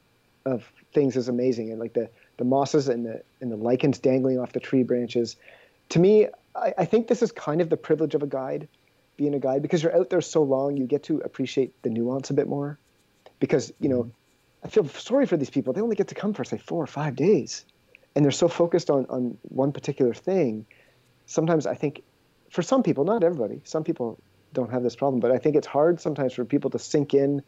of 0.46 0.70
things 0.94 1.16
is 1.16 1.28
amazing, 1.28 1.72
and 1.72 1.80
like 1.80 1.94
the 1.94 2.10
the 2.38 2.44
mosses 2.44 2.88
and 2.88 3.06
the 3.06 3.22
and 3.42 3.52
the 3.52 3.56
lichens 3.56 4.00
dangling 4.00 4.40
off 4.40 4.54
the 4.54 4.60
tree 4.60 4.84
branches. 4.84 5.36
To 5.90 6.00
me, 6.00 6.28
I, 6.56 6.74
I 6.80 6.86
think 6.86 7.08
this 7.08 7.22
is 7.22 7.32
kind 7.32 7.62
of 7.62 7.70
the 7.70 7.78
privilege 7.78 8.16
of 8.16 8.24
a 8.24 8.28
guide, 8.28 8.68
being 9.18 9.34
a 9.34 9.40
guide, 9.40 9.62
because 9.62 9.84
you're 9.84 9.96
out 9.96 10.10
there 10.10 10.22
so 10.22 10.44
long, 10.44 10.78
you 10.78 10.86
get 10.86 11.04
to 11.04 11.20
appreciate 11.20 11.82
the 11.84 11.90
nuance 11.90 12.30
a 12.30 12.34
bit 12.34 12.48
more. 12.48 12.78
Because 13.40 13.74
you 13.80 13.90
know, 13.90 14.12
I 14.64 14.70
feel 14.70 14.88
sorry 14.88 15.26
for 15.26 15.38
these 15.38 15.50
people. 15.50 15.74
They 15.74 15.82
only 15.82 15.96
get 15.96 16.10
to 16.10 16.16
come 16.16 16.34
for 16.34 16.44
say 16.44 16.58
four 16.58 16.84
or 16.84 16.88
five 16.88 17.16
days, 17.16 17.66
and 18.16 18.24
they're 18.24 18.32
so 18.32 18.48
focused 18.48 18.90
on 18.90 19.06
on 19.10 19.38
one 19.44 19.72
particular 19.72 20.14
thing. 20.14 20.66
Sometimes 21.26 21.66
I 21.66 21.76
think, 21.76 22.04
for 22.52 22.62
some 22.62 22.84
people, 22.84 23.04
not 23.04 23.24
everybody, 23.24 23.62
some 23.64 23.84
people 23.84 24.20
don't 24.54 24.72
have 24.72 24.84
this 24.84 24.96
problem, 24.96 25.20
but 25.20 25.32
I 25.32 25.38
think 25.38 25.56
it's 25.56 25.68
hard 25.68 26.00
sometimes 26.00 26.34
for 26.34 26.46
people 26.46 26.70
to 26.70 26.80
sink 26.80 27.14
in 27.14 27.44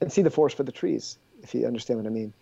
and 0.00 0.12
see 0.12 0.22
the 0.22 0.30
forest 0.30 0.56
for 0.56 0.62
the 0.62 0.72
trees, 0.72 1.18
if 1.42 1.54
you 1.54 1.66
understand 1.66 1.98
what 1.98 2.06
I 2.06 2.10
mean 2.10 2.32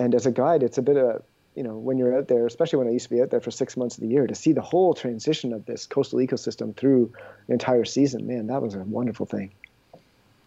and 0.00 0.14
as 0.14 0.24
a 0.24 0.32
guide, 0.32 0.62
it's 0.62 0.78
a 0.78 0.82
bit 0.82 0.96
of 0.96 1.22
you 1.54 1.62
know 1.62 1.76
when 1.76 1.98
you're 1.98 2.16
out 2.16 2.26
there, 2.26 2.46
especially 2.46 2.78
when 2.78 2.88
I 2.88 2.92
used 2.92 3.04
to 3.08 3.14
be 3.14 3.20
out 3.20 3.30
there 3.30 3.40
for 3.40 3.50
six 3.50 3.76
months 3.76 3.96
of 3.96 4.00
the 4.00 4.08
year, 4.08 4.26
to 4.26 4.34
see 4.34 4.52
the 4.52 4.62
whole 4.62 4.94
transition 4.94 5.52
of 5.52 5.66
this 5.66 5.86
coastal 5.86 6.18
ecosystem 6.20 6.74
through 6.74 7.12
the 7.46 7.52
entire 7.52 7.84
season. 7.84 8.26
Man, 8.26 8.46
that 8.46 8.62
was 8.62 8.74
a 8.74 8.78
wonderful 8.78 9.26
thing. 9.26 9.52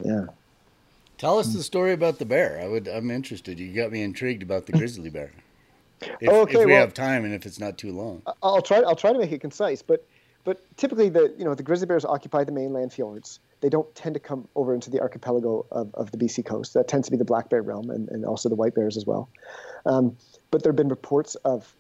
Yeah. 0.04 0.26
Tell 1.20 1.38
us 1.38 1.54
the 1.54 1.62
story 1.62 1.94
about 1.94 2.18
the 2.18 2.26
bear. 2.26 2.60
I 2.60 2.68
would. 2.68 2.88
I'm 2.88 3.12
interested. 3.12 3.60
You 3.60 3.72
got 3.74 3.92
me 3.92 4.02
intrigued 4.02 4.42
about 4.42 4.66
the 4.66 4.72
grizzly 4.74 5.12
bear. 5.12 5.32
If, 6.20 6.28
okay, 6.28 6.60
if 6.60 6.66
we 6.66 6.72
well, 6.72 6.82
have 6.82 6.94
time 6.94 7.24
and 7.24 7.34
if 7.34 7.46
it's 7.46 7.60
not 7.60 7.78
too 7.78 7.92
long. 7.92 8.24
I'll 8.42 8.62
try. 8.62 8.80
I'll 8.80 8.96
try 8.96 9.14
to 9.14 9.20
make 9.20 9.32
it 9.32 9.40
concise. 9.40 9.84
But 9.84 10.04
but 10.44 10.60
typically 10.78 11.10
the 11.10 11.34
you 11.38 11.46
know 11.46 11.54
the 11.54 11.64
grizzly 11.64 11.86
bears 11.86 12.06
occupy 12.06 12.44
the 12.44 12.52
mainland 12.52 12.92
fjords 12.92 13.40
they 13.64 13.70
don't 13.70 13.96
tend 13.96 14.14
to 14.14 14.20
come 14.20 14.46
over 14.56 14.74
into 14.74 14.90
the 14.90 15.00
archipelago 15.00 15.66
of, 15.72 15.96
of 15.96 16.12
the 16.12 16.18
BC 16.18 16.46
coast. 16.46 16.74
That 16.74 16.90
tends 16.90 17.08
to 17.08 17.12
be 17.12 17.18
the 17.18 17.24
black 17.24 17.48
bear 17.48 17.62
realm 17.62 17.90
and, 17.90 18.10
and 18.10 18.26
also 18.26 18.50
the 18.50 18.56
white 18.56 18.76
bears 18.76 18.98
as 18.98 19.06
well. 19.06 19.30
Um, 19.86 20.18
but 20.52 20.62
there 20.62 20.72
have 20.72 20.76
been 20.76 20.90
reports 20.90 21.36
of 21.46 21.74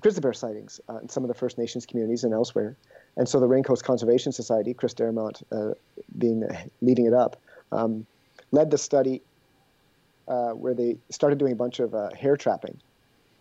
grizzly 0.00 0.22
bear 0.22 0.32
sightings 0.32 0.80
uh, 0.88 0.96
in 0.96 1.10
some 1.10 1.24
of 1.24 1.28
the 1.28 1.34
First 1.34 1.58
Nations 1.58 1.84
communities 1.84 2.24
and 2.24 2.32
elsewhere. 2.32 2.74
And 3.18 3.28
so 3.28 3.38
the 3.38 3.46
Raincoast 3.46 3.82
Conservation 3.84 4.32
Society, 4.32 4.72
Chris 4.72 4.94
Darimont 4.94 5.42
uh, 5.52 5.74
being 6.16 6.42
uh, 6.42 6.56
leading 6.80 7.04
it 7.04 7.12
up, 7.12 7.36
um, 7.70 8.06
led 8.50 8.70
the 8.70 8.78
study 8.78 9.20
uh, 10.28 10.52
where 10.52 10.72
they 10.72 10.96
started 11.10 11.38
doing 11.38 11.52
a 11.52 11.56
bunch 11.56 11.80
of 11.80 11.94
uh, 11.94 12.08
hair 12.14 12.38
trapping 12.38 12.80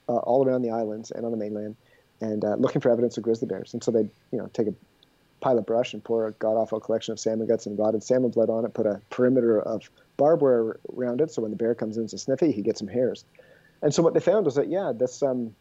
uh, 0.10 0.18
all 0.18 0.46
around 0.46 0.64
the 0.64 0.70
islands 0.70 1.12
and 1.12 1.26
on 1.26 1.32
the 1.32 1.38
mainland, 1.38 1.78
and 2.20 2.44
looking 2.58 2.82
for 2.82 2.90
evidence 2.92 3.16
of 3.16 3.24
grizzly 3.24 3.48
bears. 3.48 3.74
And 3.74 3.82
so 3.82 3.92
they, 3.92 4.10
you 4.32 4.38
know, 4.38 4.50
take 4.52 4.68
a 4.68 4.74
pile 5.42 5.58
of 5.58 5.66
brush 5.66 5.94
and 5.94 6.04
pour 6.04 6.28
a 6.28 6.32
god 6.34 6.56
awful 6.56 6.80
collection 6.80 7.12
of 7.12 7.20
salmon 7.20 7.48
guts 7.48 7.66
and 7.66 7.78
rotted 7.78 8.04
salmon 8.04 8.32
blood 8.32 8.50
on 8.50 8.66
it, 8.66 8.74
put 8.74 8.86
a 8.86 9.02
perimeter 9.10 9.62
of 9.62 9.90
barbed 10.18 10.42
wire 10.42 10.80
around 10.96 11.22
it, 11.22 11.32
so 11.32 11.42
when 11.42 11.52
the 11.52 11.58
bear 11.58 11.76
comes 11.76 11.98
in 11.98 12.08
to 12.08 12.18
sniff 12.18 12.42
it, 12.42 12.52
he 12.52 12.62
gets 12.62 12.80
some 12.80 12.88
hairs. 12.88 13.26
And 13.82 13.94
so 13.94 14.02
what 14.02 14.14
they 14.14 14.20
found 14.20 14.46
was 14.46 14.56
that 14.56 14.70
yeah, 14.70 14.92
this 14.96 15.22
um, 15.22 15.56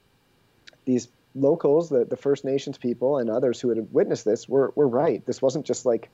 these 0.85 1.09
locals, 1.35 1.89
the, 1.89 2.05
the 2.05 2.17
First 2.17 2.45
Nations 2.45 2.79
people 2.79 3.19
and 3.19 3.29
others 3.29 3.61
who 3.61 3.69
had 3.69 3.93
witnessed 3.93 4.25
this 4.25 4.49
were 4.49 4.73
were 4.77 4.89
right. 4.89 5.25
This 5.27 5.43
wasn't 5.43 5.67
just 5.67 5.85
like 5.85 6.09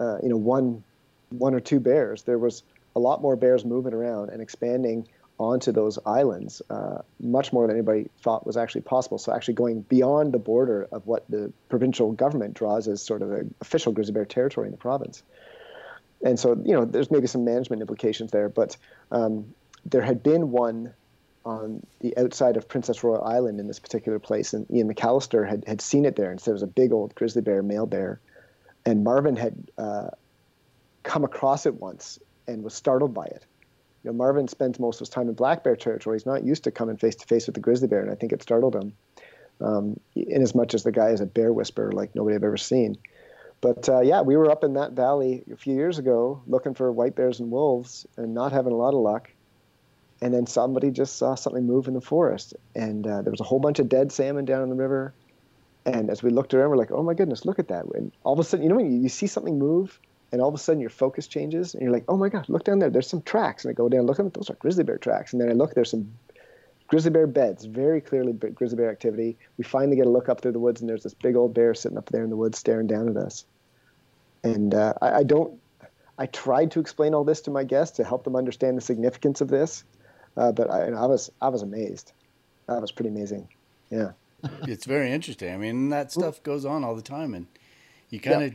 uh, 0.00 0.18
you 0.22 0.28
know 0.28 0.36
one 0.36 0.82
one 1.30 1.54
or 1.54 1.60
two 1.60 1.80
bears. 1.80 2.22
There 2.22 2.38
was 2.38 2.62
a 2.94 2.98
lot 2.98 3.20
more 3.20 3.36
bears 3.36 3.64
moving 3.64 3.92
around 3.92 4.30
and 4.30 4.40
expanding 4.40 5.06
onto 5.38 5.70
those 5.70 5.98
islands 6.06 6.62
uh, 6.70 7.02
much 7.20 7.52
more 7.52 7.66
than 7.66 7.76
anybody 7.76 8.08
thought 8.22 8.46
was 8.46 8.56
actually 8.56 8.80
possible. 8.80 9.18
So 9.18 9.32
actually 9.32 9.54
going 9.54 9.82
beyond 9.82 10.32
the 10.32 10.38
border 10.38 10.88
of 10.92 11.06
what 11.06 11.24
the 11.28 11.52
provincial 11.68 12.12
government 12.12 12.54
draws 12.54 12.88
as 12.88 13.02
sort 13.02 13.22
of 13.22 13.28
the 13.28 13.48
official 13.60 13.92
grizzly 13.92 14.14
bear 14.14 14.24
territory 14.24 14.66
in 14.66 14.72
the 14.72 14.78
province. 14.78 15.22
And 16.22 16.38
so 16.38 16.60
you 16.64 16.72
know 16.72 16.84
there's 16.84 17.10
maybe 17.10 17.26
some 17.26 17.44
management 17.44 17.82
implications 17.82 18.30
there, 18.30 18.48
but 18.48 18.76
um, 19.10 19.54
there 19.84 20.02
had 20.02 20.22
been 20.22 20.50
one 20.50 20.94
on 21.44 21.84
the 22.00 22.16
outside 22.16 22.56
of 22.56 22.66
Princess 22.66 23.04
Royal 23.04 23.22
Island 23.22 23.60
in 23.60 23.68
this 23.68 23.78
particular 23.78 24.18
place, 24.18 24.52
and 24.52 24.68
Ian 24.70 24.92
McAllister 24.92 25.48
had, 25.48 25.64
had 25.66 25.80
seen 25.80 26.04
it 26.04 26.16
there 26.16 26.30
and 26.30 26.40
said 26.40 26.50
it 26.50 26.54
was 26.54 26.62
a 26.62 26.66
big 26.66 26.92
old 26.92 27.14
grizzly 27.14 27.42
bear, 27.42 27.62
male 27.62 27.86
bear, 27.86 28.20
and 28.84 29.04
Marvin 29.04 29.36
had 29.36 29.70
uh, 29.78 30.08
come 31.02 31.22
across 31.22 31.66
it 31.66 31.74
once 31.74 32.18
and 32.48 32.64
was 32.64 32.74
startled 32.74 33.12
by 33.12 33.26
it 33.26 33.44
know, 34.06 34.12
Marvin 34.12 34.48
spends 34.48 34.78
most 34.78 34.96
of 34.96 35.00
his 35.00 35.08
time 35.08 35.28
in 35.28 35.34
black 35.34 35.64
bear 35.64 35.76
territory. 35.76 36.16
He's 36.16 36.26
not 36.26 36.44
used 36.44 36.64
to 36.64 36.70
coming 36.70 36.96
face 36.96 37.16
to 37.16 37.26
face 37.26 37.46
with 37.46 37.54
the 37.54 37.60
grizzly 37.60 37.88
bear, 37.88 38.00
and 38.00 38.10
I 38.10 38.14
think 38.14 38.32
it 38.32 38.42
startled 38.42 38.74
him. 38.74 38.92
Um, 39.60 39.98
in 40.14 40.42
as 40.42 40.54
much 40.54 40.74
as 40.74 40.82
the 40.82 40.92
guy 40.92 41.08
is 41.08 41.22
a 41.22 41.26
bear 41.26 41.50
whisperer 41.50 41.90
like 41.90 42.14
nobody 42.14 42.36
I've 42.36 42.44
ever 42.44 42.58
seen. 42.58 42.98
But 43.62 43.88
uh, 43.88 44.00
yeah, 44.00 44.20
we 44.20 44.36
were 44.36 44.50
up 44.50 44.64
in 44.64 44.74
that 44.74 44.92
valley 44.92 45.44
a 45.50 45.56
few 45.56 45.74
years 45.74 45.98
ago 45.98 46.42
looking 46.46 46.74
for 46.74 46.92
white 46.92 47.16
bears 47.16 47.40
and 47.40 47.50
wolves 47.50 48.06
and 48.18 48.34
not 48.34 48.52
having 48.52 48.72
a 48.72 48.76
lot 48.76 48.92
of 48.92 49.00
luck. 49.00 49.30
And 50.20 50.32
then 50.32 50.46
somebody 50.46 50.90
just 50.90 51.16
saw 51.16 51.34
something 51.34 51.66
move 51.66 51.88
in 51.88 51.94
the 51.94 52.00
forest, 52.00 52.54
and 52.74 53.06
uh, 53.06 53.22
there 53.22 53.30
was 53.30 53.40
a 53.40 53.44
whole 53.44 53.58
bunch 53.58 53.78
of 53.78 53.88
dead 53.88 54.12
salmon 54.12 54.44
down 54.44 54.62
in 54.62 54.70
the 54.70 54.74
river. 54.74 55.14
And 55.84 56.10
as 56.10 56.22
we 56.22 56.30
looked 56.30 56.52
around, 56.52 56.70
we're 56.70 56.76
like, 56.76 56.90
oh 56.90 57.02
my 57.02 57.14
goodness, 57.14 57.44
look 57.44 57.58
at 57.58 57.68
that. 57.68 57.84
And 57.94 58.12
all 58.24 58.32
of 58.32 58.38
a 58.38 58.44
sudden, 58.44 58.64
you 58.64 58.70
know, 58.70 58.76
when 58.76 58.90
you, 58.90 59.02
you 59.02 59.08
see 59.08 59.26
something 59.26 59.58
move 59.58 60.00
and 60.32 60.40
all 60.40 60.48
of 60.48 60.54
a 60.54 60.58
sudden 60.58 60.80
your 60.80 60.90
focus 60.90 61.26
changes 61.26 61.74
and 61.74 61.82
you're 61.82 61.92
like, 61.92 62.04
oh 62.08 62.16
my 62.16 62.28
God, 62.28 62.48
look 62.48 62.64
down 62.64 62.78
there. 62.78 62.90
There's 62.90 63.08
some 63.08 63.22
tracks. 63.22 63.64
And 63.64 63.70
I 63.70 63.74
go 63.74 63.88
down, 63.88 64.06
look 64.06 64.18
at 64.18 64.24
them. 64.24 64.32
Those 64.34 64.50
are 64.50 64.54
grizzly 64.54 64.84
bear 64.84 64.98
tracks. 64.98 65.32
And 65.32 65.40
then 65.40 65.48
I 65.48 65.52
look, 65.52 65.74
there's 65.74 65.90
some 65.90 66.12
grizzly 66.88 67.10
bear 67.10 67.26
beds, 67.26 67.64
very 67.64 68.00
clearly 68.00 68.32
grizzly 68.32 68.76
bear 68.76 68.90
activity. 68.90 69.36
We 69.56 69.64
finally 69.64 69.96
get 69.96 70.06
a 70.06 70.10
look 70.10 70.28
up 70.28 70.40
through 70.40 70.52
the 70.52 70.58
woods 70.58 70.80
and 70.80 70.90
there's 70.90 71.02
this 71.02 71.14
big 71.14 71.36
old 71.36 71.54
bear 71.54 71.74
sitting 71.74 71.98
up 71.98 72.08
there 72.10 72.24
in 72.24 72.30
the 72.30 72.36
woods 72.36 72.58
staring 72.58 72.86
down 72.86 73.08
at 73.08 73.16
us. 73.16 73.44
And 74.42 74.74
uh, 74.74 74.94
I, 75.00 75.10
I 75.12 75.22
don't, 75.22 75.60
I 76.18 76.26
tried 76.26 76.70
to 76.72 76.80
explain 76.80 77.14
all 77.14 77.24
this 77.24 77.42
to 77.42 77.50
my 77.50 77.64
guests 77.64 77.96
to 77.96 78.04
help 78.04 78.24
them 78.24 78.36
understand 78.36 78.76
the 78.76 78.82
significance 78.82 79.40
of 79.40 79.48
this. 79.48 79.84
Uh, 80.36 80.52
but 80.52 80.70
I, 80.70 80.88
I 80.88 81.06
was, 81.06 81.30
I 81.40 81.48
was 81.48 81.62
amazed. 81.62 82.12
That 82.66 82.80
was 82.80 82.92
pretty 82.92 83.10
amazing. 83.10 83.48
Yeah. 83.90 84.12
it's 84.62 84.84
very 84.86 85.12
interesting. 85.12 85.52
I 85.52 85.56
mean, 85.56 85.90
that 85.90 86.12
stuff 86.12 86.42
goes 86.42 86.64
on 86.64 86.84
all 86.84 86.94
the 86.94 87.02
time, 87.02 87.34
and 87.34 87.46
you 88.10 88.20
kind 88.20 88.42
of 88.42 88.54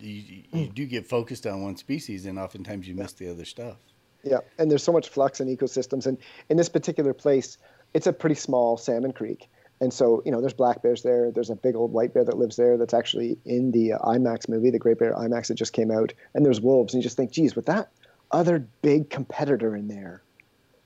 you, 0.00 0.42
you 0.52 0.66
do 0.68 0.86
get 0.86 1.06
focused 1.06 1.46
on 1.46 1.62
one 1.62 1.76
species, 1.76 2.26
and 2.26 2.38
oftentimes 2.38 2.88
you 2.88 2.94
miss 2.94 3.12
the 3.12 3.30
other 3.30 3.44
stuff. 3.44 3.76
Yeah, 4.22 4.38
and 4.58 4.70
there's 4.70 4.82
so 4.82 4.92
much 4.92 5.08
flux 5.08 5.40
in 5.40 5.54
ecosystems, 5.54 6.06
and 6.06 6.18
in 6.48 6.56
this 6.56 6.68
particular 6.68 7.14
place, 7.14 7.58
it's 7.94 8.06
a 8.06 8.12
pretty 8.12 8.34
small 8.34 8.76
salmon 8.76 9.12
creek, 9.12 9.48
and 9.80 9.92
so 9.92 10.22
you 10.24 10.30
know 10.30 10.40
there's 10.40 10.52
black 10.52 10.82
bears 10.82 11.02
there. 11.02 11.30
There's 11.30 11.50
a 11.50 11.56
big 11.56 11.74
old 11.74 11.92
white 11.92 12.12
bear 12.12 12.24
that 12.24 12.36
lives 12.36 12.56
there. 12.56 12.76
That's 12.76 12.94
actually 12.94 13.38
in 13.44 13.70
the 13.70 13.94
uh, 13.94 13.98
IMAX 13.98 14.48
movie, 14.48 14.70
the 14.70 14.78
Great 14.78 14.98
Bear 14.98 15.14
IMAX 15.14 15.48
that 15.48 15.54
just 15.54 15.72
came 15.72 15.90
out. 15.90 16.12
And 16.34 16.44
there's 16.44 16.60
wolves, 16.60 16.92
and 16.92 17.02
you 17.02 17.04
just 17.04 17.16
think, 17.16 17.30
geez, 17.30 17.56
with 17.56 17.66
that 17.66 17.90
other 18.32 18.66
big 18.82 19.10
competitor 19.10 19.74
in 19.74 19.88
there, 19.88 20.22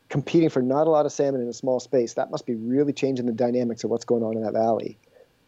competing 0.09 0.49
for 0.49 0.63
not 0.63 0.87
a 0.87 0.91
lot 0.91 1.07
of 1.07 1.13
salmon 1.13 1.41
in 1.41 1.49
a 1.49 1.53
small 1.53 1.81
space, 1.81 2.15
that 2.15 2.31
must 2.31 2.47
be 2.47 2.55
really 2.55 2.93
changing 2.93 3.27
the 3.27 3.33
dynamics 3.33 3.85
of 3.85 3.91
what's 3.91 4.05
going 4.05 4.23
on 4.23 4.37
in 4.37 4.43
that 4.43 4.53
valley. 4.53 4.97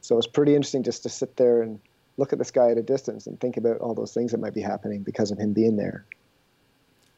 So 0.00 0.18
it's 0.18 0.26
pretty 0.26 0.54
interesting 0.54 0.82
just 0.82 1.02
to 1.04 1.08
sit 1.08 1.36
there 1.36 1.62
and 1.62 1.80
look 2.16 2.32
at 2.32 2.38
this 2.38 2.50
guy 2.50 2.70
at 2.70 2.78
a 2.78 2.82
distance 2.82 3.26
and 3.26 3.38
think 3.40 3.56
about 3.56 3.78
all 3.78 3.94
those 3.94 4.12
things 4.12 4.32
that 4.32 4.40
might 4.40 4.54
be 4.54 4.62
happening 4.62 5.02
because 5.02 5.30
of 5.30 5.38
him 5.38 5.52
being 5.52 5.76
there. 5.76 6.06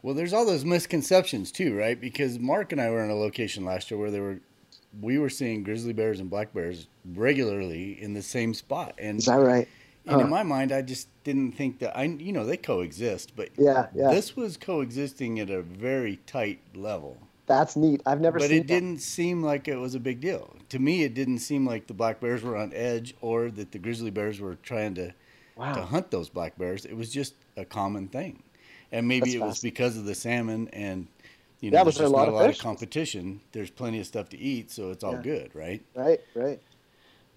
Well, 0.03 0.15
there's 0.15 0.33
all 0.33 0.47
those 0.47 0.65
misconceptions 0.65 1.51
too, 1.51 1.77
right? 1.77 2.01
Because 2.01 2.39
Mark 2.39 2.73
and 2.73 2.81
I 2.81 2.91
were 2.91 3.05
in 3.05 3.11
a 3.11 3.15
location 3.15 3.65
last 3.65 3.91
year 3.91 3.99
where 3.99 4.11
there 4.11 4.23
were 4.23 4.41
we 5.01 5.19
were 5.19 5.29
seeing 5.29 5.63
grizzly 5.63 5.93
bears 5.93 6.19
and 6.19 6.31
black 6.31 6.55
bears 6.55 6.87
regularly 7.15 8.01
in 8.01 8.15
the 8.15 8.23
same 8.23 8.55
spot. 8.55 8.95
And 8.99 9.19
is 9.19 9.27
that 9.27 9.35
right? 9.35 9.69
And 10.07 10.23
in 10.23 10.31
my 10.31 10.43
mind, 10.43 10.73
I 10.73 10.81
just 10.81 11.09
didn't 11.23 11.53
think 11.53 11.81
that 11.81 11.95
I, 11.95 12.05
you 12.05 12.33
know, 12.33 12.47
they 12.47 12.57
coexist, 12.57 13.37
but 13.37 13.51
yeah, 13.59 13.89
yeah. 13.95 14.11
this 14.11 14.35
was 14.35 14.57
coexisting 14.57 15.39
at 15.39 15.51
a 15.51 15.61
very 15.61 16.17
tight 16.27 16.61
level. 16.75 17.19
That's 17.49 17.77
neat. 17.77 18.03
I've 18.07 18.21
never. 18.21 18.39
Seen 18.39 18.49
But 18.49 18.55
it 18.55 18.59
that. 18.69 18.75
didn't 18.75 18.99
seem 18.99 19.43
like 19.43 19.67
it 19.67 19.77
was 19.77 19.95
a 19.95 20.01
big 20.01 20.21
deal 20.21 20.55
to 20.69 20.79
me. 20.79 21.03
It 21.03 21.15
didn't 21.15 21.39
seem 21.39 21.67
like 21.67 21.87
the 21.87 21.95
black 21.95 22.21
bears 22.21 22.43
were 22.43 22.57
on 22.57 22.73
edge 22.75 23.15
or 23.21 23.51
that 23.51 23.73
the 23.73 23.79
grizzly 23.79 24.11
bears 24.11 24.39
were 24.39 24.57
trying 24.57 24.95
to 24.97 25.15
wow. 25.57 25.73
to 25.73 25.83
hunt 25.83 26.11
those 26.11 26.29
black 26.29 26.57
bears. 26.59 26.85
It 26.85 26.95
was 26.95 27.11
just 27.11 27.35
a 27.57 27.65
common 27.65 28.09
thing, 28.09 28.43
and 28.93 29.09
maybe 29.09 29.31
That's 29.31 29.35
it 29.35 29.39
fast. 29.39 29.49
was 29.49 29.61
because 29.61 29.97
of 29.97 30.05
the 30.05 30.15
salmon 30.15 30.69
and 30.73 31.09
you 31.61 31.71
know, 31.71 31.79
yeah, 31.79 31.85
there's 31.85 31.97
just 31.97 32.07
a 32.07 32.09
lot, 32.09 32.21
not 32.21 32.29
of, 32.29 32.35
a 32.35 32.37
lot 32.37 32.51
of 32.51 32.59
competition. 32.59 33.41
There's 33.53 33.71
plenty 33.71 33.99
of 33.99 34.07
stuff 34.07 34.29
to 34.29 34.39
eat, 34.39 34.71
so 34.71 34.91
it's 34.91 35.03
all 35.03 35.15
yeah. 35.15 35.23
good, 35.23 35.55
right? 35.55 35.83
Right, 35.95 36.21
right. 36.35 36.61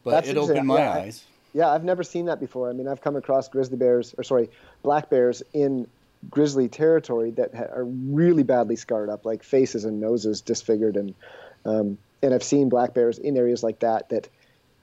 But 0.04 0.12
That's 0.12 0.30
it 0.30 0.38
opened 0.38 0.68
my 0.68 0.78
yeah, 0.78 0.92
eyes. 0.92 1.24
I, 1.26 1.58
yeah, 1.58 1.70
I've 1.70 1.84
never 1.84 2.04
seen 2.04 2.26
that 2.26 2.40
before. 2.40 2.70
I 2.70 2.74
mean, 2.74 2.88
I've 2.88 3.02
come 3.02 3.16
across 3.16 3.50
grizzly 3.50 3.78
bears, 3.78 4.14
or 4.18 4.24
sorry, 4.24 4.50
black 4.84 5.10
bears 5.10 5.42
in 5.54 5.88
grizzly 6.30 6.68
territory 6.68 7.32
that 7.32 7.54
are 7.56 7.86
really 7.86 8.44
badly 8.44 8.76
scarred 8.76 9.10
up, 9.10 9.26
like 9.26 9.44
faces 9.44 9.86
and 9.86 10.00
noses 10.00 10.42
disfigured, 10.42 10.98
and 10.98 11.14
um, 11.66 11.98
and 12.22 12.34
I've 12.34 12.44
seen 12.44 12.70
black 12.70 12.94
bears 12.94 13.18
in 13.18 13.38
areas 13.38 13.64
like 13.64 13.80
that 13.80 14.10
that 14.10 14.30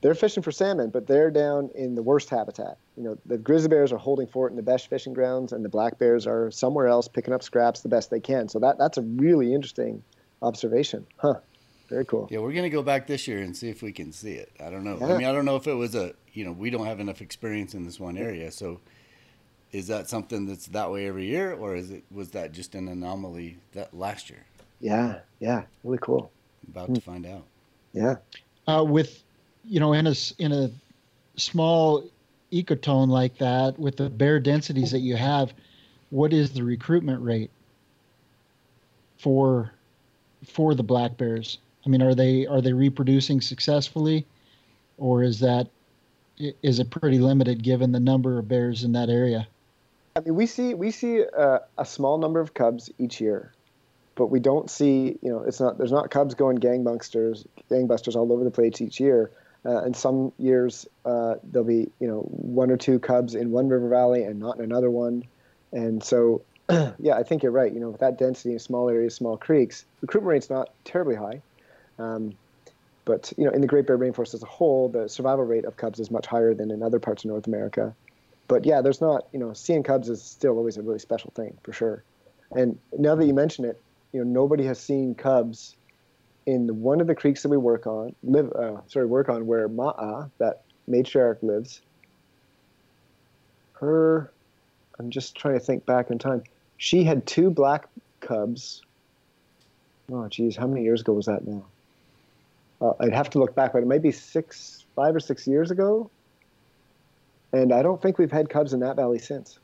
they're 0.01 0.14
fishing 0.14 0.43
for 0.43 0.53
salmon, 0.53 0.91
but 0.91 1.07
they're 1.07 1.30
down 1.30 1.70
in 1.74 1.95
the 1.95 2.03
worst 2.03 2.30
habitat. 2.30 2.78
You 2.97 3.03
know, 3.03 3.18
the 3.26 3.36
grizzly 3.36 3.68
bears 3.68 3.93
are 3.93 3.99
holding 3.99 4.26
fort 4.26 4.53
in 4.53 4.57
the 4.57 4.62
best 4.62 4.89
fishing 4.89 5.12
grounds, 5.12 5.53
and 5.53 5.64
the 5.64 5.68
black 5.68 5.99
bears 5.99 6.26
are 6.26 6.51
somewhere 6.51 6.86
else 6.86 7.09
picking 7.09 7.34
up 7.34 7.43
scraps 7.43 7.80
the 7.80 7.89
best 7.89 8.11
they 8.11 8.20
can. 8.20 8.49
So 8.49 8.59
that 8.61 8.78
that's 8.78 8.99
a 8.99 9.03
really 9.03 9.55
interesting 9.55 10.03
observation, 10.43 11.07
huh? 11.16 11.34
Very 11.89 12.05
cool. 12.05 12.28
Yeah, 12.30 12.41
we're 12.41 12.53
gonna 12.53 12.68
go 12.68 12.82
back 12.82 13.07
this 13.07 13.26
year 13.26 13.39
and 13.39 13.57
see 13.57 13.70
if 13.70 13.82
we 13.82 13.93
can 13.93 14.12
see 14.12 14.32
it. 14.32 14.53
I 14.61 14.70
don't 14.70 14.84
know. 14.84 14.99
Yeah. 15.01 15.14
I 15.14 15.18
mean, 15.18 15.26
I 15.26 15.32
don't 15.32 15.47
know 15.47 15.57
if 15.57 15.66
it 15.66 15.74
was 15.74 15.95
a 15.95 16.12
you 16.32 16.45
know 16.45 16.53
we 16.53 16.70
don't 16.70 16.86
have 16.86 17.01
enough 17.01 17.20
experience 17.20 17.74
in 17.74 17.84
this 17.84 17.99
one 17.99 18.18
area, 18.18 18.51
so 18.51 18.80
is 19.73 19.87
that 19.89 20.09
something 20.09 20.47
that's 20.47 20.66
that 20.69 20.91
way 20.91 21.07
every 21.07 21.27
year, 21.27 21.53
or 21.55 21.77
is 21.77 21.91
it 21.91 22.05
was 22.11 22.31
that 22.31 22.53
just 22.53 22.75
an 22.75 22.89
anomaly 22.89 23.59
that 23.73 23.95
last 23.95 24.31
year? 24.31 24.45
Yeah, 24.81 25.21
yeah, 25.41 25.64
really 25.85 25.99
cool. 25.99 26.31
About 26.69 26.91
mm. 26.91 26.95
to 26.95 27.01
find 27.01 27.27
out. 27.27 27.45
Yeah. 27.93 28.16
Uh, 28.66 28.85
with 28.85 29.23
you 29.64 29.81
know, 29.81 29.93
in 29.93 30.07
a 30.07 30.14
in 30.39 30.53
a 30.53 30.71
small 31.37 32.05
ecotone 32.53 33.09
like 33.09 33.37
that, 33.39 33.79
with 33.79 33.97
the 33.97 34.09
bear 34.09 34.41
densities 34.41 34.91
that 34.91 35.01
you 35.01 35.16
have, 35.16 35.53
what 36.11 36.33
is 36.33 36.53
the 36.53 36.62
recruitment 36.62 37.23
rate 37.23 37.51
for 39.19 39.73
for 40.47 40.75
the 40.75 40.83
black 40.83 41.16
bears? 41.16 41.59
I 41.85 41.91
mean, 41.91 42.03
are 42.03 42.14
they 42.14 42.47
are 42.47 42.61
they 42.61 42.73
reproducing 42.73 43.41
successfully, 43.41 44.27
or 44.97 45.23
is 45.23 45.41
that 45.41 45.69
is 46.39 46.79
it 46.79 46.91
pretty 46.91 47.19
limited 47.19 47.62
given 47.62 47.93
the 47.93 48.01
number 48.01 48.39
of 48.39 48.49
bears 48.49 48.85
in 48.85 48.93
that 48.93 49.11
area? 49.11 49.47
I 50.19 50.21
mean, 50.21 50.35
we 50.35 50.47
see 50.47 50.75
we 50.75 50.91
see 50.91 51.23
uh, 51.25 51.61
a 51.79 51.85
small 51.85 52.19
number 52.19 52.41
of 52.41 52.53
cubs 52.53 52.91
each 52.99 53.21
year, 53.21 53.53
but 54.16 54.27
we 54.27 54.41
don't 54.41 54.69
see 54.69 55.16
you 55.23 55.31
know 55.31 55.45
it's 55.47 55.61
not 55.61 55.79
there's 55.79 55.93
not 55.93 56.11
cubs 56.11 56.35
going 56.35 56.59
gangbusters 56.59 57.47
gangbusters 57.71 58.16
all 58.16 58.33
over 58.33 58.43
the 58.43 58.51
place 58.51 58.81
each 58.81 58.99
year. 58.99 59.31
Uh, 59.64 59.85
in 59.85 59.95
some 59.95 60.33
years, 60.39 60.89
uh, 61.05 61.37
there'll 61.45 61.66
be 61.66 61.89
you 62.01 62.09
know 62.09 62.23
one 62.23 62.73
or 62.73 62.77
two 62.77 62.99
cubs 62.99 63.37
in 63.37 63.53
one 63.53 63.69
river 63.69 63.89
valley 63.89 64.25
and 64.25 64.41
not 64.41 64.59
in 64.59 64.64
another 64.64 64.91
one, 64.91 65.23
and 65.71 66.03
so 66.03 66.43
yeah, 66.99 67.14
I 67.14 67.23
think 67.23 67.45
you're 67.45 67.53
right. 67.53 67.73
You 67.73 67.79
know, 67.79 67.91
with 67.91 68.01
that 68.01 68.19
density 68.19 68.55
in 68.55 68.59
small 68.59 68.91
areas, 68.91 69.14
small 69.14 69.37
creeks, 69.37 69.85
recruitment 70.01 70.31
rate's 70.31 70.51
not 70.51 70.71
terribly 70.85 71.14
high, 71.14 71.43
um, 72.01 72.35
but 73.05 73.33
you 73.37 73.45
know, 73.45 73.53
in 73.53 73.61
the 73.61 73.69
Great 73.69 73.87
Bear 73.87 73.97
Rainforest 73.97 74.35
as 74.35 74.43
a 74.43 74.47
whole, 74.47 74.89
the 74.89 75.09
survival 75.09 75.45
rate 75.45 75.64
of 75.64 75.77
cubs 75.77 76.01
is 76.01 76.11
much 76.11 76.27
higher 76.27 76.55
than 76.55 76.73
in 76.73 76.83
other 76.83 76.99
parts 76.99 77.25
of 77.25 77.31
North 77.31 77.47
America. 77.47 77.95
But 78.49 78.64
yeah, 78.64 78.80
there's 78.80 79.01
not 79.01 79.28
you 79.32 79.38
know 79.38 79.53
seeing 79.53 79.82
cubs 79.82 80.09
is 80.09 80.22
still 80.22 80.57
always 80.57 80.76
a 80.76 80.82
really 80.82 80.99
special 80.99 81.30
thing 81.34 81.57
for 81.62 81.72
sure. 81.72 82.03
And 82.53 82.78
now 82.99 83.14
that 83.14 83.26
you 83.26 83.34
mention 83.34 83.64
it, 83.64 83.80
you 84.12 84.24
know 84.24 84.30
nobody 84.30 84.64
has 84.64 84.80
seen 84.80 85.14
cubs 85.14 85.76
in 86.49 86.80
one 86.80 87.03
of 87.03 87.07
the 87.07 87.14
creeks 87.14 87.42
that 87.42 87.51
we 87.51 87.59
work 87.59 87.86
on, 87.86 88.14
live, 88.22 88.51
uh, 88.53 88.80
sorry, 88.86 89.05
work 89.05 89.28
on 89.28 89.46
where 89.46 89.68
Ma'a, 89.68 90.30
that 90.38 90.62
matriarch, 90.88 91.42
lives. 91.42 91.82
Her, 93.74 94.32
I'm 94.99 95.11
just 95.11 95.36
trying 95.36 95.59
to 95.59 95.61
think 95.61 95.84
back 95.84 96.11
in 96.11 96.18
time. 96.18 96.42
She 96.78 97.05
had 97.05 97.26
two 97.26 97.51
black 97.51 97.86
cubs. 98.20 98.80
Oh, 100.11 100.26
geez, 100.28 100.57
how 100.57 100.66
many 100.66 100.84
years 100.84 101.03
ago 101.03 101.12
was 101.12 101.26
that 101.26 101.46
now? 101.46 101.66
Uh, 102.80 102.92
I'd 103.01 103.12
have 103.12 103.28
to 103.30 103.38
look 103.38 103.55
back, 103.55 103.74
but 103.74 103.82
it 103.82 103.86
might 103.86 104.01
be 104.01 104.12
six, 104.12 104.86
five 104.96 105.14
or 105.14 105.20
six 105.20 105.46
years 105.46 105.70
ago. 105.70 106.11
And 107.53 107.72
I 107.72 107.82
don't 107.82 108.01
think 108.01 108.18
we've 108.18 108.32
had 108.32 108.51
cubs 108.51 108.72
in 108.72 108.80
that 108.80 108.96
valley 108.96 109.18
since. 109.18 109.59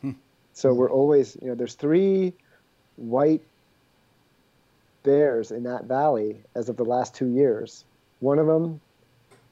Hmm. 0.00 0.12
So 0.54 0.72
we're 0.74 0.90
always, 0.90 1.36
you 1.40 1.48
know, 1.48 1.54
there's 1.54 1.74
three 1.74 2.32
white 2.96 3.42
bears 5.02 5.50
in 5.50 5.62
that 5.64 5.84
valley 5.84 6.36
as 6.54 6.68
of 6.68 6.76
the 6.76 6.84
last 6.84 7.14
two 7.14 7.28
years. 7.28 7.84
One 8.20 8.38
of 8.38 8.46
them 8.46 8.80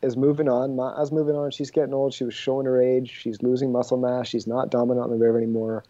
is 0.03 0.17
moving 0.17 0.49
on. 0.49 0.77
Ma'a's 0.77 1.11
moving 1.11 1.35
on. 1.35 1.51
She's 1.51 1.71
getting 1.71 1.95
old. 1.95 2.13
She 2.13 2.25
was 2.25 2.35
showing 2.35 2.67
her 2.67 2.81
age. 2.81 3.11
She's 3.11 3.43
losing 3.43 3.73
muscle 3.73 3.97
mass. 3.97 4.29
She's 4.29 4.47
not 4.47 4.71
dominant 4.71 5.05
on 5.05 5.11
the 5.11 5.17
river 5.17 5.39
anymore. 5.39 5.85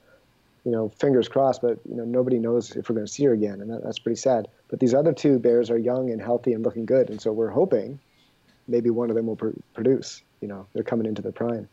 You 0.64 0.72
know, 0.72 0.88
fingers 0.90 1.28
crossed, 1.28 1.62
but 1.62 1.78
you 1.88 1.94
know 1.94 2.04
nobody 2.04 2.38
knows 2.38 2.76
if 2.76 2.88
we're 2.88 2.96
going 2.96 3.06
to 3.06 3.12
see 3.12 3.24
her 3.24 3.32
again, 3.32 3.60
and 3.60 3.70
that, 3.70 3.82
that's 3.82 3.98
pretty 3.98 4.18
sad. 4.18 4.48
But 4.68 4.80
these 4.80 4.92
other 4.92 5.12
two 5.12 5.38
bears 5.38 5.70
are 5.70 5.78
young 5.78 6.10
and 6.10 6.20
healthy 6.20 6.52
and 6.52 6.64
looking 6.64 6.84
good, 6.84 7.08
and 7.10 7.20
so 7.20 7.32
we're 7.32 7.48
hoping 7.48 7.98
maybe 8.66 8.90
one 8.90 9.08
of 9.08 9.16
them 9.16 9.26
will 9.26 9.36
pr- 9.36 9.50
produce. 9.72 10.22
You 10.40 10.48
know, 10.48 10.66
they're 10.72 10.82
coming 10.82 11.06
into 11.06 11.22
their 11.22 11.32
prime. 11.32 11.68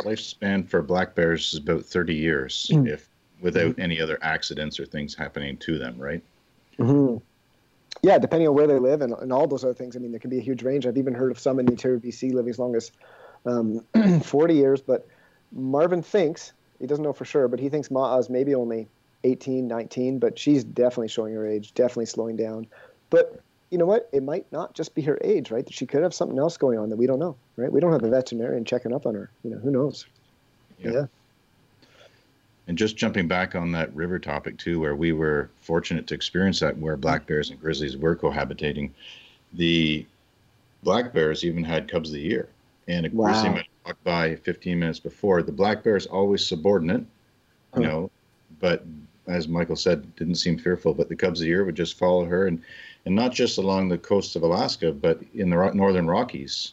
Lifespan 0.00 0.68
for 0.68 0.82
black 0.82 1.14
bears 1.14 1.52
is 1.52 1.60
about 1.60 1.84
30 1.84 2.14
years, 2.14 2.70
mm. 2.72 2.88
if 2.88 3.08
without 3.40 3.72
mm-hmm. 3.72 3.80
any 3.80 4.00
other 4.00 4.18
accidents 4.22 4.80
or 4.80 4.86
things 4.86 5.14
happening 5.14 5.56
to 5.58 5.78
them, 5.78 5.98
right? 5.98 6.22
Mm-hmm. 6.78 7.18
Yeah, 8.02 8.18
depending 8.18 8.48
on 8.48 8.54
where 8.54 8.66
they 8.66 8.78
live 8.78 9.02
and, 9.02 9.12
and 9.14 9.32
all 9.32 9.46
those 9.46 9.64
other 9.64 9.74
things. 9.74 9.96
I 9.96 9.98
mean, 10.00 10.10
there 10.10 10.20
can 10.20 10.30
be 10.30 10.38
a 10.38 10.42
huge 10.42 10.62
range. 10.62 10.86
I've 10.86 10.96
even 10.96 11.14
heard 11.14 11.30
of 11.30 11.38
some 11.38 11.58
in 11.58 11.66
the 11.66 11.72
interior 11.72 11.96
of 11.96 12.02
BC 12.02 12.32
living 12.32 12.50
as 12.50 12.58
long 12.58 12.74
as 12.74 12.90
um, 13.46 13.84
40 14.22 14.54
years. 14.54 14.80
But 14.80 15.06
Marvin 15.52 16.02
thinks, 16.02 16.52
he 16.80 16.86
doesn't 16.86 17.04
know 17.04 17.12
for 17.12 17.24
sure, 17.24 17.48
but 17.48 17.60
he 17.60 17.68
thinks 17.68 17.88
Ma'a's 17.88 18.28
maybe 18.28 18.54
only 18.54 18.88
18, 19.22 19.66
19, 19.66 20.18
but 20.18 20.38
she's 20.38 20.64
definitely 20.64 21.08
showing 21.08 21.34
her 21.34 21.46
age, 21.46 21.72
definitely 21.74 22.06
slowing 22.06 22.36
down. 22.36 22.66
But 23.10 23.40
you 23.74 23.78
know 23.78 23.86
what? 23.86 24.08
It 24.12 24.22
might 24.22 24.46
not 24.52 24.72
just 24.72 24.94
be 24.94 25.02
her 25.02 25.18
age, 25.24 25.50
right? 25.50 25.66
She 25.68 25.84
could 25.84 26.04
have 26.04 26.14
something 26.14 26.38
else 26.38 26.56
going 26.56 26.78
on 26.78 26.90
that 26.90 26.96
we 26.96 27.08
don't 27.08 27.18
know, 27.18 27.34
right? 27.56 27.72
We 27.72 27.80
don't 27.80 27.90
have 27.90 28.04
a 28.04 28.08
veterinarian 28.08 28.64
checking 28.64 28.94
up 28.94 29.04
on 29.04 29.16
her. 29.16 29.32
You 29.42 29.50
know, 29.50 29.58
who 29.58 29.72
knows? 29.72 30.06
yeah. 30.78 30.92
yeah. 30.92 31.06
And 32.68 32.78
just 32.78 32.96
jumping 32.96 33.26
back 33.26 33.56
on 33.56 33.72
that 33.72 33.92
river 33.92 34.20
topic 34.20 34.58
too, 34.58 34.78
where 34.78 34.94
we 34.94 35.10
were 35.10 35.50
fortunate 35.60 36.06
to 36.06 36.14
experience 36.14 36.60
that, 36.60 36.78
where 36.78 36.96
black 36.96 37.26
bears 37.26 37.50
and 37.50 37.60
grizzlies 37.60 37.96
were 37.96 38.14
cohabitating, 38.14 38.90
the 39.54 40.06
black 40.84 41.12
bears 41.12 41.42
even 41.42 41.64
had 41.64 41.90
cubs 41.90 42.10
of 42.10 42.14
the 42.14 42.20
year, 42.20 42.48
and 42.86 43.06
a 43.06 43.10
Wow. 43.10 43.26
grizzly 43.26 43.48
might 43.50 43.68
walk 43.84 43.96
by 44.04 44.36
15 44.36 44.78
minutes 44.78 45.00
before. 45.00 45.42
The 45.42 45.50
black 45.50 45.82
bear 45.82 45.96
is 45.96 46.06
always 46.06 46.46
subordinate, 46.46 47.04
you 47.76 47.82
know, 47.82 48.08
but 48.60 48.84
as 49.26 49.48
Michael 49.48 49.74
said, 49.74 50.14
didn't 50.14 50.36
seem 50.36 50.58
fearful. 50.58 50.94
But 50.94 51.08
the 51.08 51.16
cubs 51.16 51.40
of 51.40 51.44
the 51.44 51.48
year 51.48 51.64
would 51.64 51.74
just 51.74 51.98
follow 51.98 52.24
her, 52.24 52.46
and 52.46 52.62
and 53.06 53.14
not 53.14 53.32
just 53.32 53.58
along 53.58 53.88
the 53.88 53.98
coast 53.98 54.36
of 54.36 54.42
Alaska, 54.42 54.92
but 54.92 55.20
in 55.34 55.50
the 55.50 55.70
northern 55.72 56.06
Rockies. 56.06 56.72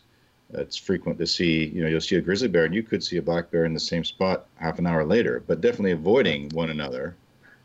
It's 0.54 0.76
frequent 0.76 1.18
to 1.20 1.28
see, 1.28 1.68
you 1.68 1.82
know, 1.82 1.88
you'll 1.88 2.02
see 2.02 2.18
a 2.18 2.22
grizzly 2.22 2.50
bear, 2.50 2.66
and 2.66 2.76
you 2.76 2.84
could 2.84 3.04
see 3.04 3.18
a 3.18 3.22
black 3.22 3.52
bear 3.52 3.64
in 3.64 3.74
the 3.74 3.80
same 3.80 4.04
spot 4.04 4.48
half 4.56 4.80
an 4.80 4.86
hour 4.86 5.06
later, 5.06 5.44
but 5.48 5.62
definitely 5.62 5.92
avoiding 5.92 6.50
one 6.50 6.70
another. 6.70 7.16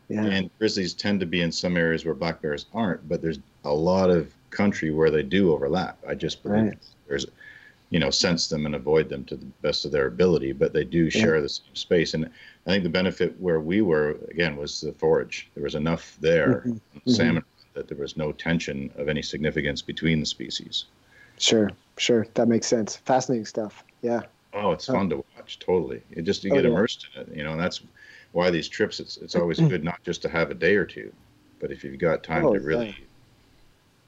Yeah. 0.07 0.23
And 0.25 0.49
grizzlies 0.57 0.93
tend 0.93 1.19
to 1.19 1.25
be 1.25 1.41
in 1.41 1.51
some 1.51 1.75
areas 1.75 2.05
where 2.05 2.13
black 2.13 2.41
bears 2.41 2.67
aren't, 2.73 3.07
but 3.09 3.21
there's 3.21 3.39
a 3.65 3.73
lot 3.73 4.09
of 4.09 4.33
country 4.51 4.91
where 4.91 5.11
they 5.11 5.23
do 5.23 5.51
overlap. 5.51 5.97
I 6.07 6.15
just 6.15 6.43
believe 6.43 6.63
Right. 6.63 6.77
there's, 7.09 7.25
you 7.89 7.99
know, 7.99 8.09
sense 8.09 8.47
them 8.47 8.65
and 8.65 8.73
avoid 8.75 9.09
them 9.09 9.25
to 9.25 9.35
the 9.35 9.45
best 9.61 9.83
of 9.83 9.91
their 9.91 10.07
ability, 10.07 10.53
but 10.53 10.71
they 10.71 10.85
do 10.85 11.09
share 11.09 11.41
the 11.41 11.49
same 11.49 11.75
space. 11.75 12.13
And 12.13 12.25
I 12.65 12.69
think 12.69 12.83
the 12.83 12.89
benefit 12.89 13.37
where 13.37 13.59
we 13.59 13.81
were 13.81 14.17
again 14.29 14.55
was 14.55 14.79
the 14.79 14.93
forage. 14.93 15.49
There 15.55 15.63
was 15.63 15.75
enough 15.75 16.17
there, 16.21 16.63
Mhm. 16.65 16.79
salmon, 17.05 17.43
that 17.77 17.87
there 17.87 17.97
was 17.97 18.17
no 18.17 18.31
tension 18.31 18.91
of 18.97 19.07
any 19.07 19.21
significance 19.21 19.81
between 19.83 20.19
the 20.19 20.25
species. 20.25 20.85
Sure, 21.37 21.69
sure. 21.97 22.25
That 22.33 22.47
makes 22.47 22.65
sense. 22.65 22.97
Fascinating 22.97 23.45
stuff. 23.45 23.83
Yeah. 24.01 24.21
Oh, 24.53 24.71
it's 24.71 24.87
fun 24.87 25.09
to 25.11 25.17
watch. 25.17 25.59
Totally. 25.59 26.01
It 26.11 26.23
just 26.23 26.43
you 26.43 26.51
Oh, 26.51 26.55
get 26.55 26.63
yeah. 26.65 26.71
immersed 26.71 27.07
in 27.15 27.21
it, 27.21 27.35
you 27.35 27.43
know, 27.43 27.51
and 27.51 27.61
that's 27.61 27.81
why 28.31 28.49
these 28.49 28.67
trips. 28.67 28.99
It's 28.99 29.17
it's 29.17 29.35
always 29.35 29.59
mm-hmm. 29.59 29.69
good 29.69 29.83
not 29.83 30.01
just 30.03 30.23
to 30.23 30.29
have 30.29 30.49
a 30.49 30.55
day 30.55 30.75
or 30.75 30.85
two, 30.85 31.13
but 31.59 31.71
if 31.71 31.83
you've 31.83 31.99
got 31.99 32.23
time 32.23 32.45
Oh, 32.45 32.53
to 32.53 32.59
really 32.59 32.87
yeah. 32.87 33.05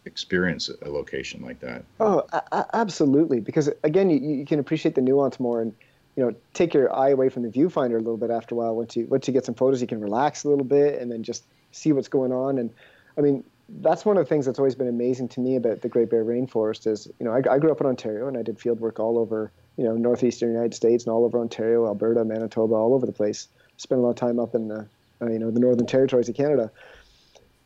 experience 0.06 0.70
a 0.82 0.90
location 0.90 1.44
like 1.44 1.60
that. 1.60 1.84
Oh, 2.00 2.26
absolutely. 2.74 3.40
Because 3.40 3.70
again, 3.84 4.10
you, 4.10 4.18
you 4.20 4.46
can 4.46 4.58
appreciate 4.60 4.96
the 4.96 5.02
nuance 5.02 5.40
more, 5.40 5.62
and 5.62 5.76
you 6.16 6.26
know, 6.26 6.36
take 6.56 6.74
your 6.74 6.92
eye 6.96 7.10
away 7.10 7.30
from 7.30 7.44
the 7.44 7.50
viewfinder 7.50 7.96
a 7.96 8.00
little 8.00 8.18
bit 8.18 8.32
after 8.32 8.56
a 8.56 8.58
while. 8.58 8.76
Once 8.76 8.96
you 8.96 9.06
once 9.06 9.28
you 9.28 9.34
get 9.34 9.46
some 9.46 9.56
photos, 9.56 9.82
you 9.82 9.88
can 9.88 10.02
relax 10.02 10.44
a 10.44 10.50
little 10.50 10.66
bit, 10.66 11.00
and 11.00 11.12
then 11.12 11.22
just 11.22 11.44
see 11.72 11.92
what's 11.92 12.08
going 12.08 12.32
on. 12.32 12.58
And 12.58 12.72
I 13.18 13.22
mean, 13.22 13.44
that's 13.82 14.06
one 14.06 14.18
of 14.18 14.26
the 14.26 14.30
things 14.30 14.46
that's 14.46 14.60
always 14.60 14.76
been 14.76 14.88
amazing 14.88 15.30
to 15.30 15.40
me 15.40 15.56
about 15.56 15.82
the 15.82 15.90
Great 15.90 16.10
Bear 16.10 16.26
Rainforest 16.26 16.88
is, 16.88 17.08
you 17.20 17.26
know, 17.26 17.32
I, 17.32 17.38
I 17.54 17.60
grew 17.60 17.72
up 17.72 17.82
in 17.82 17.88
Ontario, 17.88 18.28
and 18.28 18.38
I 18.38 18.42
did 18.42 18.60
field 18.60 18.80
work 18.80 19.00
all 19.00 19.18
over, 19.18 19.52
you 19.78 19.84
know, 19.84 19.96
northeastern 19.96 20.52
United 20.52 20.74
States 20.74 21.06
and 21.06 21.14
all 21.14 21.26
over 21.26 21.40
Ontario, 21.40 21.86
Alberta, 21.86 22.26
Manitoba, 22.26 22.74
all 22.74 22.94
over 22.94 23.06
the 23.06 23.12
place. 23.12 23.48
Spent 23.78 24.00
a 24.00 24.04
lot 24.04 24.10
of 24.12 24.16
time 24.16 24.40
up 24.40 24.56
in 24.56 24.68
the, 24.68 24.86
uh, 25.22 25.30
you 25.30 25.40
know, 25.40 25.52
the 25.52 25.60
Northern 25.60 25.86
Territories 25.86 26.28
of 26.28 26.36
Canada. 26.36 26.72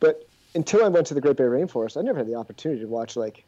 But 0.00 0.26
until 0.54 0.84
I 0.84 0.88
went 0.88 1.06
to 1.08 1.14
the 1.14 1.20
Great 1.20 1.36
Bear 1.36 1.50
Rainforest, 1.50 1.96
I 1.96 2.02
never 2.02 2.18
had 2.18 2.28
the 2.28 2.36
opportunity 2.36 2.82
to 2.82 2.86
watch 2.88 3.16
like 3.16 3.44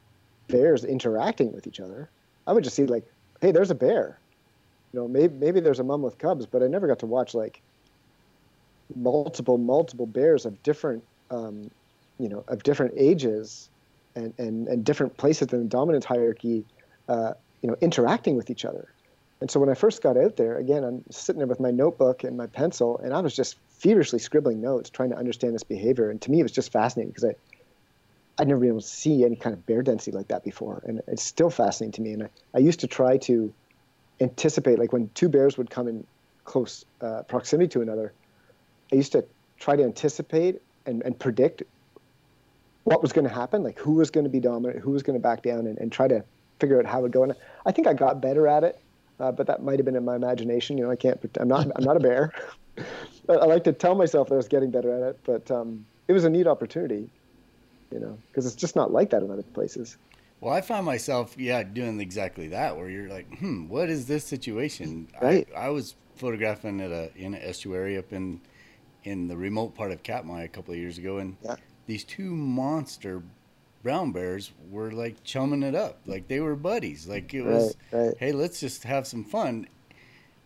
bears 0.49 0.85
interacting 0.85 1.53
with 1.53 1.67
each 1.67 1.81
other. 1.81 2.09
I 2.47 2.53
would 2.53 2.65
just 2.65 2.77
see 2.77 2.87
like, 2.87 3.05
hey, 3.41 3.53
there's 3.53 3.71
a 3.71 3.75
bear. 3.75 4.19
You 4.93 5.01
know, 5.01 5.09
maybe 5.09 5.35
maybe 5.35 5.61
there's 5.61 5.81
a 5.81 5.85
mom 5.85 6.03
with 6.03 6.19
cubs, 6.19 6.47
but 6.47 6.63
I 6.63 6.69
never 6.69 6.87
got 6.87 7.01
to 7.01 7.07
watch 7.07 7.35
like 7.35 7.61
multiple 8.95 9.59
multiple 9.59 10.07
bears 10.07 10.47
of 10.47 10.63
different, 10.63 11.05
um, 11.31 11.71
you 12.19 12.29
know, 12.29 12.45
of 12.49 12.63
different 12.63 12.95
ages, 12.97 13.69
and 14.15 14.33
and 14.39 14.69
and 14.69 14.85
different 14.85 15.17
places 15.17 15.53
in 15.53 15.61
the 15.61 15.65
dominant 15.67 16.05
hierarchy, 16.05 16.65
uh, 17.09 17.33
you 17.63 17.69
know, 17.69 17.77
interacting 17.81 18.37
with 18.37 18.51
each 18.51 18.65
other. 18.65 18.89
And 19.41 19.51
so 19.51 19.61
when 19.61 19.69
I 19.69 19.75
first 19.75 20.03
got 20.03 20.17
out 20.17 20.37
there, 20.37 20.57
again, 20.57 20.83
I'm 20.83 21.05
sitting 21.11 21.39
there 21.39 21.47
with 21.47 21.61
my 21.61 21.71
notebook 21.71 22.25
and 22.25 22.37
my 22.37 22.47
pencil, 22.47 22.99
and 22.99 23.13
I 23.13 23.21
was 23.21 23.37
just 23.37 23.57
feverishly 23.69 24.19
scribbling 24.19 24.63
notes, 24.63 24.89
trying 24.89 25.11
to 25.11 25.17
understand 25.17 25.55
this 25.55 25.63
behavior. 25.63 26.11
And 26.11 26.21
to 26.23 26.31
me, 26.31 26.41
it 26.41 26.43
was 26.43 26.53
just 26.53 26.73
fascinating 26.73 27.11
because 27.11 27.25
I, 27.25 27.35
I'd 28.39 28.49
never 28.49 28.61
been 28.61 28.71
able 28.71 28.81
to 28.81 28.87
see 28.87 29.25
any 29.25 29.37
kind 29.37 29.53
of 29.53 29.67
bear 29.67 29.83
density 29.83 30.17
like 30.17 30.29
that 30.29 30.43
before, 30.43 30.83
and 30.87 31.03
it's 31.07 31.23
still 31.23 31.51
fascinating 31.51 31.93
to 31.93 32.03
me. 32.03 32.13
And 32.13 32.23
I, 32.25 32.29
I 32.55 32.59
used 32.59 32.81
to 32.81 32.87
try 32.87 33.19
to 33.19 33.53
anticipate, 34.21 34.79
like 34.79 34.93
when 34.93 35.11
two 35.15 35.29
bears 35.29 35.59
would 35.59 35.69
come 35.69 35.89
in 35.89 36.07
close 36.45 36.87
uh, 37.03 37.23
proximity 37.23 37.69
to 37.69 37.83
another, 37.83 38.15
I 38.91 38.97
used 38.97 39.13
to 39.13 39.25
try 39.59 39.77
to 39.77 39.85
anticipate 39.85 40.63
and, 40.87 41.03
and 41.03 41.19
predict 41.19 41.63
what 42.87 43.03
was 43.03 43.13
going 43.13 43.27
to 43.27 43.35
happen, 43.35 43.65
like 43.65 43.77
who 43.81 43.95
was 43.95 44.13
going 44.13 44.23
to 44.23 44.31
be 44.31 44.39
dominant, 44.39 44.79
who 44.79 44.93
was 44.93 45.03
going 45.03 45.19
to 45.19 45.23
back 45.23 45.43
down, 45.43 45.67
and, 45.67 45.77
and 45.79 45.91
try 45.91 46.07
to 46.07 46.23
figure 46.61 46.79
out 46.79 46.87
how 46.87 47.01
it 47.01 47.03
would 47.03 47.13
go. 47.13 47.25
And 47.25 47.35
I 47.67 47.73
think 47.73 47.89
I 47.89 47.93
got 47.93 48.21
better 48.21 48.47
at 48.47 48.63
it, 48.63 48.81
uh, 49.19 49.33
but 49.33 49.49
that 49.49 49.61
might 49.61 49.81
have 49.81 49.85
been 49.85 49.97
in 49.97 50.05
my 50.05 50.15
imagination. 50.15 50.79
You 50.79 50.85
know, 50.85 50.93
I 50.93 50.97
can't. 50.97 51.19
I'm 51.41 51.49
not. 51.49 51.67
I'm 51.75 51.83
not 51.83 51.97
a 51.97 52.01
bear. 52.01 52.33
I 53.29 53.45
like 53.45 53.65
to 53.65 53.73
tell 53.73 53.97
myself 53.97 54.29
that 54.29 54.35
I 54.35 54.37
was 54.37 54.47
getting 54.47 54.71
better 54.71 54.95
at 54.95 55.03
it, 55.03 55.19
but 55.25 55.51
um, 55.51 55.85
it 56.07 56.13
was 56.13 56.25
a 56.25 56.31
neat 56.31 56.47
opportunity. 56.47 57.11
You 57.91 57.99
know, 57.99 58.17
because 58.29 58.47
it's 58.47 58.55
just 58.55 58.77
not 58.77 58.93
like 58.93 59.11
that 59.11 59.23
in 59.25 59.33
other 59.33 59.43
places. 59.43 59.97
Well, 60.41 60.55
I 60.55 60.61
found 60.61 60.87
myself, 60.87 61.35
yeah, 61.37 61.65
doing 61.65 62.01
exactly 62.01 62.49
that, 62.49 62.77
where 62.77 62.89
you're 62.89 63.09
like, 63.09 63.39
hmm, 63.39 63.67
what 63.69 63.89
is 63.89 64.07
this 64.07 64.25
situation? 64.25 65.09
Right. 65.21 65.49
I, 65.57 65.67
I 65.67 65.69
was 65.71 65.97
photographing 66.15 66.81
at 66.81 66.93
a 66.93 67.11
in 67.17 67.35
an 67.35 67.43
estuary 67.43 67.99
up 67.99 68.13
in 68.13 68.41
in 69.03 69.27
the 69.27 69.37
remote 69.37 69.75
part 69.75 69.91
of 69.91 70.05
Katmai 70.05 70.45
a 70.45 70.49
couple 70.49 70.73
of 70.73 70.79
years 70.79 70.99
ago, 70.99 71.19
and 71.19 71.37
Yeah. 71.43 71.57
These 71.87 72.05
two 72.05 72.35
monster 72.35 73.23
brown 73.83 74.13
bears 74.13 74.51
were 74.71 74.91
like 74.91 75.23
chumming 75.25 75.63
it 75.63 75.75
up, 75.75 76.01
like 76.07 76.29
they 76.29 76.41
were 76.41 76.57
buddies. 76.57 77.07
Like 77.07 77.33
it 77.35 77.43
was, 77.43 77.77
Right, 77.93 78.07
right. 78.07 78.15
hey, 78.19 78.33
let's 78.33 78.61
just 78.61 78.83
have 78.85 79.07
some 79.07 79.25
fun. 79.25 79.69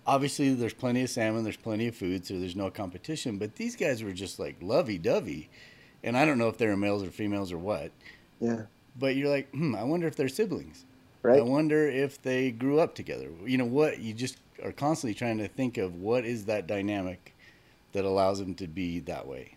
Obviously, 0.06 0.54
there's 0.54 0.74
plenty 0.74 1.02
of 1.02 1.10
salmon, 1.10 1.44
there's 1.44 1.56
plenty 1.56 1.86
of 1.86 1.94
food, 1.94 2.26
so 2.26 2.38
there's 2.38 2.56
no 2.56 2.70
competition. 2.70 3.38
But 3.38 3.56
these 3.56 3.76
guys 3.76 4.02
were 4.02 4.12
just 4.12 4.38
like 4.38 4.56
lovey-dovey, 4.60 5.48
and 6.02 6.16
I 6.16 6.24
don't 6.24 6.38
know 6.38 6.48
if 6.48 6.58
they 6.58 6.66
were 6.66 6.76
males 6.76 7.02
or 7.02 7.10
females 7.10 7.52
or 7.52 7.58
what. 7.58 7.92
Yeah. 8.40 8.62
But 8.98 9.14
you're 9.16 9.28
like, 9.30 9.50
hmm, 9.52 9.74
I 9.76 9.84
wonder 9.84 10.06
if 10.06 10.16
they're 10.16 10.28
siblings. 10.28 10.84
Right. 11.22 11.38
I 11.38 11.42
wonder 11.42 11.86
if 11.88 12.20
they 12.22 12.50
grew 12.50 12.80
up 12.80 12.94
together. 12.94 13.28
You 13.44 13.58
know 13.58 13.66
what? 13.66 13.98
You 14.00 14.14
just 14.14 14.38
are 14.64 14.72
constantly 14.72 15.14
trying 15.14 15.38
to 15.38 15.48
think 15.48 15.76
of 15.78 15.94
what 15.96 16.24
is 16.24 16.46
that 16.46 16.66
dynamic 16.66 17.34
that 17.92 18.04
allows 18.04 18.38
them 18.38 18.54
to 18.56 18.66
be 18.66 19.00
that 19.00 19.26
way. 19.26 19.56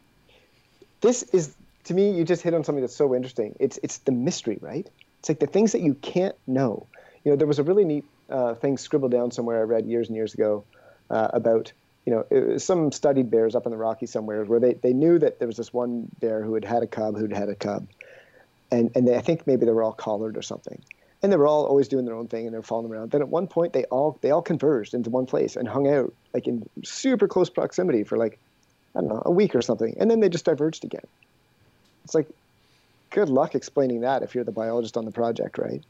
this 1.02 1.24
is 1.34 1.56
to 1.86 1.94
me 1.94 2.12
you 2.12 2.24
just 2.24 2.42
hit 2.42 2.54
on 2.54 2.64
something 2.64 2.82
that's 2.82 2.96
so 2.96 3.14
interesting. 3.16 3.56
It's 3.60 3.80
it's 3.84 4.00
the 4.00 4.12
mystery 4.12 4.58
right? 4.62 4.90
It's 5.20 5.30
like 5.30 5.40
the 5.40 5.48
things 5.48 5.72
that 5.72 5.82
you 5.82 5.94
can't 5.96 6.36
know. 6.48 6.88
You 7.24 7.32
know 7.32 7.36
there 7.36 7.48
was 7.48 7.60
a 7.60 7.64
really 7.64 7.86
neat 7.86 8.06
uh, 8.30 8.56
thing 8.56 8.78
scribbled 8.78 9.12
down 9.12 9.32
somewhere 9.32 9.60
i 9.60 9.62
read 9.62 9.86
years 9.86 10.08
and 10.08 10.16
years 10.16 10.34
ago 10.34 10.64
uh, 11.10 11.28
about 11.34 11.72
you 12.06 12.12
know 12.14 12.58
some 12.58 12.92
studied 12.92 13.30
bears 13.30 13.56
up 13.56 13.66
in 13.66 13.72
the 13.72 13.78
rockies 13.78 14.12
somewhere 14.12 14.44
where 14.44 14.60
they, 14.60 14.74
they 14.74 14.94
knew 14.94 15.20
that 15.20 15.40
there 15.40 15.48
was 15.48 15.58
this 15.58 15.74
one 15.74 16.08
bear 16.20 16.44
who 16.44 16.54
had 16.54 16.66
had 16.66 16.84
a 16.84 16.88
cub 16.88 17.18
who'd 17.18 17.34
had 17.34 17.50
a 17.50 17.56
cub. 17.56 17.88
And 18.72 18.92
and 18.96 19.08
they, 19.08 19.16
i 19.16 19.22
think 19.22 19.46
maybe 19.48 19.66
they 19.66 19.72
were 19.72 19.84
all 19.84 19.94
collared 19.94 20.38
or 20.38 20.42
something. 20.42 20.82
And 21.22 21.32
they 21.32 21.38
were 21.38 21.48
all 21.48 21.66
always 21.66 21.88
doing 21.88 22.04
their 22.04 22.16
own 22.16 22.28
thing 22.28 22.46
and 22.46 22.54
they 22.54 22.58
were 22.58 22.64
following 22.64 22.92
around. 22.92 23.12
Then 23.12 23.22
at 23.22 23.30
one 23.30 23.48
point 23.48 23.72
they 23.72 23.86
all 23.86 24.18
they 24.22 24.32
all 24.32 24.42
converged 24.42 24.94
into 24.94 25.10
one 25.10 25.26
place 25.26 25.56
and 25.56 25.68
hung 25.68 25.88
out 25.88 26.14
like 26.34 26.48
in 26.48 26.68
super 26.84 27.28
close 27.28 27.50
proximity 27.50 28.04
for 28.04 28.18
like 28.18 28.40
I 28.96 29.00
don't 29.00 29.10
know, 29.10 29.22
a 29.26 29.32
week 29.32 29.56
or 29.56 29.62
something, 29.62 29.96
and 30.00 30.12
then 30.12 30.20
they 30.20 30.30
just 30.30 30.46
diverged 30.46 30.84
again. 30.86 31.06
It's 32.04 32.16
like, 32.16 32.28
good 33.10 33.30
luck 33.30 33.56
explaining 33.56 34.02
that 34.02 34.24
if 34.24 34.36
you're 34.36 34.44
the 34.44 34.52
biologist 34.52 34.98
on 34.98 35.06
the 35.06 35.12
project, 35.12 35.58
right? 35.58 35.82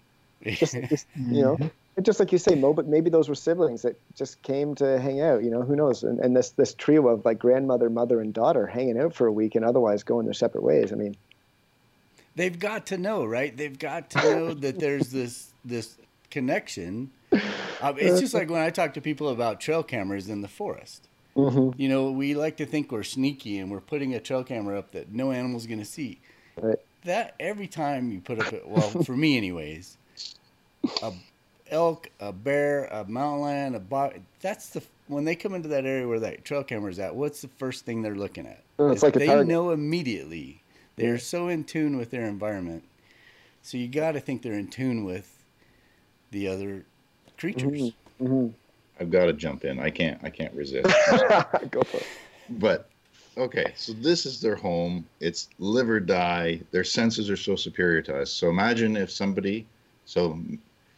Just, 0.43 0.73
just 0.89 1.07
you 1.15 1.41
know, 1.41 1.57
and 1.95 2.05
just 2.05 2.19
like 2.19 2.31
you 2.31 2.37
say, 2.37 2.55
Mo, 2.55 2.73
but 2.73 2.87
maybe 2.87 3.09
those 3.09 3.29
were 3.29 3.35
siblings 3.35 3.83
that 3.83 3.99
just 4.15 4.41
came 4.41 4.75
to 4.75 4.99
hang 4.99 5.21
out. 5.21 5.43
You 5.43 5.51
know, 5.51 5.61
who 5.61 5.75
knows? 5.75 6.03
And, 6.03 6.19
and 6.19 6.35
this 6.35 6.49
this 6.51 6.73
trio 6.73 7.07
of 7.07 7.23
like 7.23 7.39
grandmother, 7.39 7.89
mother, 7.89 8.19
and 8.19 8.33
daughter 8.33 8.67
hanging 8.67 8.99
out 8.99 9.13
for 9.13 9.27
a 9.27 9.31
week, 9.31 9.55
and 9.55 9.63
otherwise 9.63 10.03
going 10.03 10.25
their 10.25 10.33
separate 10.33 10.63
ways. 10.63 10.91
I 10.91 10.95
mean, 10.95 11.15
They've 12.35 12.57
got 12.57 12.87
to 12.87 12.97
know, 12.97 13.25
right? 13.25 13.55
They've 13.55 13.77
got 13.77 14.09
to 14.11 14.17
know 14.17 14.53
that 14.53 14.79
there's 14.79 15.09
this 15.09 15.53
this 15.63 15.97
connection. 16.31 17.11
Uh, 17.31 17.93
it's 17.97 18.19
just 18.19 18.33
like 18.33 18.49
when 18.49 18.61
I 18.61 18.69
talk 18.69 18.93
to 18.95 19.01
people 19.01 19.29
about 19.29 19.59
trail 19.59 19.83
cameras 19.83 20.29
in 20.29 20.41
the 20.41 20.47
forest. 20.47 21.07
Mhm, 21.35 21.73
You 21.77 21.89
know, 21.89 22.11
we 22.11 22.35
like 22.35 22.57
to 22.57 22.65
think 22.65 22.91
we're 22.91 23.03
sneaky 23.03 23.57
and 23.59 23.71
we're 23.71 23.81
putting 23.81 24.13
a 24.13 24.19
trail 24.19 24.43
camera 24.43 24.77
up 24.77 24.91
that 24.91 25.11
no 25.11 25.31
animal's 25.31 25.65
going 25.67 25.79
to 25.79 25.85
see. 25.85 26.19
right, 26.61 26.79
That 27.05 27.35
every 27.39 27.67
time 27.67 28.11
you 28.11 28.21
put 28.21 28.39
up, 28.39 28.51
a, 28.53 28.61
well, 28.65 28.89
for 29.03 29.15
me 29.15 29.37
anyways, 29.37 29.97
a 31.01 31.13
elk, 31.69 32.09
a 32.19 32.31
bear, 32.31 32.85
a 32.85 33.05
mountain 33.05 33.41
lion, 33.41 33.75
a 33.75 33.79
bog. 33.79 34.19
That's 34.41 34.69
the 34.69 34.83
when 35.07 35.25
they 35.25 35.35
come 35.35 35.53
into 35.53 35.69
that 35.69 35.85
area 35.85 36.07
where 36.07 36.19
that 36.19 36.45
trail 36.45 36.63
camera's 36.63 36.99
at. 36.99 37.15
What's 37.15 37.41
the 37.41 37.47
first 37.47 37.85
thing 37.85 38.01
they're 38.01 38.15
looking 38.15 38.45
at? 38.47 38.63
Oh, 38.79 38.91
it's 38.91 39.03
like 39.03 39.13
they 39.13 39.35
know 39.43 39.71
immediately. 39.71 40.61
They're 40.95 41.17
so 41.19 41.47
in 41.47 41.63
tune 41.63 41.97
with 41.97 42.11
their 42.11 42.25
environment. 42.25 42.83
So 43.61 43.77
you 43.77 43.87
got 43.87 44.13
to 44.13 44.19
think 44.19 44.41
they're 44.41 44.53
in 44.53 44.67
tune 44.67 45.03
with 45.05 45.43
the 46.31 46.47
other 46.47 46.85
creatures. 47.37 47.93
hmm 48.19 48.47
I've 48.99 49.09
got 49.11 49.25
to 49.25 49.33
jump 49.33 49.65
in. 49.65 49.79
I 49.79 49.89
can't. 49.89 50.19
I 50.23 50.29
can't 50.29 50.53
resist. 50.53 50.85
go 51.71 51.83
for 51.83 51.97
it. 51.97 52.07
but 52.49 52.89
okay, 53.37 53.73
so 53.75 53.93
this 53.93 54.25
is 54.25 54.39
their 54.41 54.55
home. 54.55 55.07
It's 55.19 55.49
live 55.57 55.89
or 55.89 55.99
die. 55.99 56.61
Their 56.71 56.83
senses 56.83 57.29
are 57.29 57.37
so 57.37 57.55
superior 57.55 58.01
to 58.03 58.21
us. 58.21 58.31
So 58.31 58.49
imagine 58.49 58.95
if 58.95 59.11
somebody, 59.11 59.65
so 60.05 60.39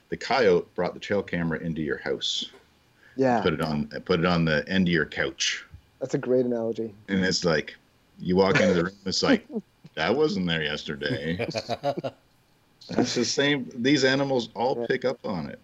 the 0.10 0.18
coyote 0.18 0.68
brought 0.76 0.93
the 0.93 1.00
trail 1.00 1.24
camera 1.24 1.60
into 1.60 1.82
your 1.82 1.98
house, 1.98 2.52
Yeah, 3.16 3.41
put 3.41 3.54
it 3.54 3.62
on, 3.62 3.88
put 4.06 4.20
it 4.20 4.26
on 4.26 4.43
the 4.46 4.68
end 4.68 4.88
of 4.88 4.93
your 4.93 5.06
couch, 5.06 5.66
that's 6.00 6.14
a 6.14 6.18
great 6.20 6.46
analogy. 6.46 6.93
and 7.08 7.24
it's 7.24 7.46
like, 7.46 7.76
you 8.20 8.36
walk 8.36 8.60
into 8.60 8.74
the 8.74 8.84
room, 8.84 8.93
it's 9.06 9.24
like, 9.24 9.48
that 9.96 10.14
wasn't 10.16 10.46
there 10.48 10.62
yesterday. 10.62 11.38
That's 12.89 13.16
the 13.16 13.26
same. 13.26 13.68
These 13.76 14.04
animals 14.04 14.50
all 14.56 14.78
Yeah. 14.80 14.86
pick 14.88 15.06
up 15.06 15.18
on 15.26 15.50
it, 15.50 15.60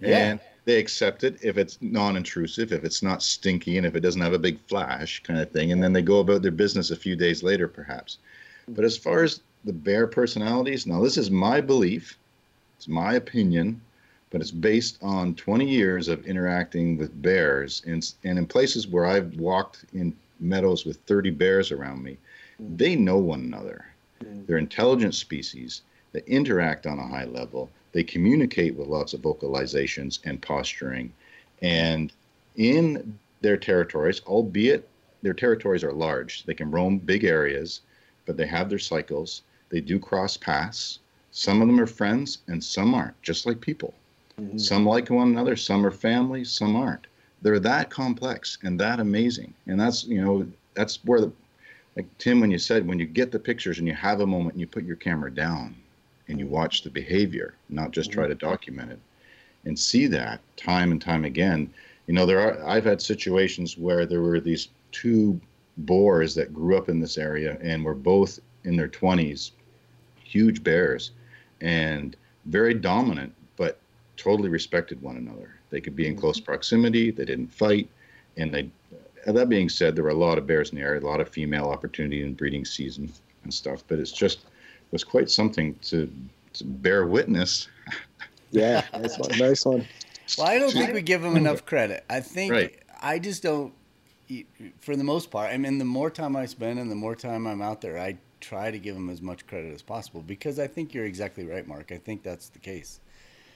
Yeah. 0.00 0.18
and 0.18 0.40
they 0.64 0.78
accept 0.78 1.24
it 1.24 1.36
if 1.42 1.58
it's 1.58 1.78
non-intrusive, 1.80 2.72
if 2.72 2.84
it's 2.84 3.02
not 3.02 3.22
stinky, 3.22 3.76
and 3.76 3.86
if 3.86 3.94
it 3.94 4.00
doesn't 4.00 4.20
have 4.20 4.32
a 4.32 4.38
big 4.38 4.58
flash 4.66 5.22
kind 5.22 5.40
of 5.40 5.50
thing. 5.50 5.72
And 5.72 5.82
then 5.82 5.92
they 5.92 6.02
go 6.02 6.20
about 6.20 6.42
their 6.42 6.50
business 6.50 6.90
a 6.90 6.96
few 6.96 7.16
days 7.16 7.42
later, 7.42 7.68
perhaps. 7.68 8.18
But 8.68 8.84
as 8.84 8.96
far 8.96 9.22
as 9.22 9.40
the 9.64 9.72
bear 9.72 10.06
personalities, 10.06 10.86
now 10.86 11.02
this 11.02 11.18
is 11.18 11.30
my 11.30 11.60
belief, 11.60 12.18
it's 12.78 12.88
my 12.88 13.14
opinion, 13.14 13.80
but 14.30 14.40
it's 14.40 14.50
based 14.50 14.98
on 15.02 15.34
20 15.34 15.68
years 15.68 16.08
of 16.08 16.26
interacting 16.26 16.96
with 16.96 17.22
bears 17.22 17.82
and, 17.86 18.12
and 18.24 18.38
in 18.38 18.46
places 18.46 18.88
where 18.88 19.06
I've 19.06 19.34
walked 19.36 19.84
in 19.92 20.16
meadows 20.40 20.84
with 20.84 20.96
30 21.06 21.30
bears 21.30 21.70
around 21.70 22.02
me. 22.02 22.18
They 22.58 22.96
know 22.96 23.18
one 23.18 23.40
another. 23.40 23.84
Mm. 24.22 24.46
They're 24.46 24.58
intelligent 24.58 25.14
species 25.14 25.82
that 26.12 26.26
interact 26.26 26.86
on 26.86 26.98
a 26.98 27.06
high 27.06 27.24
level. 27.26 27.70
They 27.94 28.02
communicate 28.02 28.74
with 28.74 28.88
lots 28.88 29.14
of 29.14 29.22
vocalizations 29.22 30.18
and 30.24 30.42
posturing. 30.42 31.12
And 31.62 32.12
in 32.56 33.16
their 33.40 33.56
territories, 33.56 34.20
albeit 34.26 34.88
their 35.22 35.32
territories 35.32 35.84
are 35.84 35.92
large, 35.92 36.44
they 36.44 36.54
can 36.54 36.72
roam 36.72 36.98
big 36.98 37.22
areas, 37.22 37.82
but 38.26 38.36
they 38.36 38.46
have 38.46 38.68
their 38.68 38.80
cycles. 38.80 39.42
They 39.68 39.80
do 39.80 40.00
cross 40.00 40.36
paths. 40.36 40.98
Some 41.30 41.62
of 41.62 41.68
them 41.68 41.78
are 41.78 41.86
friends 41.86 42.38
and 42.48 42.62
some 42.62 42.94
aren't, 42.94 43.20
just 43.22 43.46
like 43.46 43.60
people. 43.60 43.94
Mhm. 44.40 44.60
Some 44.60 44.84
like 44.84 45.08
one 45.08 45.28
another, 45.28 45.54
some 45.54 45.86
are 45.86 45.92
family, 45.92 46.42
some 46.42 46.74
aren't. 46.74 47.06
They're 47.42 47.60
that 47.60 47.90
complex 47.90 48.58
and 48.64 48.78
that 48.80 48.98
amazing. 48.98 49.54
And 49.68 49.78
that's, 49.78 50.04
you 50.04 50.20
know, 50.20 50.48
that's 50.74 51.04
where 51.04 51.20
the, 51.20 51.32
like 51.94 52.06
Tim, 52.18 52.40
when 52.40 52.50
you 52.50 52.58
said, 52.58 52.88
when 52.88 52.98
you 52.98 53.06
get 53.06 53.30
the 53.30 53.38
pictures 53.38 53.78
and 53.78 53.86
you 53.86 53.94
have 53.94 54.20
a 54.20 54.26
moment 54.26 54.54
and 54.54 54.60
you 54.60 54.66
put 54.66 54.84
your 54.84 54.96
camera 54.96 55.32
down 55.32 55.76
and 56.28 56.38
you 56.38 56.46
watch 56.46 56.82
the 56.82 56.90
behavior, 56.90 57.54
not 57.68 57.90
just 57.90 58.10
try 58.10 58.24
mm-hmm. 58.24 58.32
to 58.32 58.46
document 58.46 58.92
it 58.92 59.00
and 59.64 59.78
see 59.78 60.06
that 60.06 60.40
time 60.56 60.92
and 60.92 61.00
time 61.00 61.24
again. 61.24 61.72
You 62.06 62.14
know, 62.14 62.26
there 62.26 62.40
are, 62.40 62.66
I've 62.66 62.84
had 62.84 63.00
situations 63.00 63.78
where 63.78 64.06
there 64.06 64.20
were 64.20 64.40
these 64.40 64.68
two 64.92 65.40
boars 65.78 66.34
that 66.34 66.54
grew 66.54 66.76
up 66.76 66.88
in 66.88 67.00
this 67.00 67.18
area 67.18 67.58
and 67.60 67.84
were 67.84 67.94
both 67.94 68.38
in 68.64 68.76
their 68.76 68.88
20s, 68.88 69.52
huge 70.22 70.62
bears 70.62 71.12
and 71.60 72.16
very 72.46 72.74
dominant, 72.74 73.34
but 73.56 73.78
totally 74.16 74.48
respected 74.48 75.00
one 75.00 75.16
another. 75.16 75.54
They 75.70 75.80
could 75.80 75.96
be 75.96 76.06
in 76.06 76.16
close 76.16 76.38
mm-hmm. 76.38 76.46
proximity, 76.46 77.10
they 77.10 77.24
didn't 77.24 77.52
fight, 77.52 77.88
and 78.36 78.52
they. 78.52 78.70
That 79.26 79.48
being 79.48 79.70
said, 79.70 79.96
there 79.96 80.04
were 80.04 80.10
a 80.10 80.14
lot 80.14 80.36
of 80.36 80.46
bears 80.46 80.68
in 80.68 80.76
the 80.76 80.82
area, 80.82 81.00
a 81.00 81.06
lot 81.06 81.22
of 81.22 81.30
female 81.30 81.70
opportunity 81.70 82.22
in 82.22 82.34
breeding 82.34 82.66
season 82.66 83.10
and 83.42 83.54
stuff. 83.54 83.82
But 83.88 83.98
it's 83.98 84.12
just 84.12 84.40
was 84.94 85.04
quite 85.04 85.28
something 85.28 85.74
to, 85.82 86.10
to 86.54 86.64
bear 86.64 87.04
witness. 87.06 87.68
Yeah, 88.50 88.84
nice 88.92 89.18
one. 89.18 89.36
Nice 89.36 89.64
one. 89.64 89.84
Well, 90.38 90.46
I 90.46 90.58
don't 90.58 90.70
think 90.70 90.94
we 90.94 91.02
give 91.02 91.22
them 91.22 91.36
enough 91.36 91.66
credit. 91.66 92.04
I 92.08 92.20
think 92.20 92.52
Right. 92.52 92.78
I 93.02 93.18
just 93.18 93.42
don't. 93.42 93.74
For 94.78 94.94
the 94.94 95.02
most 95.02 95.32
part, 95.32 95.50
I 95.52 95.58
mean, 95.58 95.78
the 95.78 95.84
more 95.84 96.08
time 96.08 96.36
I 96.36 96.46
spend 96.46 96.78
and 96.78 96.88
the 96.88 96.94
more 96.94 97.16
time 97.16 97.48
I'm 97.48 97.60
out 97.60 97.80
there, 97.80 97.98
I 97.98 98.16
try 98.40 98.70
to 98.70 98.78
give 98.78 98.94
them 98.94 99.10
as 99.10 99.20
much 99.20 99.44
credit 99.48 99.74
as 99.74 99.82
possible 99.82 100.22
because 100.22 100.60
I 100.60 100.68
think 100.68 100.94
you're 100.94 101.04
exactly 101.04 101.44
right, 101.44 101.66
Mark. 101.66 101.90
I 101.90 101.98
think 101.98 102.22
that's 102.22 102.48
the 102.50 102.60
case. 102.60 103.00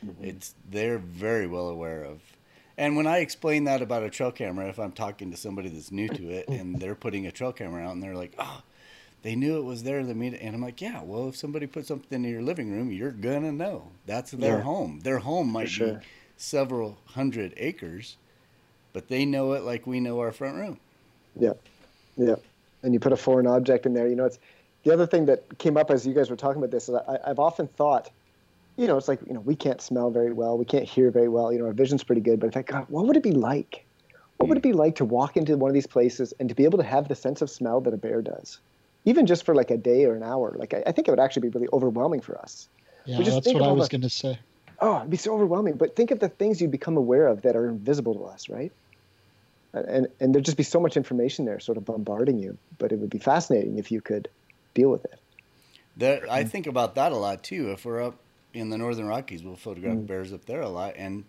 Mm-hmm. 0.05 0.25
It's 0.25 0.57
they're 0.69 0.99
very 0.99 1.47
well 1.47 1.69
aware 1.69 2.03
of. 2.03 2.21
And 2.77 2.97
when 2.97 3.07
I 3.07 3.19
explain 3.19 3.65
that 3.65 3.83
about 3.83 4.03
a 4.03 4.11
trail 4.11 4.33
camera, 4.33 4.69
if 4.69 4.81
I'm 4.81 4.93
talking 4.93 5.31
to 5.31 5.37
somebody 5.37 5.69
that's 5.69 5.93
new 5.93 6.09
to 6.09 6.29
it 6.31 6.49
and 6.49 6.81
they're 6.81 6.97
putting 6.97 7.29
a 7.29 7.31
trail 7.31 7.53
camera 7.53 7.87
out 7.87 7.93
and 7.93 8.03
they're 8.03 8.17
like, 8.17 8.35
"Oh, 8.37 8.63
they 9.23 9.35
knew 9.35 9.59
it 9.59 9.65
was 9.65 9.83
there," 9.83 10.05
the 10.05 10.15
meet, 10.15 10.35
and 10.35 10.55
I'm 10.55 10.63
like, 10.63 10.81
"Yeah, 10.81 11.03
well, 11.03 11.29
if 11.29 11.37
somebody 11.37 11.67
put 11.67 11.87
something 11.87 12.25
in 12.25 12.31
your 12.31 12.43
living 12.43 12.71
room, 12.71 12.93
you're 12.93 13.11
gonna 13.11 13.53
know. 13.53 13.89
That's 14.07 14.31
their 14.31 14.59
Yeah. 14.59 14.63
home. 14.63 15.01
Their 15.01 15.19
home 15.19 15.51
might 15.51 15.69
sure. 15.69 15.95
be 15.95 16.07
several 16.37 16.99
hundred 17.07 17.55
acres, 17.57 18.17
but 18.93 19.09
they 19.09 19.25
know 19.25 19.53
it 19.53 19.63
like 19.63 19.87
we 19.87 20.01
know 20.01 20.21
our 20.21 20.33
front 20.33 20.57
room." 20.57 20.79
Yeah, 21.37 21.55
yeah. 22.17 22.37
And 22.83 22.95
you 22.95 23.01
put 23.01 23.13
a 23.13 23.17
foreign 23.17 23.47
object 23.47 23.87
in 23.87 23.95
there. 23.95 24.07
You 24.09 24.17
know, 24.17 24.25
it's 24.25 24.39
the 24.85 24.93
other 24.93 25.07
thing 25.07 25.27
that 25.27 25.59
came 25.59 25.77
up 25.77 25.91
as 25.91 26.07
you 26.07 26.15
guys 26.15 26.31
were 26.31 26.37
talking 26.37 26.63
about 26.63 26.71
this. 26.71 26.89
Is 26.89 26.95
I, 26.95 27.19
I've 27.27 27.39
often 27.39 27.67
thought, 27.67 28.11
you 28.77 28.87
know, 28.87 28.97
it's 28.97 29.09
like 29.09 29.21
you 29.27 29.35
know 29.35 29.41
we 29.41 29.57
can't 29.57 29.81
smell 29.81 30.11
very 30.11 30.33
well, 30.33 30.57
we 30.57 30.65
can't 30.65 30.85
hear 30.85 31.11
very 31.11 31.29
well. 31.29 31.53
You 31.53 31.59
know, 31.59 31.67
our 31.67 31.73
vision's 31.73 32.05
pretty 32.05 32.21
good, 32.21 32.41
but 32.41 32.49
I 32.49 32.51
think, 32.51 32.67
God, 32.69 32.87
what 32.89 33.07
would 33.07 33.17
it 33.17 33.23
be 33.23 33.33
like? 33.33 33.85
What 34.37 34.49
would 34.49 34.59
hmm. 34.59 34.69
it 34.69 34.71
be 34.71 34.73
like 34.73 34.95
to 34.97 35.05
walk 35.05 35.37
into 35.37 35.57
one 35.57 35.69
of 35.69 35.75
these 35.75 35.87
places 35.87 36.33
and 36.39 36.49
to 36.49 36.55
be 36.55 36.65
able 36.65 36.79
to 36.79 36.85
have 36.85 37.09
the 37.09 37.15
sense 37.15 37.43
of 37.43 37.51
smell 37.51 37.81
that 37.83 37.93
a 37.93 37.97
bear 37.97 38.23
does, 38.23 38.61
even 39.09 39.27
just 39.27 39.45
for 39.45 39.55
like 39.55 39.71
a 39.71 39.77
day 39.77 40.05
or 40.05 40.15
an 40.15 40.23
hour? 40.23 40.55
Like 40.59 40.75
I, 40.75 40.83
I 40.87 40.93
think 40.93 41.09
it 41.09 41.11
would 41.11 41.21
actually 41.21 41.49
be 41.49 41.59
really 41.59 41.69
overwhelming 41.73 42.21
for 42.21 42.39
us. 42.39 42.69
Yeah, 43.07 43.19
just 43.19 43.31
that's 43.31 43.47
think 43.47 43.61
what 43.61 43.69
I 43.69 43.73
was 43.73 43.89
going 43.89 44.03
to 44.03 44.11
say. 44.11 44.39
Oh, 44.81 44.99
it'd 44.99 45.11
be 45.11 45.17
so 45.17 45.35
overwhelming. 45.35 45.75
But 45.75 45.97
think 45.97 46.11
of 46.11 46.21
the 46.21 46.29
things 46.29 46.61
you 46.61 46.69
become 46.69 46.97
aware 46.97 47.27
of 47.27 47.43
that 47.43 47.57
are 47.57 47.69
invisible 47.69 48.15
to 48.15 48.25
us, 48.25 48.49
right? 48.49 48.73
And 49.73 50.09
and 50.21 50.35
there'd 50.35 50.45
just 50.45 50.57
be 50.57 50.63
so 50.63 50.79
much 50.79 50.97
information 50.97 51.47
there, 51.47 51.59
sort 51.59 51.79
of 51.79 51.85
bombarding 51.85 52.39
you. 52.39 52.59
But 52.79 52.93
it 52.93 52.99
would 52.99 53.11
be 53.11 53.19
fascinating 53.19 53.79
if 53.79 53.91
you 53.91 54.01
could 54.01 54.29
deal 54.75 54.91
with 54.91 55.05
it. 55.05 55.19
There, 55.97 56.27
I 56.31 56.45
mm. 56.45 56.51
think 56.51 56.67
about 56.67 56.95
that 56.95 57.13
a 57.13 57.17
lot 57.17 57.43
too. 57.43 57.71
If 57.73 57.85
we're 57.85 58.03
up 58.03 58.17
in 58.53 58.69
the 58.69 58.79
Northern 58.79 59.07
Rockies, 59.07 59.43
we'll 59.43 59.57
photograph 59.57 59.97
mm. 59.97 60.07
bears 60.07 60.33
up 60.33 60.45
there 60.45 60.61
a 60.61 60.69
lot, 60.69 60.95
and 60.97 61.25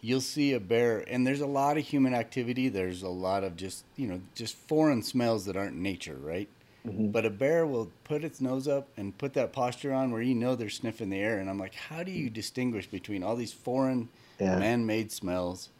you'll 0.00 0.20
see 0.20 0.52
a 0.52 0.60
bear. 0.60 1.04
And 1.08 1.26
there's 1.26 1.40
a 1.40 1.46
lot 1.46 1.76
of 1.76 1.84
human 1.84 2.14
activity. 2.14 2.68
There's 2.68 3.02
a 3.02 3.08
lot 3.08 3.42
of 3.42 3.56
just 3.56 3.84
you 3.96 4.06
know 4.06 4.20
just 4.34 4.54
foreign 4.54 5.02
smells 5.02 5.46
that 5.46 5.56
aren't 5.56 5.76
nature, 5.76 6.16
right? 6.20 6.48
Mm-hmm. 6.86 7.08
But 7.08 7.26
a 7.26 7.30
bear 7.30 7.66
will 7.66 7.90
put 8.04 8.22
its 8.22 8.40
nose 8.40 8.68
up 8.68 8.88
and 8.96 9.16
put 9.18 9.34
that 9.34 9.52
posture 9.52 9.92
on 9.92 10.12
where 10.12 10.22
you 10.22 10.34
know 10.34 10.54
they're 10.54 10.68
sniffing 10.68 11.10
the 11.10 11.18
air. 11.18 11.38
And 11.38 11.50
I'm 11.50 11.58
like, 11.58 11.74
how 11.74 12.02
do 12.02 12.12
you 12.12 12.30
distinguish 12.30 12.86
between 12.86 13.22
all 13.22 13.36
these 13.36 13.52
foreign, 13.52 14.08
Yeah. 14.38 14.58
man-made 14.58 15.10
smells, 15.10 15.70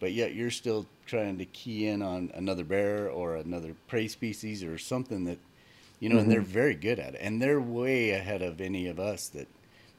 but 0.00 0.12
yet 0.12 0.34
you're 0.34 0.50
still 0.50 0.86
trying 1.06 1.38
to 1.38 1.44
key 1.44 1.86
in 1.86 2.02
on 2.02 2.30
another 2.34 2.64
bear 2.64 3.10
or 3.10 3.36
another 3.36 3.74
prey 3.86 4.08
species 4.08 4.64
or 4.64 4.78
something 4.78 5.24
that 5.24 5.38
you 6.00 6.08
know, 6.10 6.18
and 6.18 6.30
they're 6.30 6.42
mm-hmm. 6.42 6.50
very 6.50 6.74
good 6.74 6.98
at 6.98 7.14
it, 7.14 7.20
and 7.22 7.40
they're 7.40 7.60
way 7.60 8.10
ahead 8.10 8.42
of 8.42 8.60
any 8.60 8.86
of 8.86 9.00
us. 9.00 9.28
That, 9.28 9.48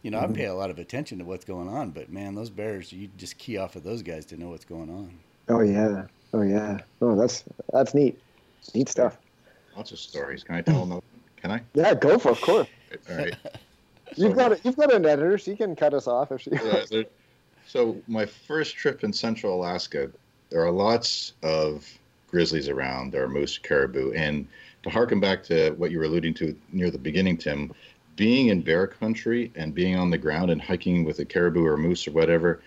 you 0.04 0.12
know, 0.12 0.20
I 0.20 0.26
mm-hmm. 0.26 0.34
pay 0.34 0.46
a 0.46 0.54
lot 0.54 0.70
of 0.70 0.78
attention 0.78 1.18
to 1.20 1.26
what's 1.26 1.46
going 1.46 1.68
on, 1.68 1.90
but 1.90 2.12
man, 2.12 2.36
those 2.36 2.50
bears, 2.50 2.94
you 2.94 3.10
just 3.18 3.38
key 3.38 3.58
off 3.58 3.76
of 3.76 3.84
those 3.84 4.04
guys 4.04 4.26
to 4.28 4.38
know 4.38 4.50
what's 4.50 4.66
going 4.66 4.90
on. 4.90 5.12
Oh 5.50 5.62
yeah. 5.62 6.06
Oh 6.34 6.42
yeah. 6.42 6.80
Oh, 7.02 7.16
that's 7.16 7.44
that's 7.74 7.94
neat. 7.94 8.20
Neat 8.76 8.90
stuff. 8.90 9.18
Lots 9.78 9.92
of 9.92 10.00
stories. 10.00 10.44
Can 10.44 10.56
I 10.56 10.62
tell 10.62 10.86
them? 10.88 11.02
Can 11.36 11.52
I? 11.52 11.62
Yeah, 11.76 11.94
go 11.94 12.18
for 12.18 12.30
it, 12.30 12.32
of 12.32 12.42
course. 12.42 12.68
All 13.10 13.18
right. 13.18 13.36
You've 14.16 14.36
got 14.36 14.54
a, 14.54 14.60
you've 14.64 14.78
got 14.78 14.92
an 14.92 15.06
editor. 15.06 15.38
She 15.38 15.56
can 15.56 15.76
cut 15.76 15.94
us 15.94 16.08
off 16.08 16.32
if 16.32 16.42
she. 16.42 16.50
Yeah, 16.52 17.04
so 17.68 18.02
my 18.08 18.26
first 18.26 18.76
trip 18.76 19.04
in 19.04 19.12
central 19.12 19.54
Alaska, 19.54 20.10
there 20.50 20.66
are 20.66 20.72
lots 20.72 21.34
of 21.44 21.86
grizzlies 22.28 22.70
around. 22.70 23.12
There 23.12 23.24
are 23.24 23.30
moose, 23.30 23.58
caribou, 23.58 24.14
and 24.14 24.48
to 24.84 24.90
harken 24.90 25.20
back 25.20 25.44
to 25.44 25.72
what 25.72 25.92
you 25.92 26.00
were 26.00 26.06
alluding 26.06 26.34
to 26.36 26.56
near 26.72 26.90
the 26.90 26.98
beginning, 26.98 27.38
Tim, 27.38 27.74
being 28.16 28.48
in 28.48 28.62
bear 28.62 28.88
country 28.88 29.52
and 29.56 29.76
being 29.76 29.98
on 29.98 30.10
the 30.10 30.18
ground 30.18 30.50
and 30.50 30.62
hiking 30.62 31.04
with 31.04 31.20
a 31.20 31.26
caribou 31.26 31.66
or 31.66 31.78
moose 31.78 32.08
or 32.08 32.12
whatever 32.12 32.62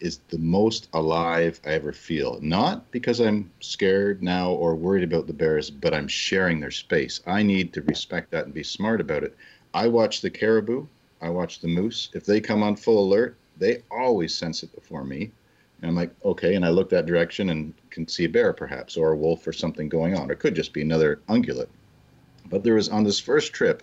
is 0.00 0.20
the 0.28 0.38
most 0.38 0.88
alive 0.92 1.60
I 1.64 1.70
ever 1.70 1.92
feel. 1.92 2.38
Not 2.40 2.90
because 2.90 3.20
I'm 3.20 3.50
scared 3.60 4.22
now 4.22 4.50
or 4.50 4.74
worried 4.74 5.04
about 5.04 5.26
the 5.26 5.32
bears, 5.32 5.70
but 5.70 5.94
I'm 5.94 6.08
sharing 6.08 6.60
their 6.60 6.70
space. 6.70 7.20
I 7.26 7.42
need 7.42 7.72
to 7.72 7.82
respect 7.82 8.30
that 8.30 8.44
and 8.44 8.54
be 8.54 8.62
smart 8.62 9.00
about 9.00 9.24
it. 9.24 9.36
I 9.72 9.88
watch 9.88 10.20
the 10.20 10.30
caribou, 10.30 10.86
I 11.20 11.30
watch 11.30 11.60
the 11.60 11.68
moose. 11.68 12.10
If 12.12 12.26
they 12.26 12.40
come 12.40 12.62
on 12.62 12.76
full 12.76 13.02
alert, 13.02 13.36
they 13.56 13.82
always 13.90 14.34
sense 14.34 14.62
it 14.62 14.74
before 14.74 15.04
me. 15.04 15.32
And 15.80 15.88
I'm 15.88 15.96
like, 15.96 16.14
okay, 16.24 16.54
and 16.54 16.64
I 16.64 16.70
look 16.70 16.88
that 16.90 17.06
direction 17.06 17.50
and 17.50 17.74
can 17.90 18.06
see 18.08 18.24
a 18.24 18.28
bear 18.28 18.52
perhaps, 18.52 18.96
or 18.96 19.12
a 19.12 19.16
wolf 19.16 19.46
or 19.46 19.52
something 19.52 19.88
going 19.88 20.16
on. 20.16 20.30
Or 20.30 20.34
it 20.34 20.38
could 20.38 20.54
just 20.54 20.72
be 20.72 20.82
another 20.82 21.20
ungulate. 21.28 21.68
But 22.46 22.62
there 22.62 22.74
was 22.74 22.88
on 22.88 23.04
this 23.04 23.20
first 23.20 23.52
trip, 23.52 23.82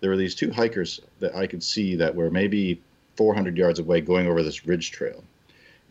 there 0.00 0.10
were 0.10 0.16
these 0.16 0.34
two 0.34 0.50
hikers 0.50 1.00
that 1.20 1.34
I 1.34 1.46
could 1.46 1.62
see 1.62 1.96
that 1.96 2.14
were 2.14 2.30
maybe 2.30 2.82
400 3.16 3.56
yards 3.56 3.78
away 3.78 4.00
going 4.00 4.26
over 4.26 4.42
this 4.42 4.66
ridge 4.66 4.90
trail. 4.90 5.24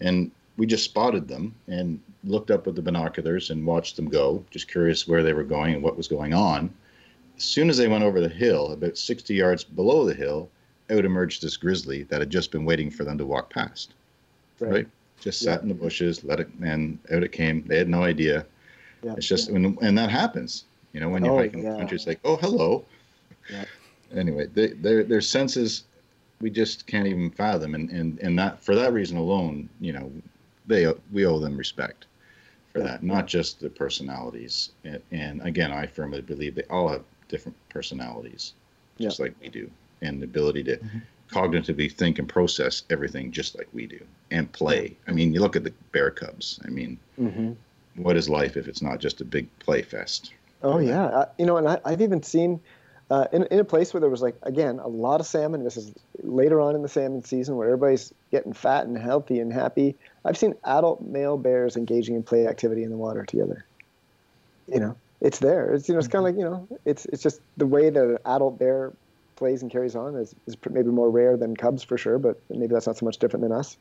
And 0.02 0.32
we 0.58 0.66
just 0.66 0.84
spotted 0.86 1.28
them 1.28 1.54
and 1.68 2.00
looked 2.24 2.52
up 2.52 2.66
with 2.66 2.76
the 2.76 2.82
binoculars 2.82 3.50
and 3.50 3.66
watched 3.66 3.96
them 3.96 4.10
go, 4.10 4.44
just 4.52 4.68
curious 4.68 5.08
where 5.08 5.24
they 5.24 5.34
were 5.34 5.44
going 5.44 5.74
and 5.76 5.84
what 5.84 5.98
was 5.98 6.08
going 6.08 6.34
on. 6.34 6.74
As 7.38 7.44
soon 7.44 7.70
as 7.70 7.78
they 7.78 7.88
went 7.88 8.04
over 8.04 8.22
the 8.22 8.30
hill, 8.30 8.72
about 8.72 8.98
60 8.98 9.34
yards 9.34 9.64
below 9.64 10.06
the 10.06 10.14
hill, 10.14 10.50
out 10.90 11.04
emerged 11.06 11.42
this 11.42 11.58
grizzly 11.58 12.04
that 12.04 12.22
had 12.22 12.30
just 12.30 12.52
been 12.52 12.64
waiting 12.66 12.90
for 12.90 13.04
them 13.04 13.18
to 13.18 13.26
walk 13.26 13.50
past. 13.50 13.94
Right? 14.60 14.88
Just 15.20 15.42
sat 15.42 15.62
in 15.62 15.68
the 15.68 15.74
bushes, 15.74 16.24
let 16.24 16.40
it, 16.40 16.48
and 16.64 17.00
out 17.12 17.24
it 17.24 17.32
came. 17.32 17.64
They 17.68 17.78
had 17.78 17.90
no 17.90 18.04
idea. 18.04 18.46
Yeah. 19.04 19.16
It's 19.18 19.28
just, 19.28 19.52
when, 19.52 19.78
and 19.82 19.98
that 19.98 20.10
happens. 20.10 20.66
You 20.94 21.02
know, 21.02 21.10
when 21.10 21.26
you're 21.26 21.34
Oh, 21.34 21.38
hiking 21.40 21.64
yeah. 21.64 21.72
the 21.72 21.78
country, 21.78 21.96
it's 21.96 22.08
like, 22.08 22.20
oh, 22.24 22.38
hello. 22.38 22.86
Yeah. 23.52 23.66
Anyway, 24.16 24.48
they, 24.54 24.68
their 24.68 25.04
their 25.04 25.20
senses, 25.22 25.84
we 26.42 26.50
just 26.50 26.88
can't 26.88 27.08
even 27.08 27.32
fathom, 27.32 27.76
and 27.76 27.90
and 27.90 28.20
and 28.20 28.38
that 28.40 28.64
for 28.64 28.76
that 28.76 28.94
reason 28.94 29.18
alone, 29.18 29.70
you 29.80 29.94
know, 29.94 30.12
they 30.68 30.92
we 31.12 31.26
owe 31.26 31.40
them 31.40 31.58
respect 31.58 32.06
for 32.76 32.82
that, 32.82 33.04
not 33.04 33.26
just 33.26 33.62
the 33.62 33.70
personalities. 33.70 34.72
And, 34.84 35.02
and 35.12 35.42
again, 35.44 35.72
I 35.72 35.86
firmly 35.86 36.22
believe 36.22 36.56
they 36.56 36.64
all 36.64 36.90
have 36.90 37.04
different 37.30 37.58
personalities, 37.70 38.54
just 39.00 39.20
like 39.20 39.34
we 39.42 39.50
do. 39.50 39.70
and 40.02 40.22
the 40.22 40.26
ability 40.26 40.64
to 40.64 40.78
mm-hmm. 40.78 41.00
cognitively 41.32 41.92
think 41.92 42.20
and 42.20 42.28
process 42.28 42.84
everything 42.90 43.32
just 43.32 43.58
like 43.58 43.68
we 43.74 43.88
do 43.88 44.00
and 44.32 44.52
play. 44.52 44.96
I 45.08 45.12
mean, 45.12 45.34
you 45.34 45.40
look 45.40 45.56
at 45.56 45.64
the 45.64 45.74
Bear 45.94 46.12
Cubs. 46.12 46.60
I 46.66 46.70
mean, 46.70 47.00
mm-hmm. 47.20 47.54
what 47.96 48.18
is 48.18 48.30
life 48.30 48.58
if 48.58 48.68
it's 48.68 48.82
not 48.82 49.00
just 49.00 49.22
a 49.22 49.26
big 49.26 49.48
play 49.60 49.82
fest? 49.82 50.34
Oh 50.62 50.80
yeah, 50.80 51.06
uh, 51.06 51.30
you 51.38 51.46
know, 51.46 51.58
and 51.58 51.68
I, 51.68 51.90
have 51.90 52.02
even 52.02 52.24
seen 52.24 52.60
uh, 53.10 53.28
in 53.32 53.44
in 53.44 53.60
a 53.60 53.64
place 53.64 53.94
where 53.94 54.02
there 54.02 54.10
was 54.10 54.22
like 54.22 54.36
again 54.44 54.80
a 54.80 54.88
lot 54.88 55.20
of 55.20 55.28
salmon. 55.28 55.64
This 55.64 55.78
is 55.78 55.94
later 56.24 56.60
on 56.60 56.76
in 56.76 56.82
the 56.82 56.90
salmon 56.90 57.24
season 57.24 57.56
where 57.56 57.68
everybody's 57.68 58.14
getting 58.32 58.54
fat 58.54 58.88
and 58.88 58.98
healthy 58.98 59.40
and 59.40 59.54
happy. 59.54 59.96
I've 60.24 60.38
seen 60.38 60.56
adult 60.64 61.02
male 61.02 61.38
bears 61.38 61.76
engaging 61.76 62.16
in 62.16 62.24
play 62.24 62.48
activity 62.48 62.84
in 62.84 62.90
the 62.90 62.98
water 62.98 63.24
together. 63.24 63.66
You 64.68 64.80
know, 64.80 64.98
it's 65.22 65.40
there. 65.40 65.74
It's 65.74 65.88
you 65.88 65.94
know, 65.94 66.00
it's 66.00 66.08
kind 66.08 66.26
of 66.28 66.34
like 66.34 66.40
you 66.40 66.50
know, 66.50 66.68
it's 66.86 67.06
it's 67.06 67.22
just 67.22 67.42
the 67.58 67.68
way 67.68 67.90
that 67.90 68.04
an 68.04 68.18
adult 68.26 68.58
bear 68.58 68.94
plays 69.36 69.62
and 69.62 69.72
carries 69.72 69.96
on 69.96 70.16
is, 70.16 70.34
is 70.48 70.56
maybe 70.70 70.90
more 70.90 71.10
rare 71.10 71.38
than 71.38 71.56
cubs 71.56 71.84
for 71.84 71.98
sure, 71.98 72.18
but 72.18 72.40
maybe 72.50 72.68
that's 72.68 72.88
not 72.88 72.98
so 72.98 73.06
much 73.06 73.18
different 73.18 73.44
than 73.44 73.52
us. 73.52 73.78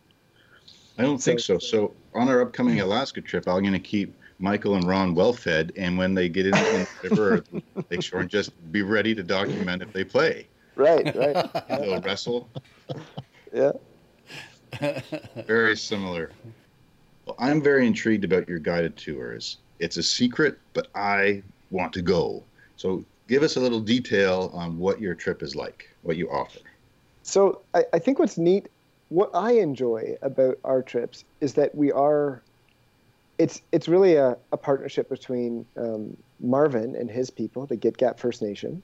I 0.99 1.03
don't 1.03 1.19
think 1.19 1.41
so. 1.41 1.59
So 1.59 1.93
on 2.15 2.29
our 2.29 2.41
upcoming 2.41 2.81
Alaska 2.81 3.21
trip, 3.21 3.49
I'm 3.49 3.63
going 3.63 3.73
to 3.73 3.79
keep 3.79 4.15
Michael 4.45 4.75
and 4.75 4.87
Ron 4.87 5.15
well 5.15 5.33
fed, 5.33 5.73
and 5.75 5.97
when 5.97 6.13
they 6.13 6.29
get 6.29 6.45
in, 6.45 6.53
the 6.53 6.87
river, 7.03 7.45
they 7.89 7.99
sure 7.99 8.21
and 8.21 8.29
just 8.29 8.53
be 8.71 8.83
ready 8.83 9.15
to 9.15 9.23
document 9.23 9.81
if 9.81 9.91
they 9.95 10.05
play. 10.05 10.47
Right, 10.77 11.17
right. 11.17 11.51
They'll 11.69 12.03
wrestle. 12.03 12.51
Yeah. 13.55 13.73
Very 15.47 15.77
similar. 15.77 16.31
Well, 17.25 17.37
I'm 17.39 17.63
very 17.63 17.87
intrigued 17.87 18.25
about 18.25 18.47
your 18.47 18.59
guided 18.59 18.97
tours. 18.99 19.59
It's 19.79 19.97
a 19.97 20.03
secret, 20.03 20.59
but 20.75 20.89
I 20.95 21.43
want 21.71 21.95
to 21.95 22.03
go. 22.03 22.45
So 22.77 23.03
give 23.29 23.43
us 23.43 23.57
a 23.57 23.61
little 23.61 23.81
detail 23.81 24.51
on 24.53 24.77
what 24.77 25.01
your 25.01 25.15
trip 25.15 25.43
is 25.43 25.57
like, 25.57 25.89
what 26.03 26.19
you 26.19 26.29
offer. 26.29 26.59
So 27.23 27.63
I, 27.73 27.85
I 27.95 27.99
think 27.99 28.19
what's 28.19 28.37
neat, 28.37 28.69
what 29.09 29.31
I 29.33 29.53
enjoy 29.53 30.17
about 30.21 30.59
our 30.65 30.83
trips 30.83 31.25
is 31.41 31.55
that 31.55 31.75
we 31.75 31.93
are 31.93 32.43
it's 33.39 33.61
it's 33.73 33.89
really 33.89 34.15
a, 34.15 34.37
a 34.53 34.57
partnership 34.57 35.09
between 35.09 35.67
um, 35.77 36.17
Marvin 36.41 36.95
and 36.97 37.11
his 37.11 37.31
people, 37.31 37.67
the 37.67 37.77
Gitga'at 37.77 38.19
First 38.19 38.43
Nation, 38.43 38.83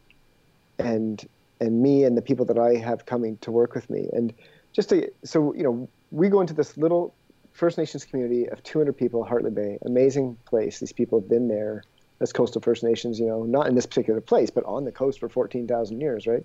and 0.79 1.27
and 1.61 1.83
me 1.83 2.05
and 2.05 2.17
the 2.17 2.23
people 2.23 2.45
that 2.47 2.59
I 2.59 2.77
have 2.77 3.07
coming 3.07 3.37
to 3.39 3.51
work 3.51 3.75
with 3.75 3.89
me. 3.91 4.09
And 4.13 4.33
just 4.73 4.89
to 4.91 5.11
so 5.25 5.55
you 5.55 5.63
know, 5.63 5.89
we 6.11 6.29
go 6.29 6.41
into 6.41 6.55
this 6.55 6.77
little 6.77 7.15
First 7.53 7.79
Nations 7.79 8.05
community 8.05 8.49
of 8.49 8.63
200 8.63 8.97
people, 8.97 9.25
Hartley 9.25 9.51
Bay, 9.51 9.79
amazing 9.85 10.37
place. 10.47 10.81
These 10.81 10.93
people 10.93 11.21
have 11.21 11.29
been 11.29 11.49
there 11.49 11.85
as 12.21 12.33
coastal 12.33 12.61
First 12.61 12.83
Nations, 12.83 13.19
you 13.19 13.27
know, 13.27 13.45
not 13.45 13.67
in 13.67 13.75
this 13.75 13.87
particular 13.87 14.21
place, 14.21 14.51
but 14.51 14.65
on 14.65 14.85
the 14.85 14.93
coast 14.93 15.21
for 15.21 15.29
14,000 15.29 16.01
years, 16.01 16.27
right? 16.27 16.45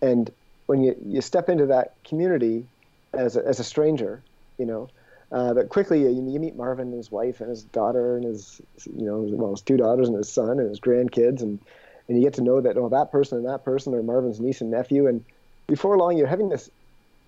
And 0.00 0.30
when 0.66 0.82
you, 0.82 0.96
you 1.04 1.20
step 1.20 1.48
into 1.48 1.66
that 1.66 1.94
community 2.04 2.64
as 3.12 3.36
a, 3.36 3.46
as 3.46 3.60
a 3.60 3.64
stranger, 3.64 4.22
you 4.58 4.64
know, 4.64 4.88
uh, 5.32 5.54
but 5.54 5.68
quickly 5.68 6.00
you, 6.00 6.08
you, 6.08 6.40
meet 6.40 6.56
Marvin 6.56 6.88
and 6.88 6.96
his 6.96 7.10
wife 7.10 7.40
and 7.40 7.48
his 7.48 7.62
daughter 7.62 8.16
and 8.16 8.24
his, 8.24 8.60
you 8.84 9.06
know, 9.06 9.18
well, 9.20 9.52
his 9.52 9.62
two 9.62 9.76
daughters 9.76 10.08
and 10.08 10.16
his 10.16 10.30
son 10.30 10.58
and 10.58 10.68
his 10.68 10.80
grandkids, 10.80 11.40
and 11.40 11.60
and 12.08 12.18
you 12.18 12.24
get 12.24 12.34
to 12.34 12.42
know 12.42 12.60
that 12.60 12.76
oh 12.76 12.88
that 12.88 13.12
person 13.12 13.38
and 13.38 13.46
that 13.46 13.64
person 13.64 13.94
are 13.94 14.02
Marvin's 14.02 14.40
niece 14.40 14.60
and 14.60 14.70
nephew, 14.70 15.06
and 15.06 15.24
before 15.68 15.96
long 15.96 16.16
you're 16.16 16.26
having 16.26 16.48
this 16.48 16.68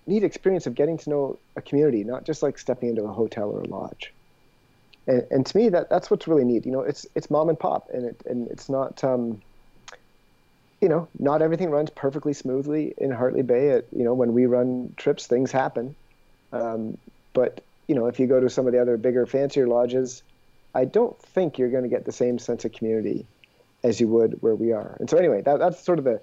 neat 0.05 0.23
experience 0.23 0.67
of 0.67 0.75
getting 0.75 0.97
to 0.97 1.09
know 1.09 1.39
a 1.55 1.61
community, 1.61 2.03
not 2.03 2.25
just 2.25 2.43
like 2.43 2.59
stepping 2.59 2.89
into 2.89 3.03
a 3.03 3.11
hotel 3.11 3.49
or 3.49 3.61
a 3.61 3.67
lodge. 3.67 4.13
And, 5.07 5.25
and 5.31 5.45
to 5.45 5.57
me, 5.57 5.69
that 5.69 5.89
that's 5.89 6.11
what's 6.11 6.27
really 6.27 6.43
neat. 6.43 6.65
You 6.65 6.73
know, 6.73 6.81
it's 6.81 7.05
it's 7.15 7.29
mom 7.29 7.47
and 7.47 7.59
pop, 7.59 7.89
and 7.93 8.05
it 8.05 8.21
and 8.25 8.47
it's 8.49 8.69
not. 8.69 9.03
Um, 9.03 9.41
you 10.81 10.89
know, 10.89 11.07
not 11.17 11.41
everything 11.41 11.69
runs 11.69 11.89
perfectly 11.89 12.33
smoothly 12.33 12.93
in 12.97 13.09
Hartley 13.09 13.41
Bay. 13.41 13.69
It, 13.69 13.87
you 13.95 14.03
know, 14.03 14.13
when 14.13 14.33
we 14.33 14.47
run 14.47 14.93
trips, 14.97 15.27
things 15.27 15.49
happen. 15.49 15.95
Um, 16.51 16.97
but 17.31 17.63
you 17.87 17.95
know, 17.95 18.07
if 18.07 18.19
you 18.19 18.27
go 18.27 18.39
to 18.39 18.49
some 18.49 18.67
of 18.67 18.73
the 18.73 18.81
other 18.81 18.97
bigger, 18.97 19.25
fancier 19.25 19.67
lodges, 19.67 20.23
I 20.75 20.85
don't 20.85 21.19
think 21.21 21.57
you're 21.57 21.69
going 21.69 21.83
to 21.83 21.89
get 21.89 22.05
the 22.05 22.11
same 22.11 22.39
sense 22.39 22.65
of 22.65 22.71
community 22.71 23.25
as 23.83 23.99
you 23.99 24.07
would 24.07 24.41
where 24.41 24.55
we 24.55 24.71
are. 24.71 24.95
And 24.99 25.09
so, 25.09 25.17
anyway, 25.17 25.41
that, 25.41 25.59
that's 25.59 25.83
sort 25.83 25.99
of 25.99 26.05
the 26.05 26.21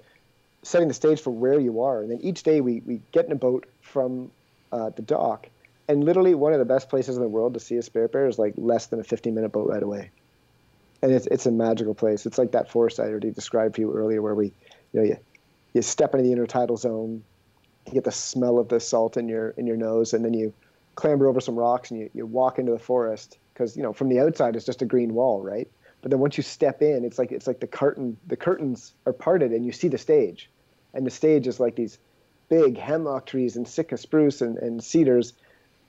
setting 0.63 0.87
the 0.87 0.93
stage 0.93 1.21
for 1.21 1.31
where 1.31 1.59
you 1.59 1.81
are. 1.81 2.01
And 2.01 2.11
then 2.11 2.19
each 2.21 2.43
day 2.43 2.61
we, 2.61 2.81
we 2.85 3.01
get 3.11 3.25
in 3.25 3.31
a 3.31 3.35
boat 3.35 3.65
from 3.81 4.31
uh, 4.71 4.89
the 4.89 5.01
dock, 5.01 5.47
and 5.87 6.03
literally 6.03 6.33
one 6.33 6.53
of 6.53 6.59
the 6.59 6.65
best 6.65 6.89
places 6.89 7.15
in 7.15 7.21
the 7.21 7.29
world 7.29 7.53
to 7.53 7.59
see 7.59 7.75
a 7.77 7.81
spirit 7.81 8.11
bear 8.11 8.27
is 8.27 8.39
like 8.39 8.53
less 8.57 8.87
than 8.87 8.99
a 8.99 9.03
15 9.03 9.33
minute 9.33 9.51
boat 9.51 9.69
ride 9.69 9.83
away. 9.83 10.11
And 11.01 11.11
it's, 11.11 11.27
it's 11.27 11.45
a 11.45 11.51
magical 11.51 11.95
place. 11.95 12.25
It's 12.25 12.37
like 12.37 12.51
that 12.51 12.69
forest 12.69 12.99
I 12.99 13.05
already 13.05 13.31
described 13.31 13.75
for 13.75 13.81
you 13.81 13.93
earlier, 13.93 14.21
where 14.21 14.35
we, 14.35 14.53
you 14.93 14.99
know, 14.99 15.03
you, 15.03 15.17
you 15.73 15.81
step 15.81 16.13
into 16.13 16.27
the 16.27 16.35
intertidal 16.35 16.77
zone, 16.77 17.23
you 17.87 17.93
get 17.93 18.03
the 18.03 18.11
smell 18.11 18.59
of 18.59 18.69
the 18.69 18.79
salt 18.79 19.17
in 19.17 19.27
your 19.27 19.49
in 19.51 19.65
your 19.65 19.77
nose, 19.77 20.13
and 20.13 20.23
then 20.23 20.33
you 20.33 20.53
clamber 21.01 21.27
over 21.27 21.41
some 21.41 21.55
rocks 21.55 21.89
and 21.89 21.99
you, 21.99 22.09
you 22.13 22.25
walk 22.27 22.59
into 22.59 22.71
the 22.71 22.79
forest 22.79 23.39
because 23.53 23.75
you 23.75 23.81
know 23.81 23.91
from 23.91 24.07
the 24.07 24.19
outside 24.19 24.55
it's 24.55 24.65
just 24.65 24.83
a 24.83 24.85
green 24.85 25.15
wall, 25.15 25.41
right? 25.41 25.67
But 26.01 26.11
then 26.11 26.19
once 26.19 26.37
you 26.37 26.43
step 26.43 26.81
in, 26.83 27.03
it's 27.03 27.17
like 27.17 27.31
it's 27.31 27.47
like 27.47 27.59
the 27.59 27.67
curtain 27.67 28.17
the 28.27 28.37
curtains 28.37 28.93
are 29.07 29.13
parted 29.13 29.51
and 29.51 29.65
you 29.65 29.71
see 29.71 29.87
the 29.87 29.97
stage, 29.97 30.49
and 30.93 31.05
the 31.05 31.09
stage 31.11 31.47
is 31.47 31.59
like 31.59 31.75
these 31.75 31.97
big 32.49 32.77
hemlock 32.77 33.25
trees 33.25 33.55
and 33.55 33.67
Sitka 33.67 33.97
spruce 33.97 34.41
and, 34.41 34.57
and 34.59 34.83
cedars, 34.83 35.33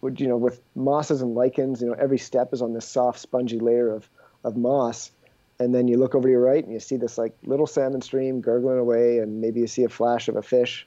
with 0.01 0.19
you 0.19 0.29
know 0.29 0.39
with 0.39 0.63
mosses 0.75 1.21
and 1.21 1.35
lichens. 1.35 1.83
You 1.83 1.89
know 1.89 1.97
every 1.99 2.19
step 2.19 2.55
is 2.55 2.63
on 2.63 2.73
this 2.73 2.89
soft 2.89 3.19
spongy 3.19 3.59
layer 3.59 3.93
of 3.95 4.09
of 4.45 4.57
moss, 4.57 5.11
and 5.59 5.75
then 5.75 5.89
you 5.89 5.99
look 5.99 6.15
over 6.15 6.27
to 6.27 6.33
your 6.33 6.41
right 6.41 6.65
and 6.65 6.73
you 6.73 6.81
see 6.81 6.97
this 6.97 7.19
like 7.19 7.37
little 7.45 7.67
salmon 7.67 8.01
stream 8.01 8.41
gurgling 8.41 8.79
away, 8.79 9.19
and 9.19 9.43
maybe 9.43 9.61
you 9.61 9.67
see 9.67 9.85
a 9.85 9.91
flash 9.91 10.29
of 10.29 10.37
a 10.37 10.43
fish 10.43 10.87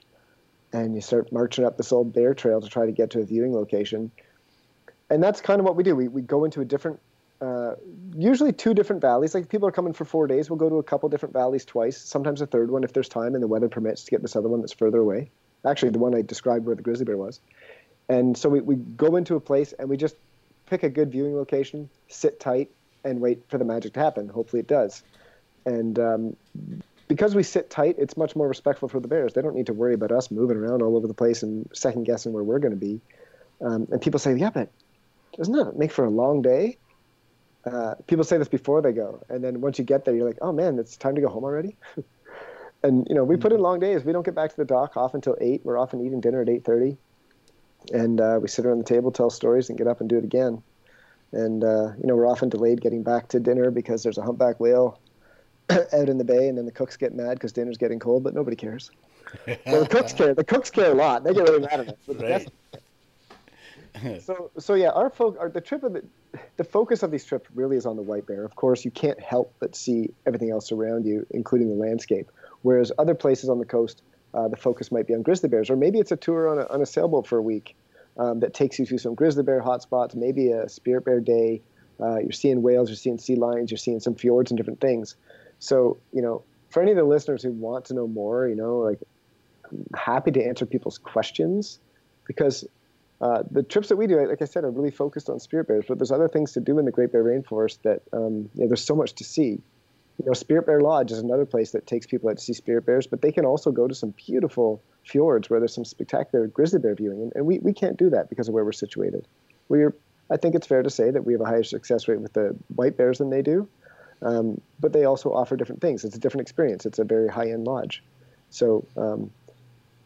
and 0.76 0.94
you 0.94 1.00
start 1.00 1.32
marching 1.32 1.64
up 1.64 1.78
this 1.78 1.90
old 1.90 2.12
bear 2.12 2.34
trail 2.34 2.60
to 2.60 2.68
try 2.68 2.84
to 2.84 2.92
get 2.92 3.08
to 3.10 3.20
a 3.20 3.24
viewing 3.24 3.54
location. 3.54 4.10
And 5.08 5.22
that's 5.22 5.40
kind 5.40 5.58
of 5.58 5.64
what 5.64 5.74
we 5.74 5.82
do. 5.82 5.96
We, 5.96 6.08
we 6.08 6.20
go 6.20 6.44
into 6.44 6.60
a 6.60 6.66
different, 6.66 7.00
uh, 7.40 7.76
usually 8.14 8.52
two 8.52 8.74
different 8.74 9.00
valleys. 9.00 9.34
Like 9.34 9.48
people 9.48 9.66
are 9.66 9.72
coming 9.72 9.94
for 9.94 10.04
four 10.04 10.26
days, 10.26 10.50
we'll 10.50 10.58
go 10.58 10.68
to 10.68 10.76
a 10.76 10.82
couple 10.82 11.08
different 11.08 11.32
valleys 11.32 11.64
twice, 11.64 11.96
sometimes 11.96 12.42
a 12.42 12.46
third 12.46 12.70
one 12.70 12.84
if 12.84 12.92
there's 12.92 13.08
time 13.08 13.34
and 13.34 13.42
the 13.42 13.46
weather 13.46 13.70
permits 13.70 14.04
to 14.04 14.10
get 14.10 14.20
this 14.20 14.36
other 14.36 14.48
one 14.48 14.60
that's 14.60 14.74
further 14.74 14.98
away. 14.98 15.30
Actually, 15.64 15.92
the 15.92 15.98
one 15.98 16.14
I 16.14 16.20
described 16.20 16.66
where 16.66 16.76
the 16.76 16.82
grizzly 16.82 17.06
bear 17.06 17.16
was. 17.16 17.40
And 18.10 18.36
so 18.36 18.50
we, 18.50 18.60
we 18.60 18.76
go 18.76 19.16
into 19.16 19.34
a 19.34 19.40
place 19.40 19.72
and 19.72 19.88
we 19.88 19.96
just 19.96 20.16
pick 20.66 20.82
a 20.82 20.90
good 20.90 21.10
viewing 21.10 21.34
location, 21.34 21.88
sit 22.08 22.38
tight, 22.38 22.70
and 23.02 23.20
wait 23.20 23.42
for 23.48 23.56
the 23.56 23.64
magic 23.64 23.94
to 23.94 24.00
happen. 24.00 24.28
Hopefully 24.28 24.60
it 24.60 24.68
does. 24.68 25.02
And 25.64 25.98
um, 25.98 26.36
because 27.08 27.34
we 27.34 27.42
sit 27.42 27.70
tight, 27.70 27.96
it's 27.98 28.16
much 28.16 28.34
more 28.34 28.48
respectful 28.48 28.88
for 28.88 29.00
the 29.00 29.08
Bears. 29.08 29.34
They 29.34 29.42
don't 29.42 29.54
need 29.54 29.66
to 29.66 29.72
worry 29.72 29.94
about 29.94 30.12
us 30.12 30.30
moving 30.30 30.56
around 30.56 30.82
all 30.82 30.96
over 30.96 31.06
the 31.06 31.14
place 31.14 31.42
and 31.42 31.68
second 31.72 32.04
guessing 32.04 32.32
where 32.32 32.42
we're 32.42 32.58
going 32.58 32.72
to 32.72 32.80
be. 32.80 33.00
Um, 33.60 33.86
and 33.90 34.00
people 34.00 34.18
say, 34.18 34.34
yeah, 34.34 34.50
but 34.50 34.70
doesn't 35.36 35.54
that 35.54 35.78
make 35.78 35.92
for 35.92 36.04
a 36.04 36.10
long 36.10 36.42
day? 36.42 36.78
Uh, 37.64 37.94
people 38.06 38.24
say 38.24 38.38
this 38.38 38.48
before 38.48 38.80
they 38.80 38.92
go, 38.92 39.24
and 39.28 39.42
then 39.42 39.60
once 39.60 39.78
you 39.78 39.84
get 39.84 40.04
there, 40.04 40.14
you're 40.14 40.26
like, 40.26 40.38
oh 40.40 40.52
man, 40.52 40.78
it's 40.78 40.96
time 40.96 41.16
to 41.16 41.20
go 41.20 41.28
home 41.28 41.42
already. 41.42 41.76
and 42.82 43.06
you 43.08 43.14
know, 43.14 43.24
we 43.24 43.36
put 43.36 43.50
in 43.50 43.56
mm-hmm. 43.56 43.64
long 43.64 43.80
days. 43.80 44.04
We 44.04 44.12
don't 44.12 44.24
get 44.24 44.36
back 44.36 44.50
to 44.50 44.56
the 44.56 44.64
dock 44.64 44.96
off 44.96 45.14
until 45.14 45.36
eight. 45.40 45.62
We're 45.64 45.78
often 45.78 46.04
eating 46.04 46.20
dinner 46.20 46.42
at 46.42 46.48
eight 46.48 46.64
thirty, 46.64 46.96
and 47.92 48.20
uh, 48.20 48.38
we 48.40 48.46
sit 48.46 48.64
around 48.64 48.78
the 48.78 48.84
table, 48.84 49.10
tell 49.10 49.30
stories, 49.30 49.68
and 49.68 49.76
get 49.76 49.88
up 49.88 50.00
and 50.00 50.08
do 50.08 50.16
it 50.16 50.22
again. 50.22 50.62
And 51.32 51.64
uh, 51.64 51.92
you 52.00 52.06
know, 52.06 52.14
we're 52.14 52.28
often 52.28 52.48
delayed 52.48 52.80
getting 52.80 53.02
back 53.02 53.28
to 53.28 53.40
dinner 53.40 53.72
because 53.72 54.04
there's 54.04 54.18
a 54.18 54.22
humpback 54.22 54.60
whale 54.60 55.00
out 55.70 56.08
in 56.08 56.18
the 56.18 56.24
bay, 56.24 56.48
and 56.48 56.56
then 56.56 56.66
the 56.66 56.72
cooks 56.72 56.96
get 56.96 57.14
mad 57.14 57.34
because 57.34 57.52
dinner's 57.52 57.78
getting 57.78 57.98
cold, 57.98 58.22
but 58.22 58.34
nobody 58.34 58.56
cares. 58.56 58.90
well, 59.66 59.82
the 59.82 59.88
cooks 59.88 60.12
care. 60.12 60.34
The 60.34 60.44
cooks 60.44 60.70
care 60.70 60.92
a 60.92 60.94
lot. 60.94 61.24
They 61.24 61.34
get 61.34 61.48
really 61.48 61.60
mad 61.60 61.80
at 61.80 61.88
us. 61.88 61.96
Right. 62.08 62.48
so, 64.22 64.50
so 64.58 64.74
yeah, 64.74 64.90
our, 64.90 65.10
fo- 65.10 65.36
our 65.38 65.48
the 65.48 65.60
trip 65.60 65.82
of 65.82 65.94
the, 65.94 66.04
the 66.56 66.64
focus 66.64 67.02
of 67.02 67.10
these 67.10 67.24
trips 67.24 67.48
really 67.54 67.76
is 67.76 67.86
on 67.86 67.96
the 67.96 68.02
white 68.02 68.26
bear. 68.26 68.44
Of 68.44 68.56
course, 68.56 68.84
you 68.84 68.90
can't 68.90 69.20
help 69.20 69.54
but 69.58 69.74
see 69.74 70.10
everything 70.26 70.50
else 70.50 70.70
around 70.70 71.06
you, 71.06 71.26
including 71.30 71.68
the 71.68 71.82
landscape. 71.82 72.30
Whereas 72.62 72.92
other 72.98 73.14
places 73.14 73.48
on 73.48 73.58
the 73.58 73.64
coast, 73.64 74.02
uh, 74.34 74.48
the 74.48 74.56
focus 74.56 74.92
might 74.92 75.06
be 75.06 75.14
on 75.14 75.22
grizzly 75.22 75.48
bears, 75.48 75.70
or 75.70 75.76
maybe 75.76 75.98
it's 75.98 76.12
a 76.12 76.16
tour 76.16 76.48
on 76.48 76.58
a, 76.58 76.66
on 76.66 76.82
a 76.82 76.86
sailboat 76.86 77.26
for 77.26 77.38
a 77.38 77.42
week 77.42 77.74
um, 78.18 78.40
that 78.40 78.54
takes 78.54 78.78
you 78.78 78.86
to 78.86 78.98
some 78.98 79.14
grizzly 79.14 79.42
bear 79.42 79.62
hotspots, 79.62 80.14
maybe 80.14 80.50
a 80.50 80.68
spirit 80.68 81.04
bear 81.04 81.20
day. 81.20 81.62
Uh, 82.00 82.18
you're 82.18 82.32
seeing 82.32 82.60
whales, 82.60 82.90
you're 82.90 82.96
seeing 82.96 83.18
sea 83.18 83.36
lions, 83.36 83.70
you're 83.70 83.78
seeing 83.78 84.00
some 84.00 84.14
fjords 84.14 84.50
and 84.50 84.58
different 84.58 84.80
things. 84.80 85.16
So, 85.58 85.98
you 86.12 86.22
know, 86.22 86.42
for 86.70 86.82
any 86.82 86.90
of 86.90 86.96
the 86.96 87.04
listeners 87.04 87.42
who 87.42 87.52
want 87.52 87.86
to 87.86 87.94
know 87.94 88.06
more, 88.06 88.48
you 88.48 88.56
know, 88.56 88.78
like 88.78 89.00
I'm 89.70 89.86
happy 89.94 90.30
to 90.32 90.44
answer 90.44 90.66
people's 90.66 90.98
questions 90.98 91.78
because 92.26 92.66
uh, 93.20 93.42
the 93.50 93.62
trips 93.62 93.88
that 93.88 93.96
we 93.96 94.06
do, 94.06 94.20
like 94.28 94.42
I 94.42 94.44
said, 94.44 94.64
are 94.64 94.70
really 94.70 94.90
focused 94.90 95.30
on 95.30 95.40
spirit 95.40 95.68
bears, 95.68 95.86
but 95.88 95.98
there's 95.98 96.12
other 96.12 96.28
things 96.28 96.52
to 96.52 96.60
do 96.60 96.78
in 96.78 96.84
the 96.84 96.90
Great 96.90 97.12
Bear 97.12 97.24
Rainforest 97.24 97.78
that, 97.82 98.02
um, 98.12 98.50
you 98.54 98.62
know, 98.62 98.68
there's 98.68 98.84
so 98.84 98.94
much 98.94 99.14
to 99.14 99.24
see. 99.24 99.60
You 100.18 100.24
know, 100.24 100.32
Spirit 100.32 100.66
Bear 100.66 100.80
Lodge 100.80 101.12
is 101.12 101.18
another 101.18 101.44
place 101.44 101.72
that 101.72 101.86
takes 101.86 102.06
people 102.06 102.30
out 102.30 102.38
to 102.38 102.42
see 102.42 102.54
spirit 102.54 102.86
bears, 102.86 103.06
but 103.06 103.20
they 103.20 103.32
can 103.32 103.44
also 103.44 103.70
go 103.70 103.86
to 103.86 103.94
some 103.94 104.14
beautiful 104.16 104.82
fjords 105.04 105.50
where 105.50 105.60
there's 105.60 105.74
some 105.74 105.84
spectacular 105.84 106.46
grizzly 106.46 106.78
bear 106.78 106.94
viewing, 106.94 107.20
and, 107.20 107.32
and 107.34 107.46
we, 107.46 107.58
we 107.58 107.72
can't 107.72 107.98
do 107.98 108.10
that 108.10 108.28
because 108.30 108.48
of 108.48 108.54
where 108.54 108.64
we're 108.64 108.72
situated. 108.72 109.26
We're, 109.68 109.94
I 110.30 110.36
think 110.38 110.54
it's 110.54 110.66
fair 110.66 110.82
to 110.82 110.90
say 110.90 111.10
that 111.10 111.24
we 111.24 111.34
have 111.34 111.42
a 111.42 111.46
higher 111.46 111.62
success 111.62 112.08
rate 112.08 112.20
with 112.20 112.32
the 112.32 112.56
white 112.74 112.96
bears 112.96 113.18
than 113.18 113.30
they 113.30 113.42
do, 113.42 113.68
um, 114.22 114.60
but 114.80 114.92
they 114.92 115.04
also 115.04 115.32
offer 115.32 115.56
different 115.56 115.80
things. 115.80 116.04
It's 116.04 116.16
a 116.16 116.20
different 116.20 116.42
experience. 116.42 116.86
It's 116.86 116.98
a 116.98 117.04
very 117.04 117.28
high 117.28 117.50
end 117.50 117.64
lodge. 117.64 118.02
So, 118.50 118.86
um, 118.96 119.30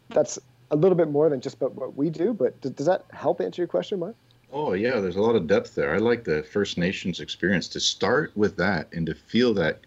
that's 0.09 0.39
a 0.71 0.75
little 0.75 0.97
bit 0.97 1.09
more 1.09 1.29
than 1.29 1.41
just 1.41 1.55
about 1.57 1.75
what 1.75 1.95
we 1.95 2.09
do. 2.09 2.33
But 2.33 2.59
does, 2.61 2.71
does 2.71 2.85
that 2.87 3.05
help 3.11 3.41
answer 3.41 3.61
your 3.61 3.67
question, 3.67 3.99
Mark? 3.99 4.15
Oh 4.53 4.73
yeah, 4.73 4.99
there's 4.99 5.15
a 5.15 5.21
lot 5.21 5.35
of 5.35 5.47
depth 5.47 5.75
there. 5.75 5.93
I 5.93 5.97
like 5.97 6.23
the 6.23 6.43
First 6.43 6.77
Nations 6.77 7.19
experience 7.19 7.67
to 7.69 7.79
start 7.79 8.31
with 8.35 8.57
that 8.57 8.91
and 8.91 9.05
to 9.05 9.13
feel 9.13 9.53
that 9.55 9.79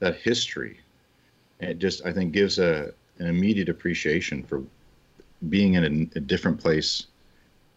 that 0.00 0.16
history. 0.16 0.80
It 1.60 1.78
just 1.78 2.04
I 2.04 2.12
think 2.12 2.32
gives 2.32 2.58
a 2.58 2.92
an 3.18 3.26
immediate 3.26 3.68
appreciation 3.68 4.42
for 4.42 4.62
being 5.48 5.74
in 5.74 5.84
a, 5.84 6.18
a 6.18 6.20
different 6.20 6.60
place 6.60 7.06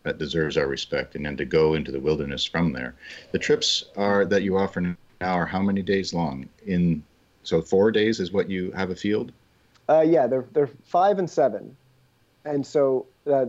that 0.03 0.17
deserves 0.17 0.57
our 0.57 0.67
respect, 0.67 1.15
and 1.15 1.25
then 1.25 1.37
to 1.37 1.45
go 1.45 1.73
into 1.73 1.91
the 1.91 1.99
wilderness 1.99 2.45
from 2.45 2.73
there. 2.73 2.95
The 3.31 3.39
trips 3.39 3.85
are 3.95 4.25
that 4.25 4.43
you 4.43 4.57
offer 4.57 4.95
now 5.21 5.33
are 5.33 5.45
how 5.45 5.61
many 5.61 5.81
days 5.81 6.13
long? 6.13 6.49
In 6.65 7.03
so 7.43 7.61
four 7.61 7.91
days 7.91 8.19
is 8.19 8.31
what 8.31 8.49
you 8.49 8.71
have 8.71 8.89
a 8.89 8.95
field. 8.95 9.31
Uh, 9.87 10.03
yeah, 10.05 10.27
they're 10.27 10.45
they're 10.51 10.69
five 10.83 11.19
and 11.19 11.29
seven, 11.29 11.75
and 12.43 12.65
so 12.65 13.05
uh, 13.31 13.45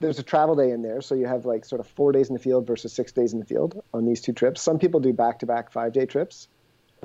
there's 0.00 0.18
a 0.18 0.22
travel 0.22 0.56
day 0.56 0.70
in 0.70 0.82
there. 0.82 1.00
So 1.02 1.14
you 1.14 1.26
have 1.26 1.44
like 1.44 1.64
sort 1.64 1.80
of 1.80 1.86
four 1.86 2.12
days 2.12 2.28
in 2.28 2.34
the 2.34 2.40
field 2.40 2.66
versus 2.66 2.92
six 2.92 3.12
days 3.12 3.32
in 3.32 3.38
the 3.38 3.44
field 3.44 3.82
on 3.92 4.06
these 4.06 4.20
two 4.20 4.32
trips. 4.32 4.62
Some 4.62 4.78
people 4.78 5.00
do 5.00 5.12
back 5.12 5.38
to 5.40 5.46
back 5.46 5.70
five 5.70 5.92
day 5.92 6.06
trips 6.06 6.48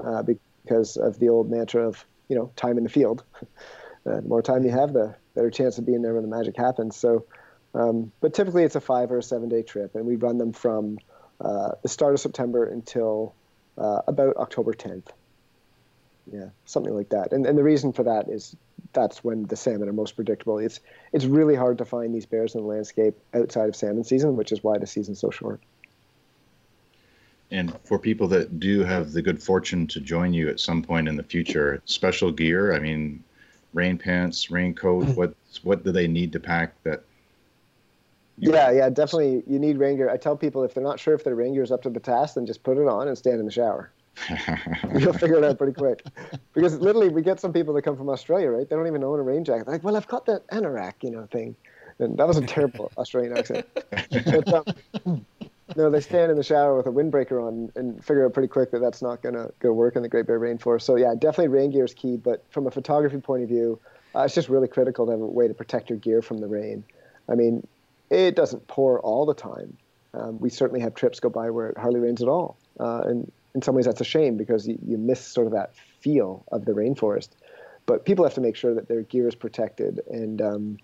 uh, 0.04 0.24
because 0.24 0.98
of 0.98 1.20
the 1.20 1.30
old 1.30 1.52
mantra 1.52 1.88
of 1.88 2.06
you 2.30 2.36
know 2.36 2.52
time 2.56 2.78
in 2.78 2.84
the 2.84 2.90
field. 2.90 3.24
the 4.06 4.22
more 4.22 4.42
time 4.42 4.64
you 4.64 4.72
have, 4.72 4.94
the 4.94 5.16
better 5.36 5.50
chance 5.50 5.78
of 5.78 5.86
being 5.86 6.02
there 6.02 6.14
when 6.14 6.24
the 6.24 6.36
magic 6.36 6.56
happens. 6.56 6.96
So, 6.96 7.26
um, 7.74 8.12
but 8.22 8.34
typically 8.34 8.64
it's 8.64 8.76
a 8.76 8.82
five 8.82 9.12
or 9.12 9.18
a 9.18 9.24
seven 9.24 9.50
day 9.50 9.64
trip, 9.64 9.96
and 9.96 10.06
we 10.06 10.16
run 10.16 10.38
them 10.38 10.54
from 10.54 10.98
uh, 11.42 11.72
the 11.84 11.90
start 11.90 12.14
of 12.14 12.22
September 12.22 12.66
until 12.66 13.36
uh, 13.78 14.02
about 14.08 14.38
October 14.38 14.74
10th. 14.74 15.08
Yeah, 16.32 16.50
something 16.66 16.96
like 16.96 17.10
that. 17.10 17.34
And 17.34 17.46
and 17.46 17.58
the 17.58 17.64
reason 17.64 17.94
for 17.94 18.04
that 18.04 18.30
is 18.30 18.56
that's 18.94 19.24
when 19.24 19.44
the 19.46 19.56
salmon 19.56 19.88
are 19.88 19.94
most 19.94 20.16
predictable. 20.16 20.58
It's 20.58 20.80
it's 21.14 21.26
really 21.26 21.56
hard 21.56 21.78
to 21.78 21.86
find 21.86 22.16
these 22.16 22.26
bears 22.26 22.56
in 22.56 22.62
the 22.62 22.68
landscape 22.68 23.16
outside 23.34 23.70
of 23.70 23.76
salmon 23.76 24.04
season, 24.04 24.36
which 24.36 24.52
is 24.52 24.64
why 24.64 24.80
the 24.80 24.88
season's 24.88 25.20
so 25.20 25.30
short. 25.30 25.62
And 27.52 27.78
for 27.84 28.00
people 28.00 28.28
that 28.30 28.60
do 28.60 28.84
have 28.84 29.12
the 29.12 29.22
good 29.22 29.42
fortune 29.42 29.86
to 29.88 30.00
join 30.00 30.34
you 30.34 30.50
at 30.50 30.60
some 30.60 30.82
point 30.82 31.08
in 31.08 31.16
the 31.16 31.24
future, 31.24 31.82
special 31.86 32.32
gear. 32.32 32.74
I 32.74 32.80
mean, 32.80 33.24
rain 33.74 34.00
pants, 34.00 34.50
raincoat. 34.50 35.10
what 35.16 35.36
what 35.62 35.84
do 35.84 35.92
they 35.92 36.08
need 36.08 36.32
to 36.32 36.40
pack 36.40 36.74
that? 36.84 37.04
Yeah, 38.38 38.72
yeah, 38.72 38.90
definitely. 38.90 39.44
You 39.48 39.60
need 39.60 39.78
rain 39.78 39.96
gear. 39.98 40.10
I 40.10 40.18
tell 40.18 40.36
people 40.36 40.64
if 40.64 40.74
they're 40.74 40.84
not 40.84 41.00
sure 41.00 41.14
if 41.14 41.24
their 41.24 41.36
rain 41.36 41.54
gear 41.54 41.64
is 41.64 41.72
up 41.72 41.82
to 41.84 41.90
the 41.90 42.00
task, 42.00 42.36
then 42.36 42.46
just 42.46 42.64
put 42.64 42.78
it 42.78 42.88
on 42.88 43.08
and 43.08 43.18
stand 43.18 43.40
in 43.40 43.46
the 43.46 43.52
shower. 43.52 43.92
You'll 44.98 45.14
figure 45.14 45.38
it 45.38 45.44
out 45.44 45.58
pretty 45.58 45.74
quick. 45.74 46.04
Because 46.54 46.78
literally, 46.80 47.10
we 47.10 47.22
get 47.22 47.40
some 47.40 47.54
people 47.54 47.74
that 47.74 47.82
come 47.84 47.98
from 47.98 48.10
Australia, 48.10 48.50
right? 48.50 48.70
They 48.70 48.76
don't 48.76 48.88
even 48.88 49.04
own 49.04 49.20
a 49.20 49.24
rain 49.24 49.44
jacket. 49.44 49.66
They're 49.66 49.76
like, 49.76 49.84
well, 49.84 49.96
I've 49.96 50.08
got 50.08 50.26
that 50.26 50.48
anorak, 50.48 50.96
you 51.02 51.12
know, 51.12 51.28
thing. 51.32 51.56
And 52.00 52.18
that 52.18 52.28
was 52.28 52.38
a 52.38 52.46
terrible 52.46 52.92
Australian 52.98 53.38
accent. 53.38 53.66
But, 54.12 54.76
um, 55.06 55.26
no, 55.76 55.90
they 55.90 56.02
stand 56.02 56.30
in 56.32 56.38
the 56.38 56.44
shower 56.44 56.76
with 56.76 56.88
a 56.88 56.92
windbreaker 56.92 57.42
on 57.42 57.72
and 57.76 58.04
figure 58.04 58.26
out 58.26 58.34
pretty 58.34 58.48
quick 58.48 58.72
that 58.72 58.80
that's 58.80 59.02
not 59.02 59.22
going 59.22 59.36
to 59.36 59.52
go 59.60 59.72
work 59.74 59.96
in 59.96 60.02
the 60.02 60.10
Great 60.10 60.28
Bear 60.28 60.40
Rainforest. 60.40 60.84
So 60.84 60.96
yeah, 60.96 61.14
definitely 61.14 61.48
rain 61.48 61.72
gear 61.72 61.86
is 61.86 61.94
key. 61.94 62.18
But 62.18 62.46
from 62.52 62.68
a 62.68 62.72
photography 62.72 63.20
point 63.20 63.44
of 63.44 63.50
view, 63.50 63.80
uh, 64.14 64.22
it's 64.22 64.36
just 64.36 64.50
really 64.50 64.68
critical 64.68 65.06
to 65.06 65.12
have 65.12 65.22
a 65.22 65.26
way 65.26 65.48
to 65.48 65.54
protect 65.54 65.90
your 65.90 66.00
gear 66.00 66.22
from 66.22 66.40
the 66.40 66.48
rain. 66.48 66.84
I 67.28 67.36
mean, 67.36 67.66
it 68.10 68.36
doesn't 68.36 68.68
pour 68.68 69.00
all 69.00 69.26
the 69.26 69.34
time. 69.34 69.78
Um, 70.14 70.40
we 70.40 70.50
certainly 70.50 70.82
have 70.82 70.96
trips 70.96 71.20
go 71.20 71.30
by 71.30 71.50
where 71.50 71.70
it 71.70 71.78
hardly 71.78 72.00
rains 72.00 72.22
at 72.22 72.28
all, 72.28 72.58
uh, 72.80 73.02
and 73.06 73.32
in 73.54 73.62
some 73.62 73.76
ways 73.76 73.86
that's 73.86 74.02
a 74.02 74.06
shame 74.06 74.38
because 74.38 74.68
you, 74.68 74.78
you 74.86 74.98
miss 74.98 75.20
sort 75.20 75.48
of 75.48 75.54
that 75.54 75.76
feel 76.00 76.44
of 76.52 76.66
the 76.66 76.72
rainforest. 76.72 77.30
But 77.86 78.06
people 78.06 78.26
have 78.26 78.34
to 78.36 78.42
make 78.42 78.56
sure 78.56 78.74
that 78.74 78.88
their 78.88 79.02
gear 79.02 79.28
is 79.28 79.36
protected, 79.36 80.02
and 80.10 80.42
um, 80.42 80.78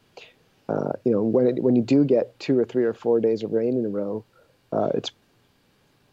uh, 0.67 0.93
you 1.05 1.11
know 1.11 1.23
when 1.23 1.47
it, 1.47 1.63
when 1.63 1.75
you 1.75 1.81
do 1.81 2.03
get 2.03 2.37
two 2.39 2.57
or 2.57 2.65
three 2.65 2.83
or 2.83 2.93
four 2.93 3.19
days 3.19 3.43
of 3.43 3.51
rain 3.51 3.77
in 3.77 3.85
a 3.85 3.89
row, 3.89 4.23
uh, 4.71 4.89
it's 4.93 5.11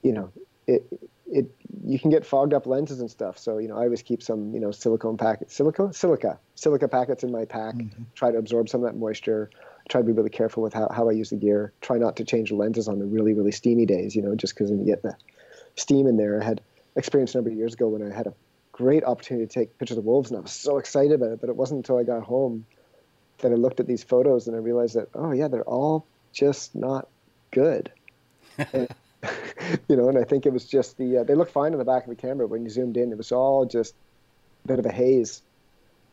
you 0.02 0.12
know 0.12 0.30
it 0.66 0.86
it 1.30 1.51
you 1.85 1.98
can 1.98 2.10
get 2.10 2.24
fogged 2.24 2.55
up 2.55 2.66
lenses 2.66 3.01
and 3.01 3.10
stuff. 3.10 3.39
So 3.39 3.59
you 3.59 3.68
know 3.68 3.76
I 3.76 3.85
always 3.85 4.02
keep 4.02 4.22
some 4.22 4.55
you 4.55 4.60
know 4.60 4.70
silicone 4.70 5.16
packets, 5.16 5.55
silica 5.55 5.93
silica 5.93 6.39
silica 6.55 6.89
packets 6.89 7.22
in 7.22 7.32
my 7.32 7.44
pack. 7.44 7.74
Mm-hmm. 7.74 8.05
Try 8.14 8.30
to 8.30 8.39
absorb 8.39 8.68
some 8.68 8.82
of 8.82 8.90
that 8.90 8.98
moisture. 8.98 9.51
Try 9.89 10.01
to 10.01 10.06
be 10.06 10.12
really 10.12 10.31
careful 10.31 10.62
with 10.62 10.74
how, 10.74 10.89
how 10.94 11.09
I 11.09 11.12
use 11.12 11.31
the 11.31 11.36
gear. 11.36 11.73
Try 11.81 11.98
not 11.98 12.16
to 12.16 12.24
change 12.24 12.51
the 12.51 12.56
lenses 12.56 12.89
on 12.89 12.98
the 12.98 13.06
really 13.06 13.35
really 13.35 13.52
steamy 13.52 13.86
days. 13.86 14.15
You 14.15 14.23
know 14.23 14.35
just 14.35 14.55
because 14.55 14.70
you 14.70 14.85
get 14.85 15.02
the 15.02 15.16
steam 15.77 16.06
in 16.06 16.16
there. 16.16 16.40
I 16.40 16.44
had 16.44 16.60
experience 16.97 17.35
a 17.35 17.39
number 17.39 17.51
of 17.51 17.56
years 17.56 17.74
ago 17.74 17.89
when 17.89 18.02
I 18.02 18.15
had 18.15 18.27
a 18.27 18.35
great 18.73 19.05
opportunity 19.05 19.47
to 19.47 19.52
take 19.52 19.78
pictures 19.78 19.98
of 19.98 20.05
wolves, 20.05 20.31
and 20.31 20.39
I 20.39 20.40
was 20.43 20.52
so 20.52 20.78
excited 20.78 21.12
about 21.12 21.32
it. 21.32 21.40
But 21.40 21.51
it 21.51 21.56
wasn't 21.56 21.78
until 21.78 21.98
I 21.98 22.05
got 22.05 22.23
home 22.23 22.66
that 23.39 23.52
I 23.52 23.55
looked 23.55 23.81
at 23.81 23.86
these 23.86 24.02
photos 24.02 24.48
and 24.48 24.56
I 24.56 24.59
realized 24.59 24.94
that 24.94 25.09
oh 25.15 25.32
yeah, 25.32 25.48
they're 25.48 25.62
all 25.62 26.06
just 26.32 26.74
not 26.74 27.09
good. 27.51 27.90
and, 28.73 28.89
you 29.89 29.97
know, 29.97 30.09
and 30.09 30.19
I 30.19 30.24
think 30.24 30.47
it 30.47 30.52
was 30.52 30.65
just 30.65 30.97
the 30.97 31.19
uh, 31.19 31.24
they 31.24 31.35
looked 31.35 31.52
fine 31.52 31.73
on 31.73 31.78
the 31.78 31.85
back 31.85 32.05
of 32.05 32.10
the 32.10 32.16
camera 32.16 32.47
when 32.47 32.62
you 32.62 32.70
zoomed 32.70 32.97
in. 32.97 33.10
It 33.10 33.19
was 33.19 33.32
all 33.32 33.65
just 33.65 33.94
a 34.65 34.69
bit 34.69 34.78
of 34.78 34.86
a 34.86 34.93
haze. 34.93 35.43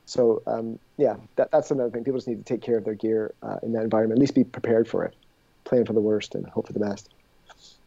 So 0.05 0.41
um, 0.47 0.79
yeah, 0.97 1.15
that, 1.35 1.51
that's 1.51 1.71
another 1.71 1.89
thing. 1.89 2.03
People 2.03 2.19
just 2.19 2.27
need 2.27 2.45
to 2.45 2.53
take 2.53 2.61
care 2.61 2.77
of 2.77 2.85
their 2.85 2.93
gear 2.93 3.33
uh, 3.41 3.57
in 3.63 3.73
that 3.73 3.83
environment. 3.83 4.19
At 4.19 4.21
least 4.21 4.35
be 4.35 4.43
prepared 4.43 4.87
for 4.87 5.03
it, 5.03 5.15
plan 5.63 5.85
for 5.85 5.93
the 5.93 6.01
worst 6.01 6.35
and 6.35 6.45
hope 6.47 6.67
for 6.67 6.73
the 6.73 6.79
best 6.79 7.09
That's 7.47 7.77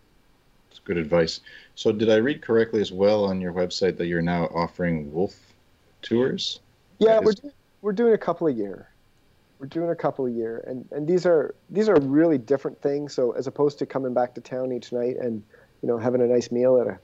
good 0.84 0.96
advice. 0.96 1.40
So, 1.74 1.92
did 1.92 2.10
I 2.10 2.16
read 2.16 2.42
correctly 2.42 2.80
as 2.80 2.90
well 2.90 3.24
on 3.24 3.40
your 3.40 3.52
website 3.52 3.96
that 3.98 4.06
you're 4.06 4.22
now 4.22 4.46
offering 4.46 5.12
wolf 5.12 5.36
tours? 6.02 6.60
Yeah, 6.98 7.20
we're 7.20 7.32
doing, 7.32 7.54
we're 7.82 7.92
doing 7.92 8.14
a 8.14 8.18
couple 8.18 8.48
a 8.48 8.52
year. 8.52 8.88
We're 9.60 9.66
doing 9.66 9.90
a 9.90 9.96
couple 9.96 10.26
a 10.26 10.30
year, 10.30 10.64
and 10.66 10.88
and 10.90 11.06
these 11.06 11.24
are 11.26 11.54
these 11.70 11.88
are 11.88 12.00
really 12.00 12.38
different 12.38 12.80
things. 12.82 13.14
So, 13.14 13.32
as 13.32 13.46
opposed 13.46 13.78
to 13.78 13.86
coming 13.86 14.14
back 14.14 14.34
to 14.34 14.40
town 14.40 14.72
each 14.72 14.92
night 14.92 15.16
and 15.16 15.42
you 15.82 15.88
know 15.88 15.98
having 15.98 16.20
a 16.20 16.26
nice 16.26 16.50
meal 16.50 16.80
at 16.80 16.88
a 16.88 16.98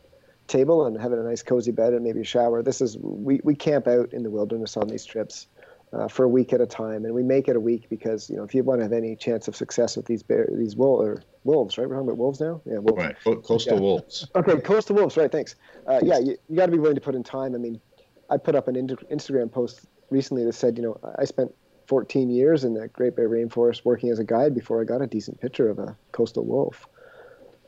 table 0.47 0.87
and 0.87 1.01
having 1.01 1.19
a 1.19 1.23
nice 1.23 1.43
cozy 1.43 1.73
bed 1.73 1.93
and 1.93 2.03
maybe 2.05 2.21
a 2.21 2.25
shower, 2.25 2.63
this 2.63 2.81
is 2.81 2.97
we 2.99 3.41
we 3.45 3.55
camp 3.55 3.87
out 3.87 4.13
in 4.13 4.23
the 4.23 4.31
wilderness 4.31 4.77
on 4.77 4.89
these 4.89 5.05
trips. 5.05 5.47
Uh, 5.93 6.09
for 6.09 6.25
a 6.25 6.29
week 6.29 6.53
at 6.53 6.61
a 6.61 6.67
time, 6.67 7.05
and 7.05 7.15
we 7.15 7.23
make 7.23 7.47
it 7.47 7.55
a 7.55 7.61
week 7.61 7.89
because 7.89 8.29
you 8.29 8.35
know 8.35 8.43
if 8.43 8.53
you 8.53 8.65
want 8.65 8.81
to 8.81 8.83
have 8.83 8.93
any 8.93 9.15
chance 9.15 9.47
of 9.47 9.55
success 9.55 9.97
with 9.97 10.07
these 10.07 10.25
bear, 10.25 10.49
these 10.51 10.75
wool 10.75 11.01
or 11.01 11.23
wolves, 11.45 11.79
right? 11.79 11.89
We're 11.89 11.95
talking 11.95 12.09
about 12.09 12.19
wolves 12.19 12.41
now. 12.41 12.61
Yeah, 12.65 12.79
wolves. 12.79 13.01
Right, 13.01 13.43
coastal 13.45 13.75
yeah. 13.75 13.81
wolves. 13.81 14.27
Okay, 14.35 14.61
coastal 14.61 14.97
wolves. 14.97 15.17
Right. 15.17 15.31
Thanks. 15.31 15.55
Uh, 15.87 16.01
yeah, 16.03 16.19
you, 16.19 16.37
you 16.49 16.57
got 16.57 16.67
to 16.67 16.73
be 16.73 16.79
willing 16.79 16.97
to 16.97 17.01
put 17.01 17.15
in 17.15 17.23
time. 17.23 17.55
I 17.55 17.59
mean, 17.59 17.81
I 18.29 18.39
put 18.39 18.57
up 18.57 18.67
an 18.67 18.75
Instagram 18.75 19.53
post 19.53 19.83
recently 20.11 20.45
that 20.45 20.55
said, 20.55 20.77
you 20.77 20.83
know, 20.83 20.99
I 21.17 21.25
spent 21.27 21.55
14 21.87 22.31
years 22.31 22.65
in 22.65 22.75
the 22.75 22.89
Great 22.89 23.17
Bear 23.17 23.29
Rainforest 23.29 23.85
working 23.85 24.11
as 24.11 24.19
a 24.19 24.25
guide 24.25 24.55
before 24.55 24.81
I 24.81 24.85
got 24.85 25.03
a 25.03 25.07
decent 25.07 25.41
picture 25.41 25.69
of 25.69 25.79
a 25.79 25.97
coastal 26.13 26.45
wolf. 26.45 26.87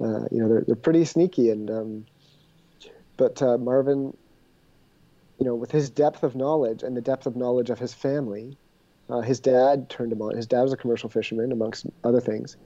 Uh, 0.01 0.25
you 0.31 0.39
know, 0.39 0.49
they're 0.49 0.63
they're 0.67 0.77
pretty 0.77 1.05
sneaky, 1.05 1.51
and 1.51 1.71
um, 1.71 2.07
but 3.17 3.43
uh, 3.43 3.59
Marvin, 3.59 4.17
you 5.39 5.47
know, 5.47 5.55
with 5.55 5.71
his 5.71 5.91
depth 5.91 6.23
of 6.23 6.35
knowledge 6.35 6.83
and 6.83 6.97
the 6.97 7.01
depth 7.01 7.27
of 7.27 7.37
knowledge 7.37 7.71
of 7.71 7.79
his 7.79 7.95
family, 7.95 8.57
uh, 9.09 9.21
his 9.21 9.41
dad 9.41 9.89
turned 9.89 10.13
him 10.13 10.23
on. 10.23 10.37
His 10.37 10.47
dad 10.47 10.63
was 10.63 10.73
a 10.73 10.77
commercial 10.77 11.09
fisherman, 11.09 11.53
amongst 11.53 11.87
other 12.05 12.21
things, 12.21 12.57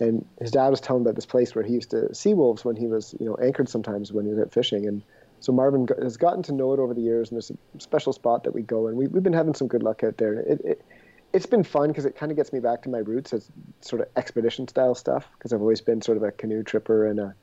and 0.00 0.26
his 0.40 0.50
dad 0.50 0.68
was 0.68 0.80
telling 0.80 1.02
about 1.02 1.14
this 1.14 1.26
place 1.26 1.54
where 1.54 1.64
he 1.64 1.74
used 1.74 1.90
to 1.90 2.14
see 2.14 2.34
wolves 2.34 2.64
when 2.64 2.76
he 2.76 2.86
was, 2.86 3.14
you 3.18 3.26
know, 3.26 3.36
anchored 3.36 3.68
sometimes 3.68 4.12
when 4.12 4.26
he 4.26 4.32
was 4.32 4.38
out 4.38 4.52
fishing. 4.52 4.86
And 4.86 5.02
so 5.40 5.52
Marvin 5.52 5.88
has 6.02 6.16
gotten 6.16 6.42
to 6.44 6.52
know 6.52 6.72
it 6.74 6.80
over 6.80 6.92
the 6.92 7.00
years, 7.00 7.30
and 7.30 7.36
there's 7.36 7.50
a 7.50 7.80
special 7.80 8.12
spot 8.12 8.44
that 8.44 8.52
we 8.52 8.62
go, 8.62 8.88
and 8.88 8.96
we, 8.96 9.06
we've 9.06 9.22
been 9.22 9.32
having 9.32 9.54
some 9.54 9.68
good 9.68 9.82
luck 9.82 10.04
out 10.04 10.18
there. 10.18 10.34
It, 10.34 10.60
it, 10.64 10.84
it's 11.32 11.46
been 11.46 11.64
fun 11.64 11.88
because 11.88 12.06
it 12.06 12.16
kind 12.16 12.30
of 12.32 12.36
gets 12.36 12.52
me 12.52 12.60
back 12.60 12.82
to 12.82 12.88
my 12.88 12.98
roots 12.98 13.32
as 13.32 13.50
sort 13.80 14.00
of 14.00 14.08
expedition 14.16 14.68
style 14.68 14.94
stuff 14.94 15.28
because 15.36 15.52
I've 15.52 15.60
always 15.60 15.80
been 15.80 16.00
sort 16.00 16.16
of 16.16 16.22
a 16.22 16.32
canoe 16.32 16.62
tripper 16.62 17.06
and 17.06 17.20
a, 17.20 17.34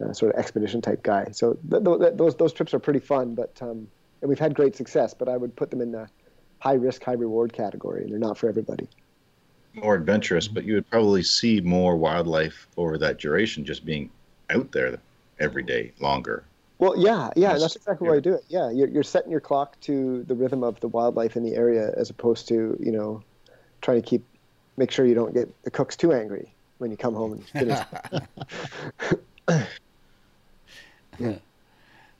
a 0.00 0.14
sort 0.14 0.34
of 0.34 0.38
expedition 0.38 0.80
type 0.80 1.02
guy. 1.02 1.28
So 1.32 1.58
th- 1.70 1.84
th- 1.84 2.14
those 2.14 2.36
those 2.36 2.52
trips 2.52 2.74
are 2.74 2.78
pretty 2.78 3.00
fun, 3.00 3.34
but 3.34 3.56
um, 3.60 3.88
and 4.20 4.28
we've 4.28 4.38
had 4.38 4.54
great 4.54 4.76
success. 4.76 5.14
But 5.14 5.28
I 5.28 5.36
would 5.36 5.54
put 5.56 5.70
them 5.70 5.80
in 5.80 5.92
the 5.92 6.08
high 6.58 6.74
risk, 6.74 7.02
high 7.02 7.12
reward 7.12 7.52
category, 7.52 8.02
and 8.02 8.12
they're 8.12 8.18
not 8.18 8.38
for 8.38 8.48
everybody 8.48 8.88
more 9.74 9.94
adventurous, 9.94 10.48
but 10.48 10.64
you 10.64 10.74
would 10.74 10.88
probably 10.90 11.22
see 11.22 11.60
more 11.60 11.96
wildlife 11.96 12.66
over 12.76 12.98
that 12.98 13.18
duration 13.18 13.64
just 13.64 13.84
being 13.84 14.10
out 14.50 14.72
there 14.72 14.98
every 15.38 15.62
day 15.62 15.92
longer. 16.00 16.44
Well, 16.78 16.98
yeah, 16.98 17.30
yeah, 17.36 17.58
that's 17.58 17.76
exactly 17.76 18.08
why 18.08 18.16
I 18.16 18.20
do 18.20 18.34
it. 18.34 18.44
Yeah, 18.48 18.70
you're, 18.70 18.88
you're 18.88 19.02
setting 19.02 19.30
your 19.30 19.40
clock 19.40 19.78
to 19.82 20.24
the 20.24 20.34
rhythm 20.34 20.64
of 20.64 20.80
the 20.80 20.88
wildlife 20.88 21.36
in 21.36 21.44
the 21.44 21.54
area 21.54 21.92
as 21.96 22.10
opposed 22.10 22.48
to, 22.48 22.76
you 22.80 22.90
know, 22.90 23.22
trying 23.80 24.02
to 24.02 24.08
keep, 24.08 24.24
make 24.76 24.90
sure 24.90 25.06
you 25.06 25.14
don't 25.14 25.32
get 25.32 25.48
the 25.62 25.70
cooks 25.70 25.96
too 25.96 26.12
angry 26.12 26.52
when 26.78 26.90
you 26.90 26.96
come 26.96 27.14
home 27.14 27.34
and 27.34 27.46
finish. 27.46 27.78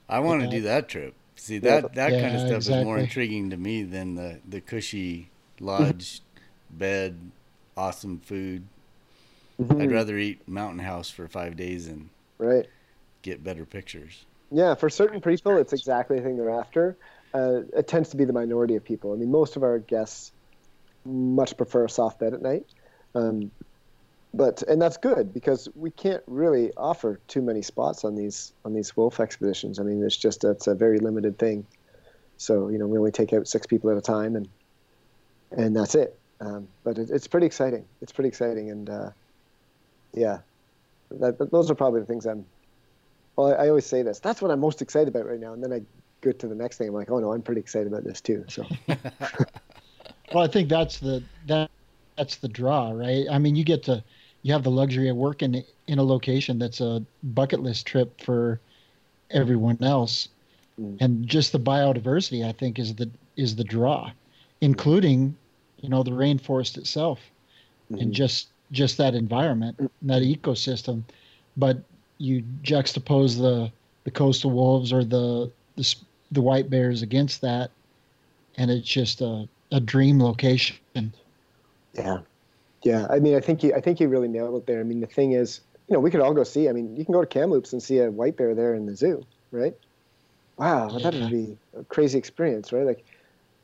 I 0.09 0.19
want 0.19 0.41
to 0.41 0.47
do 0.47 0.61
that 0.61 0.89
trip. 0.89 1.15
See, 1.35 1.57
that, 1.59 1.95
that 1.95 2.11
yeah, 2.13 2.21
kind 2.21 2.35
of 2.35 2.41
stuff 2.41 2.57
exactly. 2.57 2.79
is 2.79 2.85
more 2.85 2.97
intriguing 2.97 3.49
to 3.49 3.57
me 3.57 3.83
than 3.83 4.15
the, 4.15 4.39
the 4.47 4.61
cushy 4.61 5.29
lodge 5.59 6.21
bed 6.69 7.17
awesome 7.75 8.19
food. 8.19 8.63
Mm-hmm. 9.61 9.81
I'd 9.81 9.91
rather 9.91 10.17
eat 10.17 10.47
Mountain 10.47 10.79
House 10.79 11.09
for 11.09 11.27
five 11.27 11.55
days 11.55 11.87
and 11.87 12.09
right 12.37 12.67
get 13.21 13.43
better 13.43 13.65
pictures. 13.65 14.25
Yeah, 14.51 14.75
for 14.75 14.89
certain 14.89 15.21
people, 15.21 15.57
it's 15.57 15.73
exactly 15.73 16.17
the 16.17 16.23
thing 16.23 16.37
they're 16.37 16.49
after. 16.49 16.97
Uh, 17.33 17.61
it 17.75 17.87
tends 17.87 18.09
to 18.09 18.17
be 18.17 18.25
the 18.25 18.33
minority 18.33 18.75
of 18.75 18.83
people. 18.83 19.13
I 19.13 19.15
mean, 19.15 19.31
most 19.31 19.55
of 19.55 19.63
our 19.63 19.79
guests 19.79 20.31
much 21.05 21.57
prefer 21.57 21.85
a 21.85 21.89
soft 21.89 22.19
bed 22.19 22.33
at 22.33 22.41
night. 22.41 22.65
Um, 23.15 23.51
but 24.33 24.63
and 24.63 24.81
that's 24.81 24.97
good 24.97 25.33
because 25.33 25.69
we 25.75 25.91
can't 25.91 26.23
really 26.25 26.71
offer 26.75 27.19
too 27.27 27.41
many 27.41 27.61
spots 27.61 28.03
on 28.03 28.15
these 28.15 28.53
on 28.65 28.73
these 28.73 28.95
wolf 28.97 29.19
expeditions. 29.19 29.79
I 29.79 29.83
mean, 29.83 30.03
it's 30.03 30.17
just 30.17 30.43
it's 30.43 30.67
a 30.67 30.73
very 30.73 30.99
limited 30.99 31.37
thing. 31.37 31.65
So 32.37 32.69
you 32.69 32.77
know, 32.77 32.87
we 32.87 32.97
only 32.97 33.11
take 33.11 33.31
out 33.31 33.47
six 33.47 33.67
people 33.67 33.91
at 33.91 33.97
a 33.97 34.01
time, 34.01 34.35
and 34.35 34.49
and 35.51 35.75
that's 35.75 35.95
it. 35.95 36.17
Um, 36.41 36.67
but 36.83 36.97
it, 36.97 37.09
it's 37.11 37.27
pretty 37.27 37.45
exciting. 37.45 37.85
It's 38.01 38.11
pretty 38.11 38.27
exciting, 38.27 38.71
and 38.71 38.89
uh, 38.89 39.09
yeah, 40.13 40.39
that, 41.11 41.51
those 41.51 41.69
are 41.69 41.75
probably 41.75 42.01
the 42.01 42.07
things 42.07 42.25
I'm. 42.25 42.45
Well, 43.35 43.53
I, 43.53 43.65
I 43.65 43.69
always 43.69 43.85
say 43.85 44.01
this. 44.01 44.19
That's 44.19 44.41
what 44.41 44.49
I'm 44.49 44.59
most 44.59 44.81
excited 44.81 45.09
about 45.09 45.27
right 45.27 45.39
now, 45.39 45.53
and 45.53 45.63
then 45.63 45.71
I 45.71 45.81
go 46.21 46.31
to 46.31 46.47
the 46.47 46.55
next 46.55 46.77
thing. 46.77 46.87
I'm 46.87 46.95
like, 46.95 47.11
oh 47.11 47.19
no, 47.19 47.33
I'm 47.33 47.43
pretty 47.43 47.61
excited 47.61 47.87
about 47.87 48.03
this 48.03 48.19
too. 48.19 48.45
So. 48.47 48.65
well, 50.33 50.43
I 50.43 50.47
think 50.47 50.69
that's 50.69 50.99
the 50.99 51.23
that 51.45 51.69
that's 52.17 52.37
the 52.37 52.47
draw, 52.47 52.91
right? 52.91 53.25
I 53.29 53.37
mean, 53.37 53.55
you 53.55 53.63
get 53.63 53.83
to 53.83 54.03
you 54.43 54.51
have 54.53 54.63
the 54.63 54.71
luxury 54.71 55.09
of 55.09 55.15
working 55.15 55.63
in 55.87 55.99
a 55.99 56.03
location 56.03 56.59
that's 56.59 56.81
a 56.81 57.03
bucket 57.23 57.61
list 57.61 57.87
trip 57.87 58.21
for 58.21 58.59
everyone 59.31 59.77
else 59.81 60.29
mm. 60.79 60.95
and 61.01 61.27
just 61.27 61.51
the 61.51 61.59
biodiversity 61.59 62.45
i 62.45 62.51
think 62.51 62.77
is 62.77 62.93
the 62.95 63.09
is 63.35 63.55
the 63.55 63.63
draw 63.63 64.11
including 64.61 65.35
you 65.81 65.89
know 65.89 66.03
the 66.03 66.11
rainforest 66.11 66.77
itself 66.77 67.19
mm-hmm. 67.91 68.01
and 68.01 68.13
just 68.13 68.49
just 68.71 68.97
that 68.97 69.15
environment 69.15 69.75
mm. 69.77 69.89
that 70.03 70.21
ecosystem 70.21 71.01
but 71.57 71.77
you 72.19 72.43
juxtapose 72.61 73.37
the 73.37 73.71
the 74.03 74.11
coastal 74.11 74.51
wolves 74.51 74.93
or 74.93 75.03
the 75.03 75.51
the, 75.75 75.95
the 76.31 76.41
white 76.41 76.69
bears 76.69 77.01
against 77.01 77.41
that 77.41 77.71
and 78.57 78.69
it's 78.69 78.87
just 78.87 79.21
a, 79.21 79.47
a 79.71 79.79
dream 79.79 80.21
location 80.21 81.13
yeah 81.93 82.19
yeah, 82.83 83.07
I 83.09 83.19
mean, 83.19 83.35
I 83.35 83.39
think 83.39 83.63
you, 83.63 83.73
I 83.73 83.81
think 83.81 83.99
you 83.99 84.07
really 84.07 84.27
nailed 84.27 84.55
it 84.55 84.67
there. 84.67 84.79
I 84.79 84.83
mean, 84.83 84.99
the 84.99 85.07
thing 85.07 85.31
is, 85.31 85.61
you 85.87 85.93
know, 85.93 85.99
we 85.99 86.11
could 86.11 86.21
all 86.21 86.33
go 86.33 86.43
see. 86.43 86.69
I 86.69 86.71
mean, 86.71 86.95
you 86.95 87.05
can 87.05 87.13
go 87.13 87.21
to 87.21 87.27
Kamloops 87.27 87.73
and 87.73 87.81
see 87.81 87.99
a 87.99 88.11
white 88.11 88.37
bear 88.37 88.55
there 88.55 88.73
in 88.73 88.85
the 88.85 88.95
zoo, 88.95 89.25
right? 89.51 89.73
Wow, 90.57 90.89
yeah. 90.91 91.09
that 91.09 91.19
would 91.19 91.31
be 91.31 91.57
a 91.77 91.83
crazy 91.85 92.17
experience, 92.17 92.71
right? 92.71 92.85
Like 92.85 93.05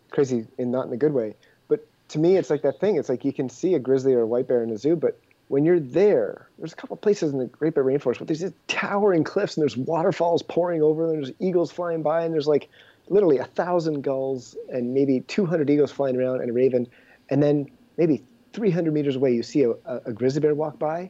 crazy 0.09 0.47
and 0.57 0.71
not 0.71 0.87
in 0.87 0.93
a 0.93 0.97
good 0.97 1.13
way. 1.13 1.35
But 1.67 1.85
to 2.09 2.19
me, 2.19 2.37
it's 2.37 2.49
like 2.49 2.61
that 2.63 2.79
thing. 2.79 2.95
It's 2.95 3.09
like 3.09 3.23
you 3.23 3.33
can 3.33 3.49
see 3.49 3.75
a 3.75 3.79
grizzly 3.79 4.13
or 4.13 4.21
a 4.21 4.27
white 4.27 4.47
bear 4.47 4.63
in 4.63 4.69
a 4.71 4.77
zoo, 4.77 4.95
but 4.95 5.19
when 5.49 5.65
you're 5.65 5.79
there, 5.79 6.47
there's 6.57 6.73
a 6.73 6.75
couple 6.75 6.95
places 6.95 7.33
in 7.33 7.39
the 7.39 7.47
Great 7.47 7.73
Bear 7.73 7.83
Rainforest, 7.83 8.19
but 8.19 8.27
there's 8.27 8.39
these 8.39 8.53
towering 8.67 9.23
cliffs 9.23 9.57
and 9.57 9.63
there's 9.63 9.75
waterfalls 9.75 10.43
pouring 10.43 10.81
over 10.81 11.07
them. 11.07 11.21
There's 11.21 11.31
eagles 11.39 11.71
flying 11.71 12.03
by, 12.03 12.23
and 12.23 12.33
there's 12.33 12.47
like 12.47 12.69
literally 13.09 13.39
a 13.39 13.45
thousand 13.45 14.03
gulls 14.03 14.55
and 14.71 14.93
maybe 14.93 15.21
200 15.21 15.67
eagles 15.69 15.91
flying 15.91 16.15
around 16.15 16.41
and 16.41 16.51
a 16.51 16.53
raven, 16.53 16.87
and 17.29 17.41
then 17.41 17.69
maybe 17.97 18.23
300 18.53 18.93
meters 18.93 19.15
away, 19.15 19.33
you 19.33 19.43
see 19.43 19.63
a, 19.63 19.71
a, 19.85 20.11
grizzly 20.11 20.41
bear 20.41 20.55
walk 20.55 20.79
by, 20.79 21.09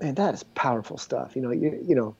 man, 0.00 0.14
that 0.14 0.34
is 0.34 0.42
powerful 0.42 0.96
stuff. 0.98 1.34
You 1.34 1.42
know, 1.42 1.50
you, 1.50 1.82
you 1.86 1.94
know, 1.94 2.14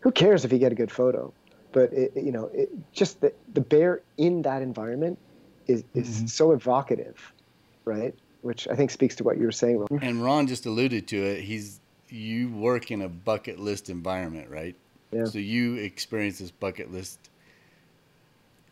who 0.00 0.10
cares 0.10 0.44
if 0.44 0.52
you 0.52 0.58
get 0.58 0.72
a 0.72 0.74
good 0.74 0.90
photo? 0.90 1.32
But 1.72 1.92
it, 1.92 2.12
you 2.14 2.32
know, 2.32 2.50
it, 2.54 2.70
just 2.92 3.20
the, 3.20 3.32
the 3.52 3.60
bear 3.60 4.02
in 4.16 4.42
that 4.42 4.62
environment 4.62 5.18
is, 5.66 5.84
is 5.94 6.08
mm-hmm. 6.08 6.26
so 6.26 6.52
evocative, 6.52 7.32
right? 7.84 8.14
Which 8.42 8.68
I 8.68 8.76
think 8.76 8.90
speaks 8.90 9.16
to 9.16 9.24
what 9.24 9.38
you 9.38 9.44
were 9.44 9.52
saying. 9.52 9.86
And 10.02 10.22
Ron 10.22 10.46
just 10.46 10.66
alluded 10.66 11.08
to 11.08 11.16
it. 11.16 11.42
He's 11.42 11.80
you 12.10 12.50
work 12.50 12.90
in 12.90 13.02
a 13.02 13.08
bucket 13.08 13.58
list 13.58 13.90
environment, 13.90 14.48
right? 14.48 14.76
Yeah. 15.10 15.24
So 15.24 15.38
you 15.38 15.76
experience 15.76 16.38
this 16.38 16.50
bucket 16.50 16.92
list 16.92 17.30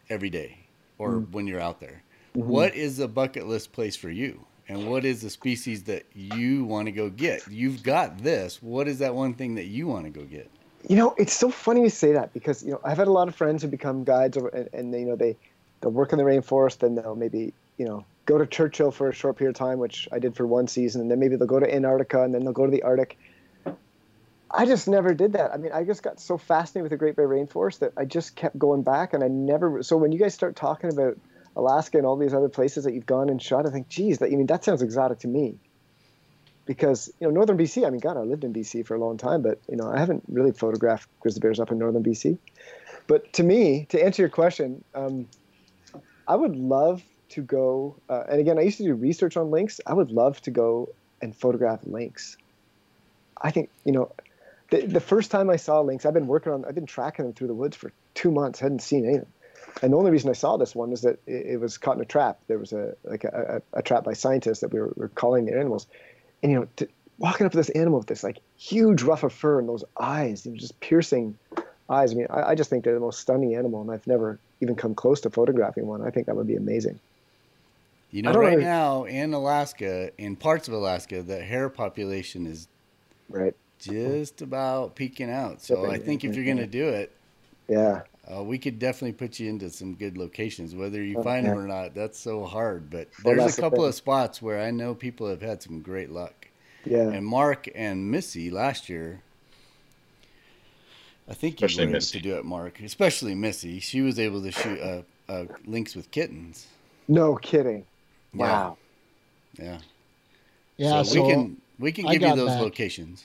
every 0.09 0.31
day, 0.31 0.59
or 0.99 1.13
mm-hmm. 1.13 1.33
when 1.33 1.47
you're 1.47 1.61
out 1.61 1.81
there. 1.81 2.03
Mm-hmm. 2.37 2.49
What 2.49 2.75
is 2.75 2.99
a 2.99 3.09
bucket 3.09 3.49
list 3.49 3.73
place 3.73 3.97
for 3.97 4.11
you? 4.11 4.45
And 4.69 4.89
what 4.89 5.05
is 5.05 5.21
the 5.21 5.31
species 5.31 5.85
that 5.85 6.05
you 6.15 6.65
want 6.65 6.87
to 6.87 6.93
go 6.93 7.09
get? 7.11 7.47
You've 7.49 7.83
got 7.83 8.19
this. 8.19 8.63
What 8.63 8.89
is 8.89 8.99
that 9.01 9.15
one 9.15 9.35
thing 9.35 9.57
that 9.57 9.67
you 9.67 9.87
want 9.87 10.05
to 10.05 10.11
go 10.11 10.25
get? 10.25 10.51
You 10.89 10.97
know, 10.97 11.15
it's 11.17 11.33
so 11.33 11.51
funny 11.51 11.83
you 11.83 11.89
say 11.89 12.13
that 12.13 12.33
because 12.33 12.63
you 12.63 12.73
know 12.73 12.81
I've 12.85 12.99
had 12.99 13.09
a 13.09 13.13
lot 13.13 13.29
of 13.29 13.35
friends 13.35 13.63
who 13.63 13.69
become 13.69 14.05
guides, 14.05 14.37
and, 14.37 14.69
and 14.73 14.93
you 14.93 15.07
know 15.07 15.17
they 15.17 15.37
they'll 15.81 15.93
work 15.93 16.13
in 16.13 16.19
the 16.19 16.25
rainforest, 16.25 16.83
and 16.83 16.99
they'll 16.99 17.15
maybe 17.17 17.53
you 17.79 17.85
know 17.85 18.05
go 18.27 18.39
to 18.39 18.47
Churchill 18.47 18.91
for 18.91 19.09
a 19.09 19.13
short 19.13 19.37
period 19.37 19.55
of 19.55 19.59
time, 19.59 19.79
which 19.79 20.09
I 20.13 20.19
did 20.19 20.37
for 20.37 20.47
one 20.47 20.69
season, 20.69 21.01
and 21.01 21.11
then 21.11 21.19
maybe 21.19 21.37
they'll 21.37 21.47
go 21.47 21.61
to 21.61 21.73
Antarctica, 21.73 22.23
and 22.23 22.35
then 22.35 22.45
they'll 22.45 22.53
go 22.53 22.67
to 22.67 22.73
the 22.73 22.83
Arctic. 22.83 23.19
I 24.55 24.67
just 24.67 24.87
never 24.87 25.15
did 25.15 25.33
that. 25.33 25.53
I 25.53 25.57
mean, 25.57 25.73
I 25.73 25.83
just 25.83 26.03
got 26.03 26.21
so 26.21 26.37
fascinated 26.37 26.83
with 26.83 26.91
the 26.91 26.99
Great 26.99 27.17
Bear 27.17 27.27
Rainforest 27.27 27.79
that 27.79 27.93
I 27.97 28.05
just 28.05 28.37
kept 28.37 28.59
going 28.59 28.83
back, 28.83 29.15
and 29.15 29.25
I 29.25 29.29
never. 29.29 29.83
So 29.83 29.97
when 29.97 30.13
you 30.13 30.19
guys 30.19 30.35
start 30.35 30.57
talking 30.57 30.93
about 30.93 31.17
Alaska 31.57 31.99
and 31.99 32.07
all 32.07 32.17
these 32.17 32.35
other 32.35 32.49
places 32.49 32.85
that 32.85 32.95
you've 32.95 33.07
gone 33.07 33.29
and 33.29 33.41
shot, 33.41 33.67
I 33.67 33.71
think, 33.71 33.89
geez, 33.89 34.19
that 34.19 34.27
I 34.27 34.37
mean 34.37 34.47
that 34.47 34.65
sounds 34.65 34.83
exotic 34.83 35.21
to 35.21 35.29
me. 35.29 35.57
Because 36.65 37.13
you 37.21 37.27
know, 37.27 37.33
northern 37.33 37.59
BC. 37.59 37.87
I 37.87 37.91
mean, 37.91 38.01
God, 38.01 38.17
I 38.17 38.21
lived 38.21 38.45
in 38.45 38.53
BC 38.53 38.87
for 38.87 38.95
a 38.95 38.99
long 38.99 39.19
time, 39.19 39.43
but 39.43 39.61
you 39.69 39.77
know, 39.77 39.91
I 39.91 39.99
haven't 39.99 40.23
really 40.29 40.53
photographed 40.53 41.09
grizzly 41.21 41.41
bears 41.41 41.59
up 41.59 41.73
in 41.73 41.79
northern 41.79 42.05
BC. 42.05 42.39
But 43.09 43.33
to 43.35 43.43
me, 43.43 43.87
to 43.91 44.03
answer 44.03 44.23
your 44.23 44.31
question, 44.31 44.85
um, 44.95 45.29
I 46.27 46.37
would 46.37 46.55
love 46.55 47.03
to 47.31 47.43
go. 47.43 47.97
Uh, 48.09 48.23
and 48.29 48.41
again, 48.41 48.59
I 48.59 48.63
used 48.63 48.79
to 48.79 48.85
do 48.85 48.95
research 48.95 49.37
on 49.37 49.51
lynx. 49.51 49.81
I 49.87 49.93
would 49.93 50.13
love 50.13 50.41
to 50.43 50.51
go 50.53 50.91
and 51.21 51.35
photograph 51.35 51.81
lynx. 51.85 52.37
I 53.41 53.51
think 53.51 53.71
you 53.85 53.93
know, 53.93 54.13
the, 54.71 54.87
the 54.87 55.01
first 55.01 55.33
time 55.33 55.51
I 55.51 55.57
saw 55.57 55.81
lynx, 55.81 56.07
I've 56.07 56.15
been 56.15 56.29
working 56.29 56.53
on. 56.53 56.65
I've 56.65 56.77
been 56.77 56.87
tracking 56.87 57.25
them 57.25 57.35
through 57.35 57.49
the 57.49 57.55
woods 57.55 57.77
for 57.77 57.93
two 58.15 58.31
months. 58.31 58.61
hadn't 58.61 58.83
seen 58.83 59.05
anything 59.05 59.27
and 59.81 59.93
the 59.93 59.97
only 59.97 60.11
reason 60.11 60.29
I 60.31 60.35
saw 60.35 60.57
this 60.57 60.75
one 60.75 60.93
is 60.93 61.03
that 61.03 61.19
it, 61.27 61.47
it 61.47 61.61
was 61.61 61.79
caught 61.79 61.97
in 61.97 62.03
a 62.03 62.07
trap. 62.07 62.39
There 62.49 62.59
was 62.59 62.73
a 62.73 62.95
like 63.05 63.25
a, 63.25 63.63
a, 63.75 63.79
a 63.79 63.83
trap 63.83 64.05
by 64.05 64.13
scientists 64.13 64.61
that 64.61 64.73
we 64.73 64.81
were, 64.81 64.93
were 64.97 65.09
calling 65.09 65.47
the 65.47 65.53
animals, 65.53 65.87
and 66.43 66.53
you 66.53 66.59
know, 66.59 66.69
to, 66.77 66.89
walking 67.19 67.47
up 67.47 67.53
to 67.53 67.59
this 67.59 67.71
animal 67.71 67.99
with 67.99 68.09
this 68.09 68.25
like 68.25 68.39
huge 68.59 69.03
ruff 69.03 69.23
of 69.23 69.33
fur 69.33 69.59
and 69.59 69.69
those 69.69 69.85
eyes, 69.99 70.45
you 70.45 70.53
know, 70.53 70.59
just 70.59 70.79
piercing 70.81 71.39
eyes. 71.89 72.13
I 72.13 72.17
mean, 72.17 72.27
I, 72.31 72.43
I 72.43 72.55
just 72.55 72.69
think 72.69 72.85
they're 72.85 72.95
the 72.95 73.01
most 73.01 73.21
stunning 73.21 73.55
animal, 73.55 73.81
and 73.81 73.91
I've 73.91 74.07
never 74.07 74.39
even 74.61 74.75
come 74.75 74.95
close 74.95 75.21
to 75.23 75.31
photographing 75.31 75.87
one. 75.87 76.03
I 76.03 76.11
think 76.11 76.27
that 76.27 76.37
would 76.37 76.47
be 76.47 76.57
amazing. 76.57 76.99
You 78.11 78.23
know, 78.23 78.35
right 78.35 78.59
now 78.59 79.05
in 79.05 79.33
Alaska, 79.33 80.11
in 80.19 80.37
parts 80.37 80.69
of 80.69 80.75
Alaska, 80.75 81.23
the 81.23 81.41
hare 81.41 81.71
population 81.71 82.47
is 82.47 82.69
right 83.31 83.55
just 83.79 84.43
about 84.43 84.95
peaking 84.95 85.31
out. 85.31 85.63
So 85.63 85.91
I 85.91 85.99
think 85.99 86.25
if 86.25 86.37
you're 86.37 86.45
going 86.45 86.59
to 86.59 86.65
mm-hmm. 86.65 86.71
do 86.71 86.89
it, 86.89 87.13
yeah, 87.69 88.03
uh, 88.35 88.43
we 88.43 88.59
could 88.59 88.79
definitely 88.79 89.13
put 89.13 89.39
you 89.39 89.49
into 89.49 89.69
some 89.71 89.95
good 89.95 90.17
locations. 90.17 90.75
Whether 90.75 91.03
you 91.03 91.23
find 91.23 91.47
them 91.47 91.59
or 91.59 91.67
not, 91.67 91.95
that's 91.95 92.19
so 92.19 92.45
hard. 92.45 92.91
But 92.91 93.09
there's 93.25 93.59
a 93.59 93.61
couple 93.61 93.85
of 93.85 93.95
spots 93.95 94.41
where 94.41 94.61
I 94.61 94.71
know 94.71 94.95
people 94.95 95.29
have 95.29 95.43
had 95.43 95.63
some 95.63 95.81
great 95.81 96.11
luck. 96.11 96.49
Yeah. 96.85 97.09
And 97.09 97.27
Mark 97.27 97.69
and 97.75 98.11
Missy 98.11 98.51
last 98.51 98.89
year, 98.89 99.23
I 101.29 101.35
think 101.35 101.61
you 101.61 101.67
especially 101.67 101.87
were 101.87 101.97
able 101.97 102.07
to 102.07 102.21
do 102.21 102.35
it, 102.37 102.45
Mark. 102.45 102.81
Especially 102.81 103.35
Missy, 103.35 103.81
she 103.81 104.01
was 104.01 104.19
able 104.19 104.43
to 104.43 104.51
shoot 104.51 104.81
uh, 104.81 105.03
uh, 105.29 105.45
lynx 105.67 105.95
with 105.95 106.11
kittens. 106.11 106.67
No 107.09 107.37
kidding! 107.37 107.85
Wow. 108.35 108.79
Yeah. 109.59 109.79
Yeah. 110.77 111.03
So, 111.03 111.15
so 111.15 111.23
we 111.23 111.31
can 111.31 111.57
we 111.79 111.93
can 111.93 112.07
give 112.07 112.23
you 112.23 112.37
those 112.37 112.49
back. 112.49 112.61
locations. 112.61 113.25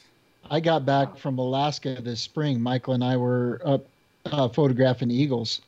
I 0.50 0.60
got 0.60 0.86
back 0.86 1.18
from 1.18 1.40
Alaska 1.40 1.98
this 2.02 2.22
spring. 2.22 2.62
Michael 2.62 2.94
and 2.94 3.04
I 3.04 3.18
were 3.18 3.62
up 3.66 3.86
uh, 4.32 4.50
photographing 4.50 5.12
eagles. 5.12 5.62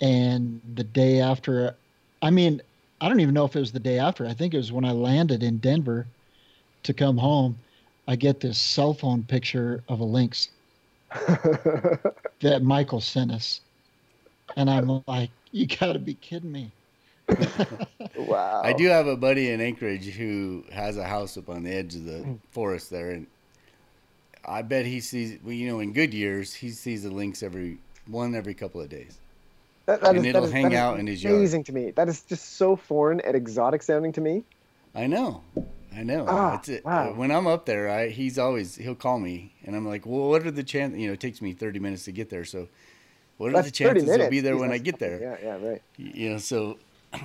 And 0.00 0.60
the 0.74 0.84
day 0.84 1.20
after, 1.20 1.74
I 2.22 2.30
mean, 2.30 2.60
I 3.00 3.08
don't 3.08 3.20
even 3.20 3.34
know 3.34 3.44
if 3.44 3.56
it 3.56 3.60
was 3.60 3.72
the 3.72 3.80
day 3.80 3.98
after. 3.98 4.26
I 4.26 4.34
think 4.34 4.54
it 4.54 4.58
was 4.58 4.72
when 4.72 4.84
I 4.84 4.92
landed 4.92 5.42
in 5.42 5.58
Denver 5.58 6.06
to 6.84 6.92
come 6.92 7.16
home. 7.16 7.56
I 8.06 8.16
get 8.16 8.40
this 8.40 8.58
cell 8.58 8.94
phone 8.94 9.22
picture 9.22 9.82
of 9.88 10.00
a 10.00 10.04
lynx 10.04 10.48
that 11.10 12.60
Michael 12.62 13.00
sent 13.00 13.32
us. 13.32 13.60
And 14.56 14.68
I'm 14.68 15.02
like, 15.06 15.30
you 15.52 15.66
got 15.66 15.94
to 15.94 15.98
be 15.98 16.14
kidding 16.14 16.52
me. 16.52 16.70
wow. 18.16 18.60
I 18.62 18.72
do 18.74 18.86
have 18.88 19.06
a 19.06 19.16
buddy 19.16 19.50
in 19.50 19.60
Anchorage 19.60 20.06
who 20.06 20.64
has 20.70 20.96
a 20.96 21.04
house 21.04 21.38
up 21.38 21.48
on 21.48 21.62
the 21.62 21.72
edge 21.72 21.94
of 21.94 22.04
the 22.04 22.36
forest 22.50 22.90
there. 22.90 23.10
And 23.10 23.26
I 24.46 24.62
bet 24.62 24.86
he 24.86 25.00
sees. 25.00 25.38
Well, 25.42 25.52
you 25.52 25.68
know, 25.68 25.80
in 25.80 25.92
good 25.92 26.14
years, 26.14 26.54
he 26.54 26.70
sees 26.70 27.02
the 27.02 27.10
lynx 27.10 27.42
every 27.42 27.78
one 28.06 28.34
every 28.34 28.54
couple 28.54 28.80
of 28.80 28.88
days. 28.88 29.18
That, 29.86 30.00
that 30.00 30.10
and 30.10 30.18
is, 30.18 30.26
it'll 30.26 30.50
hang 30.50 30.74
out 30.74 30.98
in 30.98 31.06
his 31.06 31.22
yard. 31.22 31.36
Amazing 31.36 31.64
to 31.64 31.72
me. 31.72 31.90
That 31.90 32.08
is 32.08 32.22
just 32.22 32.56
so 32.56 32.76
foreign 32.76 33.20
and 33.20 33.36
exotic 33.36 33.82
sounding 33.82 34.12
to 34.12 34.20
me. 34.20 34.44
I 34.94 35.06
know. 35.06 35.42
I 35.94 36.02
know. 36.02 36.24
Ah, 36.28 36.60
wow. 36.84 37.12
When 37.12 37.30
I'm 37.30 37.46
up 37.46 37.66
there, 37.66 37.88
I 37.88 38.08
he's 38.08 38.38
always 38.38 38.76
he'll 38.76 38.94
call 38.94 39.18
me, 39.18 39.52
and 39.64 39.76
I'm 39.76 39.86
like, 39.86 40.06
well, 40.06 40.28
what 40.28 40.46
are 40.46 40.50
the 40.50 40.62
chances? 40.62 40.98
You 40.98 41.08
know, 41.08 41.12
it 41.12 41.20
takes 41.20 41.40
me 41.42 41.52
30 41.52 41.78
minutes 41.78 42.04
to 42.04 42.12
get 42.12 42.30
there, 42.30 42.44
so 42.44 42.68
what 43.36 43.50
are 43.50 43.52
That's 43.52 43.68
the 43.68 43.72
chances 43.72 44.14
he'll 44.14 44.30
be 44.30 44.40
there 44.40 44.56
when 44.56 44.72
I 44.72 44.78
get 44.78 44.98
there? 44.98 45.20
Yeah, 45.20 45.36
yeah, 45.42 45.68
right. 45.68 45.82
You 45.96 46.30
know, 46.30 46.38
so 46.38 46.78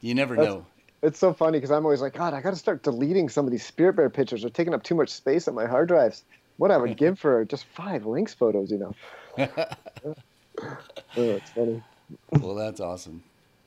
you 0.00 0.14
never 0.14 0.36
That's, 0.36 0.48
know. 0.48 0.66
It's 1.02 1.18
so 1.18 1.32
funny 1.32 1.58
because 1.58 1.70
I'm 1.70 1.84
always 1.84 2.00
like, 2.00 2.14
God, 2.14 2.34
I 2.34 2.40
got 2.40 2.50
to 2.50 2.56
start 2.56 2.82
deleting 2.82 3.28
some 3.28 3.46
of 3.46 3.52
these 3.52 3.64
spirit 3.64 3.96
bear 3.96 4.10
pictures. 4.10 4.42
They're 4.42 4.50
taking 4.50 4.74
up 4.74 4.82
too 4.82 4.94
much 4.94 5.10
space 5.10 5.46
on 5.46 5.54
my 5.54 5.66
hard 5.66 5.88
drives 5.88 6.24
what 6.56 6.70
I 6.70 6.76
would 6.76 6.96
give 6.96 7.18
for 7.18 7.44
just 7.44 7.64
five 7.66 8.06
lynx 8.06 8.34
photos, 8.34 8.70
you 8.70 8.78
know. 8.78 8.94
oh, 9.38 10.14
it's 11.16 11.50
funny. 11.50 11.82
Well, 12.30 12.54
that's 12.54 12.80
awesome. 12.80 13.22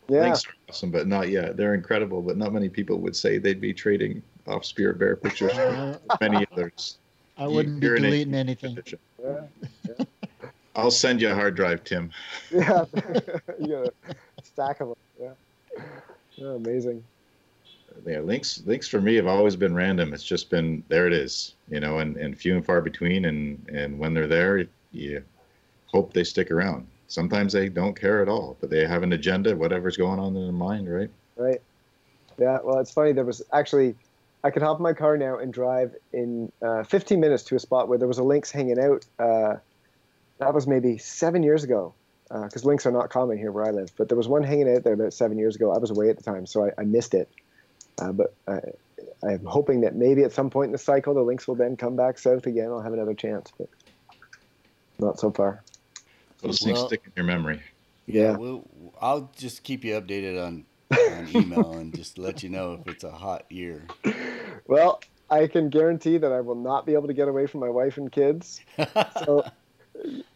Yeah. 0.08 0.24
Lynx 0.24 0.46
are 0.46 0.54
awesome, 0.70 0.92
but 0.92 1.08
not 1.08 1.30
yet. 1.30 1.56
They're 1.56 1.76
incredible, 1.76 2.22
but 2.22 2.38
not 2.38 2.52
many 2.52 2.70
people 2.70 2.98
would 3.00 3.16
say 3.16 3.38
they'd 3.38 3.62
be 3.62 3.74
trading 3.74 4.24
off 4.48 4.66
Spirit 4.66 4.98
Bear 4.98 5.16
pictures 5.16 5.54
for 5.54 6.00
many 6.22 6.46
others. 6.52 6.98
I 7.38 7.48
wouldn't 7.48 7.80
be 7.80 7.88
You're 7.88 7.96
an 7.96 8.04
deleting 8.04 8.34
anything. 8.34 8.78
Yeah. 9.22 9.42
I'll 10.76 10.92
send 10.92 11.22
you 11.22 11.30
a 11.30 11.36
hard 11.36 11.56
drive, 11.56 11.84
Tim. 11.84 12.12
Yeah. 12.52 12.86
you 13.60 13.68
got 13.68 13.94
a 14.08 14.16
stack 14.44 14.82
of 14.82 14.90
them. 14.90 14.98
Yeah. 15.22 15.84
yeah. 16.36 16.54
Amazing. 16.56 17.04
Yeah, 18.06 18.20
lynx 18.20 18.62
lynx 18.66 18.88
for 18.88 19.02
me 19.02 19.16
have 19.16 19.28
always 19.28 19.56
been 19.56 19.76
random. 19.76 20.14
It's 20.14 20.24
just 20.24 20.50
been 20.50 20.84
there 20.88 21.08
it 21.08 21.14
is, 21.14 21.56
you 21.70 21.80
know, 21.80 22.00
and, 22.00 22.18
and 22.18 22.38
few 22.38 22.56
and 22.56 22.66
far 22.66 22.82
between 22.82 23.26
and 23.26 23.68
and 23.70 24.00
when 24.00 24.14
they're 24.14 24.28
there, 24.28 24.66
you 24.92 25.24
hope 25.88 26.14
they 26.14 26.24
stick 26.24 26.52
around. 26.52 26.88
Sometimes 27.08 27.54
they 27.54 27.70
don't 27.70 28.00
care 28.00 28.22
at 28.22 28.30
all, 28.30 28.56
but 28.62 28.70
they 28.70 28.86
have 28.86 29.02
an 29.02 29.14
agenda, 29.14 29.56
whatever's 29.56 29.98
going 29.98 30.20
on 30.20 30.36
in 30.36 30.44
their 30.44 30.52
mind, 30.52 30.94
right? 30.94 31.10
Right. 31.36 31.62
Yeah. 32.38 32.60
Well, 32.64 32.80
it's 32.80 32.92
funny. 32.92 33.14
There 33.14 33.26
was 33.26 33.42
actually, 33.52 33.96
I 34.44 34.52
could 34.52 34.62
hop 34.62 34.78
in 34.78 34.84
my 34.84 34.94
car 34.94 35.18
now 35.18 35.40
and 35.40 35.52
drive 35.52 35.96
in 36.14 36.52
uh, 36.62 36.84
15 36.84 37.20
minutes 37.20 37.44
to 37.46 37.56
a 37.56 37.60
spot 37.60 37.88
where 37.88 37.98
there 37.98 38.08
was 38.08 38.20
a 38.20 38.24
lynx 38.24 38.52
hanging 38.52 38.80
out. 38.80 39.06
Uh, 39.18 39.56
that 40.38 40.54
was 40.54 40.68
maybe 40.68 41.00
seven 41.00 41.42
years 41.42 41.64
ago, 41.64 41.94
because 42.30 42.64
lynx 42.64 42.86
are 42.86 42.92
not 42.92 43.10
common 43.10 43.40
here 43.40 43.52
where 43.52 43.66
I 43.66 43.72
live. 43.72 43.92
But 43.98 44.08
there 44.08 44.18
was 44.18 44.28
one 44.28 44.44
hanging 44.44 44.74
out 44.74 44.84
there 44.84 44.94
about 44.94 45.14
seven 45.14 45.40
years 45.40 45.56
ago. 45.56 45.74
I 45.74 45.80
was 45.80 45.90
away 45.90 46.10
at 46.10 46.18
the 46.18 46.24
time, 46.24 46.46
so 46.46 46.66
I, 46.66 46.82
I 46.82 46.84
missed 46.84 47.16
it. 47.16 47.28
Uh, 48.00 48.12
but 48.12 48.34
I, 48.48 48.60
I'm 49.24 49.44
hoping 49.46 49.82
that 49.82 49.96
maybe 49.96 50.24
at 50.24 50.32
some 50.32 50.50
point 50.50 50.68
in 50.68 50.72
the 50.72 50.78
cycle, 50.78 51.14
the 51.14 51.22
lynx 51.22 51.48
will 51.48 51.56
then 51.56 51.76
come 51.76 51.96
back 51.96 52.18
south 52.18 52.46
again. 52.46 52.68
I'll 52.68 52.82
have 52.82 52.94
another 52.94 53.14
chance, 53.14 53.52
but 53.58 53.70
not 55.00 55.20
so 55.20 55.32
far. 55.32 55.64
Those 56.42 56.60
things 56.60 56.78
Well- 56.78 56.88
stick 56.88 57.02
in 57.06 57.12
your 57.16 57.26
memory. 57.26 57.62
Yeah. 58.06 58.38
We'll, 58.38 58.64
I'll 59.00 59.32
just 59.38 59.64
keep 59.64 59.84
you 59.84 59.94
updated 59.94 60.44
on, 60.44 60.66
on 60.92 61.28
email 61.36 61.74
and 61.78 61.96
just 61.96 62.18
let 62.18 62.42
you 62.42 62.50
know 62.50 62.74
if 62.74 62.88
it's 62.92 63.04
a 63.04 63.12
hot 63.12 63.46
year. 63.52 63.84
Well, 64.66 65.02
I 65.30 65.46
can 65.46 65.70
guarantee 65.70 66.18
that 66.18 66.32
I 66.32 66.42
will 66.42 66.56
not 66.56 66.88
be 66.88 66.94
able 66.94 67.08
to 67.08 67.14
get 67.14 67.28
away 67.28 67.46
from 67.46 67.60
my 67.60 67.70
wife 67.70 67.98
and 67.98 68.12
kids. 68.12 68.62
So 69.26 69.46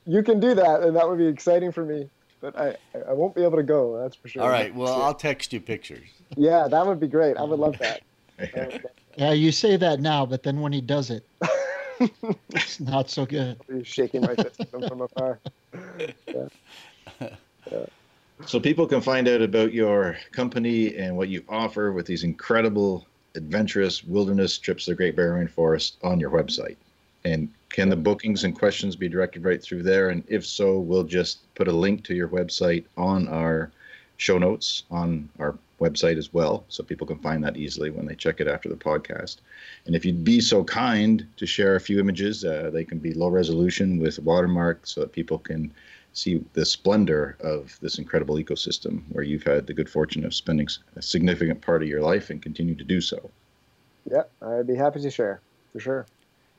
you 0.05 0.21
can 0.23 0.39
do 0.39 0.53
that, 0.55 0.81
and 0.81 0.95
that 0.97 1.07
would 1.07 1.17
be 1.17 1.27
exciting 1.27 1.71
for 1.71 1.85
me. 1.85 2.09
But 2.43 2.59
I, 2.59 2.75
I 3.07 3.13
won't 3.13 3.33
be 3.33 3.41
able 3.41 3.55
to 3.55 3.63
go. 3.63 3.97
That's 4.01 4.17
for 4.17 4.27
sure. 4.27 4.43
All 4.43 4.49
right. 4.49 4.75
Well, 4.75 5.01
I'll 5.01 5.13
text 5.13 5.53
you 5.53 5.61
pictures. 5.61 6.09
yeah, 6.35 6.67
that 6.69 6.85
would 6.85 6.99
be 6.99 7.07
great. 7.07 7.37
I 7.37 7.43
would 7.43 7.57
love 7.57 7.77
that. 7.79 8.01
That 8.37 8.81
Yeah, 9.15 9.31
you 9.31 9.53
say 9.53 9.77
that 9.77 10.01
now, 10.01 10.25
but 10.25 10.43
then 10.43 10.59
when 10.59 10.73
he 10.73 10.81
does 10.81 11.09
it, 11.09 11.25
it's 12.49 12.81
not 12.81 13.09
so 13.09 13.25
good. 13.25 13.61
be 13.69 13.83
shaking 13.85 14.21
my 14.21 14.35
fist 14.35 14.59
at 14.59 14.71
them 14.71 14.81
from 14.89 15.01
afar. 15.01 15.39
So 18.45 18.59
people 18.59 18.87
can 18.87 18.99
find 18.99 19.27
out 19.29 19.41
about 19.41 19.71
your 19.71 20.17
company 20.33 20.97
and 20.97 21.15
what 21.15 21.29
you 21.29 21.45
offer 21.47 21.93
with 21.93 22.07
these 22.07 22.23
incredible 22.23 23.07
adventurous 23.35 24.03
wilderness 24.03 24.57
trips 24.57 24.85
to 24.85 24.91
the 24.91 24.95
Great 24.95 25.15
Bear 25.15 25.33
Rainforest 25.33 26.03
on 26.03 26.19
your 26.19 26.31
website. 26.31 26.75
And 27.23 27.53
can 27.73 27.89
the 27.89 27.95
bookings 27.95 28.43
and 28.43 28.57
questions 28.57 28.95
be 28.95 29.09
directed 29.09 29.43
right 29.43 29.61
through 29.61 29.81
there? 29.81 30.09
And 30.09 30.23
if 30.27 30.45
so, 30.45 30.77
we'll 30.77 31.03
just 31.03 31.53
put 31.55 31.67
a 31.67 31.71
link 31.71 32.03
to 32.05 32.13
your 32.13 32.27
website 32.29 32.85
on 32.97 33.27
our 33.27 33.71
show 34.17 34.37
notes 34.37 34.83
on 34.91 35.27
our 35.39 35.57
website 35.81 36.17
as 36.17 36.31
well, 36.31 36.63
so 36.69 36.83
people 36.83 37.07
can 37.07 37.17
find 37.17 37.43
that 37.43 37.57
easily 37.57 37.89
when 37.89 38.05
they 38.05 38.13
check 38.13 38.39
it 38.39 38.47
after 38.47 38.69
the 38.69 38.75
podcast. 38.75 39.37
And 39.85 39.95
if 39.95 40.05
you'd 40.05 40.23
be 40.23 40.39
so 40.39 40.63
kind 40.63 41.25
to 41.35 41.47
share 41.47 41.75
a 41.75 41.79
few 41.79 41.99
images, 41.99 42.45
uh, 42.45 42.69
they 42.71 42.85
can 42.85 42.99
be 42.99 43.11
low 43.13 43.29
resolution 43.29 43.97
with 43.97 44.19
watermark 44.19 44.85
so 44.85 45.01
that 45.01 45.11
people 45.11 45.39
can 45.39 45.73
see 46.13 46.45
the 46.53 46.63
splendor 46.63 47.35
of 47.39 47.75
this 47.81 47.97
incredible 47.97 48.35
ecosystem 48.35 49.01
where 49.09 49.23
you've 49.23 49.43
had 49.43 49.65
the 49.65 49.73
good 49.73 49.89
fortune 49.89 50.23
of 50.23 50.35
spending 50.35 50.67
a 50.95 51.01
significant 51.01 51.59
part 51.59 51.81
of 51.81 51.89
your 51.89 52.01
life 52.01 52.29
and 52.29 52.43
continue 52.43 52.75
to 52.75 52.83
do 52.83 53.01
so. 53.01 53.31
Yeah, 54.09 54.23
I'd 54.43 54.67
be 54.67 54.75
happy 54.75 55.01
to 55.01 55.09
share 55.09 55.41
for 55.73 55.79
sure. 55.79 56.05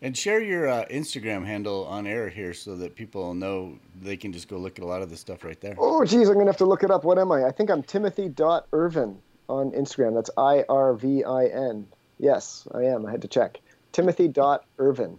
And 0.05 0.14
share 0.14 0.43
your 0.43 0.68
uh, 0.68 0.85
Instagram 0.90 1.47
handle 1.47 1.86
on 1.86 2.06
air 2.06 2.28
here 2.28 2.52
so 2.52 2.76
that 2.76 2.94
people 2.94 3.32
know 3.32 3.78
they 4.02 4.18
can 4.18 4.35
just 4.35 4.48
go 4.48 4.59
look 4.59 4.78
at 4.78 4.85
a 4.85 4.86
lot 4.86 5.01
of 5.01 5.09
the 5.09 5.16
stuff 5.16 5.44
right 5.44 5.59
there. 5.62 5.74
Oh, 5.78 6.05
geez, 6.05 6.28
I'm 6.28 6.35
gonna 6.35 6.51
have 6.51 6.59
to 6.59 6.66
look 6.66 6.82
it 6.82 6.90
up. 6.90 7.05
What 7.05 7.18
am 7.18 7.32
I? 7.32 7.47
I 7.47 7.51
think 7.51 7.70
I'm 7.70 7.82
Timothy.Irvin 7.82 9.16
on 9.48 9.70
Instagram. 9.70 10.14
That's 10.14 10.28
I 10.36 10.62
R 10.68 10.93
V 10.93 11.24
I 11.24 11.47
N. 11.47 11.86
Yes, 12.18 12.68
I 12.74 12.82
am. 12.82 13.06
I 13.06 13.12
had 13.12 13.22
to 13.22 13.28
check. 13.28 13.60
Timothy.Irvin 13.93 15.18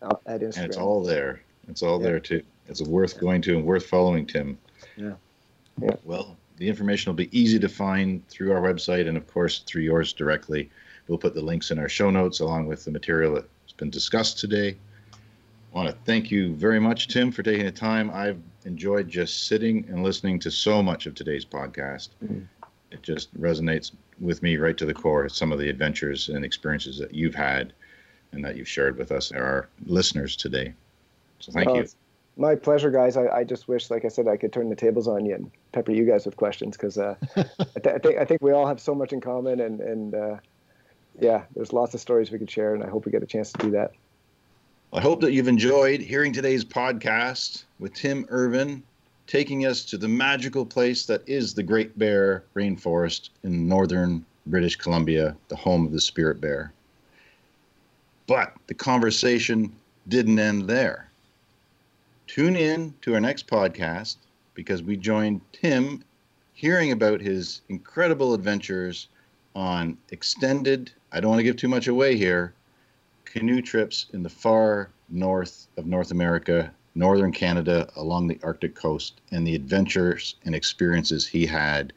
uh, 0.00 0.14
at 0.24 0.40
Instagram. 0.40 0.56
And 0.56 0.64
it's 0.64 0.76
all 0.78 1.04
there. 1.04 1.42
It's 1.68 1.82
all 1.82 2.00
Yeah. 2.00 2.06
there 2.06 2.20
too. 2.20 2.42
It's 2.66 2.80
worth 2.80 3.20
going 3.20 3.42
to 3.42 3.58
and 3.58 3.66
worth 3.66 3.84
following, 3.84 4.24
Tim. 4.24 4.56
Yeah. 4.96 5.12
Yeah. 5.82 5.96
Well, 6.04 6.34
the 6.56 6.66
information 6.66 7.10
will 7.10 7.16
be 7.18 7.38
easy 7.38 7.58
to 7.58 7.68
find 7.68 8.26
through 8.28 8.52
our 8.52 8.62
website 8.62 9.06
and, 9.06 9.18
of 9.18 9.26
course, 9.26 9.58
through 9.66 9.82
yours 9.82 10.14
directly. 10.14 10.70
We'll 11.10 11.18
put 11.18 11.34
the 11.34 11.42
links 11.42 11.72
in 11.72 11.80
our 11.80 11.88
show 11.88 12.08
notes 12.08 12.38
along 12.38 12.66
with 12.68 12.84
the 12.84 12.92
material 12.92 13.34
that's 13.34 13.72
been 13.76 13.90
discussed 13.90 14.38
today. 14.38 14.76
I 15.12 15.76
want 15.76 15.88
to 15.88 15.96
thank 16.04 16.30
you 16.30 16.54
very 16.54 16.78
much, 16.78 17.08
Tim, 17.08 17.32
for 17.32 17.42
taking 17.42 17.64
the 17.66 17.72
time. 17.72 18.12
I've 18.14 18.38
enjoyed 18.64 19.08
just 19.08 19.48
sitting 19.48 19.84
and 19.88 20.04
listening 20.04 20.38
to 20.38 20.52
so 20.52 20.80
much 20.80 21.06
of 21.06 21.16
today's 21.16 21.44
podcast. 21.44 22.10
Mhm. 22.24 22.46
It 22.92 23.02
just 23.02 23.36
resonates 23.40 23.90
with 24.20 24.40
me 24.44 24.56
right 24.56 24.76
to 24.76 24.86
the 24.86 24.94
core. 24.94 25.28
Some 25.28 25.50
of 25.50 25.58
the 25.58 25.68
adventures 25.68 26.28
and 26.28 26.44
experiences 26.44 26.96
that 26.98 27.12
you've 27.12 27.34
had 27.34 27.72
and 28.30 28.44
that 28.44 28.54
you've 28.54 28.68
shared 28.68 28.96
with 28.96 29.10
us, 29.10 29.32
our 29.32 29.68
listeners 29.86 30.36
today. 30.36 30.74
So 31.40 31.50
thank 31.50 31.70
Oh, 31.70 31.74
you. 31.74 31.86
My 32.36 32.54
pleasure, 32.54 32.92
guys. 32.92 33.16
I, 33.16 33.26
I 33.26 33.42
just 33.42 33.66
wish, 33.66 33.90
like 33.90 34.04
I 34.04 34.08
said, 34.08 34.28
I 34.28 34.36
could 34.36 34.52
turn 34.52 34.70
the 34.70 34.76
tables 34.76 35.08
on 35.08 35.24
you 35.24 35.34
and 35.34 35.50
pepper 35.72 35.90
you 35.90 36.04
guys 36.06 36.24
with 36.24 36.36
questions 36.36 36.76
because 36.76 36.98
uh, 36.98 37.16
I, 37.36 37.42
th- 37.82 37.96
I 37.96 37.98
think 37.98 38.18
I 38.18 38.24
think 38.24 38.42
we 38.42 38.52
all 38.52 38.66
have 38.68 38.80
so 38.80 38.94
much 38.94 39.12
in 39.12 39.20
common, 39.20 39.58
and 39.58 39.80
and 39.80 40.14
uh, 40.14 40.36
yeah, 41.20 41.44
there's 41.54 41.72
lots 41.72 41.94
of 41.94 42.00
stories 42.00 42.30
we 42.30 42.38
could 42.38 42.50
share, 42.50 42.74
and 42.74 42.82
I 42.82 42.88
hope 42.88 43.06
we 43.06 43.12
get 43.12 43.22
a 43.22 43.26
chance 43.26 43.52
to 43.52 43.58
do 43.58 43.70
that. 43.72 43.92
I 44.92 45.00
hope 45.00 45.20
that 45.20 45.32
you've 45.32 45.48
enjoyed 45.48 46.00
hearing 46.00 46.32
today's 46.32 46.64
podcast 46.64 47.64
with 47.78 47.94
Tim 47.94 48.26
Irvin, 48.28 48.82
taking 49.26 49.66
us 49.66 49.84
to 49.84 49.98
the 49.98 50.08
magical 50.08 50.66
place 50.66 51.06
that 51.06 51.22
is 51.28 51.54
the 51.54 51.62
Great 51.62 51.96
Bear 51.98 52.44
Rainforest 52.56 53.30
in 53.44 53.68
northern 53.68 54.24
British 54.46 54.76
Columbia, 54.76 55.36
the 55.48 55.56
home 55.56 55.86
of 55.86 55.92
the 55.92 56.00
Spirit 56.00 56.40
Bear. 56.40 56.72
But 58.26 58.52
the 58.66 58.74
conversation 58.74 59.72
didn't 60.08 60.38
end 60.38 60.68
there. 60.68 61.10
Tune 62.26 62.56
in 62.56 62.94
to 63.02 63.14
our 63.14 63.20
next 63.20 63.46
podcast 63.46 64.16
because 64.54 64.82
we 64.82 64.96
joined 64.96 65.40
Tim 65.52 66.02
hearing 66.54 66.92
about 66.92 67.20
his 67.20 67.62
incredible 67.68 68.34
adventures 68.34 69.08
on 69.54 69.96
extended, 70.10 70.92
I 71.12 71.20
don't 71.20 71.30
want 71.30 71.40
to 71.40 71.44
give 71.44 71.56
too 71.56 71.68
much 71.68 71.88
away 71.88 72.16
here, 72.16 72.54
canoe 73.24 73.62
trips 73.62 74.06
in 74.12 74.22
the 74.22 74.28
far 74.28 74.90
north 75.08 75.66
of 75.76 75.86
North 75.86 76.10
America, 76.10 76.72
northern 76.94 77.32
Canada, 77.32 77.90
along 77.96 78.28
the 78.28 78.38
Arctic 78.42 78.74
coast, 78.74 79.20
and 79.30 79.46
the 79.46 79.54
adventures 79.54 80.36
and 80.44 80.54
experiences 80.54 81.26
he 81.26 81.46
had 81.46 81.92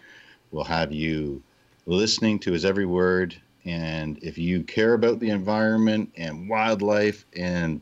will 0.51 0.63
have 0.63 0.91
you 0.91 1.41
listening 1.85 2.39
to 2.39 2.51
his 2.51 2.65
every 2.65 2.85
word. 2.85 3.35
And 3.65 4.17
if 4.23 4.37
you 4.37 4.63
care 4.63 4.93
about 4.93 5.19
the 5.19 5.29
environment 5.29 6.11
and 6.17 6.49
wildlife 6.49 7.25
and 7.35 7.81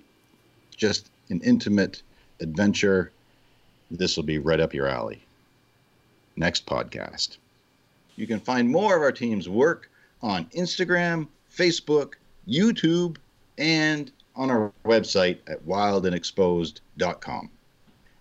just 0.76 1.10
an 1.30 1.42
intimate 1.42 2.02
adventure, 2.40 3.12
this 3.90 4.16
will 4.16 4.24
be 4.24 4.38
right 4.38 4.60
up 4.60 4.74
your 4.74 4.88
alley. 4.88 5.24
Next 6.36 6.66
podcast. 6.66 7.38
You 8.16 8.28
can 8.28 8.40
find 8.40 8.70
more 8.70 8.96
of 8.96 9.02
our 9.02 9.12
team's 9.12 9.48
work 9.48 9.90
on 10.22 10.46
Instagram, 10.56 11.28
Facebook, 11.54 12.14
YouTube, 12.48 13.18
and 13.58 14.12
on 14.36 14.50
our 14.50 14.72
website 14.86 15.40
at 15.48 15.66
wildandexposed.com. 15.66 17.50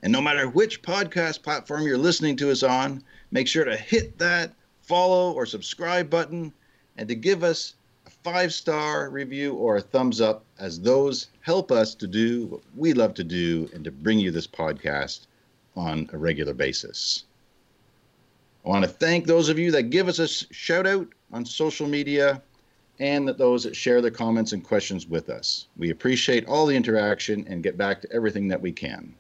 And 0.03 0.13
no 0.13 0.21
matter 0.21 0.49
which 0.49 0.83
podcast 0.83 1.43
platform 1.43 1.83
you're 1.83 1.99
listening 1.99 2.37
to 2.37 2.51
us 2.51 2.63
on, 2.63 3.03
make 3.31 3.47
sure 3.47 3.65
to 3.65 3.77
hit 3.77 4.19
that 4.19 4.55
follow 4.83 5.33
or 5.33 5.47
subscribe 5.47 6.11
button 6.11 6.53
and 6.97 7.09
to 7.09 7.15
give 7.15 7.45
us 7.45 7.75
a 8.07 8.11
five 8.11 8.53
star 8.53 9.11
review 9.11 9.55
or 9.55 9.77
a 9.77 9.81
thumbs 9.81 10.21
up, 10.21 10.45
as 10.59 10.81
those 10.81 11.29
help 11.43 11.71
us 11.71 11.95
to 11.95 12.07
do 12.07 12.47
what 12.47 12.63
we 12.75 12.93
love 12.93 13.15
to 13.15 13.25
do 13.25 13.69
and 13.75 13.85
to 13.85 13.91
bring 13.91 14.19
you 14.19 14.31
this 14.31 14.47
podcast 14.47 15.27
on 15.77 16.09
a 16.13 16.19
regular 16.19 16.55
basis. 16.55 17.25
I 18.65 18.69
want 18.69 18.85
to 18.85 18.91
thank 18.91 19.27
those 19.27 19.49
of 19.49 19.59
you 19.59 19.71
that 19.73 19.85
give 19.85 20.09
us 20.09 20.19
a 20.19 20.29
shout 20.29 20.87
out 20.87 21.09
on 21.33 21.45
social 21.45 21.87
media 21.87 22.43
and 22.99 23.27
that 23.27 23.39
those 23.39 23.65
that 23.65 23.75
share 23.75 24.03
their 24.03 24.11
comments 24.11 24.53
and 24.53 24.63
questions 24.63 25.07
with 25.07 25.31
us. 25.31 25.69
We 25.79 25.91
appreciate 25.91 26.47
all 26.47 26.67
the 26.67 26.77
interaction 26.77 27.47
and 27.49 27.63
get 27.63 27.79
back 27.79 28.03
to 28.03 28.13
everything 28.13 28.49
that 28.49 28.61
we 28.61 28.73
can. 28.73 29.15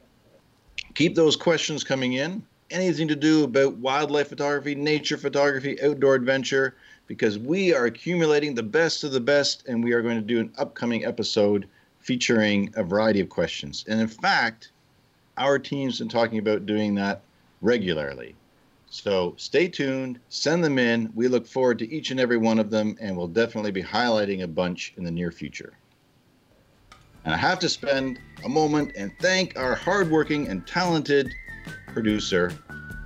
Keep 0.95 1.15
those 1.15 1.37
questions 1.37 1.83
coming 1.83 2.15
in. 2.15 2.45
Anything 2.71 3.09
to 3.09 3.17
do 3.17 3.45
about 3.45 3.77
wildlife 3.79 4.29
photography, 4.29 4.75
nature 4.75 5.17
photography, 5.17 5.81
outdoor 5.83 6.15
adventure, 6.15 6.77
because 7.07 7.39
we 7.39 7.75
are 7.75 7.87
accumulating 7.87 8.55
the 8.55 8.63
best 8.63 9.03
of 9.03 9.11
the 9.11 9.21
best, 9.21 9.67
and 9.67 9.83
we 9.83 9.93
are 9.93 10.03
going 10.03 10.17
to 10.17 10.21
do 10.21 10.39
an 10.39 10.53
upcoming 10.59 11.05
episode 11.05 11.67
featuring 11.99 12.71
a 12.77 12.85
variety 12.85 13.21
of 13.21 13.29
questions. 13.29 13.85
And 13.89 14.01
in 14.01 14.07
fact, 14.07 14.71
our 15.37 15.59
team's 15.59 15.99
been 15.99 16.09
talking 16.09 16.39
about 16.39 16.67
doing 16.67 16.95
that 16.97 17.23
regularly. 17.63 18.37
So 18.91 19.35
stay 19.39 19.69
tuned, 19.69 20.19
send 20.29 20.65
them 20.65 20.77
in. 20.77 21.13
We 21.15 21.29
look 21.29 21.47
forward 21.47 21.79
to 21.79 21.91
each 21.95 22.11
and 22.11 22.19
every 22.19 22.37
one 22.37 22.59
of 22.59 22.71
them, 22.71 22.97
and 23.01 23.17
we'll 23.17 23.29
definitely 23.29 23.71
be 23.71 23.83
highlighting 23.83 24.43
a 24.43 24.49
bunch 24.49 24.95
in 24.97 25.05
the 25.05 25.13
near 25.13 25.31
future. 25.31 25.75
And 27.25 27.33
I 27.33 27.37
have 27.37 27.61
to 27.61 27.69
spend 27.69 28.19
a 28.45 28.49
moment 28.49 28.93
and 28.97 29.13
thank 29.21 29.57
our 29.57 29.77
hardworking 29.77 30.49
and 30.49 30.67
talented 30.67 31.31
producer, 31.89 32.53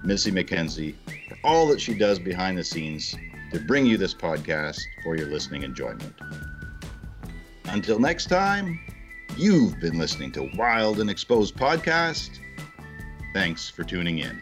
Missy 0.03 0.33
McKenzie, 0.33 0.95
for 1.29 1.37
all 1.45 1.67
that 1.69 1.81
she 1.83 1.93
does 1.93 2.19
behind 2.19 2.57
the 2.57 2.65
scenes 2.65 3.15
to 3.53 3.61
bring 3.61 3.85
you 3.85 3.99
this 3.99 4.15
podcast 4.15 4.81
for 5.03 5.17
your 5.17 5.27
listening 5.27 5.65
enjoyment. 5.65 6.15
Until 7.67 7.99
next 7.99 8.27
time, 8.27 8.81
you've 9.37 9.79
been 9.81 9.99
listening 9.99 10.33
to 10.33 10.51
Wild 10.57 11.01
and 11.01 11.11
Exposed 11.11 11.57
Podcast. 11.57 12.39
Thanks 13.35 13.69
for 13.69 13.85
tuning 13.85 14.21
in. 14.21 14.41